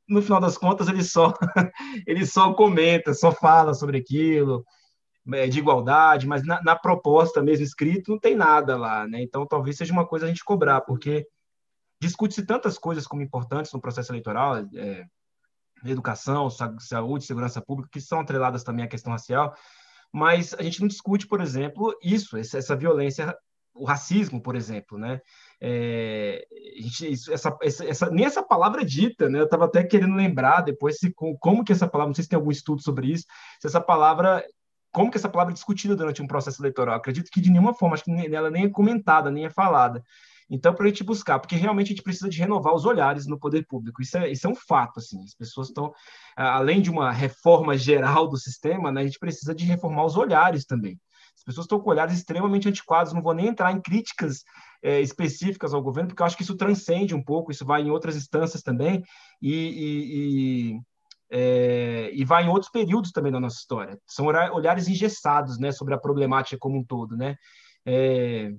no 0.08 0.22
final 0.22 0.40
das 0.40 0.56
contas, 0.56 0.88
ele 0.88 1.04
só, 1.04 1.32
ele 2.06 2.24
só 2.24 2.52
comenta, 2.54 3.12
só 3.12 3.30
fala 3.30 3.74
sobre 3.74 3.98
aquilo, 3.98 4.64
é, 5.32 5.46
de 5.46 5.58
igualdade, 5.58 6.26
mas 6.26 6.44
na, 6.44 6.62
na, 6.62 6.74
proposta 6.76 7.42
mesmo 7.42 7.64
escrito 7.64 8.10
não 8.10 8.18
tem 8.18 8.34
nada 8.34 8.76
lá, 8.76 9.06
né? 9.06 9.22
Então, 9.22 9.46
talvez 9.46 9.76
seja 9.76 9.92
uma 9.92 10.06
coisa 10.06 10.24
a 10.24 10.28
gente 10.28 10.44
cobrar, 10.44 10.80
porque 10.80 11.26
discute-se 12.00 12.46
tantas 12.46 12.78
coisas 12.78 13.06
como 13.06 13.22
importantes 13.22 13.72
no 13.72 13.80
processo 13.80 14.10
eleitoral, 14.10 14.56
é, 14.74 15.04
educação, 15.84 16.48
saúde, 16.80 17.24
segurança 17.24 17.60
pública, 17.60 17.90
que 17.92 18.00
são 18.00 18.20
atreladas 18.20 18.64
também 18.64 18.84
à 18.84 18.88
questão 18.88 19.12
racial, 19.12 19.54
mas 20.12 20.54
a 20.54 20.62
gente 20.62 20.80
não 20.80 20.88
discute, 20.88 21.26
por 21.26 21.40
exemplo, 21.40 21.94
isso, 22.02 22.36
essa 22.36 22.74
violência, 22.74 23.36
o 23.74 23.84
racismo, 23.84 24.42
por 24.42 24.56
exemplo, 24.56 24.96
né? 24.98 25.20
É, 25.60 26.46
gente, 26.76 27.12
isso, 27.12 27.32
essa, 27.32 27.56
essa, 27.62 28.10
nem 28.10 28.24
essa 28.24 28.42
palavra 28.42 28.82
é 28.82 28.84
dita, 28.84 29.28
né? 29.28 29.40
Eu 29.40 29.44
estava 29.44 29.64
até 29.64 29.82
querendo 29.82 30.14
lembrar 30.14 30.60
depois 30.60 30.98
se, 30.98 31.12
como 31.40 31.64
que 31.64 31.72
essa 31.72 31.88
palavra, 31.88 32.08
não 32.08 32.14
sei 32.14 32.24
se 32.24 32.30
tem 32.30 32.36
algum 32.36 32.50
estudo 32.50 32.82
sobre 32.82 33.08
isso, 33.08 33.24
se 33.60 33.66
essa 33.66 33.80
palavra 33.80 34.44
como 34.90 35.10
que 35.10 35.18
essa 35.18 35.28
palavra 35.28 35.52
é 35.52 35.54
discutida 35.54 35.94
durante 35.94 36.22
um 36.22 36.26
processo 36.26 36.60
eleitoral. 36.60 36.96
Acredito 36.96 37.30
que 37.30 37.40
de 37.40 37.50
nenhuma 37.50 37.74
forma, 37.74 37.94
acho 37.94 38.04
que 38.04 38.34
ela 38.34 38.50
nem 38.50 38.64
é 38.64 38.70
comentada, 38.70 39.30
nem 39.30 39.44
é 39.44 39.50
falada. 39.50 40.02
Então, 40.50 40.74
para 40.74 40.86
a 40.86 40.88
gente 40.88 41.04
buscar, 41.04 41.38
porque 41.38 41.56
realmente 41.56 41.88
a 41.88 41.90
gente 41.90 42.02
precisa 42.02 42.28
de 42.28 42.38
renovar 42.38 42.74
os 42.74 42.86
olhares 42.86 43.26
no 43.26 43.38
poder 43.38 43.66
público. 43.66 44.00
Isso 44.00 44.16
é, 44.16 44.30
isso 44.30 44.46
é 44.46 44.50
um 44.50 44.54
fato, 44.54 44.98
assim. 44.98 45.22
As 45.22 45.34
pessoas 45.34 45.68
estão, 45.68 45.92
além 46.34 46.80
de 46.80 46.90
uma 46.90 47.12
reforma 47.12 47.76
geral 47.76 48.26
do 48.28 48.38
sistema, 48.38 48.90
né, 48.90 49.02
a 49.02 49.04
gente 49.04 49.18
precisa 49.18 49.54
de 49.54 49.66
reformar 49.66 50.06
os 50.06 50.16
olhares 50.16 50.64
também. 50.64 50.98
As 51.38 51.44
pessoas 51.44 51.64
estão 51.64 51.80
com 51.80 51.90
olhares 51.90 52.14
extremamente 52.14 52.68
antiquados. 52.68 53.12
Não 53.12 53.22
vou 53.22 53.32
nem 53.32 53.46
entrar 53.46 53.72
em 53.72 53.80
críticas 53.80 54.42
é, 54.82 55.00
específicas 55.00 55.72
ao 55.72 55.82
governo, 55.82 56.08
porque 56.08 56.22
eu 56.22 56.26
acho 56.26 56.36
que 56.36 56.42
isso 56.42 56.56
transcende 56.56 57.14
um 57.14 57.22
pouco, 57.22 57.50
isso 57.50 57.64
vai 57.64 57.82
em 57.82 57.90
outras 57.90 58.16
instâncias 58.16 58.62
também 58.62 59.02
e, 59.40 59.52
e, 59.52 60.74
e, 60.74 60.80
é, 61.30 62.10
e 62.12 62.24
vai 62.24 62.44
em 62.44 62.48
outros 62.48 62.70
períodos 62.70 63.12
também 63.12 63.32
da 63.32 63.40
nossa 63.40 63.56
história. 63.56 63.98
São 64.06 64.26
olhares 64.26 64.88
engessados, 64.88 65.58
né, 65.58 65.72
sobre 65.72 65.94
a 65.94 65.98
problemática 65.98 66.58
como 66.58 66.78
um 66.78 66.84
todo, 66.84 67.16
né? 67.16 67.36
É, 67.84 68.52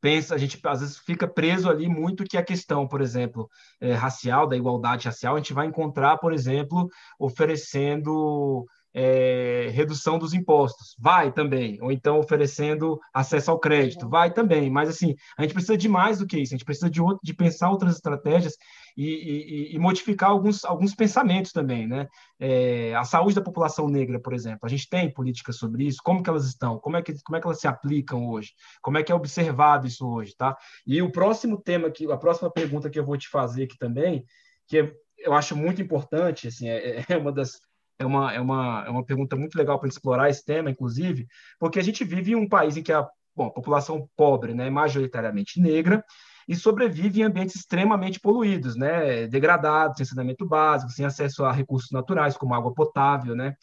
pensa, 0.00 0.34
a 0.34 0.38
gente 0.38 0.58
às 0.64 0.80
vezes 0.80 0.98
fica 0.98 1.26
preso 1.26 1.70
ali 1.70 1.88
muito 1.88 2.24
que 2.24 2.36
a 2.36 2.44
questão, 2.44 2.86
por 2.86 3.00
exemplo, 3.00 3.48
é, 3.80 3.94
racial, 3.94 4.46
da 4.46 4.56
igualdade 4.56 5.06
racial, 5.06 5.34
a 5.34 5.38
gente 5.38 5.52
vai 5.52 5.66
encontrar, 5.66 6.18
por 6.18 6.32
exemplo, 6.32 6.88
oferecendo 7.18 8.66
é, 8.94 9.68
redução 9.72 10.18
dos 10.18 10.32
impostos, 10.32 10.96
vai 10.98 11.32
também, 11.32 11.78
ou 11.80 11.92
então 11.92 12.18
oferecendo 12.18 12.98
acesso 13.12 13.50
ao 13.50 13.58
crédito, 13.58 14.08
vai 14.08 14.32
também, 14.32 14.70
mas 14.70 14.88
assim, 14.88 15.14
a 15.36 15.42
gente 15.42 15.52
precisa 15.52 15.76
de 15.76 15.88
mais 15.88 16.18
do 16.18 16.26
que 16.26 16.38
isso, 16.38 16.54
a 16.54 16.56
gente 16.56 16.64
precisa 16.64 16.90
de, 16.90 17.00
outro, 17.00 17.20
de 17.22 17.34
pensar 17.34 17.70
outras 17.70 17.96
estratégias 17.96 18.54
e, 18.96 19.04
e, 19.04 19.74
e, 19.76 19.78
modificar 19.78 20.30
alguns, 20.30 20.64
alguns 20.64 20.94
pensamentos 20.94 21.52
também, 21.52 21.86
né? 21.86 22.08
É, 22.40 22.94
a 22.96 23.04
saúde 23.04 23.36
da 23.36 23.40
população 23.40 23.88
negra, 23.88 24.18
por 24.18 24.32
exemplo, 24.32 24.60
a 24.64 24.68
gente 24.68 24.88
tem 24.88 25.12
políticas 25.12 25.56
sobre 25.56 25.84
isso, 25.84 26.00
como 26.02 26.22
que 26.22 26.28
elas 26.28 26.46
estão, 26.46 26.78
como 26.80 26.96
é 26.96 27.02
que, 27.02 27.14
como 27.22 27.36
é 27.36 27.40
que 27.40 27.46
elas 27.46 27.60
se 27.60 27.68
aplicam 27.68 28.28
hoje, 28.28 28.54
como 28.82 28.98
é 28.98 29.02
que 29.02 29.12
é 29.12 29.14
observado 29.14 29.86
isso 29.86 30.08
hoje, 30.08 30.34
tá? 30.36 30.56
E 30.86 31.00
o 31.00 31.12
próximo 31.12 31.60
tema, 31.60 31.90
que, 31.90 32.10
a 32.10 32.16
próxima 32.16 32.50
pergunta 32.50 32.90
que 32.90 32.98
eu 32.98 33.04
vou 33.04 33.16
te 33.16 33.28
fazer 33.28 33.64
aqui 33.64 33.78
também, 33.78 34.24
que 34.66 34.78
é, 34.78 34.92
eu 35.18 35.32
acho 35.34 35.56
muito 35.56 35.80
importante, 35.82 36.48
assim, 36.48 36.68
é, 36.68 37.04
é 37.08 37.16
uma 37.16 37.30
das 37.30 37.60
é 37.98 38.06
uma, 38.06 38.32
é 38.32 38.40
uma, 38.40 38.84
é 38.86 38.90
uma 38.90 39.04
pergunta 39.04 39.36
muito 39.36 39.56
legal 39.56 39.78
para 39.78 39.88
explorar 39.88 40.30
esse 40.30 40.44
tema, 40.44 40.70
inclusive, 40.70 41.26
porque 41.58 41.78
a 41.78 41.82
gente 41.82 42.04
vive 42.04 42.32
em 42.32 42.36
um 42.36 42.48
país 42.48 42.76
em 42.76 42.82
que 42.82 42.92
a, 42.92 43.06
bom, 43.34 43.46
a 43.46 43.50
população 43.50 44.08
pobre, 44.16 44.54
né, 44.54 44.70
majoritariamente 44.70 45.60
negra, 45.60 46.04
e 46.48 46.56
sobrevive 46.56 47.20
em 47.20 47.24
ambientes 47.24 47.56
extremamente 47.56 48.18
poluídos, 48.20 48.74
né, 48.76 49.26
degradados, 49.26 49.98
sem 49.98 50.06
saneamento 50.06 50.46
básico, 50.46 50.92
sem 50.92 51.04
acesso 51.04 51.44
a 51.44 51.52
recursos 51.52 51.90
naturais, 51.90 52.36
como 52.36 52.54
água 52.54 52.72
potável, 52.72 53.36
né? 53.36 53.54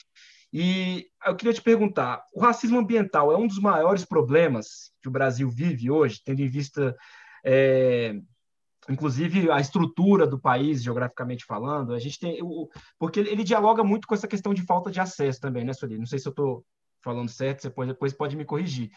E 0.54 1.08
eu 1.26 1.36
queria 1.36 1.54
te 1.54 1.62
perguntar, 1.62 2.24
o 2.34 2.40
racismo 2.40 2.78
ambiental 2.78 3.32
é 3.32 3.38
um 3.38 3.48
dos 3.48 3.60
maiores 3.60 4.06
problemas 4.06 4.92
que 5.02 5.10
o 5.10 5.12
Brasil 5.12 5.50
vive 5.50 5.90
hoje, 5.90 6.22
tendo 6.24 6.42
em 6.42 6.48
vista 6.48 6.96
é, 7.44 8.16
inclusive 8.90 9.50
a 9.52 9.60
estrutura 9.60 10.28
do 10.28 10.40
país, 10.40 10.84
geograficamente 10.84 11.46
falando, 11.46 11.94
a 11.94 12.00
gente 12.00 12.20
tem 12.20 12.40
o, 12.42 12.70
porque 13.00 13.20
ele, 13.20 13.44
dialoga 13.44 13.84
muito 13.84 14.08
com 14.08 14.14
essa 14.14 14.28
questão 14.28 14.54
de 14.54 14.64
falta 14.64 14.92
de 14.92 15.00
acesso 15.00 15.40
também, 15.40 15.64
né, 15.66 15.74
Sueli? 15.74 15.98
Não 15.98 16.06
sei 16.06 16.20
se 16.20 16.28
eu 16.28 16.32
estou 16.32 16.64
falando 17.04 17.30
certo, 17.30 17.62
você 17.62 17.70
pode, 17.70 17.92
depois 17.92 18.14
pode 18.14 18.36
me 18.36 18.46
corrigir. 18.46 18.90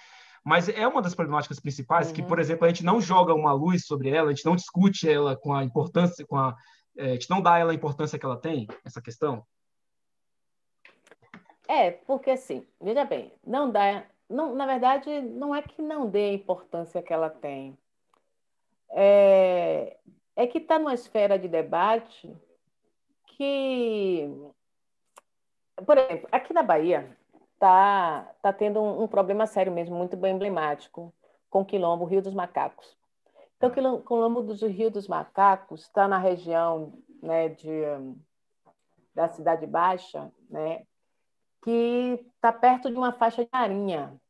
Mas 0.44 0.68
é 0.68 0.86
uma 0.86 1.02
das 1.02 1.14
problemáticas 1.14 1.60
principais 1.60 2.08
uhum. 2.08 2.14
que, 2.14 2.22
por 2.22 2.38
exemplo, 2.38 2.64
a 2.64 2.68
gente 2.68 2.84
não 2.84 3.00
joga 3.00 3.34
uma 3.34 3.52
luz 3.52 3.86
sobre 3.86 4.10
ela, 4.10 4.30
a 4.30 4.32
gente 4.34 4.46
não 4.46 4.56
discute 4.56 5.08
ela 5.08 5.36
com 5.36 5.52
a 5.52 5.64
importância, 5.64 6.24
com 6.26 6.36
a, 6.36 6.56
é, 6.96 7.10
a 7.10 7.12
gente 7.12 7.30
não 7.30 7.40
dá 7.40 7.58
ela 7.58 7.72
a 7.72 7.74
importância 7.74 8.18
que 8.18 8.24
ela 8.24 8.36
tem, 8.36 8.66
essa 8.84 9.00
questão. 9.00 9.44
É, 11.66 11.90
porque 11.90 12.30
assim, 12.30 12.66
veja 12.80 13.04
bem, 13.04 13.32
não 13.46 13.70
dá, 13.70 14.04
não, 14.28 14.54
na 14.54 14.64
verdade, 14.64 15.20
não 15.20 15.54
é 15.54 15.60
que 15.60 15.82
não 15.82 16.08
dê 16.08 16.30
a 16.30 16.34
importância 16.34 17.02
que 17.02 17.12
ela 17.12 17.28
tem 17.28 17.76
é, 18.90 19.96
é 20.36 20.46
que 20.46 20.58
está 20.58 20.78
numa 20.78 20.94
esfera 20.94 21.38
de 21.38 21.48
debate 21.48 22.34
que, 23.26 24.28
por 25.86 25.96
exemplo, 25.96 26.28
aqui 26.32 26.52
na 26.52 26.62
Bahia 26.62 27.16
está 27.54 28.34
tá 28.42 28.52
tendo 28.52 28.80
um, 28.80 29.02
um, 29.02 29.08
problema 29.08 29.46
sério 29.46 29.72
mesmo, 29.72 29.96
muito 29.96 30.16
bem 30.16 30.34
emblemático, 30.34 31.12
com 31.50 31.60
o 31.60 31.64
quilombo 31.64 32.04
Rio 32.04 32.22
dos 32.22 32.34
Macacos. 32.34 32.96
Então, 33.56 33.70
o 33.70 34.02
quilombo 34.02 34.42
do 34.42 34.66
Rio 34.66 34.90
dos 34.90 35.08
Macacos 35.08 35.82
está 35.82 36.06
na 36.06 36.18
região 36.18 36.92
né, 37.22 37.48
de, 37.48 37.82
da 39.14 39.28
Cidade 39.28 39.66
Baixa, 39.66 40.32
né, 40.48 40.84
que 41.62 42.24
está 42.34 42.52
perto 42.52 42.90
de 42.90 42.96
uma 42.96 43.12
faixa 43.12 43.44
de 43.44 43.50
marinha. 43.52 44.20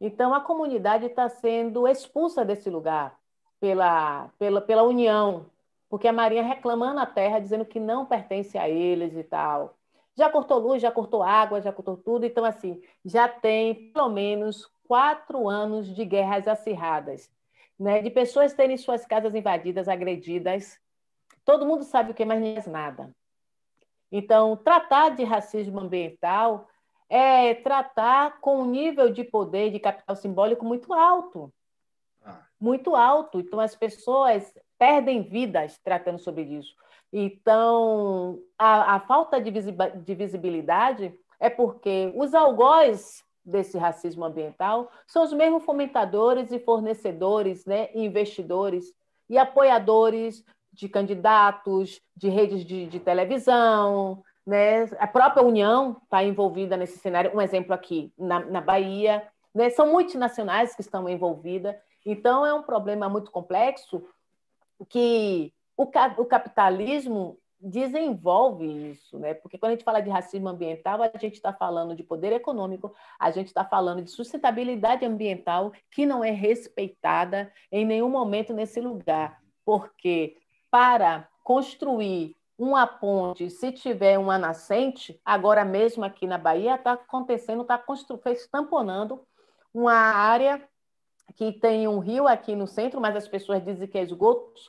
Então, 0.00 0.32
a 0.34 0.40
comunidade 0.40 1.06
está 1.06 1.28
sendo 1.28 1.86
expulsa 1.86 2.44
desse 2.44 2.70
lugar 2.70 3.17
pela, 3.60 4.28
pela, 4.38 4.60
pela 4.60 4.82
União, 4.82 5.46
porque 5.88 6.08
a 6.08 6.12
Marinha 6.12 6.42
reclamando 6.42 7.00
a 7.00 7.06
terra, 7.06 7.38
dizendo 7.38 7.64
que 7.64 7.80
não 7.80 8.06
pertence 8.06 8.58
a 8.58 8.68
eles 8.68 9.16
e 9.16 9.24
tal. 9.24 9.76
Já 10.16 10.28
cortou 10.28 10.58
luz, 10.58 10.82
já 10.82 10.90
cortou 10.90 11.22
água, 11.22 11.60
já 11.60 11.72
cortou 11.72 11.96
tudo. 11.96 12.26
Então, 12.26 12.44
assim, 12.44 12.82
já 13.04 13.28
tem 13.28 13.92
pelo 13.92 14.08
menos 14.08 14.66
quatro 14.86 15.48
anos 15.48 15.94
de 15.94 16.04
guerras 16.04 16.48
acirradas, 16.48 17.30
né? 17.78 18.02
de 18.02 18.10
pessoas 18.10 18.52
terem 18.52 18.76
suas 18.76 19.06
casas 19.06 19.34
invadidas, 19.34 19.88
agredidas. 19.88 20.78
Todo 21.44 21.66
mundo 21.66 21.84
sabe 21.84 22.10
o 22.10 22.14
que, 22.14 22.24
mas 22.24 22.40
nem 22.40 22.58
nada. 22.66 23.10
Então, 24.10 24.56
tratar 24.56 25.10
de 25.10 25.24
racismo 25.24 25.80
ambiental 25.80 26.68
é 27.08 27.54
tratar 27.54 28.40
com 28.40 28.60
um 28.62 28.66
nível 28.66 29.10
de 29.10 29.24
poder, 29.24 29.70
de 29.70 29.78
capital 29.78 30.16
simbólico 30.16 30.64
muito 30.64 30.92
alto 30.92 31.52
muito 32.60 32.94
alto. 32.96 33.40
Então, 33.40 33.60
as 33.60 33.74
pessoas 33.74 34.52
perdem 34.78 35.22
vidas 35.22 35.78
tratando 35.78 36.18
sobre 36.18 36.42
isso. 36.42 36.74
Então, 37.12 38.38
a, 38.58 38.96
a 38.96 39.00
falta 39.00 39.40
de, 39.40 39.50
de 39.50 40.14
visibilidade 40.14 41.14
é 41.40 41.48
porque 41.48 42.12
os 42.14 42.34
algozes 42.34 43.24
desse 43.44 43.78
racismo 43.78 44.24
ambiental 44.24 44.90
são 45.06 45.24
os 45.24 45.32
mesmos 45.32 45.64
fomentadores 45.64 46.52
e 46.52 46.58
fornecedores, 46.58 47.64
né, 47.64 47.88
investidores 47.94 48.92
e 49.28 49.38
apoiadores 49.38 50.44
de 50.72 50.88
candidatos, 50.88 52.00
de 52.14 52.28
redes 52.28 52.64
de, 52.64 52.86
de 52.86 53.00
televisão, 53.00 54.22
né? 54.46 54.84
A 54.98 55.06
própria 55.06 55.42
União 55.42 55.96
está 56.04 56.22
envolvida 56.22 56.76
nesse 56.76 56.98
cenário. 56.98 57.34
Um 57.34 57.40
exemplo 57.40 57.74
aqui 57.74 58.12
na, 58.18 58.40
na 58.40 58.60
Bahia, 58.60 59.26
né? 59.54 59.70
São 59.70 59.90
multinacionais 59.90 60.74
que 60.74 60.80
estão 60.80 61.08
envolvidas 61.08 61.74
então, 62.10 62.46
é 62.46 62.54
um 62.54 62.62
problema 62.62 63.08
muito 63.08 63.30
complexo 63.30 64.02
que 64.88 65.52
o, 65.76 65.82
o 65.82 66.24
capitalismo 66.24 67.38
desenvolve 67.60 68.92
isso, 68.92 69.18
né? 69.18 69.34
Porque 69.34 69.58
quando 69.58 69.70
a 69.70 69.74
gente 69.74 69.84
fala 69.84 70.00
de 70.00 70.08
racismo 70.08 70.48
ambiental, 70.48 71.02
a 71.02 71.10
gente 71.18 71.34
está 71.34 71.52
falando 71.52 71.94
de 71.94 72.04
poder 72.04 72.32
econômico, 72.32 72.94
a 73.18 73.30
gente 73.30 73.48
está 73.48 73.64
falando 73.64 74.02
de 74.02 74.10
sustentabilidade 74.10 75.04
ambiental 75.04 75.72
que 75.90 76.06
não 76.06 76.22
é 76.22 76.30
respeitada 76.30 77.52
em 77.70 77.84
nenhum 77.84 78.08
momento 78.08 78.54
nesse 78.54 78.80
lugar, 78.80 79.42
porque 79.64 80.36
para 80.70 81.28
construir 81.42 82.36
uma 82.56 82.86
ponte, 82.86 83.50
se 83.50 83.70
tiver 83.70 84.18
uma 84.18 84.38
nascente, 84.38 85.20
agora 85.24 85.64
mesmo 85.64 86.04
aqui 86.04 86.26
na 86.26 86.38
Bahia 86.38 86.74
está 86.74 86.92
acontecendo, 86.92 87.62
está 87.62 87.82
tamponando 88.50 89.24
uma 89.72 89.94
área 89.94 90.68
que 91.36 91.52
tem 91.52 91.86
um 91.86 91.98
rio 91.98 92.26
aqui 92.26 92.54
no 92.54 92.66
centro, 92.66 93.00
mas 93.00 93.16
as 93.16 93.28
pessoas 93.28 93.64
dizem 93.64 93.86
que 93.86 93.98
é 93.98 94.02
esgoto, 94.02 94.60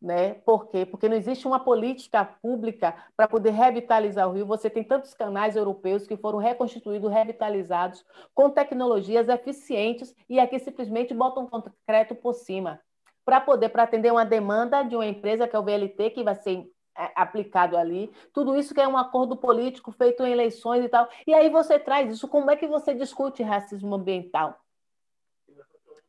né? 0.00 0.34
Por 0.34 0.68
quê? 0.68 0.84
Porque 0.84 1.08
não 1.08 1.16
existe 1.16 1.46
uma 1.46 1.58
política 1.60 2.24
pública 2.24 2.94
para 3.16 3.26
poder 3.26 3.50
revitalizar 3.50 4.28
o 4.28 4.32
rio. 4.32 4.46
Você 4.46 4.68
tem 4.68 4.84
tantos 4.84 5.14
canais 5.14 5.56
europeus 5.56 6.06
que 6.06 6.16
foram 6.16 6.38
reconstituídos, 6.38 7.10
revitalizados, 7.10 8.04
com 8.34 8.50
tecnologias 8.50 9.28
eficientes, 9.28 10.14
e 10.28 10.38
aqui 10.38 10.58
simplesmente 10.58 11.14
botam 11.14 11.46
concreto 11.46 12.14
por 12.14 12.34
cima, 12.34 12.80
para 13.24 13.40
poder 13.40 13.70
para 13.70 13.84
atender 13.84 14.12
uma 14.12 14.24
demanda 14.24 14.82
de 14.82 14.94
uma 14.94 15.06
empresa 15.06 15.48
que 15.48 15.56
é 15.56 15.58
o 15.58 15.64
VLT, 15.64 16.10
que 16.10 16.22
vai 16.22 16.34
ser 16.34 16.70
é, 16.98 17.10
aplicado 17.14 17.76
ali, 17.76 18.10
tudo 18.32 18.56
isso 18.56 18.74
que 18.74 18.80
é 18.80 18.88
um 18.88 18.96
acordo 18.96 19.36
político 19.36 19.92
feito 19.92 20.24
em 20.24 20.32
eleições 20.32 20.84
e 20.84 20.88
tal. 20.88 21.08
E 21.26 21.34
aí 21.34 21.50
você 21.50 21.78
traz 21.78 22.10
isso, 22.12 22.28
como 22.28 22.50
é 22.50 22.56
que 22.56 22.66
você 22.66 22.94
discute 22.94 23.42
racismo 23.42 23.94
ambiental? 23.94 24.58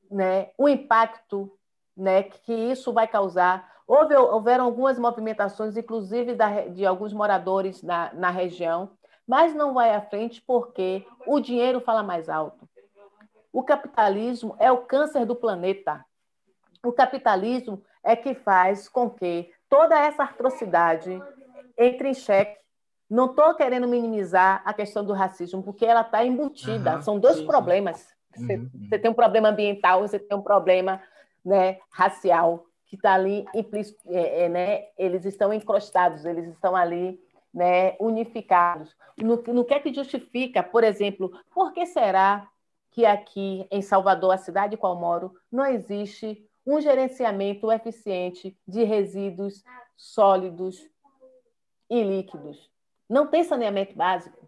Né, 0.10 0.50
o 0.58 0.68
impacto 0.68 1.52
né, 1.96 2.24
que 2.24 2.54
isso 2.54 2.94
vai 2.94 3.08
causar. 3.08 3.72
Houve, 3.88 4.16
houveram 4.16 4.66
algumas 4.66 5.00
movimentações, 5.00 5.78
inclusive 5.78 6.36
da, 6.36 6.68
de 6.68 6.86
alguns 6.86 7.14
moradores 7.14 7.82
na, 7.82 8.14
na 8.14 8.30
região, 8.30 8.92
mas 9.26 9.54
não 9.54 9.74
vai 9.74 9.94
à 9.94 10.02
frente 10.02 10.42
porque 10.42 11.06
o 11.26 11.40
dinheiro 11.40 11.80
fala 11.82 12.04
mais 12.04 12.30
alto. 12.30 12.68
O 13.52 13.64
capitalismo 13.64 14.56
é 14.60 14.72
o 14.72 14.80
câncer 14.80 15.26
do 15.26 15.36
planeta. 15.36 16.06
O 16.86 16.92
capitalismo 16.92 17.82
é 18.04 18.16
que 18.16 18.36
faz 18.36 18.88
com 18.88 19.10
que 19.10 19.52
toda 19.70 19.98
essa 20.00 20.24
atrocidade 20.24 21.22
entre 21.78 22.10
em 22.10 22.14
xeque, 22.14 22.58
Não 23.10 23.28
estou 23.28 23.56
querendo 23.56 23.88
minimizar 23.88 24.62
a 24.66 24.74
questão 24.74 25.06
do 25.06 25.14
racismo, 25.14 25.64
porque 25.64 25.86
ela 25.86 26.02
está 26.02 26.26
embutida. 26.26 26.96
Uhum, 26.96 27.02
São 27.02 27.20
dois 27.20 27.38
sim, 27.38 27.46
problemas. 27.46 28.14
Você, 28.38 28.56
uhum. 28.56 28.70
você, 28.88 29.00
tem 29.00 29.12
um 29.12 29.14
problema 29.14 29.50
ambiental, 29.50 30.02
você 30.02 30.20
tem 30.20 30.38
um 30.38 30.42
problema 30.42 31.02
né, 31.44 31.80
racial 31.92 32.66
que 32.86 32.96
está 32.96 33.14
ali 33.14 33.46
implícito, 33.54 34.00
é, 34.08 34.44
é, 34.44 34.50
né, 34.50 34.86
eles 34.98 35.26
estão 35.26 35.54
encrostados, 35.54 36.24
eles 36.24 36.48
estão 36.48 36.76
ali 36.76 37.20
né, 37.54 37.96
unificados. 38.00 38.96
No, 39.18 39.42
no 39.48 39.66
que 39.66 39.74
é 39.74 39.80
que 39.80 39.94
justifica, 39.94 40.64
por 40.64 40.84
exemplo, 40.84 41.32
por 41.54 41.74
que 41.74 41.86
será 41.86 42.48
que 42.92 43.06
aqui 43.06 43.68
em 43.70 43.82
Salvador, 43.82 44.34
a 44.34 44.38
cidade 44.38 44.76
em 44.76 44.78
qual 44.78 44.96
moro, 44.96 45.36
não 45.52 45.66
existe 45.66 46.44
um 46.66 46.80
gerenciamento 46.80 47.72
eficiente 47.72 48.58
de 48.68 48.84
resíduos 48.84 49.64
sólidos 49.96 50.88
e 51.90 52.04
líquidos? 52.04 52.70
Não 53.10 53.28
tem 53.28 53.44
saneamento 53.44 53.96
básico. 53.96 54.47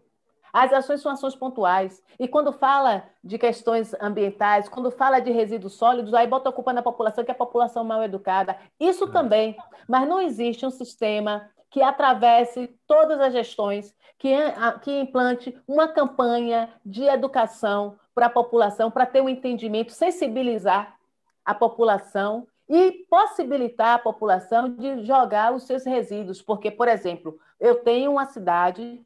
As 0.52 0.72
ações 0.72 1.00
são 1.00 1.12
ações 1.12 1.34
pontuais. 1.34 2.02
E 2.18 2.26
quando 2.26 2.52
fala 2.52 3.04
de 3.22 3.38
questões 3.38 3.94
ambientais, 4.00 4.68
quando 4.68 4.90
fala 4.90 5.20
de 5.20 5.30
resíduos 5.30 5.74
sólidos, 5.74 6.12
aí 6.14 6.26
bota 6.26 6.48
a 6.48 6.52
culpa 6.52 6.72
na 6.72 6.82
população, 6.82 7.24
que 7.24 7.30
é 7.30 7.34
a 7.34 7.38
população 7.38 7.84
mal 7.84 8.02
educada. 8.02 8.56
Isso 8.78 9.04
é. 9.04 9.10
também. 9.10 9.56
Mas 9.88 10.08
não 10.08 10.20
existe 10.20 10.66
um 10.66 10.70
sistema 10.70 11.48
que 11.70 11.82
atravesse 11.82 12.68
todas 12.86 13.20
as 13.20 13.32
gestões, 13.32 13.94
que, 14.18 14.34
que 14.82 15.00
implante 15.00 15.56
uma 15.66 15.86
campanha 15.86 16.68
de 16.84 17.04
educação 17.04 17.96
para 18.14 18.26
a 18.26 18.30
população, 18.30 18.90
para 18.90 19.06
ter 19.06 19.20
um 19.20 19.28
entendimento, 19.28 19.92
sensibilizar 19.92 20.96
a 21.44 21.54
população 21.54 22.46
e 22.68 23.04
possibilitar 23.08 23.94
a 23.94 23.98
população 23.98 24.68
de 24.68 25.04
jogar 25.04 25.52
os 25.52 25.64
seus 25.64 25.84
resíduos. 25.84 26.42
Porque, 26.42 26.70
por 26.70 26.88
exemplo, 26.88 27.38
eu 27.58 27.76
tenho 27.76 28.12
uma 28.12 28.26
cidade 28.26 29.04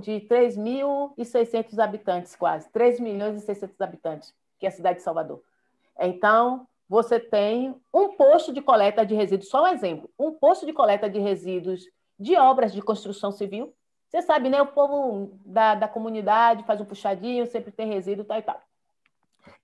de 0.00 0.20
3.600 0.22 1.78
habitantes, 1.78 2.34
quase, 2.34 2.70
3 2.70 3.00
milhões 3.00 3.42
e 3.42 3.46
600 3.46 3.80
habitantes, 3.80 4.34
que 4.58 4.66
é 4.66 4.68
a 4.68 4.72
cidade 4.72 4.98
de 4.98 5.04
Salvador. 5.04 5.42
Então, 5.98 6.66
você 6.88 7.18
tem 7.18 7.74
um 7.92 8.16
posto 8.16 8.52
de 8.52 8.60
coleta 8.60 9.04
de 9.04 9.14
resíduos, 9.14 9.48
só 9.48 9.64
um 9.64 9.68
exemplo, 9.68 10.10
um 10.18 10.32
posto 10.32 10.66
de 10.66 10.72
coleta 10.72 11.08
de 11.08 11.18
resíduos 11.18 11.84
de 12.18 12.36
obras 12.36 12.72
de 12.72 12.82
construção 12.82 13.32
civil. 13.32 13.74
Você 14.08 14.22
sabe, 14.22 14.48
né? 14.48 14.62
O 14.62 14.66
povo 14.66 15.32
da, 15.44 15.74
da 15.74 15.88
comunidade 15.88 16.64
faz 16.64 16.80
um 16.80 16.84
puxadinho, 16.84 17.46
sempre 17.46 17.72
tem 17.72 17.88
resíduo, 17.88 18.24
tal 18.24 18.38
e 18.38 18.42
tal. 18.42 18.60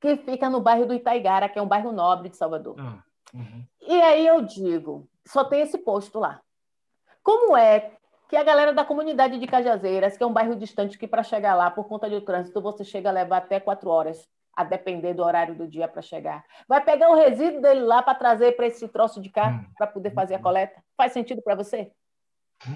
Que 0.01 0.17
fica 0.17 0.51
no 0.51 0.61
bairro 0.61 0.87
do 0.87 0.95
Itaigara, 0.95 1.49
que 1.49 1.59
é 1.59 1.63
um 1.63 1.69
bairro 1.69 1.93
nobre 1.93 2.29
de 2.29 2.37
Salvador. 2.37 2.75
Ah, 2.79 3.03
uhum. 3.33 3.65
E 3.83 4.03
aí 4.03 4.27
eu 4.27 4.43
digo, 4.43 5.09
só 5.25 5.45
tem 5.45 5.61
esse 5.61 5.79
posto 5.79 6.19
lá. 6.19 6.41
Como 7.23 7.57
é 7.57 7.93
que 8.31 8.37
a 8.37 8.45
galera 8.45 8.73
da 8.73 8.85
comunidade 8.85 9.41
de 9.41 9.47
Cajazeiras, 9.49 10.17
que 10.17 10.23
é 10.23 10.27
um 10.27 10.33
bairro 10.33 10.55
distante, 10.55 10.97
que 10.97 11.09
para 11.09 11.25
chegar 11.25 11.57
lá, 11.57 11.69
por 11.69 11.89
conta 11.89 12.09
do 12.09 12.21
trânsito, 12.21 12.63
você 12.63 12.85
chega 12.85 13.09
a 13.09 13.13
levar 13.13 13.39
até 13.39 13.59
quatro 13.59 13.91
horas, 13.91 14.25
a 14.57 14.63
depender 14.63 15.15
do 15.15 15.25
horário 15.25 15.57
do 15.57 15.67
dia 15.67 15.89
para 15.89 16.01
chegar. 16.01 16.45
Vai 16.69 16.81
pegar 16.81 17.11
o 17.11 17.17
resíduo 17.17 17.61
dele 17.61 17.81
lá 17.81 18.01
para 18.01 18.15
trazer 18.15 18.53
para 18.53 18.69
esse 18.69 18.87
troço 18.87 19.21
de 19.21 19.31
cá, 19.31 19.49
hum. 19.49 19.65
para 19.77 19.89
poder 19.89 20.13
fazer 20.13 20.37
a 20.37 20.39
coleta? 20.39 20.81
Faz 20.97 21.13
sentido 21.13 21.43
para 21.43 21.57
você? 21.57 21.91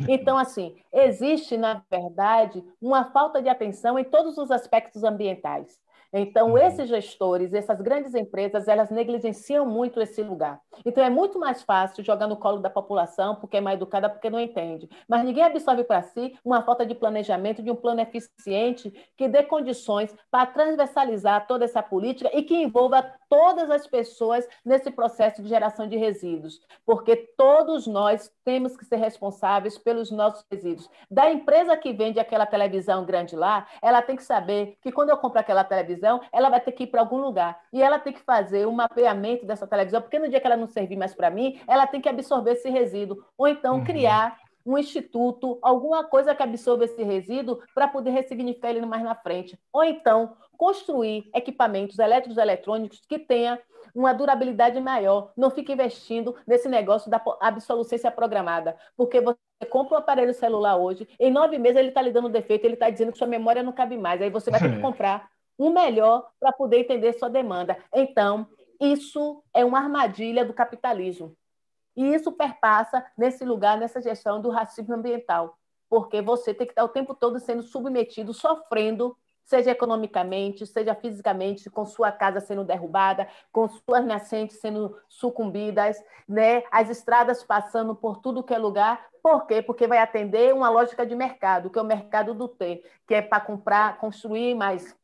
Então, 0.09 0.36
assim, 0.36 0.74
existe, 0.93 1.56
na 1.56 1.85
verdade, 1.89 2.64
uma 2.81 3.12
falta 3.12 3.40
de 3.40 3.48
atenção 3.48 3.97
em 3.97 4.02
todos 4.05 4.36
os 4.36 4.51
aspectos 4.51 5.05
ambientais. 5.05 5.78
Então, 6.16 6.51
uhum. 6.51 6.59
esses 6.59 6.89
gestores, 6.89 7.53
essas 7.53 7.81
grandes 7.81 8.15
empresas, 8.15 8.69
elas 8.69 8.89
negligenciam 8.89 9.66
muito 9.66 10.01
esse 10.01 10.23
lugar. 10.23 10.61
Então, 10.86 11.03
é 11.03 11.11
muito 11.11 11.41
mais 11.41 11.62
fácil 11.62 12.05
jogar 12.05 12.28
no 12.28 12.36
colo 12.36 12.59
da 12.59 12.70
população, 12.70 13.35
porque 13.35 13.57
é 13.57 13.61
mais 13.61 13.77
educada, 13.77 14.09
porque 14.09 14.31
não 14.31 14.39
entende. 14.39 14.89
Mas 15.09 15.24
ninguém 15.24 15.43
absorve 15.43 15.82
para 15.82 16.03
si 16.03 16.39
uma 16.45 16.62
falta 16.62 16.86
de 16.86 16.95
planejamento, 16.95 17.65
de 17.65 17.70
um 17.70 17.74
plano 17.74 18.01
eficiente 18.01 18.93
que 19.16 19.27
dê 19.27 19.43
condições 19.43 20.15
para 20.31 20.47
transversalizar 20.47 21.49
toda 21.49 21.65
essa 21.65 21.82
política 21.82 22.31
e 22.32 22.45
que 22.45 22.55
envolva 22.55 23.05
todas 23.35 23.69
as 23.69 23.85
pessoas 23.85 24.47
nesse 24.65 24.93
processo 24.93 25.43
de 25.43 25.48
geração 25.48 25.89
de 25.89 25.97
resíduos. 25.97 26.61
Porque 26.86 27.16
todos 27.36 27.85
nós 27.85 28.32
temos 28.44 28.77
que 28.77 28.85
ser 28.85 28.94
responsáveis 28.94 29.77
pelos 29.77 30.12
nossos 30.12 30.44
resíduos. 30.48 30.89
Da 31.11 31.32
empresa 31.32 31.77
que 31.77 31.93
vende 31.93 32.20
aquela 32.20 32.47
televisão 32.47 33.05
grande 33.05 33.35
lá, 33.35 33.66
ela 33.82 34.01
tem 34.01 34.15
que 34.15 34.23
saber 34.23 34.78
que 34.81 34.93
quando 34.93 35.11
eu 35.11 35.16
compro 35.16 35.40
aquela 35.40 35.65
televisão, 35.65 36.20
ela 36.32 36.48
vai 36.48 36.61
ter 36.61 36.70
que 36.70 36.85
ir 36.85 36.86
para 36.86 37.01
algum 37.01 37.19
lugar. 37.19 37.59
E 37.73 37.82
ela 37.82 37.98
tem 37.98 38.12
que 38.12 38.20
fazer 38.20 38.69
um 38.69 38.73
mapeamento 38.73 39.44
dessa 39.44 39.66
televisão, 39.66 40.01
porque 40.01 40.20
no 40.20 40.28
dia 40.28 40.39
que 40.39 40.47
ela 40.47 40.56
não 40.56 40.69
servir 40.69 40.97
mais 40.97 41.12
para 41.12 41.28
mim, 41.28 41.61
ela 41.66 41.89
tem 41.89 42.01
que 42.01 42.09
absorver 42.09 42.52
esse 42.52 42.70
resíduo. 42.70 43.24
Ou 43.36 43.48
então 43.48 43.78
uhum. 43.78 43.85
criar 43.85 44.39
um 44.65 44.78
instituto, 44.78 45.59
alguma 45.61 46.05
coisa 46.05 46.35
que 46.35 46.43
absorva 46.43 46.85
esse 46.85 47.03
resíduo 47.03 47.61
para 47.74 47.89
poder 47.89 48.11
ressignificar 48.11 48.70
ele 48.70 48.85
mais 48.86 49.03
na 49.03 49.15
frente. 49.15 49.59
Ou 49.73 49.85
então 49.85 50.36
construir 50.57 51.28
equipamentos 51.35 51.99
elétricos 51.99 52.39
eletrônicos 52.39 53.03
que 53.09 53.19
tenha 53.19 53.61
uma 53.95 54.12
durabilidade 54.12 54.81
maior. 54.81 55.32
Não 55.36 55.51
fique 55.51 55.73
investindo 55.73 56.35
nesse 56.47 56.69
negócio 56.69 57.11
da 57.11 57.23
absolucência 57.41 58.11
programada, 58.11 58.77
porque 58.97 59.20
você 59.20 59.39
compra 59.70 59.97
um 59.97 59.99
aparelho 59.99 60.35
celular 60.35 60.77
hoje, 60.77 61.09
em 61.19 61.31
nove 61.31 61.59
meses 61.59 61.78
ele 61.78 61.89
está 61.89 62.03
lhe 62.03 62.12
dando 62.12 62.28
defeito, 62.28 62.65
ele 62.65 62.74
está 62.74 62.91
dizendo 62.91 63.12
que 63.12 63.19
sua 63.19 63.27
memória 63.27 63.62
não 63.62 63.73
cabe 63.73 63.97
mais, 63.97 64.20
aí 64.20 64.31
você 64.31 64.51
vai 64.51 64.61
ter 64.61 64.70
que 64.70 64.81
comprar 64.82 65.28
um 65.59 65.70
melhor 65.70 66.28
para 66.41 66.53
poder 66.53 66.78
entender 66.78 67.12
sua 67.15 67.31
demanda. 67.31 67.77
Então, 67.95 68.47
isso 68.81 69.43
é 69.55 69.65
uma 69.65 69.78
armadilha 69.78 70.45
do 70.45 70.53
capitalismo. 70.53 71.36
E 71.97 72.15
isso 72.15 72.33
perpassa 72.33 73.05
nesse 73.16 73.45
lugar, 73.45 73.79
nessa 73.79 74.01
gestão 74.01 74.41
do 74.41 74.51
racismo 74.51 74.95
ambiental, 74.95 75.59
porque 75.89 76.21
você 76.21 76.53
tem 76.53 76.66
que 76.66 76.73
estar 76.73 76.85
o 76.85 76.89
tempo 76.89 77.15
todo 77.15 77.39
sendo 77.39 77.62
submetido, 77.62 78.35
sofrendo, 78.35 79.16
seja 79.45 79.71
economicamente, 79.71 80.66
seja 80.66 80.95
fisicamente, 80.95 81.71
com 81.71 81.85
sua 81.85 82.11
casa 82.11 82.41
sendo 82.41 82.65
derrubada, 82.65 83.29
com 83.53 83.69
suas 83.69 84.05
nascentes 84.05 84.59
sendo 84.61 84.97
sucumbidas, 85.09 86.03
né? 86.29 86.62
as 86.71 86.89
estradas 86.89 87.45
passando 87.45 87.95
por 87.95 88.19
tudo 88.19 88.43
que 88.43 88.55
é 88.55 88.59
lugar. 88.59 89.07
Por 89.23 89.47
quê? 89.47 89.62
Porque 89.62 89.87
vai 89.87 89.99
atender 89.99 90.55
uma 90.55 90.69
lógica 90.69 91.07
de 91.07 91.15
mercado, 91.15 91.71
que 91.71 91.79
é 91.79 91.83
o 91.83 91.87
mercado 91.87 92.35
do 92.35 92.49
T, 92.49 92.83
que 93.07 93.15
é 93.15 93.23
para 93.23 93.41
comprar, 93.41 93.99
construir 93.99 94.55
mais 94.55 94.97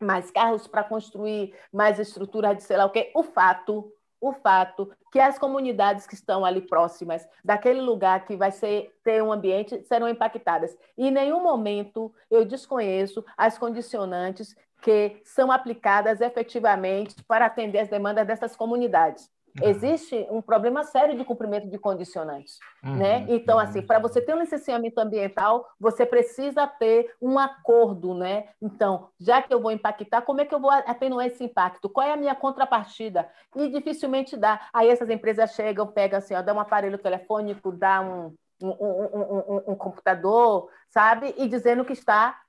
mais 0.00 0.32
carros 0.32 0.66
para 0.66 0.82
construir 0.82 1.54
mais 1.72 1.96
estrutura 2.00 2.54
de 2.54 2.62
sei 2.64 2.76
lá 2.76 2.86
o 2.86 2.90
quê. 2.90 3.12
O 3.14 3.22
fato, 3.22 3.92
o 4.22 4.32
fato 4.32 4.88
que 5.10 5.18
as 5.18 5.36
comunidades 5.36 6.06
que 6.06 6.14
estão 6.14 6.44
ali 6.44 6.60
próximas 6.60 7.28
daquele 7.44 7.80
lugar 7.80 8.24
que 8.24 8.36
vai 8.36 8.52
ser 8.52 8.94
ter 9.02 9.20
um 9.20 9.32
ambiente 9.32 9.82
serão 9.82 10.08
impactadas. 10.08 10.74
E 10.96 11.08
em 11.08 11.10
nenhum 11.10 11.42
momento 11.42 12.14
eu 12.30 12.44
desconheço 12.44 13.24
as 13.36 13.58
condicionantes 13.58 14.54
que 14.80 15.20
são 15.24 15.50
aplicadas 15.50 16.20
efetivamente 16.20 17.22
para 17.24 17.46
atender 17.46 17.80
as 17.80 17.88
demandas 17.88 18.26
dessas 18.26 18.54
comunidades. 18.54 19.28
Uhum. 19.60 19.68
Existe 19.68 20.26
um 20.30 20.40
problema 20.40 20.82
sério 20.82 21.16
de 21.16 21.24
cumprimento 21.24 21.68
de 21.68 21.78
condicionantes. 21.78 22.58
Uhum. 22.82 22.96
Né? 22.96 23.26
Então, 23.28 23.58
assim, 23.58 23.80
uhum. 23.80 23.86
para 23.86 23.98
você 23.98 24.20
ter 24.20 24.34
um 24.34 24.40
licenciamento 24.40 24.98
ambiental, 24.98 25.68
você 25.78 26.06
precisa 26.06 26.66
ter 26.66 27.14
um 27.20 27.38
acordo. 27.38 28.14
Né? 28.14 28.48
Então, 28.60 29.08
já 29.20 29.42
que 29.42 29.52
eu 29.52 29.60
vou 29.60 29.70
impactar, 29.70 30.22
como 30.22 30.40
é 30.40 30.44
que 30.44 30.54
eu 30.54 30.60
vou 30.60 30.70
atenuar 30.70 31.26
esse 31.26 31.44
impacto? 31.44 31.88
Qual 31.88 32.06
é 32.06 32.12
a 32.12 32.16
minha 32.16 32.34
contrapartida? 32.34 33.28
E 33.54 33.68
dificilmente 33.68 34.36
dá. 34.36 34.68
Aí 34.72 34.88
essas 34.88 35.10
empresas 35.10 35.54
chegam, 35.54 35.86
pegam 35.86 36.18
assim, 36.18 36.34
ó, 36.34 36.42
dá 36.42 36.54
um 36.54 36.60
aparelho 36.60 36.98
telefônico, 36.98 37.72
dá 37.72 38.00
um, 38.00 38.34
um, 38.62 38.68
um, 38.70 39.62
um, 39.72 39.74
computador, 39.74 40.68
sabe? 40.88 41.34
E 41.36 41.48
dizendo 41.48 41.84
que 41.84 41.92
está 41.92 42.40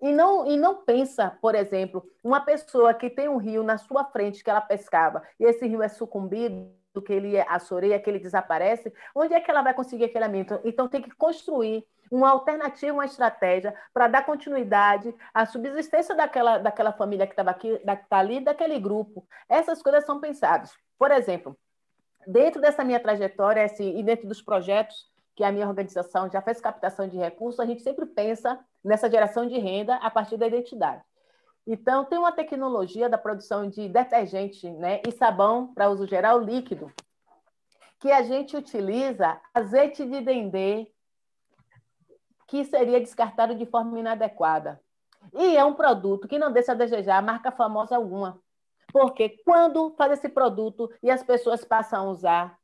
e 0.00 0.12
não, 0.12 0.46
e 0.46 0.56
não 0.56 0.84
pensa, 0.84 1.36
por 1.40 1.54
exemplo, 1.54 2.04
uma 2.22 2.40
pessoa 2.40 2.94
que 2.94 3.10
tem 3.10 3.28
um 3.28 3.36
rio 3.36 3.62
na 3.62 3.78
sua 3.78 4.04
frente 4.04 4.42
que 4.42 4.50
ela 4.50 4.60
pescava 4.60 5.22
e 5.38 5.44
esse 5.44 5.66
rio 5.66 5.82
é 5.82 5.88
sucumbido, 5.88 6.72
que 7.04 7.12
ele 7.12 7.36
é 7.36 7.44
assoreia, 7.48 7.98
que 7.98 8.08
ele 8.08 8.18
desaparece, 8.18 8.92
onde 9.14 9.34
é 9.34 9.40
que 9.40 9.50
ela 9.50 9.62
vai 9.62 9.74
conseguir 9.74 10.04
aquele 10.04 10.24
alimento? 10.24 10.60
Então 10.64 10.88
tem 10.88 11.02
que 11.02 11.10
construir 11.10 11.84
uma 12.10 12.30
alternativa, 12.30 12.92
uma 12.92 13.04
estratégia 13.04 13.74
para 13.92 14.06
dar 14.06 14.24
continuidade 14.24 15.14
à 15.32 15.44
subsistência 15.46 16.14
daquela, 16.14 16.58
daquela 16.58 16.92
família 16.92 17.26
que 17.26 17.32
estava 17.32 17.50
aqui, 17.50 17.80
da, 17.84 17.96
tá 17.96 18.18
ali, 18.18 18.40
daquele 18.40 18.78
grupo. 18.78 19.26
Essas 19.48 19.82
coisas 19.82 20.04
são 20.04 20.20
pensadas. 20.20 20.72
Por 20.98 21.10
exemplo, 21.10 21.56
dentro 22.26 22.60
dessa 22.60 22.84
minha 22.84 23.00
trajetória 23.00 23.64
assim, 23.64 23.98
e 23.98 24.02
dentro 24.02 24.28
dos 24.28 24.40
projetos 24.40 25.12
que 25.34 25.42
a 25.42 25.50
minha 25.50 25.68
organização 25.68 26.30
já 26.30 26.40
fez 26.40 26.60
captação 26.60 27.08
de 27.08 27.16
recursos, 27.16 27.60
a 27.60 27.66
gente 27.66 27.82
sempre 27.82 28.06
pensa 28.06 28.58
nessa 28.82 29.10
geração 29.10 29.46
de 29.46 29.58
renda 29.58 29.96
a 29.96 30.10
partir 30.10 30.36
da 30.36 30.46
identidade. 30.46 31.02
Então, 31.66 32.04
tem 32.04 32.18
uma 32.18 32.30
tecnologia 32.32 33.08
da 33.08 33.16
produção 33.16 33.68
de 33.68 33.88
detergente 33.88 34.70
né, 34.70 35.00
e 35.06 35.10
sabão 35.10 35.72
para 35.72 35.88
uso 35.88 36.06
geral 36.06 36.38
líquido, 36.38 36.92
que 37.98 38.12
a 38.12 38.22
gente 38.22 38.56
utiliza 38.56 39.40
azeite 39.54 40.04
de 40.04 40.20
dendê, 40.20 40.92
que 42.46 42.64
seria 42.64 43.00
descartado 43.00 43.54
de 43.54 43.64
forma 43.64 43.98
inadequada. 43.98 44.80
E 45.32 45.56
é 45.56 45.64
um 45.64 45.74
produto 45.74 46.28
que 46.28 46.38
não 46.38 46.52
deixa 46.52 46.72
a 46.72 46.74
desejar 46.74 47.22
marca 47.22 47.50
famosa 47.50 47.96
alguma. 47.96 48.38
Porque 48.92 49.40
quando 49.44 49.94
faz 49.96 50.12
esse 50.12 50.28
produto 50.28 50.90
e 51.02 51.10
as 51.10 51.22
pessoas 51.22 51.64
passam 51.64 52.06
a 52.06 52.10
usar, 52.10 52.58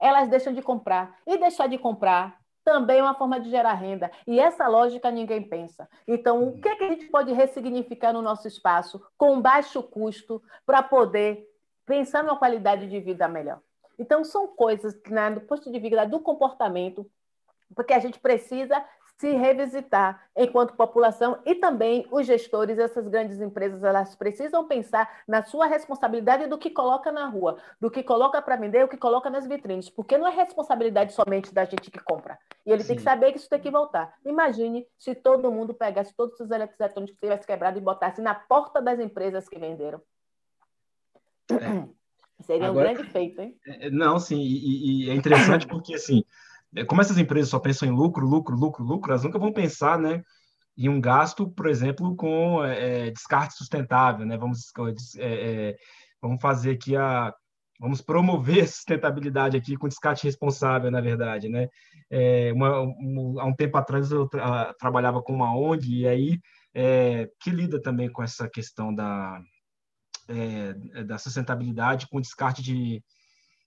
elas 0.00 0.28
deixam 0.28 0.52
de 0.52 0.62
comprar. 0.62 1.18
E 1.26 1.36
deixar 1.36 1.66
de 1.66 1.78
comprar 1.78 2.38
também 2.64 2.98
é 2.98 3.02
uma 3.02 3.14
forma 3.14 3.38
de 3.38 3.50
gerar 3.50 3.74
renda. 3.74 4.10
E 4.26 4.40
essa 4.40 4.66
lógica 4.66 5.10
ninguém 5.10 5.42
pensa. 5.42 5.88
Então, 6.08 6.48
o 6.48 6.60
que, 6.60 6.68
é 6.68 6.76
que 6.76 6.84
a 6.84 6.88
gente 6.88 7.06
pode 7.06 7.32
ressignificar 7.32 8.12
no 8.12 8.22
nosso 8.22 8.48
espaço 8.48 9.04
com 9.18 9.40
baixo 9.40 9.82
custo 9.82 10.42
para 10.64 10.82
poder 10.82 11.46
pensar 11.84 12.24
numa 12.24 12.38
qualidade 12.38 12.88
de 12.88 12.98
vida 13.00 13.28
melhor? 13.28 13.60
Então, 13.98 14.24
são 14.24 14.48
coisas, 14.48 14.98
né, 15.08 15.30
do 15.30 15.42
ponto 15.42 15.70
de 15.70 15.78
vista 15.78 16.06
do 16.06 16.18
comportamento, 16.20 17.08
porque 17.76 17.92
a 17.92 17.98
gente 17.98 18.18
precisa 18.18 18.84
se 19.16 19.30
revisitar 19.32 20.28
enquanto 20.36 20.74
população 20.74 21.38
e 21.46 21.54
também 21.54 22.06
os 22.10 22.26
gestores, 22.26 22.78
essas 22.78 23.06
grandes 23.06 23.40
empresas, 23.40 23.82
elas 23.82 24.14
precisam 24.16 24.66
pensar 24.66 25.22
na 25.26 25.42
sua 25.42 25.66
responsabilidade 25.66 26.46
do 26.46 26.58
que 26.58 26.70
coloca 26.70 27.12
na 27.12 27.26
rua, 27.26 27.58
do 27.80 27.90
que 27.90 28.02
coloca 28.02 28.42
para 28.42 28.56
vender, 28.56 28.84
o 28.84 28.88
que 28.88 28.96
coloca 28.96 29.30
nas 29.30 29.46
vitrines, 29.46 29.88
porque 29.88 30.18
não 30.18 30.26
é 30.26 30.30
responsabilidade 30.30 31.12
somente 31.12 31.54
da 31.54 31.64
gente 31.64 31.90
que 31.90 32.00
compra. 32.00 32.38
E 32.66 32.72
ele 32.72 32.82
Sim. 32.82 32.88
tem 32.88 32.96
que 32.96 33.02
saber 33.02 33.32
que 33.32 33.38
isso 33.38 33.48
tem 33.48 33.60
que 33.60 33.70
voltar. 33.70 34.14
Imagine 34.24 34.86
se 34.98 35.14
todo 35.14 35.52
mundo 35.52 35.72
pegasse 35.72 36.14
todos 36.14 36.38
os 36.40 36.50
eletrônicos 36.50 37.12
que 37.12 37.20
tivesse 37.20 37.46
quebrado 37.46 37.78
e 37.78 37.82
botasse 37.82 38.20
na 38.20 38.34
porta 38.34 38.82
das 38.82 38.98
empresas 38.98 39.48
que 39.48 39.58
venderam. 39.58 40.00
É. 41.50 41.88
Seria 42.42 42.68
Agora, 42.68 42.90
um 42.90 42.94
grande 42.94 43.10
feito, 43.10 43.40
hein? 43.40 43.56
É, 43.64 43.90
não, 43.90 44.18
sim, 44.18 44.40
e, 44.40 45.06
e 45.06 45.10
é 45.10 45.14
interessante 45.14 45.68
porque, 45.68 45.94
assim, 45.94 46.18
é, 46.18 46.24
como 46.88 47.00
essas 47.00 47.18
empresas 47.18 47.50
só 47.50 47.58
pensam 47.58 47.88
em 47.88 47.92
lucro, 47.92 48.26
lucro, 48.26 48.56
lucro, 48.56 48.84
lucro, 48.84 49.12
elas 49.12 49.22
nunca 49.22 49.38
vão 49.38 49.52
pensar, 49.52 49.98
né, 49.98 50.22
em 50.76 50.88
um 50.88 51.00
gasto, 51.00 51.48
por 51.50 51.66
exemplo, 51.66 52.16
com 52.16 52.64
é, 52.64 53.08
é 53.08 53.10
descarte 53.10 53.54
sustentável, 53.54 54.26
né? 54.26 54.36
Vamos, 54.36 54.72
é, 55.18 55.68
é, 55.70 55.76
vamos 56.20 56.40
fazer 56.40 56.72
aqui 56.72 56.96
a 56.96 57.32
vamos 57.78 58.00
promover 58.00 58.62
a 58.64 58.66
sustentabilidade 58.66 59.56
aqui 59.56 59.76
com 59.76 59.88
descarte 59.88 60.24
responsável, 60.24 60.90
na 60.90 61.00
verdade, 61.00 61.48
né? 61.48 61.68
É, 62.10 62.52
uma, 62.52 62.80
um, 62.82 63.36
há 63.40 63.44
um 63.44 63.54
tempo 63.54 63.76
atrás 63.76 64.10
eu 64.10 64.28
tra 64.28 64.74
trabalhava 64.74 65.22
com 65.22 65.32
uma 65.32 65.56
ONG 65.56 66.00
e 66.00 66.08
aí 66.08 66.40
é, 66.74 67.28
que 67.40 67.50
lida 67.50 67.80
também 67.80 68.10
com 68.10 68.22
essa 68.22 68.48
questão 68.48 68.94
da 68.94 69.40
é, 70.28 71.04
da 71.04 71.18
sustentabilidade 71.18 72.08
com 72.08 72.20
descarte 72.20 72.62
de 72.62 73.02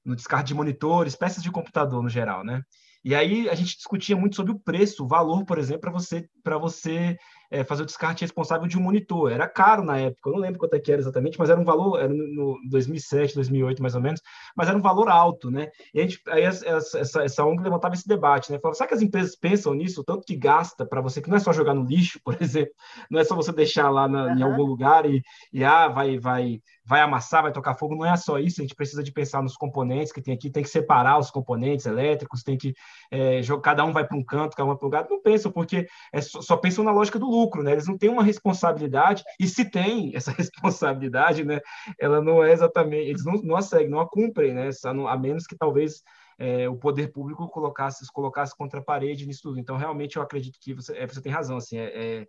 no 0.03 0.15
descarte 0.15 0.49
de 0.49 0.53
monitores, 0.53 1.15
peças 1.15 1.43
de 1.43 1.51
computador 1.51 2.01
no 2.01 2.09
geral, 2.09 2.43
né? 2.43 2.63
E 3.03 3.15
aí 3.15 3.49
a 3.49 3.55
gente 3.55 3.75
discutia 3.75 4.15
muito 4.15 4.35
sobre 4.35 4.51
o 4.51 4.59
preço, 4.59 5.03
o 5.03 5.07
valor, 5.07 5.45
por 5.45 5.57
exemplo, 5.57 5.81
para 5.81 5.91
você 5.91 6.27
para 6.43 6.57
você 6.57 7.17
é, 7.51 7.63
fazer 7.63 7.83
o 7.83 7.85
descarte 7.85 8.23
responsável 8.23 8.67
de 8.67 8.77
um 8.77 8.81
monitor. 8.81 9.31
Era 9.31 9.47
caro 9.47 9.83
na 9.83 9.97
época, 9.97 10.29
eu 10.29 10.33
não 10.33 10.39
lembro 10.39 10.59
quanto 10.59 10.75
é 10.75 10.79
que 10.79 10.91
era 10.91 11.01
exatamente, 11.01 11.37
mas 11.37 11.49
era 11.49 11.59
um 11.59 11.63
valor, 11.63 11.99
era 11.99 12.13
no 12.13 12.57
2007, 12.69 13.35
2008 13.35 13.81
mais 13.81 13.95
ou 13.95 14.01
menos, 14.01 14.21
mas 14.55 14.67
era 14.67 14.77
um 14.77 14.81
valor 14.81 15.09
alto, 15.09 15.49
né? 15.49 15.69
E 15.93 15.99
a 15.99 16.03
gente, 16.03 16.21
aí 16.27 16.43
essa, 16.43 16.67
essa, 16.67 17.23
essa 17.23 17.45
ONG 17.45 17.63
levantava 17.63 17.93
esse 17.93 18.07
debate, 18.07 18.51
né? 18.51 18.59
Falava, 18.59 18.75
será 18.75 18.87
que 18.87 18.93
as 18.93 19.01
empresas 19.01 19.35
pensam 19.35 19.73
nisso, 19.73 20.01
o 20.01 20.03
tanto 20.03 20.25
que 20.25 20.35
gasta 20.35 20.85
para 20.85 21.01
você, 21.01 21.21
que 21.21 21.29
não 21.29 21.37
é 21.37 21.39
só 21.39 21.51
jogar 21.53 21.73
no 21.73 21.85
lixo, 21.85 22.19
por 22.23 22.41
exemplo, 22.41 22.73
não 23.09 23.19
é 23.19 23.23
só 23.23 23.35
você 23.35 23.51
deixar 23.51 23.89
lá 23.89 24.07
na, 24.07 24.25
uhum. 24.25 24.37
em 24.37 24.43
algum 24.43 24.63
lugar 24.63 25.05
e, 25.05 25.21
e 25.51 25.63
ah, 25.63 25.87
vai, 25.87 26.19
vai, 26.19 26.61
vai 26.87 27.01
amassar, 27.01 27.43
vai 27.43 27.51
tocar 27.51 27.73
fogo, 27.73 27.95
não 27.95 28.05
é 28.05 28.15
só 28.15 28.39
isso, 28.39 28.61
a 28.61 28.63
gente 28.63 28.73
precisa 28.73 29.03
de 29.03 29.11
pensar 29.11 29.43
nos 29.43 29.57
componentes 29.57 30.13
que 30.13 30.21
tem 30.21 30.33
aqui, 30.33 30.49
tem 30.49 30.63
que 30.63 30.69
separar 30.69 31.19
os 31.19 31.29
componentes 31.29 31.85
elétricos, 31.85 32.43
tem 32.43 32.57
que, 32.57 32.73
é, 33.11 33.41
cada 33.61 33.83
um 33.83 33.91
vai 33.91 34.07
para 34.07 34.17
um 34.17 34.23
canto, 34.23 34.55
cada 34.55 34.63
um 34.63 34.69
vai 34.69 34.77
para 34.77 34.85
um 34.85 34.87
lugar, 34.87 35.07
não 35.09 35.21
pensam, 35.21 35.51
porque 35.51 35.85
é 36.13 36.21
só, 36.21 36.41
só 36.41 36.55
pensam 36.55 36.85
na 36.85 36.91
lógica 36.91 37.19
do 37.19 37.29
lucro, 37.29 37.61
né? 37.61 37.73
Eles 37.73 37.87
não 37.87 37.97
têm 37.97 38.09
uma 38.09 38.23
responsabilidade, 38.23 39.21
e 39.37 39.45
se 39.47 39.69
tem 39.69 40.11
essa 40.15 40.31
responsabilidade, 40.31 41.43
né? 41.43 41.59
Ela 41.99 42.21
não 42.21 42.41
é 42.41 42.53
exatamente, 42.53 43.09
eles 43.09 43.25
não, 43.25 43.33
não 43.33 43.57
a 43.57 43.61
seguem, 43.61 43.89
não 43.89 43.99
a 43.99 44.09
cumprem, 44.09 44.53
né? 44.53 44.69
A 45.09 45.17
menos 45.17 45.45
que 45.45 45.57
talvez 45.57 46.01
é, 46.39 46.69
o 46.69 46.77
poder 46.77 47.11
público 47.11 47.49
colocasse, 47.49 48.09
colocasse 48.13 48.55
contra 48.55 48.79
a 48.79 48.83
parede 48.83 49.27
nisso 49.27 49.41
tudo. 49.43 49.59
Então, 49.59 49.75
realmente, 49.75 50.15
eu 50.15 50.21
acredito 50.21 50.57
que 50.61 50.73
você, 50.73 50.95
é, 50.95 51.05
você 51.05 51.21
tem 51.21 51.33
razão, 51.33 51.57
assim, 51.57 51.77
é, 51.77 52.19
é, 52.21 52.27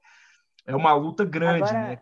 é 0.67 0.75
uma 0.75 0.93
luta 0.95 1.25
grande, 1.25 1.71
Agora, 1.71 1.89
né? 1.91 1.99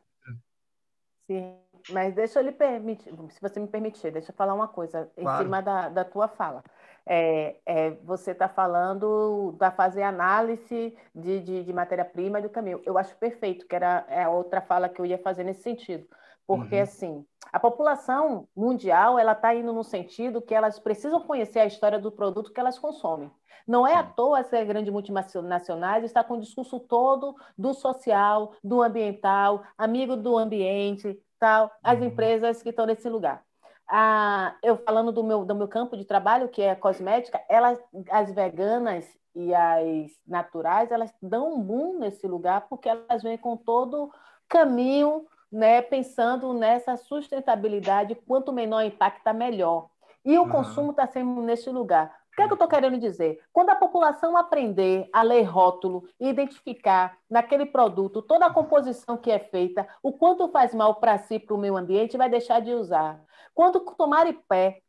Sim, 1.27 1.57
mas 1.91 2.15
deixa 2.15 2.41
eu 2.41 2.45
lhe 2.45 2.53
permitir, 2.53 3.13
se 3.31 3.41
você 3.41 3.61
me 3.61 3.69
permitir, 3.69 4.11
deixa 4.11 4.31
eu 4.31 4.37
falar 4.37 4.55
uma 4.55 4.69
coisa 4.69 5.11
claro. 5.17 5.41
em 5.41 5.45
cima 5.45 5.63
da, 5.63 5.89
da 5.89 6.05
tua 6.05 6.29
fala 6.29 6.63
é, 7.07 7.57
é, 7.65 7.91
você 8.03 8.33
está 8.33 8.49
falando 8.49 9.55
da 9.59 9.71
fazer 9.71 10.03
análise 10.03 10.97
de, 11.15 11.41
de, 11.41 11.63
de 11.63 11.73
matéria-prima 11.73 12.41
e 12.41 12.43
do 12.43 12.51
caminho. 12.51 12.83
Eu 12.85 12.99
acho 12.99 13.17
perfeito, 13.17 13.67
que 13.67 13.77
era 13.77 14.05
é 14.09 14.25
a 14.25 14.31
outra 14.31 14.61
fala 14.61 14.89
que 14.89 15.01
eu 15.01 15.07
ia 15.07 15.19
fazer 15.19 15.45
nesse 15.45 15.63
sentido. 15.63 16.05
Porque, 16.45 16.77
uhum. 16.77 16.83
assim, 16.83 17.27
a 17.53 17.61
população 17.61 18.49
mundial 18.57 19.19
ela 19.19 19.33
está 19.33 19.55
indo 19.55 19.73
no 19.73 19.85
sentido 19.85 20.43
que 20.43 20.55
elas 20.55 20.79
precisam 20.79 21.21
conhecer 21.21 21.61
a 21.61 21.67
história 21.67 21.99
do 21.99 22.11
produto 22.11 22.53
que 22.53 22.61
elas 22.61 22.79
consomem. 22.79 23.31
Não 23.67 23.87
é 23.87 23.95
à 23.95 24.03
toa 24.03 24.39
essa 24.39 24.63
grande 24.65 24.93
multinacionais 24.93 26.05
está 26.05 26.23
com 26.23 26.35
o 26.35 26.41
discurso 26.41 26.79
todo 26.79 27.35
do 27.59 27.75
social, 27.75 28.53
do 28.63 28.81
ambiental, 28.81 29.65
amigo 29.77 30.17
do 30.17 30.39
ambiente, 30.39 31.19
tal, 31.39 31.71
as 31.83 31.99
uhum. 31.99 32.07
empresas 32.07 32.63
que 32.63 32.71
estão 32.71 32.87
nesse 32.87 33.09
lugar 33.09 33.47
a, 33.89 34.57
eu 34.63 34.77
falando 34.77 35.13
do 35.13 35.23
meu, 35.23 35.45
do 35.45 35.55
meu 35.55 35.69
campo 35.69 35.97
de 35.97 36.05
trabalho, 36.05 36.49
que 36.49 36.63
é 36.63 36.75
cosmética, 36.75 37.41
elas, 37.49 37.79
as 38.11 38.33
veganas 38.33 39.07
e 39.35 39.55
as 39.55 40.11
naturais, 40.27 40.91
elas 40.91 41.13
dão 41.23 41.55
um 41.55 41.63
boom 41.63 41.99
nesse 41.99 42.27
lugar, 42.27 42.67
porque 42.69 42.89
elas 42.89 43.23
vêm 43.23 43.39
com 43.39 43.57
todo 43.57 44.11
caminho, 44.49 45.27
né, 45.53 45.83
pensando 45.83 46.53
nessa 46.53 46.97
sustentabilidade, 46.97 48.15
quanto 48.27 48.53
menor 48.53 48.83
o 48.83 48.87
impacto, 48.87 49.33
melhor. 49.35 49.89
E 50.25 50.37
o 50.39 50.43
uhum. 50.43 50.51
consumo 50.51 50.91
está 50.91 51.07
sendo 51.07 51.41
nesse 51.41 51.71
lugar. 51.71 52.13
O 52.37 52.39
que, 52.39 52.43
é 52.43 52.47
que 52.49 52.53
eu 52.53 52.57
estou 52.57 52.69
querendo 52.69 52.99
dizer? 52.99 53.41
Quando 53.51 53.71
a 53.71 53.75
população 53.75 54.37
aprender 54.37 55.09
a 55.11 55.23
ler 55.23 55.45
rótulo 55.45 56.07
e 56.21 56.29
identificar 56.29 57.17
naquele 57.31 57.65
produto 57.65 58.21
toda 58.21 58.45
a 58.45 58.53
composição 58.53 59.17
que 59.17 59.31
é 59.31 59.39
feita, 59.39 59.89
o 60.03 60.13
quanto 60.13 60.47
faz 60.49 60.75
mal 60.75 60.97
para 60.97 61.17
si, 61.17 61.39
para 61.39 61.55
o 61.55 61.59
meio 61.59 61.79
ambiente, 61.79 62.19
vai 62.19 62.29
deixar 62.29 62.61
de 62.61 62.75
usar. 62.75 63.25
Quando 63.55 63.81
tomarem 63.81 64.35
pé, 64.47 64.83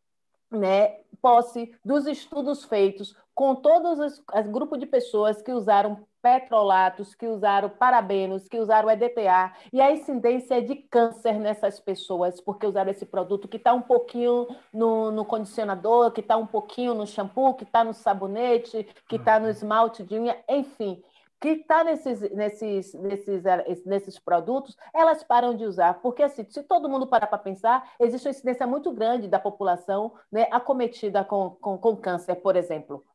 né, 0.51 0.97
posse 1.21 1.73
dos 1.85 2.05
estudos 2.05 2.65
feitos 2.65 3.15
com 3.37 3.53
todos 3.53 3.99
os, 3.99 4.23
os 4.33 4.47
grupos 4.47 4.79
de 4.79 4.87
pessoas 4.87 5.43
que 5.43 5.51
usaram 5.51 6.03
petrolatos, 6.23 7.13
que 7.13 7.27
usaram 7.27 7.69
parabenos, 7.69 8.47
que 8.47 8.59
usaram 8.59 8.89
EDTA, 8.89 9.53
e 9.71 9.79
a 9.79 9.91
incidência 9.91 10.59
de 10.59 10.75
câncer 10.75 11.33
nessas 11.33 11.79
pessoas, 11.79 12.41
porque 12.41 12.65
usaram 12.65 12.89
esse 12.89 13.05
produto 13.05 13.47
que 13.47 13.57
está 13.57 13.75
um 13.75 13.81
pouquinho 13.83 14.47
no, 14.73 15.11
no 15.11 15.23
condicionador, 15.23 16.11
que 16.11 16.21
está 16.21 16.35
um 16.35 16.47
pouquinho 16.47 16.95
no 16.95 17.05
shampoo, 17.05 17.53
que 17.53 17.63
está 17.63 17.83
no 17.83 17.93
sabonete, 17.93 18.87
que 19.07 19.17
está 19.17 19.37
no 19.37 19.45
uhum. 19.45 19.51
esmalte 19.51 20.03
de 20.03 20.17
unha, 20.17 20.35
enfim 20.49 21.03
que 21.39 21.49
está 21.49 21.83
nesses, 21.83 22.19
nesses, 22.31 22.95
nesses, 22.95 23.45
eh, 23.45 23.81
nesses 23.85 24.17
produtos, 24.17 24.75
elas 24.91 25.23
param 25.23 25.55
de 25.55 25.65
usar. 25.65 26.01
Porque, 26.01 26.23
assim, 26.23 26.43
se 26.49 26.63
todo 26.63 26.89
mundo 26.89 27.05
parar 27.05 27.27
para 27.27 27.37
pensar, 27.37 27.91
existe 27.99 28.27
uma 28.27 28.31
incidência 28.31 28.65
muito 28.65 28.91
grande 28.91 29.27
da 29.27 29.37
população 29.37 30.13
né, 30.31 30.47
acometida 30.49 31.23
com, 31.23 31.51
com, 31.61 31.77
com 31.77 31.95
câncer, 31.95 32.37
por 32.37 32.55
exemplo. 32.55 33.05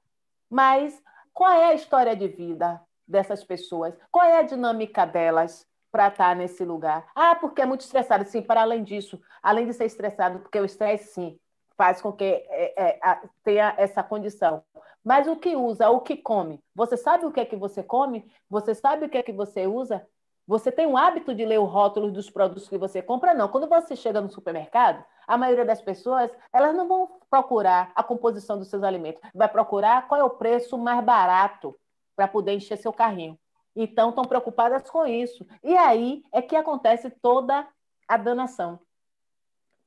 Mas 0.52 1.02
qual 1.32 1.50
é 1.50 1.64
a 1.64 1.74
história 1.74 2.14
de 2.14 2.28
vida 2.28 2.78
dessas 3.08 3.42
pessoas? 3.42 3.94
Qual 4.10 4.26
é 4.26 4.38
a 4.38 4.42
dinâmica 4.42 5.06
delas? 5.06 5.66
para 5.90 6.08
estar 6.08 6.30
tá 6.30 6.34
nesse 6.34 6.64
lugar. 6.64 7.06
Ah, 7.14 7.34
porque 7.34 7.60
é 7.60 7.66
muito 7.66 7.82
estressado. 7.82 8.24
Sim, 8.24 8.40
para 8.40 8.62
além 8.62 8.82
disso, 8.82 9.20
além 9.42 9.66
de 9.66 9.74
ser 9.74 9.84
estressado, 9.84 10.38
porque 10.38 10.58
o 10.58 10.64
estresse, 10.64 11.12
sim, 11.12 11.38
faz 11.76 12.00
com 12.00 12.10
que 12.10 12.24
é, 12.24 12.98
é, 12.98 13.20
tenha 13.44 13.74
essa 13.76 14.02
condição. 14.02 14.64
Mas 15.04 15.28
o 15.28 15.36
que 15.36 15.54
usa, 15.54 15.90
o 15.90 16.00
que 16.00 16.16
come? 16.16 16.64
Você 16.74 16.96
sabe 16.96 17.26
o 17.26 17.30
que 17.30 17.40
é 17.40 17.44
que 17.44 17.56
você 17.56 17.82
come? 17.82 18.26
Você 18.48 18.74
sabe 18.74 19.04
o 19.04 19.08
que 19.10 19.18
é 19.18 19.22
que 19.22 19.34
você 19.34 19.66
usa? 19.66 20.06
Você 20.46 20.72
tem 20.72 20.86
o 20.86 20.96
hábito 20.96 21.34
de 21.34 21.44
ler 21.44 21.58
o 21.58 21.64
rótulo 21.64 22.10
dos 22.10 22.30
produtos 22.30 22.68
que 22.68 22.78
você 22.78 23.02
compra? 23.02 23.34
Não. 23.34 23.48
Quando 23.48 23.68
você 23.68 23.94
chega 23.94 24.20
no 24.20 24.30
supermercado, 24.30 25.04
a 25.26 25.36
maioria 25.36 25.64
das 25.64 25.80
pessoas, 25.80 26.30
elas 26.52 26.74
não 26.74 26.88
vão 26.88 27.20
procurar 27.30 27.92
a 27.94 28.02
composição 28.02 28.58
dos 28.58 28.68
seus 28.68 28.82
alimentos. 28.82 29.22
Vai 29.34 29.48
procurar 29.48 30.06
qual 30.08 30.20
é 30.20 30.24
o 30.24 30.30
preço 30.30 30.76
mais 30.76 31.02
barato 31.04 31.78
para 32.14 32.28
poder 32.28 32.52
encher 32.52 32.76
seu 32.76 32.92
carrinho. 32.92 33.38
Então, 33.74 34.10
estão 34.10 34.24
preocupadas 34.24 34.88
com 34.90 35.06
isso. 35.06 35.46
E 35.62 35.76
aí 35.76 36.22
é 36.32 36.42
que 36.42 36.56
acontece 36.56 37.10
toda 37.10 37.66
a 38.06 38.16
danação. 38.16 38.78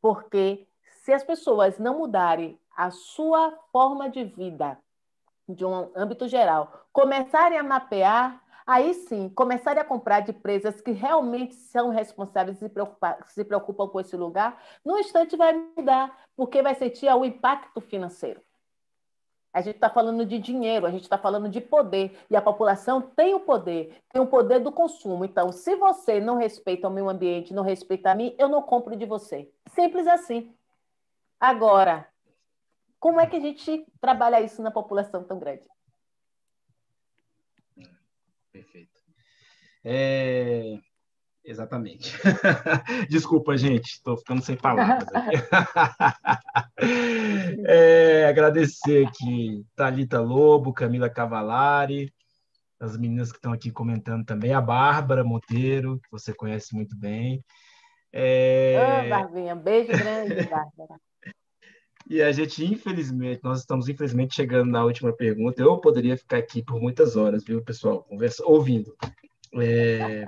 Porque 0.02 0.68
se 1.04 1.14
as 1.14 1.24
pessoas 1.24 1.78
não 1.78 2.00
mudarem 2.00 2.60
a 2.76 2.90
sua 2.92 3.58
forma 3.72 4.10
de 4.10 4.24
vida, 4.24 4.78
de 5.48 5.64
um 5.64 5.92
âmbito 5.96 6.28
geral, 6.28 6.86
começarem 6.92 7.58
a 7.58 7.64
mapear, 7.64 8.42
aí 8.66 8.94
sim, 8.94 9.30
começarem 9.30 9.82
a 9.82 9.86
comprar 9.86 10.22
de 10.22 10.32
empresas 10.32 10.82
que 10.82 10.92
realmente 10.92 11.56
são 11.56 11.90
responsáveis 11.90 12.62
e 12.62 12.72
se, 13.28 13.44
preocupam 13.44 13.88
com 13.88 14.00
esse 14.00 14.16
lugar, 14.18 14.62
no 14.84 14.98
instante 14.98 15.36
vai 15.38 15.54
mudar, 15.54 16.26
porque 16.36 16.62
vai 16.62 16.76
sentir 16.76 17.08
o 17.14 17.24
impacto 17.24 17.80
financeiro. 17.80 18.42
A 19.54 19.62
gente 19.62 19.76
está 19.76 19.90
falando 19.90 20.26
de 20.26 20.38
dinheiro, 20.38 20.86
a 20.86 20.92
gente 20.92 21.04
está 21.04 21.18
falando 21.18 21.48
de 21.48 21.62
poder, 21.62 22.20
e 22.30 22.36
a 22.36 22.42
população 22.42 23.02
tem 23.02 23.34
o 23.34 23.40
poder, 23.40 23.98
tem 24.12 24.22
o 24.22 24.28
poder 24.28 24.60
do 24.60 24.70
consumo. 24.70 25.24
Então, 25.24 25.50
se 25.54 25.78
você 25.78 26.20
não 26.20 26.36
respeita 26.36 26.90
o 26.90 26.92
meio 26.92 27.08
ambiente, 27.08 27.54
não 27.54 27.64
respeita 27.64 28.12
a 28.12 28.16
mim, 28.16 28.36
eu 28.38 28.50
não 28.50 28.62
compro 28.62 28.98
de 28.98 29.06
você. 29.06 29.50
Simples 29.70 30.08
assim. 30.08 30.54
Agora, 31.40 32.06
como 33.00 33.22
é 33.22 33.28
que 33.28 33.38
a 33.38 33.40
gente 33.40 33.86
trabalha 34.02 34.42
isso 34.42 34.62
na 34.62 34.72
população 34.72 35.24
tão 35.24 35.40
grande? 35.40 35.66
É... 39.86 40.80
Exatamente. 41.46 42.12
Desculpa, 43.08 43.56
gente, 43.56 43.92
estou 43.92 44.18
ficando 44.18 44.42
sem 44.42 44.58
palavras 44.58 45.08
aqui. 45.14 45.38
é, 47.68 48.26
agradecer 48.28 49.06
aqui 49.06 49.64
Talita 49.76 50.20
Lobo, 50.20 50.74
Camila 50.74 51.08
Cavalari, 51.08 52.12
as 52.80 52.98
meninas 52.98 53.32
que 53.32 53.38
estão 53.38 53.54
aqui 53.54 53.72
comentando 53.72 54.26
também, 54.26 54.54
a 54.54 54.62
Bárbara 54.62 55.24
Monteiro, 55.24 56.00
que 56.00 56.10
você 56.12 56.34
conhece 56.34 56.74
muito 56.74 56.98
bem. 56.98 57.44
É... 58.12 59.06
Ô, 59.06 59.10
Barbinha, 59.10 59.56
beijo 59.56 59.92
grande, 59.92 60.36
Bárbara. 60.50 61.00
E 62.10 62.22
a 62.22 62.32
gente, 62.32 62.64
infelizmente, 62.64 63.42
nós 63.44 63.60
estamos 63.60 63.88
infelizmente 63.88 64.36
chegando 64.36 64.72
na 64.72 64.84
última 64.84 65.12
pergunta. 65.12 65.62
Eu 65.62 65.80
poderia 65.80 66.18
ficar 66.18 66.38
aqui 66.38 66.64
por 66.64 66.80
muitas 66.80 67.16
horas, 67.16 67.44
viu, 67.44 67.64
pessoal, 67.64 68.04
conversa, 68.04 68.44
ouvindo. 68.46 68.96
É... 69.62 70.26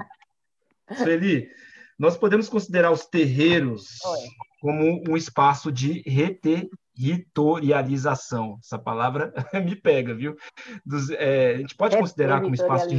Sueli, 0.95 1.49
nós 1.97 2.15
podemos 2.15 2.47
considerar 2.47 2.91
os 2.91 3.05
terreiros 3.05 3.99
Oi. 4.05 4.19
como 4.61 5.03
um 5.09 5.17
espaço 5.17 5.71
de 5.71 6.03
reterritorialização. 6.07 8.59
Essa 8.63 8.77
palavra 8.77 9.33
me 9.65 9.75
pega, 9.75 10.13
viu? 10.13 10.37
Dos, 10.85 11.09
é, 11.09 11.55
a 11.55 11.57
gente 11.57 11.75
pode 11.75 11.97
considerar 11.97 12.41
como 12.41 12.53
espaço 12.53 12.87
de, 12.87 12.97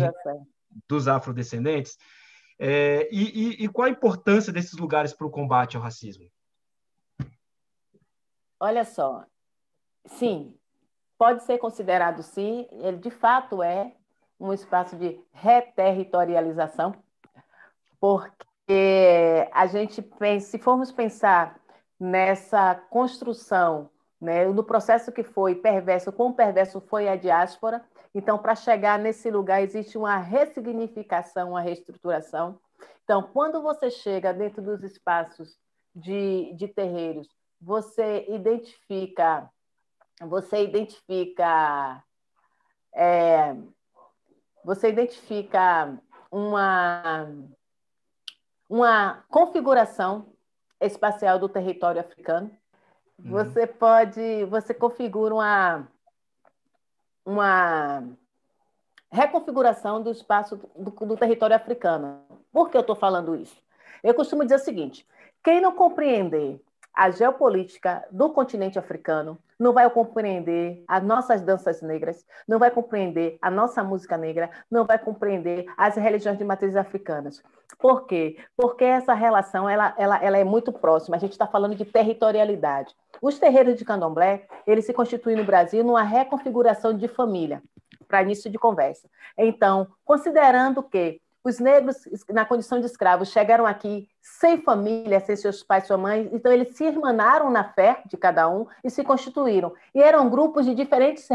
dos 0.88 1.06
afrodescendentes? 1.06 1.96
É, 2.58 3.08
e, 3.12 3.62
e, 3.62 3.64
e 3.64 3.68
qual 3.68 3.86
a 3.86 3.90
importância 3.90 4.52
desses 4.52 4.76
lugares 4.76 5.12
para 5.12 5.26
o 5.26 5.30
combate 5.30 5.76
ao 5.76 5.82
racismo? 5.82 6.28
Olha 8.60 8.84
só, 8.84 9.24
sim, 10.04 10.52
pode 11.16 11.44
ser 11.44 11.58
considerado 11.58 12.24
sim, 12.24 12.66
ele 12.72 12.96
de 12.96 13.10
fato 13.10 13.62
é 13.62 13.94
um 14.38 14.52
espaço 14.52 14.96
de 14.96 15.20
reterritorialização, 15.32 16.94
porque 18.00 19.48
a 19.52 19.66
gente 19.66 20.00
pensa, 20.02 20.50
se 20.50 20.58
formos 20.58 20.92
pensar 20.92 21.58
nessa 21.98 22.74
construção, 22.74 23.90
né, 24.20 24.44
no 24.46 24.62
processo 24.62 25.10
que 25.10 25.22
foi 25.22 25.54
perverso, 25.54 26.12
quão 26.12 26.32
perverso 26.32 26.80
foi 26.80 27.08
a 27.08 27.16
diáspora, 27.16 27.84
então, 28.14 28.38
para 28.38 28.54
chegar 28.54 28.98
nesse 28.98 29.30
lugar, 29.30 29.62
existe 29.62 29.98
uma 29.98 30.16
ressignificação, 30.16 31.50
uma 31.50 31.60
reestruturação. 31.60 32.58
Então, 33.04 33.22
quando 33.22 33.60
você 33.62 33.90
chega 33.90 34.32
dentro 34.32 34.62
dos 34.62 34.82
espaços 34.82 35.58
de, 35.94 36.52
de 36.54 36.68
terreiros 36.68 37.28
você 37.60 38.24
identifica, 38.28 39.50
você 40.20 40.64
identifica, 40.64 42.02
é, 42.94 43.56
você 44.68 44.90
identifica 44.90 45.98
uma, 46.30 47.26
uma 48.68 49.24
configuração 49.30 50.26
espacial 50.78 51.38
do 51.38 51.48
território 51.48 52.02
africano. 52.02 52.50
Uhum. 53.18 53.30
Você 53.30 53.66
pode, 53.66 54.44
você 54.44 54.74
configura 54.74 55.34
uma, 55.34 55.88
uma 57.24 58.04
reconfiguração 59.10 60.02
do 60.02 60.10
espaço 60.10 60.60
do, 60.76 60.90
do 60.90 61.16
território 61.16 61.56
africano. 61.56 62.20
Por 62.52 62.68
que 62.68 62.76
eu 62.76 62.82
estou 62.82 62.94
falando 62.94 63.34
isso? 63.34 63.56
Eu 64.04 64.12
costumo 64.12 64.42
dizer 64.42 64.56
o 64.56 64.58
seguinte: 64.58 65.08
quem 65.42 65.62
não 65.62 65.72
compreender 65.72 66.62
a 66.92 67.10
geopolítica 67.10 68.06
do 68.10 68.28
continente 68.28 68.78
africano, 68.78 69.38
não 69.58 69.72
vai 69.72 69.88
compreender 69.90 70.84
as 70.86 71.02
nossas 71.02 71.40
danças 71.40 71.82
negras, 71.82 72.24
não 72.46 72.58
vai 72.58 72.70
compreender 72.70 73.38
a 73.42 73.50
nossa 73.50 73.82
música 73.82 74.16
negra, 74.16 74.50
não 74.70 74.84
vai 74.84 74.98
compreender 74.98 75.66
as 75.76 75.96
religiões 75.96 76.38
de 76.38 76.44
matrizes 76.44 76.76
africanas. 76.76 77.42
Por 77.78 78.06
quê? 78.06 78.36
Porque 78.56 78.84
essa 78.84 79.14
relação 79.14 79.68
ela, 79.68 79.94
ela, 79.98 80.22
ela 80.22 80.38
é 80.38 80.44
muito 80.44 80.72
próxima. 80.72 81.16
A 81.16 81.20
gente 81.20 81.32
está 81.32 81.46
falando 81.46 81.74
de 81.74 81.84
territorialidade. 81.84 82.94
Os 83.20 83.38
terreiros 83.38 83.76
de 83.76 83.84
candomblé, 83.84 84.46
eles 84.66 84.86
se 84.86 84.92
constituem 84.92 85.36
no 85.36 85.44
Brasil 85.44 85.82
numa 85.82 86.02
reconfiguração 86.02 86.96
de 86.96 87.08
família, 87.08 87.62
para 88.06 88.22
início 88.22 88.50
de 88.50 88.58
conversa. 88.58 89.08
Então, 89.36 89.88
considerando 90.04 90.82
que 90.82 91.20
os 91.48 91.58
negros, 91.58 91.96
na 92.28 92.44
condição 92.44 92.80
de 92.80 92.86
escravos, 92.86 93.30
chegaram 93.30 93.66
aqui 93.66 94.08
sem 94.20 94.62
família, 94.62 95.20
sem 95.20 95.36
seus 95.36 95.62
pais, 95.62 95.86
sua 95.86 95.96
mãe, 95.96 96.28
então 96.32 96.52
eles 96.52 96.76
se 96.76 96.84
irmanaram 96.84 97.50
na 97.50 97.64
fé 97.64 98.02
de 98.06 98.16
cada 98.16 98.48
um 98.48 98.66
e 98.84 98.90
se 98.90 99.02
constituíram. 99.02 99.72
E 99.94 100.02
eram 100.02 100.28
grupos 100.28 100.66
de 100.66 100.74
diferentes 100.74 101.26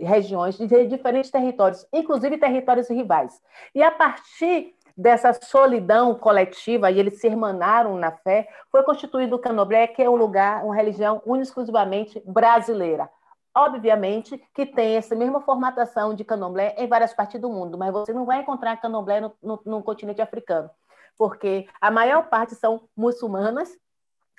regiões, 0.00 0.56
de 0.56 0.86
diferentes 0.86 1.30
territórios, 1.30 1.86
inclusive 1.92 2.38
territórios 2.38 2.88
rivais. 2.88 3.40
E 3.74 3.82
a 3.82 3.90
partir 3.90 4.74
dessa 4.96 5.32
solidão 5.32 6.14
coletiva, 6.14 6.90
e 6.90 6.98
eles 6.98 7.20
se 7.20 7.26
irmanaram 7.26 7.96
na 7.96 8.12
fé, 8.12 8.46
foi 8.70 8.82
constituído 8.82 9.36
o 9.36 9.38
Canoblé, 9.38 9.86
que 9.86 10.02
é 10.02 10.10
um 10.10 10.16
lugar, 10.16 10.64
uma 10.64 10.74
religião 10.74 11.22
exclusivamente 11.40 12.22
brasileira. 12.26 13.08
Obviamente 13.54 14.42
que 14.54 14.64
tem 14.64 14.96
essa 14.96 15.14
mesma 15.14 15.40
formatação 15.40 16.14
de 16.14 16.24
candomblé 16.24 16.74
em 16.78 16.86
várias 16.86 17.12
partes 17.12 17.40
do 17.40 17.50
mundo, 17.50 17.76
mas 17.76 17.92
você 17.92 18.12
não 18.12 18.24
vai 18.24 18.40
encontrar 18.40 18.80
candomblé 18.80 19.20
no, 19.20 19.32
no, 19.42 19.60
no 19.64 19.82
continente 19.82 20.22
africano, 20.22 20.70
porque 21.18 21.68
a 21.80 21.90
maior 21.90 22.28
parte 22.28 22.54
são 22.54 22.88
muçulmanas 22.96 23.76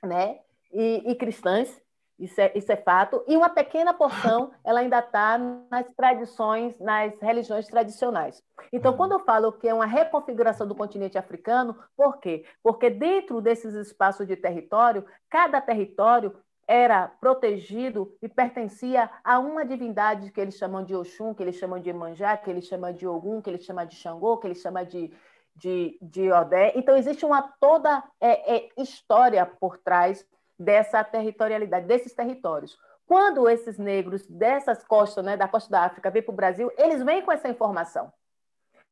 né, 0.04 0.40
e, 0.72 1.04
e 1.06 1.16
cristãs, 1.16 1.80
isso 2.18 2.40
é, 2.40 2.52
isso 2.56 2.72
é 2.72 2.76
fato, 2.76 3.24
e 3.28 3.36
uma 3.38 3.50
pequena 3.50 3.94
porção 3.94 4.52
ela 4.64 4.80
ainda 4.80 5.00
está 5.00 5.38
nas 5.38 5.86
tradições, 5.96 6.80
nas 6.80 7.20
religiões 7.20 7.68
tradicionais. 7.68 8.42
Então, 8.72 8.96
quando 8.96 9.14
eu 9.14 9.20
falo 9.20 9.52
que 9.52 9.68
é 9.68 9.74
uma 9.74 9.86
reconfiguração 9.86 10.68
do 10.68 10.76
continente 10.76 11.18
africano, 11.18 11.78
por 11.96 12.18
quê? 12.20 12.46
Porque 12.64 12.90
dentro 12.90 13.42
desses 13.42 13.74
espaços 13.76 14.28
de 14.28 14.36
território, 14.36 15.06
cada 15.30 15.60
território 15.62 16.36
era 16.68 17.08
protegido 17.08 18.16
e 18.22 18.30
pertencia 18.30 19.10
a 19.24 19.40
uma 19.40 19.66
divindade 19.66 20.32
que 20.32 20.40
eles 20.40 20.56
chamam 20.56 20.84
de 20.84 20.96
Oxum, 20.96 21.34
que 21.34 21.44
eles 21.44 21.56
chamam 21.56 21.80
de 21.80 21.90
Emanjá, 21.90 22.38
que 22.38 22.50
eles 22.50 22.66
chamam 22.66 22.94
de 22.94 23.08
Ogum, 23.08 23.42
que 23.42 23.50
eles 23.50 23.64
chamam 23.64 23.86
de 23.86 23.96
Xangô, 23.96 24.38
que 24.38 24.48
eles 24.48 24.60
chamam 24.60 24.84
de, 24.86 25.14
de, 25.56 25.98
de 26.02 26.32
Odé. 26.32 26.74
Então, 26.76 26.96
existe 26.96 27.26
uma 27.26 27.42
toda 27.60 28.04
é, 28.20 28.56
é, 28.56 28.70
história 28.78 29.46
por 29.46 29.78
trás 29.78 30.26
dessa 30.58 31.04
territorialidade, 31.04 31.86
desses 31.86 32.14
territórios. 32.14 32.78
Quando 33.06 33.50
esses 33.50 33.78
negros 33.78 34.26
dessas 34.28 34.84
costas, 34.84 35.24
né, 35.24 35.36
da 35.36 35.48
costa 35.48 35.70
da 35.70 35.84
África, 35.84 36.10
vêm 36.10 36.24
para 36.24 36.32
o 36.32 36.36
Brasil, 36.36 36.72
eles 36.78 37.04
vêm 37.04 37.22
com 37.22 37.32
essa 37.32 37.50
informação. 37.50 38.12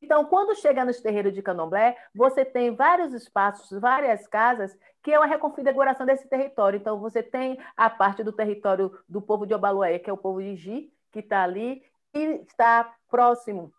Então, 0.01 0.25
quando 0.25 0.55
chega 0.55 0.83
nos 0.83 0.99
terreiros 0.99 1.33
de 1.33 1.41
candomblé, 1.41 1.95
você 2.13 2.43
tem 2.43 2.75
vários 2.75 3.13
espaços, 3.13 3.79
várias 3.79 4.27
casas, 4.27 4.75
que 5.03 5.11
é 5.11 5.19
uma 5.19 5.27
reconfiguração 5.27 6.05
desse 6.05 6.27
território. 6.27 6.77
Então, 6.77 6.99
você 6.99 7.21
tem 7.21 7.59
a 7.77 7.89
parte 7.89 8.23
do 8.23 8.31
território 8.31 8.97
do 9.07 9.21
povo 9.21 9.45
de 9.45 9.53
Obaluaê, 9.53 9.99
que 9.99 10.09
é 10.09 10.13
o 10.13 10.17
povo 10.17 10.41
de 10.41 10.55
Ji, 10.55 10.91
que 11.11 11.19
está 11.19 11.43
ali, 11.43 11.83
e 12.13 12.41
está 12.47 12.93
próximo 13.09 13.71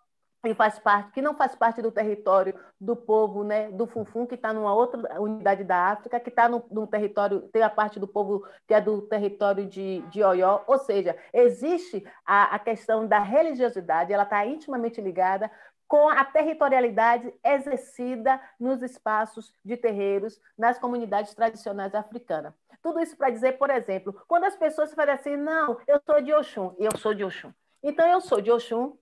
e 0.44 0.54
faz 0.54 0.78
parte, 0.78 1.12
que 1.12 1.22
não 1.22 1.34
faz 1.34 1.54
parte 1.54 1.80
do 1.80 1.92
território 1.92 2.58
do 2.80 2.96
povo 2.96 3.44
né, 3.44 3.70
do 3.70 3.86
Funfun, 3.86 4.26
que 4.26 4.34
está 4.34 4.52
numa 4.52 4.74
outra 4.74 5.20
unidade 5.20 5.62
da 5.62 5.92
África, 5.92 6.18
que 6.18 6.30
está 6.30 6.48
no, 6.48 6.86
território, 6.88 7.42
tem 7.52 7.62
a 7.62 7.70
parte 7.70 8.00
do 8.00 8.08
povo 8.08 8.44
que 8.66 8.74
é 8.74 8.80
do 8.80 9.02
território 9.02 9.66
de, 9.66 10.00
de 10.10 10.22
Oió, 10.22 10.62
ou 10.66 10.78
seja, 10.78 11.16
existe 11.32 12.04
a, 12.26 12.56
a 12.56 12.58
questão 12.58 13.06
da 13.06 13.20
religiosidade, 13.20 14.12
ela 14.12 14.24
está 14.24 14.44
intimamente 14.44 15.00
ligada 15.00 15.48
com 15.86 16.08
a 16.08 16.24
territorialidade 16.24 17.32
exercida 17.44 18.40
nos 18.58 18.82
espaços 18.82 19.52
de 19.64 19.76
terreiros, 19.76 20.40
nas 20.56 20.78
comunidades 20.78 21.34
tradicionais 21.34 21.94
africanas. 21.94 22.54
Tudo 22.82 23.00
isso 23.00 23.16
para 23.16 23.30
dizer, 23.30 23.58
por 23.58 23.70
exemplo, 23.70 24.20
quando 24.26 24.44
as 24.44 24.56
pessoas 24.56 24.92
falam 24.92 25.14
assim, 25.14 25.36
não, 25.36 25.78
eu 25.86 26.00
sou 26.04 26.20
de 26.20 26.32
Oxum, 26.32 26.74
eu 26.78 26.96
sou 26.96 27.14
de 27.14 27.24
Oxum. 27.24 27.52
Então, 27.82 28.06
eu 28.08 28.20
sou 28.20 28.40
de 28.40 28.50
Oxum 28.50 28.96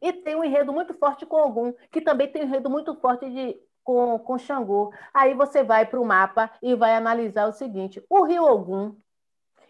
e 0.00 0.12
tenho 0.12 0.38
um 0.38 0.44
enredo 0.44 0.72
muito 0.72 0.94
forte 0.94 1.26
com 1.26 1.36
Ogum, 1.36 1.74
que 1.90 2.00
também 2.00 2.28
tem 2.28 2.42
um 2.42 2.46
enredo 2.46 2.70
muito 2.70 2.94
forte 2.94 3.28
de, 3.28 3.60
com, 3.84 4.18
com 4.18 4.38
Xangô. 4.38 4.92
Aí 5.12 5.34
você 5.34 5.62
vai 5.62 5.84
para 5.84 6.00
o 6.00 6.04
mapa 6.04 6.50
e 6.62 6.74
vai 6.74 6.94
analisar 6.94 7.46
o 7.46 7.52
seguinte, 7.52 8.02
o 8.08 8.24
rio 8.24 8.44
Ogum, 8.44 8.96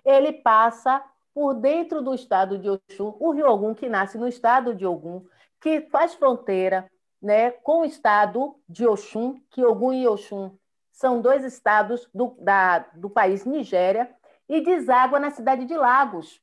ele 0.04 0.32
passa 0.32 1.02
por 1.34 1.54
dentro 1.54 2.02
do 2.02 2.14
estado 2.14 2.58
de 2.58 2.68
Oxum, 2.68 3.16
o 3.18 3.30
rio 3.32 3.48
Ogum, 3.48 3.74
que 3.74 3.88
nasce 3.88 4.18
no 4.18 4.28
estado 4.28 4.74
de 4.74 4.86
Ogum, 4.86 5.24
que 5.60 5.82
faz 5.82 6.14
fronteira 6.14 6.90
né, 7.20 7.50
com 7.50 7.80
o 7.80 7.84
estado 7.84 8.56
de 8.68 8.86
Oxum, 8.86 9.40
que 9.50 9.64
Ogum 9.64 9.92
e 9.92 10.08
Oxum 10.08 10.56
são 10.90 11.20
dois 11.20 11.44
estados 11.44 12.08
do, 12.14 12.36
da, 12.38 12.80
do 12.94 13.10
país 13.10 13.44
Nigéria, 13.44 14.10
e 14.48 14.60
deságua 14.60 15.20
na 15.20 15.30
cidade 15.30 15.64
de 15.64 15.76
Lagos, 15.76 16.42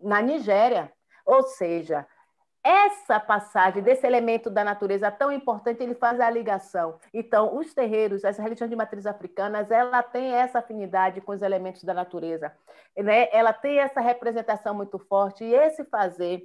na 0.00 0.20
Nigéria. 0.20 0.92
Ou 1.24 1.42
seja, 1.42 2.06
essa 2.62 3.18
passagem 3.18 3.82
desse 3.82 4.06
elemento 4.06 4.50
da 4.50 4.62
natureza 4.62 5.10
tão 5.10 5.32
importante, 5.32 5.82
ele 5.82 5.94
faz 5.94 6.20
a 6.20 6.28
ligação. 6.28 6.98
Então, 7.14 7.56
os 7.56 7.72
terreiros, 7.72 8.24
as 8.24 8.36
religiões 8.36 8.68
de 8.70 8.76
matriz 8.76 9.06
africanas, 9.06 9.70
ela 9.70 10.02
tem 10.02 10.34
essa 10.34 10.58
afinidade 10.58 11.20
com 11.22 11.32
os 11.32 11.40
elementos 11.40 11.82
da 11.82 11.94
natureza. 11.94 12.52
Né? 12.96 13.28
Ela 13.32 13.52
tem 13.52 13.78
essa 13.78 14.00
representação 14.00 14.74
muito 14.74 14.98
forte, 14.98 15.44
e 15.44 15.54
esse 15.54 15.84
fazer 15.84 16.42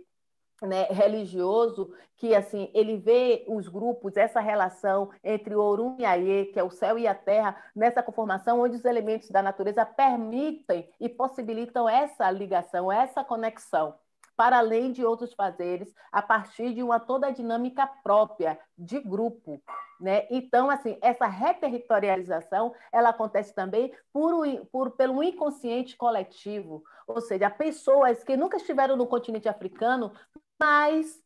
né, 0.62 0.84
religioso 0.84 1.92
que 2.18 2.34
assim 2.34 2.72
ele 2.74 2.98
vê 2.98 3.44
os 3.48 3.68
grupos 3.68 4.16
essa 4.16 4.40
relação 4.40 5.10
entre 5.24 5.54
o 5.56 5.62
Orum 5.62 5.98
e 6.00 6.06
Aie, 6.06 6.46
que 6.46 6.60
é 6.60 6.64
o 6.64 6.72
céu 6.72 6.98
e 6.98 7.08
a 7.08 7.14
terra 7.14 7.56
nessa 7.76 8.02
conformação 8.02 8.62
onde 8.62 8.78
os 8.78 8.86
elementos 8.86 9.30
da 9.30 9.44
natureza 9.44 9.86
permitem 9.86 10.90
e 11.00 11.10
possibilitam 11.10 11.90
essa 11.90 12.30
ligação 12.32 12.92
essa 12.92 13.24
conexão 13.24 13.96
para 14.36 14.58
além 14.58 14.92
de 14.92 15.06
outros 15.06 15.34
fazeres, 15.34 15.94
a 16.12 16.22
partir 16.22 16.74
de 16.74 16.84
uma 16.84 17.00
toda 17.00 17.32
dinâmica 17.32 17.88
própria 18.04 18.60
de 18.78 19.00
grupo. 19.00 19.62
Né? 20.00 20.28
Então, 20.30 20.70
assim, 20.70 20.98
essa 21.02 21.26
reterritorialização 21.26 22.74
ela 22.92 23.10
acontece 23.10 23.56
também 23.56 23.94
por, 24.12 24.46
por, 24.72 24.92
pelo 24.92 25.24
inconsciente 25.24 25.96
coletivo, 25.96 26.84
ou 27.08 27.22
seja, 27.22 27.50
pessoas 27.50 28.24
que 28.24 28.36
nunca 28.36 28.58
estiveram 28.58 28.98
no 28.98 29.08
continente 29.08 29.48
africano, 29.48 30.12
mas 30.60 31.20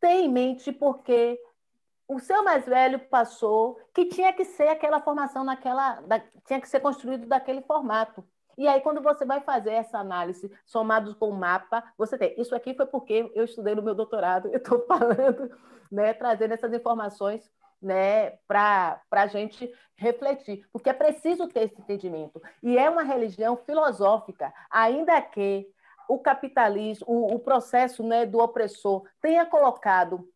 têm 0.00 0.26
em 0.26 0.28
mente 0.28 0.72
porque 0.72 1.38
o 2.08 2.18
seu 2.18 2.42
mais 2.42 2.66
velho 2.66 2.98
passou 2.98 3.78
que 3.94 4.06
tinha 4.06 4.32
que 4.32 4.44
ser 4.44 4.68
aquela 4.68 5.00
formação 5.00 5.44
naquela, 5.44 6.00
da, 6.00 6.18
tinha 6.44 6.60
que 6.60 6.68
ser 6.68 6.80
construído 6.80 7.26
daquele 7.26 7.62
formato. 7.62 8.24
E 8.58 8.66
aí, 8.66 8.80
quando 8.80 9.00
você 9.00 9.24
vai 9.24 9.40
fazer 9.40 9.70
essa 9.70 9.98
análise 9.98 10.50
somados 10.66 11.14
com 11.14 11.30
o 11.30 11.34
mapa, 11.34 11.84
você 11.96 12.18
tem. 12.18 12.34
Isso 12.38 12.54
aqui 12.54 12.74
foi 12.74 12.86
porque 12.86 13.30
eu 13.34 13.44
estudei 13.44 13.74
no 13.74 13.82
meu 13.82 13.94
doutorado, 13.94 14.48
eu 14.52 14.58
estou 14.58 14.84
falando, 14.86 15.50
né, 15.90 16.12
trazendo 16.12 16.52
essas 16.52 16.72
informações 16.72 17.50
né, 17.80 18.32
para 18.46 19.00
a 19.10 19.26
gente 19.26 19.72
refletir, 19.96 20.66
porque 20.72 20.90
é 20.90 20.92
preciso 20.92 21.46
ter 21.48 21.64
esse 21.64 21.80
entendimento. 21.80 22.42
E 22.62 22.76
é 22.76 22.90
uma 22.90 23.02
religião 23.02 23.56
filosófica, 23.56 24.52
ainda 24.70 25.20
que 25.22 25.66
o 26.10 26.18
capitalismo, 26.18 27.06
o, 27.08 27.34
o 27.34 27.38
processo 27.38 28.02
né, 28.02 28.26
do 28.26 28.38
opressor 28.38 29.04
tenha 29.20 29.46
colocado 29.46 30.28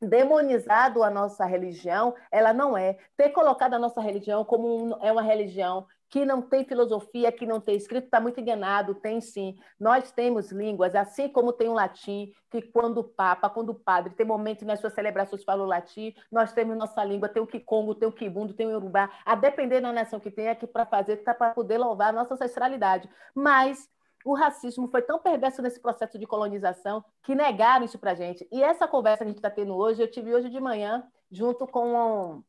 demonizado 0.00 1.02
a 1.02 1.10
nossa 1.10 1.44
religião, 1.44 2.14
ela 2.32 2.52
não 2.52 2.76
é. 2.76 2.96
Ter 3.16 3.28
colocado 3.30 3.74
a 3.74 3.78
nossa 3.78 4.00
religião 4.00 4.44
como 4.44 4.84
um, 4.84 5.04
é 5.04 5.12
uma 5.12 5.22
religião 5.22 5.86
que 6.08 6.24
não 6.24 6.42
tem 6.42 6.64
filosofia, 6.64 7.30
que 7.30 7.46
não 7.46 7.60
tem 7.60 7.76
escrito, 7.76 8.06
está 8.06 8.20
muito 8.20 8.40
enganado, 8.40 8.96
tem 8.96 9.20
sim. 9.20 9.56
Nós 9.78 10.10
temos 10.10 10.50
línguas, 10.50 10.96
assim 10.96 11.28
como 11.28 11.52
tem 11.52 11.68
o 11.68 11.72
latim, 11.72 12.32
que 12.50 12.60
quando 12.60 12.98
o 12.98 13.04
Papa, 13.04 13.48
quando 13.48 13.68
o 13.68 13.74
padre 13.74 14.12
tem 14.14 14.26
momento 14.26 14.64
nas 14.64 14.80
suas 14.80 14.92
celebrações 14.92 15.44
fala 15.44 15.62
o 15.62 15.66
latim, 15.66 16.12
nós 16.32 16.52
temos 16.52 16.76
nossa 16.76 17.04
língua, 17.04 17.28
tem 17.28 17.40
o 17.40 17.46
Kikongo, 17.46 17.94
tem 17.94 18.08
o 18.08 18.12
Kibundo, 18.12 18.54
tem 18.54 18.66
o 18.66 18.76
Urubá, 18.76 19.08
a 19.24 19.36
depender 19.36 19.80
da 19.80 19.92
nação 19.92 20.18
que 20.18 20.32
tem 20.32 20.48
aqui 20.48 20.66
para 20.66 20.84
fazer, 20.84 21.18
tá 21.18 21.32
para 21.32 21.54
poder 21.54 21.78
louvar 21.78 22.08
a 22.08 22.12
nossa 22.12 22.34
ancestralidade. 22.34 23.08
Mas 23.32 23.88
o 24.24 24.34
racismo 24.34 24.88
foi 24.88 25.02
tão 25.02 25.18
perverso 25.18 25.62
nesse 25.62 25.80
processo 25.80 26.18
de 26.18 26.26
colonização 26.26 27.04
que 27.22 27.34
negaram 27.34 27.84
isso 27.84 27.98
para 27.98 28.12
a 28.12 28.14
gente. 28.14 28.46
E 28.50 28.62
essa 28.62 28.86
conversa 28.86 29.18
que 29.18 29.24
a 29.24 29.28
gente 29.28 29.36
está 29.36 29.50
tendo 29.50 29.74
hoje, 29.74 30.02
eu 30.02 30.10
tive 30.10 30.34
hoje 30.34 30.48
de 30.48 30.60
manhã, 30.60 31.06
junto 31.30 31.66
com 31.66 32.42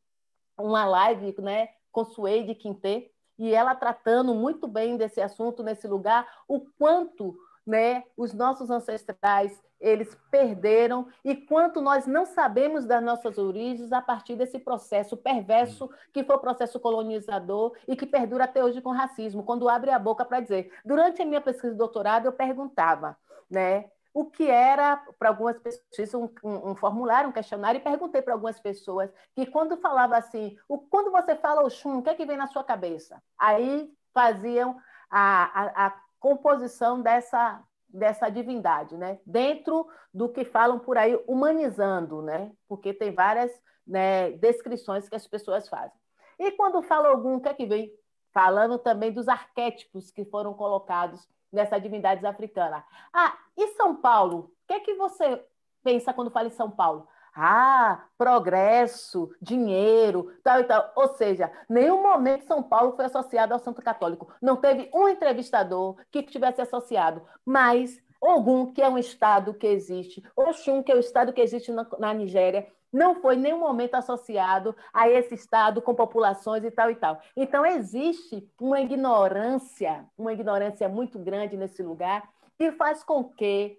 uma 0.58 0.84
live 0.84 1.34
né, 1.40 1.68
com 1.90 2.04
Suede 2.04 2.54
Quintê, 2.54 3.10
e 3.38 3.54
ela 3.54 3.74
tratando 3.74 4.34
muito 4.34 4.68
bem 4.68 4.96
desse 4.96 5.20
assunto 5.20 5.62
nesse 5.62 5.88
lugar, 5.88 6.26
o 6.46 6.60
quanto 6.78 7.36
né, 7.66 8.04
os 8.16 8.32
nossos 8.32 8.70
ancestrais 8.70 9.60
eles 9.82 10.16
perderam 10.30 11.08
e 11.24 11.34
quanto 11.34 11.80
nós 11.80 12.06
não 12.06 12.24
sabemos 12.24 12.86
das 12.86 13.02
nossas 13.02 13.36
origens 13.36 13.92
a 13.92 14.00
partir 14.00 14.36
desse 14.36 14.58
processo 14.60 15.16
perverso 15.16 15.90
que 16.12 16.22
foi 16.22 16.36
o 16.36 16.40
processo 16.40 16.78
colonizador 16.78 17.76
e 17.88 17.96
que 17.96 18.06
perdura 18.06 18.44
até 18.44 18.64
hoje 18.64 18.80
com 18.80 18.90
o 18.90 18.94
racismo. 18.94 19.42
Quando 19.42 19.68
abre 19.68 19.90
a 19.90 19.98
boca 19.98 20.24
para 20.24 20.38
dizer, 20.38 20.72
durante 20.84 21.20
a 21.20 21.26
minha 21.26 21.40
pesquisa 21.40 21.72
de 21.72 21.78
doutorado 21.78 22.26
eu 22.26 22.32
perguntava, 22.32 23.16
né, 23.50 23.90
o 24.14 24.26
que 24.26 24.48
era, 24.48 24.96
para 25.18 25.30
algumas 25.30 25.58
pessoas, 25.58 26.14
um, 26.14 26.28
um, 26.44 26.70
um, 26.70 26.74
formulário, 26.76 27.30
um 27.30 27.32
questionário, 27.32 27.78
e 27.78 27.82
perguntei 27.82 28.20
para 28.20 28.34
algumas 28.34 28.60
pessoas 28.60 29.10
que 29.34 29.46
quando 29.46 29.78
falava 29.78 30.16
assim, 30.16 30.56
o, 30.68 30.78
quando 30.78 31.10
você 31.10 31.34
fala 31.34 31.62
Oxum, 31.62 31.98
o 31.98 32.02
que 32.02 32.10
é 32.10 32.14
que 32.14 32.26
vem 32.26 32.36
na 32.36 32.46
sua 32.46 32.62
cabeça? 32.62 33.22
Aí 33.38 33.90
faziam 34.12 34.76
a, 35.10 35.60
a, 35.60 35.86
a 35.86 35.94
composição 36.22 37.02
dessa, 37.02 37.60
dessa 37.88 38.30
divindade, 38.30 38.96
né? 38.96 39.18
dentro 39.26 39.88
do 40.14 40.28
que 40.28 40.44
falam 40.44 40.78
por 40.78 40.96
aí, 40.96 41.20
humanizando, 41.26 42.22
né? 42.22 42.52
porque 42.68 42.94
tem 42.94 43.12
várias 43.12 43.50
né, 43.84 44.30
descrições 44.32 45.08
que 45.08 45.16
as 45.16 45.26
pessoas 45.26 45.68
fazem. 45.68 46.00
E 46.38 46.52
quando 46.52 46.80
fala 46.80 47.08
algum, 47.08 47.34
o 47.34 47.40
que 47.40 47.48
é 47.48 47.54
que 47.54 47.66
vem? 47.66 47.92
Falando 48.32 48.78
também 48.78 49.12
dos 49.12 49.26
arquétipos 49.26 50.12
que 50.12 50.24
foram 50.24 50.54
colocados 50.54 51.28
nessa 51.52 51.78
divindade 51.78 52.24
africana. 52.24 52.84
Ah, 53.12 53.36
e 53.56 53.74
São 53.74 53.96
Paulo? 53.96 54.38
O 54.38 54.66
que 54.68 54.74
é 54.74 54.80
que 54.80 54.94
você 54.94 55.44
pensa 55.82 56.14
quando 56.14 56.30
fala 56.30 56.46
em 56.46 56.52
São 56.52 56.70
Paulo? 56.70 57.08
Ah, 57.34 58.04
progresso, 58.18 59.30
dinheiro, 59.40 60.32
tal 60.42 60.60
e 60.60 60.64
tal. 60.64 60.92
Ou 60.94 61.08
seja, 61.14 61.50
nenhum 61.68 62.02
momento 62.02 62.44
São 62.44 62.62
Paulo 62.62 62.92
foi 62.94 63.06
associado 63.06 63.54
ao 63.54 63.60
Santo 63.60 63.80
Católico. 63.80 64.32
Não 64.40 64.56
teve 64.56 64.90
um 64.94 65.08
entrevistador 65.08 65.96
que 66.10 66.22
tivesse 66.22 66.60
associado, 66.60 67.22
mas 67.44 68.02
Ogum, 68.20 68.72
que 68.72 68.80
é 68.80 68.88
um 68.88 68.98
estado 68.98 69.52
que 69.54 69.66
existe, 69.66 70.22
Oxum, 70.36 70.82
que 70.82 70.92
é 70.92 70.94
o 70.94 71.00
estado 71.00 71.32
que 71.32 71.40
existe 71.40 71.72
na, 71.72 71.86
na 71.98 72.14
Nigéria, 72.14 72.68
não 72.92 73.14
foi 73.14 73.36
em 73.36 73.40
nenhum 73.40 73.58
momento 73.58 73.94
associado 73.94 74.76
a 74.92 75.08
esse 75.08 75.34
Estado 75.34 75.80
com 75.80 75.94
populações 75.94 76.62
e 76.62 76.70
tal 76.70 76.90
e 76.90 76.94
tal. 76.94 77.20
Então, 77.34 77.64
existe 77.64 78.46
uma 78.60 78.80
ignorância, 78.80 80.04
uma 80.16 80.32
ignorância 80.32 80.88
muito 80.88 81.18
grande 81.18 81.56
nesse 81.56 81.82
lugar, 81.82 82.28
que 82.58 82.70
faz 82.72 83.02
com 83.02 83.24
que 83.24 83.78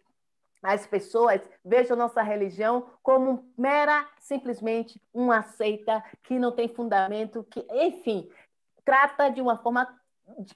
as 0.63 0.87
pessoas 0.87 1.41
vejam 1.63 1.97
nossa 1.97 2.21
religião 2.21 2.89
como 3.03 3.51
mera, 3.57 4.07
simplesmente 4.17 5.01
uma 5.13 5.43
seita 5.43 6.01
que 6.23 6.39
não 6.39 6.53
tem 6.53 6.69
fundamento, 6.69 7.43
que, 7.43 7.65
enfim, 7.69 8.29
trata 8.85 9.29
de 9.29 9.41
uma 9.41 9.57
forma 9.57 9.87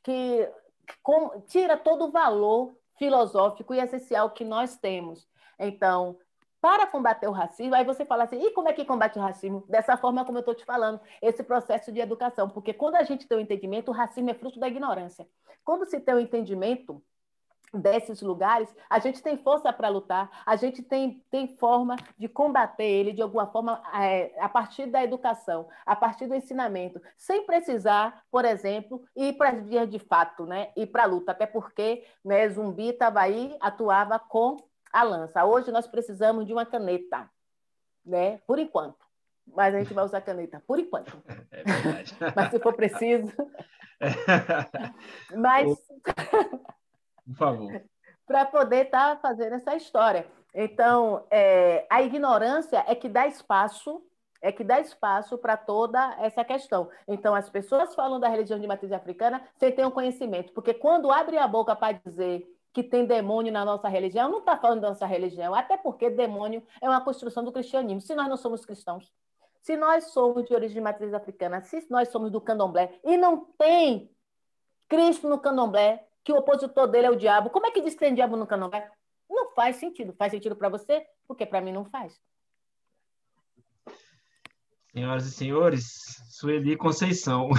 que, 0.02 0.50
que 0.88 1.42
tira 1.48 1.76
todo 1.76 2.06
o 2.06 2.12
valor 2.12 2.74
filosófico 2.98 3.74
e 3.74 3.80
essencial 3.80 4.30
que 4.32 4.46
nós 4.46 4.78
temos. 4.78 5.28
Então, 5.60 6.18
para 6.62 6.88
combater 6.88 7.28
o 7.28 7.32
racismo, 7.32 7.76
aí 7.76 7.84
você 7.84 8.06
fala 8.06 8.24
assim, 8.24 8.42
e 8.42 8.52
como 8.52 8.70
é 8.70 8.74
que 8.74 8.86
combate 8.86 9.20
o 9.20 9.22
racismo? 9.22 9.64
Dessa 9.68 9.98
forma 9.98 10.26
como 10.26 10.38
eu 10.38 10.42
estou 10.42 10.56
te 10.56 10.66
falando, 10.66 11.00
esse 11.22 11.44
processo 11.44 11.92
de 11.92 12.00
educação, 12.00 12.50
porque 12.50 12.74
quando 12.74 12.96
a 12.96 13.04
gente 13.04 13.28
tem 13.28 13.38
o 13.38 13.42
um 13.42 13.44
entendimento, 13.44 13.90
o 13.90 13.94
racismo 13.94 14.30
é 14.30 14.34
fruto 14.34 14.60
da 14.60 14.68
ignorância. 14.68 15.28
Quando 15.64 15.86
se 15.86 16.00
tem 16.00 16.16
o 16.16 16.18
um 16.18 16.22
entendimento 16.22 17.04
desses 17.74 18.22
lugares, 18.22 18.74
a 18.90 19.00
gente 19.00 19.22
tem 19.22 19.38
força 19.38 19.72
para 19.74 19.90
lutar, 19.90 20.30
a 20.46 20.56
gente 20.56 20.82
tem, 20.82 21.24
tem 21.30 21.56
forma 21.58 21.96
de 22.18 22.28
combater 22.28 22.86
ele 22.86 23.12
de 23.12 23.22
alguma 23.22 23.48
forma 23.48 23.82
é, 23.94 24.32
a 24.40 24.48
partir 24.48 24.86
da 24.88 25.04
educação, 25.04 25.68
a 25.86 25.96
partir 25.96 26.28
do 26.28 26.36
ensinamento, 26.36 27.02
sem 27.18 27.46
precisar, 27.46 28.24
por 28.32 28.46
exemplo, 28.46 29.04
ir 29.16 29.34
para 29.34 29.50
as 29.50 29.62
vias 29.64 29.90
de 29.90 30.00
fato, 30.00 30.46
né? 30.46 30.70
ir 30.76 30.88
para 30.88 31.04
a 31.04 31.08
luta, 31.08 31.32
até 31.32 31.46
porque 31.46 32.06
né, 32.24 32.48
Zumbi 32.50 32.90
estava 32.90 33.22
aí, 33.22 33.56
atuava 33.60 34.18
com 34.18 34.58
a 34.92 35.04
lança. 35.04 35.46
Hoje 35.46 35.72
nós 35.72 35.88
precisamos 35.88 36.46
de 36.46 36.54
uma 36.54 36.66
caneta, 36.66 37.30
né? 38.06 38.40
Por 38.48 38.58
enquanto. 38.60 39.06
Mas 39.46 39.74
a 39.74 39.80
gente 39.80 39.94
vai 39.94 40.04
usar 40.04 40.22
caneta, 40.22 40.62
por 40.66 40.80
enquanto. 40.80 41.18
É 41.52 41.64
verdade. 41.64 42.18
Mas 42.36 42.52
se 42.52 42.60
for 42.60 42.74
preciso. 42.74 43.34
Mas. 45.36 45.78
Por 47.28 47.36
favor. 47.36 47.82
Para 48.26 48.46
poder 48.46 48.86
estar 48.86 49.16
tá 49.16 49.22
fazendo 49.22 49.54
essa 49.54 49.76
história. 49.76 50.28
Então, 50.54 51.26
é, 51.30 51.86
a 51.90 52.02
ignorância 52.02 52.84
é 52.88 52.96
que 52.96 53.08
dá 53.08 53.28
espaço 53.28 54.02
é 54.42 54.52
que 54.52 54.64
dá 54.64 54.80
espaço 54.80 55.38
para 55.38 55.58
toda 55.58 56.16
essa 56.20 56.44
questão. 56.44 56.90
Então, 57.08 57.34
as 57.34 57.50
pessoas 57.50 57.96
falam 57.96 58.20
da 58.20 58.28
religião 58.28 58.60
de 58.60 58.68
matriz 58.68 58.92
africana 58.92 59.42
sem 59.58 59.72
ter 59.72 59.86
um 59.86 59.92
conhecimento, 59.92 60.54
porque 60.54 60.74
quando 60.74 61.12
abre 61.12 61.38
a 61.38 61.48
boca 61.48 61.76
para 61.76 62.00
dizer 62.06 62.48
que 62.74 62.84
tem 62.84 63.06
demônio 63.06 63.52
na 63.52 63.66
nossa 63.66 63.88
religião, 63.88 64.30
não 64.30 64.40
está 64.40 64.56
falando 64.56 64.82
da 64.82 64.90
nossa 64.90 65.06
religião, 65.06 65.56
até 65.56 65.76
porque 65.78 66.10
demônio 66.10 66.64
é 66.82 66.88
uma 66.88 67.02
construção 67.02 67.44
do 67.44 67.52
cristianismo. 67.52 68.02
Se 68.02 68.14
nós 68.14 68.30
não 68.30 68.38
somos 68.38 68.66
cristãos, 68.66 69.12
se 69.62 69.76
nós 69.76 70.12
somos 70.12 70.46
de 70.46 70.54
origem 70.54 70.76
de 70.76 70.82
matriz 70.82 71.14
africana, 71.14 71.62
se 71.62 71.86
nós 71.90 72.10
somos 72.10 72.32
do 72.32 72.40
candomblé, 72.40 73.00
e 73.04 73.18
não 73.18 73.46
tem 73.58 74.12
Cristo 74.88 75.28
no 75.28 75.40
candomblé, 75.40 76.07
que 76.28 76.34
o 76.34 76.40
opositor 76.40 76.90
dele 76.90 77.08
é 77.08 77.10
o 77.10 77.16
diabo, 77.16 77.50
como 77.50 77.68
é 77.68 77.72
que 77.72 77.82
diz 77.82 77.94
que 77.94 78.02
tem 78.02 78.14
diabo 78.14 78.36
no 78.36 78.46
candomblé? 78.46 78.92
Não 79.30 79.50
faz 79.54 79.78
sentido. 79.78 80.14
Faz 80.18 80.34
sentido 80.34 80.58
para 80.58 80.68
você? 80.68 81.06
Porque 81.26 81.46
para 81.46 81.62
mim 81.62 81.72
não 81.72 81.86
faz. 81.86 82.20
Senhoras 84.92 85.26
e 85.26 85.32
senhores, 85.32 85.86
Sueli 86.30 86.76
Conceição. 86.76 87.50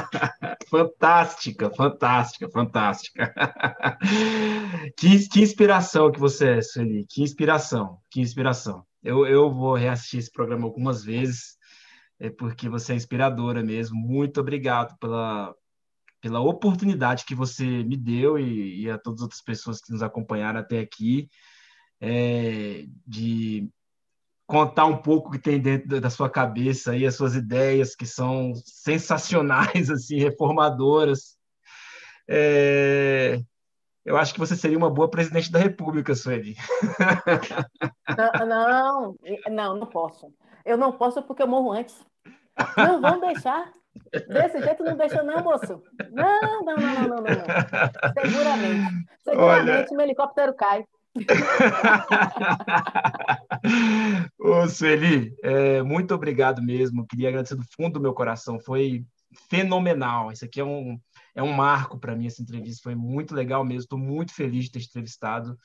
fantástica, 0.70 1.70
fantástica, 1.70 2.48
fantástica. 2.48 3.34
que, 4.96 5.28
que 5.28 5.42
inspiração 5.42 6.10
que 6.10 6.18
você 6.18 6.52
é, 6.52 6.62
Sueli. 6.62 7.04
Que 7.10 7.22
inspiração, 7.22 8.00
que 8.10 8.22
inspiração. 8.22 8.82
Eu, 9.02 9.26
eu 9.26 9.52
vou 9.52 9.74
reassistir 9.74 10.20
esse 10.20 10.32
programa 10.32 10.64
algumas 10.64 11.04
vezes, 11.04 11.58
é 12.18 12.30
porque 12.30 12.66
você 12.66 12.94
é 12.94 12.96
inspiradora 12.96 13.62
mesmo. 13.62 13.94
Muito 13.94 14.40
obrigado 14.40 14.96
pela, 14.98 15.54
pela 16.26 16.40
oportunidade 16.40 17.24
que 17.24 17.36
você 17.36 17.64
me 17.84 17.96
deu 17.96 18.36
e, 18.36 18.82
e 18.82 18.90
a 18.90 18.98
todas 18.98 19.20
as 19.20 19.22
outras 19.22 19.40
pessoas 19.40 19.80
que 19.80 19.92
nos 19.92 20.02
acompanharam 20.02 20.58
até 20.58 20.80
aqui. 20.80 21.30
é, 22.00 22.84
de 23.06 23.70
contar 24.44 24.86
um 24.86 24.96
pouco 24.96 25.28
o 25.28 25.30
que 25.30 25.38
tem 25.38 25.60
dentro 25.60 26.00
da 26.00 26.10
sua 26.10 26.28
cabeça 26.28 26.90
aí, 26.90 27.06
as 27.06 27.14
suas 27.14 27.36
ideias 27.36 27.94
que 27.94 28.04
são 28.04 28.52
sensacionais, 28.64 29.88
assim, 29.88 30.18
reformadoras. 30.18 31.38
É, 32.28 33.40
eu 34.04 34.16
acho 34.16 34.34
que 34.34 34.40
você 34.40 34.56
seria 34.56 34.76
uma 34.76 34.90
boa 34.90 35.08
presidente 35.08 35.50
da 35.50 35.60
República, 35.60 36.12
Sueli. 36.12 36.56
Não, 38.16 38.46
não, 38.46 39.16
não, 39.48 39.76
não 39.76 39.86
posso. 39.86 40.34
Eu 40.64 40.76
não 40.76 40.90
posso 40.90 41.22
porque 41.22 41.44
eu 41.44 41.48
morro 41.48 41.70
antes. 41.70 42.04
Não 42.76 43.00
vão 43.00 43.20
deixar. 43.20 43.70
Desse 44.28 44.60
jeito 44.60 44.84
não 44.84 44.96
deixa, 44.96 45.22
não, 45.22 45.42
moço. 45.42 45.82
Não, 46.10 46.64
não, 46.64 46.64
não, 46.64 46.76
não, 46.76 47.08
não, 47.08 47.22
não. 47.22 48.22
Seguramente. 48.22 49.06
Seguramente 49.24 49.88
Olha... 49.90 49.92
meu 49.92 50.06
helicóptero 50.06 50.54
cai. 50.54 50.84
Ô, 54.38 54.68
Sueli, 54.68 55.34
é, 55.42 55.82
muito 55.82 56.14
obrigado 56.14 56.62
mesmo. 56.62 57.06
Queria 57.06 57.30
agradecer 57.30 57.56
do 57.56 57.64
fundo 57.76 57.94
do 57.94 58.00
meu 58.00 58.12
coração. 58.12 58.60
Foi 58.60 59.04
fenomenal. 59.48 60.30
Isso 60.30 60.44
aqui 60.44 60.60
é 60.60 60.64
um, 60.64 61.00
é 61.34 61.42
um 61.42 61.52
marco 61.52 61.98
para 61.98 62.14
mim, 62.14 62.26
essa 62.26 62.42
entrevista. 62.42 62.82
Foi 62.84 62.94
muito 62.94 63.34
legal 63.34 63.64
mesmo. 63.64 63.80
Estou 63.80 63.98
muito 63.98 64.34
feliz 64.34 64.64
de 64.64 64.72
ter 64.72 64.80
te 64.80 64.88
entrevistado. 64.88 65.58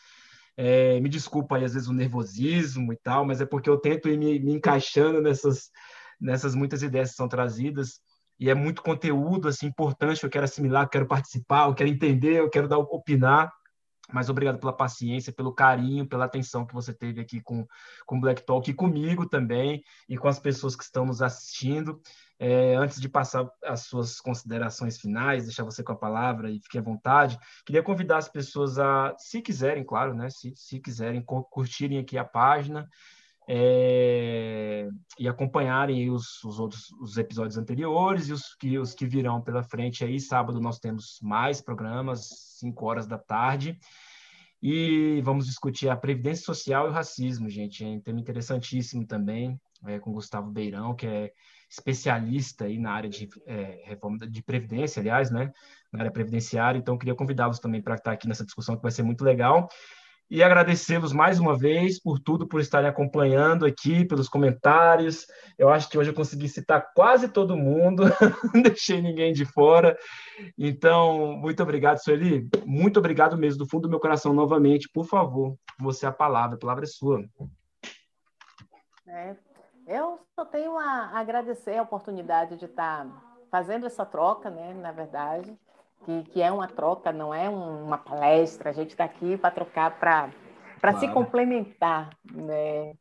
É, 0.57 0.99
me 0.99 1.09
desculpa 1.09 1.57
aí, 1.57 1.65
às 1.65 1.73
vezes, 1.73 1.87
o 1.87 1.93
nervosismo 1.93 2.93
e 2.93 2.97
tal, 2.97 3.25
mas 3.25 3.41
é 3.41 3.45
porque 3.45 3.69
eu 3.69 3.77
tento 3.77 4.09
ir 4.09 4.17
me, 4.17 4.39
me 4.39 4.53
encaixando 4.53 5.21
nessas, 5.21 5.69
nessas 6.19 6.53
muitas 6.53 6.83
ideias 6.83 7.11
que 7.11 7.15
são 7.15 7.27
trazidas. 7.27 8.01
E 8.41 8.49
é 8.49 8.55
muito 8.55 8.81
conteúdo 8.81 9.47
assim, 9.47 9.67
importante. 9.67 10.23
Eu 10.23 10.29
quero 10.29 10.45
assimilar, 10.45 10.85
eu 10.85 10.89
quero 10.89 11.07
participar, 11.07 11.67
eu 11.67 11.75
quero 11.75 11.89
entender, 11.89 12.39
eu 12.39 12.49
quero 12.49 12.67
dar, 12.67 12.79
opinar 12.79 13.53
mas 14.13 14.29
obrigado 14.29 14.59
pela 14.59 14.73
paciência, 14.73 15.31
pelo 15.31 15.53
carinho, 15.53 16.07
pela 16.07 16.25
atenção 16.25 16.65
que 16.65 16.73
você 16.73 16.93
teve 16.93 17.21
aqui 17.21 17.41
com 17.41 17.65
o 18.09 18.19
Black 18.19 18.45
Talk 18.45 18.69
e 18.69 18.73
comigo 18.73 19.27
também, 19.27 19.81
e 20.07 20.17
com 20.17 20.27
as 20.27 20.39
pessoas 20.39 20.75
que 20.75 20.83
estão 20.83 21.05
nos 21.05 21.21
assistindo. 21.21 22.01
É, 22.37 22.75
antes 22.75 22.99
de 22.99 23.07
passar 23.07 23.47
as 23.63 23.81
suas 23.81 24.19
considerações 24.19 24.99
finais, 24.99 25.45
deixar 25.45 25.63
você 25.63 25.83
com 25.83 25.91
a 25.91 25.97
palavra 25.97 26.49
e 26.49 26.59
fique 26.59 26.77
à 26.77 26.81
vontade, 26.81 27.37
queria 27.65 27.83
convidar 27.83 28.17
as 28.17 28.27
pessoas 28.27 28.79
a, 28.79 29.15
se 29.17 29.41
quiserem, 29.41 29.83
claro, 29.83 30.15
né, 30.15 30.27
se, 30.29 30.51
se 30.55 30.79
quiserem, 30.79 31.23
curtirem 31.23 31.99
aqui 31.99 32.17
a 32.17 32.25
página 32.25 32.89
é, 33.47 34.87
e 35.19 35.27
acompanharem 35.27 36.09
os, 36.09 36.43
os 36.43 36.59
outros 36.59 36.91
os 37.01 37.17
episódios 37.17 37.57
anteriores 37.57 38.27
e 38.27 38.33
os 38.33 38.55
que, 38.55 38.77
os 38.77 38.93
que 38.93 39.05
virão 39.05 39.41
pela 39.41 39.63
frente 39.63 40.03
aí. 40.03 40.19
Sábado 40.19 40.59
nós 40.61 40.79
temos 40.79 41.19
mais 41.21 41.61
programas, 41.61 42.27
5 42.59 42.85
horas 42.85 43.07
da 43.07 43.17
tarde. 43.17 43.77
E 44.61 45.19
vamos 45.23 45.47
discutir 45.47 45.89
a 45.89 45.95
previdência 45.95 46.45
social 46.45 46.85
e 46.85 46.89
o 46.89 46.93
racismo, 46.93 47.49
gente. 47.49 47.83
É 47.83 47.87
um 47.87 47.99
tema 47.99 48.19
interessantíssimo 48.19 49.05
também, 49.07 49.59
é, 49.87 49.97
com 49.97 50.13
Gustavo 50.13 50.51
Beirão, 50.51 50.93
que 50.93 51.07
é 51.07 51.31
especialista 51.67 52.65
aí 52.65 52.77
na 52.77 52.91
área 52.91 53.09
de 53.09 53.27
é, 53.47 53.81
reforma 53.85 54.19
de 54.19 54.43
previdência, 54.43 54.99
aliás, 54.99 55.31
né, 55.31 55.51
na 55.91 56.01
área 56.01 56.11
previdenciária. 56.11 56.77
Então, 56.77 56.97
queria 56.97 57.15
convidá-los 57.15 57.59
também 57.59 57.81
para 57.81 57.95
estar 57.95 58.11
aqui 58.11 58.27
nessa 58.27 58.45
discussão 58.45 58.75
que 58.75 58.83
vai 58.83 58.91
ser 58.91 59.01
muito 59.01 59.23
legal. 59.23 59.67
E 60.31 60.41
agradecê-los 60.41 61.11
mais 61.11 61.41
uma 61.41 61.57
vez 61.57 62.01
por 62.01 62.17
tudo, 62.17 62.47
por 62.47 62.61
estarem 62.61 62.89
acompanhando 62.89 63.65
aqui, 63.65 64.05
pelos 64.05 64.29
comentários. 64.29 65.27
Eu 65.57 65.67
acho 65.67 65.89
que 65.89 65.97
hoje 65.97 66.09
eu 66.09 66.13
consegui 66.13 66.47
citar 66.47 66.93
quase 66.95 67.27
todo 67.27 67.57
mundo, 67.57 68.03
não 68.55 68.61
deixei 68.61 69.01
ninguém 69.01 69.33
de 69.33 69.43
fora. 69.43 69.97
Então, 70.57 71.33
muito 71.33 71.61
obrigado, 71.61 71.97
Sueli. 71.97 72.47
Muito 72.65 72.97
obrigado 72.97 73.37
mesmo, 73.37 73.59
do 73.59 73.69
fundo 73.69 73.81
do 73.81 73.89
meu 73.89 73.99
coração, 73.99 74.31
novamente. 74.31 74.89
Por 74.93 75.03
favor, 75.03 75.57
você 75.77 76.05
a 76.05 76.13
palavra, 76.13 76.55
a 76.55 76.59
palavra 76.59 76.85
é 76.85 76.87
sua. 76.87 77.25
É, 79.05 79.35
eu 79.85 80.17
só 80.33 80.45
tenho 80.45 80.77
a 80.77 81.11
agradecer 81.13 81.77
a 81.77 81.83
oportunidade 81.83 82.55
de 82.55 82.63
estar 82.63 83.05
fazendo 83.51 83.85
essa 83.85 84.05
troca, 84.05 84.49
né, 84.49 84.73
na 84.75 84.93
verdade, 84.93 85.53
que, 86.05 86.23
que 86.31 86.41
é 86.41 86.51
uma 86.51 86.67
troca, 86.67 87.11
não 87.11 87.33
é 87.33 87.49
uma 87.49 87.97
palestra, 87.97 88.69
a 88.69 88.73
gente 88.73 88.91
está 88.91 89.03
aqui 89.03 89.37
para 89.37 89.51
trocar, 89.51 89.99
para 89.99 90.31
claro. 90.79 90.99
se 90.99 91.07
complementar, 91.07 92.09
né, 92.31 92.93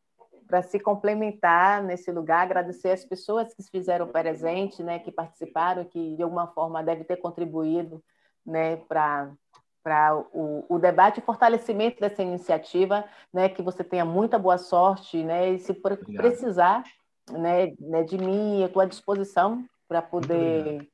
para 0.46 0.62
se 0.62 0.80
complementar 0.80 1.82
nesse 1.82 2.10
lugar, 2.10 2.42
agradecer 2.42 2.90
as 2.90 3.04
pessoas 3.04 3.54
que 3.54 3.62
se 3.62 3.70
fizeram 3.70 4.08
presente, 4.08 4.82
né, 4.82 4.98
que 4.98 5.12
participaram, 5.12 5.84
que 5.84 6.16
de 6.16 6.22
alguma 6.22 6.48
forma 6.48 6.82
devem 6.82 7.04
ter 7.04 7.16
contribuído 7.16 8.02
né, 8.44 8.76
para 8.76 9.30
para 9.82 10.14
o, 10.34 10.66
o, 10.68 10.78
debate 10.78 11.20
e 11.20 11.22
fortalecimento 11.22 12.00
dessa 12.00 12.22
iniciativa, 12.22 13.02
né, 13.32 13.48
que 13.48 13.62
você 13.62 13.82
tenha 13.82 14.04
muita 14.04 14.38
boa 14.38 14.58
sorte, 14.58 15.22
né, 15.24 15.52
e 15.52 15.58
se 15.58 15.72
Obrigado. 15.72 16.16
precisar, 16.16 16.82
né, 17.30 17.72
né, 17.80 18.02
de 18.02 18.18
mim, 18.18 18.60
eu 18.60 18.66
estou 18.66 18.82
à 18.82 18.84
disposição 18.84 19.64
para 19.88 20.02
poder 20.02 20.86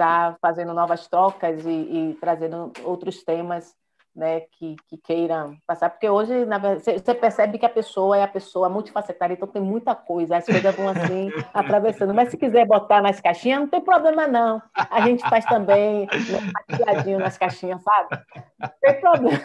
estar 0.00 0.32
tá 0.32 0.38
fazendo 0.40 0.72
novas 0.72 1.06
trocas 1.06 1.64
e, 1.66 1.70
e 1.70 2.18
trazendo 2.20 2.72
outros 2.84 3.22
temas 3.22 3.74
né, 4.16 4.40
que, 4.40 4.74
que 4.88 4.98
queiram 4.98 5.56
passar, 5.64 5.88
porque 5.88 6.08
hoje 6.08 6.44
na 6.44 6.58
verdade, 6.58 7.00
você 7.00 7.14
percebe 7.14 7.58
que 7.58 7.66
a 7.66 7.70
pessoa 7.70 8.16
é 8.16 8.24
a 8.24 8.28
pessoa 8.28 8.68
multifacetária, 8.68 9.34
então 9.34 9.46
tem 9.46 9.62
muita 9.62 9.94
coisa, 9.94 10.36
as 10.36 10.44
coisas 10.44 10.74
vão 10.74 10.88
assim 10.88 11.30
atravessando. 11.54 12.12
Mas 12.12 12.30
se 12.30 12.36
quiser 12.36 12.66
botar 12.66 13.00
nas 13.00 13.20
caixinhas, 13.20 13.60
não 13.60 13.68
tem 13.68 13.80
problema 13.80 14.26
não. 14.26 14.60
A 14.74 15.02
gente 15.02 15.22
faz 15.28 15.44
também 15.44 16.06
né, 16.06 17.18
nas 17.18 17.38
caixinhas, 17.38 17.80
sabe? 17.82 18.24
Não 18.58 18.70
tem 18.80 19.00
problema 19.00 19.40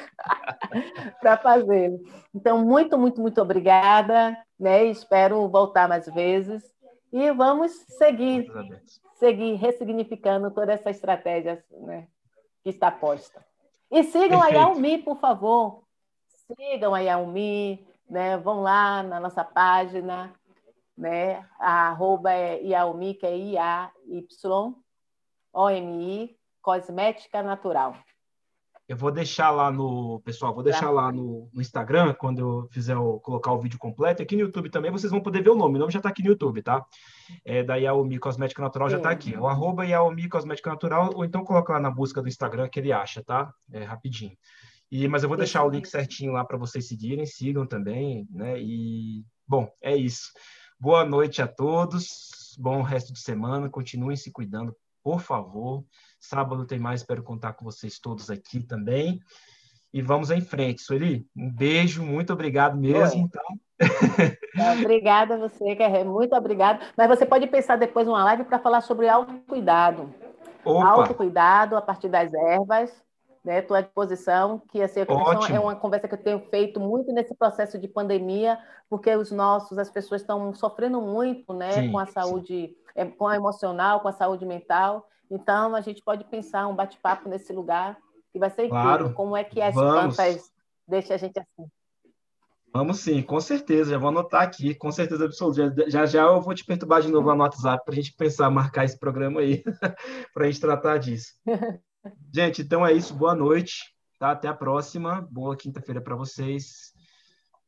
para 1.21 1.37
fazer. 1.37 1.93
Então, 2.33 2.65
muito, 2.65 2.97
muito, 2.97 3.21
muito 3.21 3.41
obrigada, 3.41 4.35
né? 4.59 4.85
Espero 4.85 5.47
voltar 5.47 5.87
mais 5.87 6.07
vezes 6.07 6.63
e 7.13 7.31
vamos 7.31 7.71
seguir, 7.97 8.51
seguir 9.15 9.55
ressignificando 9.55 10.51
toda 10.51 10.73
essa 10.73 10.89
estratégia 10.89 11.63
né, 11.71 12.07
que 12.63 12.69
está 12.69 12.91
posta. 12.91 13.45
E 13.91 14.03
sigam 14.03 14.39
Perfeito. 14.41 14.57
a 14.57 14.69
Yaumi, 14.69 14.97
por 14.99 15.17
favor. 15.17 15.83
Sigam 16.27 16.93
a 16.93 16.99
Yaumi, 16.99 17.87
né? 18.09 18.37
Vão 18.37 18.61
lá 18.61 19.01
na 19.03 19.19
nossa 19.19 19.43
página, 19.43 20.33
né? 20.97 21.45
A 21.59 21.89
arroba 21.89 22.31
é 22.31 22.61
Yaumi, 22.61 23.13
que 23.13 23.25
é 23.25 23.37
I-A-Y-O-M-I, 23.37 23.95
Cosmética 26.61 27.43
Natural. 27.43 27.95
Eu 28.87 28.95
vou 28.95 29.11
deixar 29.11 29.49
lá 29.49 29.71
no, 29.71 30.21
pessoal, 30.23 30.53
vou 30.53 30.63
deixar 30.63 30.91
lá 30.91 31.11
no, 31.11 31.49
no, 31.51 31.59
Instagram, 31.59 32.13
quando 32.13 32.39
eu 32.39 32.67
fizer 32.71 32.95
o, 32.95 33.19
colocar 33.19 33.51
o 33.51 33.59
vídeo 33.59 33.79
completo. 33.79 34.21
Aqui 34.21 34.35
no 34.35 34.43
YouTube 34.43 34.69
também 34.69 34.91
vocês 34.91 35.11
vão 35.11 35.21
poder 35.21 35.41
ver 35.41 35.49
o 35.49 35.55
nome. 35.55 35.77
O 35.77 35.79
nome 35.79 35.91
já 35.91 35.97
está 35.97 36.09
aqui 36.09 36.21
no 36.21 36.29
YouTube, 36.29 36.61
tá? 36.61 36.85
É 37.43 37.63
da 37.63 37.77
Yaomi 37.77 38.19
Cosmética 38.19 38.61
Natural, 38.61 38.89
já 38.89 38.97
está 38.97 39.09
aqui. 39.09 39.35
O 39.35 39.47
arroba 39.47 39.85
Yaomi 39.85 40.29
Cosmética 40.29 40.69
Natural, 40.69 41.09
ou 41.15 41.25
então 41.25 41.43
coloca 41.43 41.73
lá 41.73 41.79
na 41.79 41.89
busca 41.89 42.21
do 42.21 42.27
Instagram 42.27 42.69
que 42.69 42.79
ele 42.79 42.93
acha, 42.93 43.23
tá? 43.23 43.51
É 43.71 43.83
rapidinho. 43.83 44.37
E, 44.91 45.07
mas 45.07 45.23
eu 45.23 45.29
vou 45.29 45.37
deixar 45.37 45.63
o 45.63 45.69
link 45.69 45.87
certinho 45.87 46.31
lá 46.31 46.45
para 46.45 46.57
vocês 46.57 46.87
seguirem, 46.87 47.25
sigam 47.25 47.65
também, 47.65 48.27
né? 48.29 48.61
E, 48.61 49.23
bom, 49.47 49.67
é 49.81 49.95
isso. 49.95 50.31
Boa 50.79 51.03
noite 51.03 51.41
a 51.41 51.47
todos, 51.47 52.55
bom 52.59 52.83
resto 52.83 53.11
de 53.11 53.19
semana, 53.19 53.67
continuem 53.67 54.15
se 54.15 54.31
cuidando, 54.31 54.75
por 55.05 55.21
favor. 55.21 55.83
Sábado 56.19 56.65
tem 56.65 56.79
mais, 56.79 57.01
espero 57.01 57.21
contar 57.21 57.53
com 57.53 57.63
vocês 57.63 57.99
todos 57.99 58.31
aqui 58.31 58.59
também. 58.59 59.19
E 59.93 60.01
vamos 60.01 60.31
em 60.31 60.41
frente. 60.41 60.81
Sueli, 60.81 61.27
um 61.37 61.47
beijo, 61.47 62.03
muito 62.03 62.33
obrigado 62.33 62.75
mesmo. 62.75 63.21
Então. 63.21 63.43
Obrigada 64.79 65.35
a 65.35 65.37
você, 65.37 65.75
Guerreiro, 65.75 66.09
muito 66.09 66.33
obrigado. 66.33 66.79
Mas 66.97 67.09
você 67.09 67.25
pode 67.25 67.45
pensar 67.47 67.75
depois 67.75 68.07
uma 68.07 68.23
live 68.23 68.45
para 68.45 68.57
falar 68.57 68.79
sobre 68.79 69.07
autocuidado. 69.07 70.13
Opa. 70.63 70.87
Autocuidado 70.87 71.75
a 71.75 71.81
partir 71.81 72.07
das 72.07 72.33
ervas. 72.33 72.89
Estou 73.45 73.75
né? 73.75 73.81
à 73.81 73.85
disposição, 73.85 74.61
que 74.71 74.81
assim, 74.81 75.01
é 75.53 75.59
uma 75.59 75.75
conversa 75.75 76.07
que 76.07 76.15
eu 76.15 76.23
tenho 76.23 76.39
feito 76.49 76.79
muito 76.79 77.11
nesse 77.11 77.35
processo 77.35 77.77
de 77.77 77.87
pandemia, 77.87 78.57
porque 78.89 79.15
os 79.15 79.31
nossos, 79.31 79.77
as 79.77 79.89
pessoas 79.89 80.21
estão 80.21 80.51
sofrendo 80.55 80.99
muito 80.99 81.53
né, 81.53 81.71
sim, 81.73 81.91
com 81.91 81.99
a 81.99 82.07
saúde, 82.07 82.67
sim. 82.67 82.75
É, 82.95 83.05
com 83.05 83.27
a 83.27 83.35
emocional, 83.35 83.99
com 83.99 84.07
a 84.07 84.13
saúde 84.13 84.45
mental. 84.45 85.07
Então, 85.29 85.75
a 85.75 85.81
gente 85.81 86.01
pode 86.01 86.23
pensar 86.25 86.67
um 86.67 86.75
bate-papo 86.75 87.27
nesse 87.27 87.51
lugar, 87.51 87.97
que 88.31 88.39
vai 88.39 88.49
ser 88.49 88.69
claro. 88.69 88.93
incrível. 88.93 89.15
Como 89.15 89.35
é 89.35 89.43
que 89.43 89.61
as 89.61 89.75
Vamos. 89.75 90.15
plantas 90.15 90.51
deixam 90.87 91.15
a 91.15 91.17
gente 91.17 91.39
assim? 91.39 91.69
Vamos 92.75 92.99
sim, 92.99 93.21
com 93.21 93.39
certeza. 93.39 93.91
Já 93.91 93.97
vou 93.97 94.09
anotar 94.09 94.41
aqui, 94.41 94.75
com 94.75 94.91
certeza 94.91 95.23
absoluta. 95.23 95.89
Já 95.89 96.05
já 96.05 96.23
eu 96.23 96.41
vou 96.41 96.53
te 96.53 96.65
perturbar 96.65 97.01
de 97.01 97.09
novo 97.09 97.29
lá 97.29 97.33
no 97.33 97.43
WhatsApp 97.43 97.83
para 97.85 97.93
a 97.93 97.95
gente 97.95 98.13
pensar, 98.13 98.49
marcar 98.49 98.83
esse 98.83 98.99
programa 98.99 99.39
aí, 99.39 99.63
para 100.33 100.43
a 100.43 100.51
gente 100.51 100.59
tratar 100.59 100.97
disso. 100.97 101.33
gente, 102.33 102.61
então 102.61 102.85
é 102.85 102.91
isso. 102.91 103.13
Boa 103.13 103.33
noite. 103.33 103.95
Tá? 104.19 104.31
Até 104.31 104.49
a 104.49 104.53
próxima. 104.53 105.21
Boa 105.31 105.55
quinta-feira 105.55 106.01
para 106.01 106.17
vocês. 106.17 106.93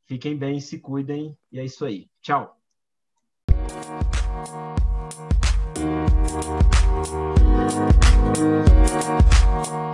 Fiquem 0.05 0.37
bem, 0.37 0.59
se 0.59 0.77
cuidem. 0.77 1.37
E 1.53 1.59
é 1.59 1.63
isso 1.63 1.85
aí. 1.85 2.09
Tchau. 2.21 2.57
Thank 6.39 6.77
you. 9.71 9.86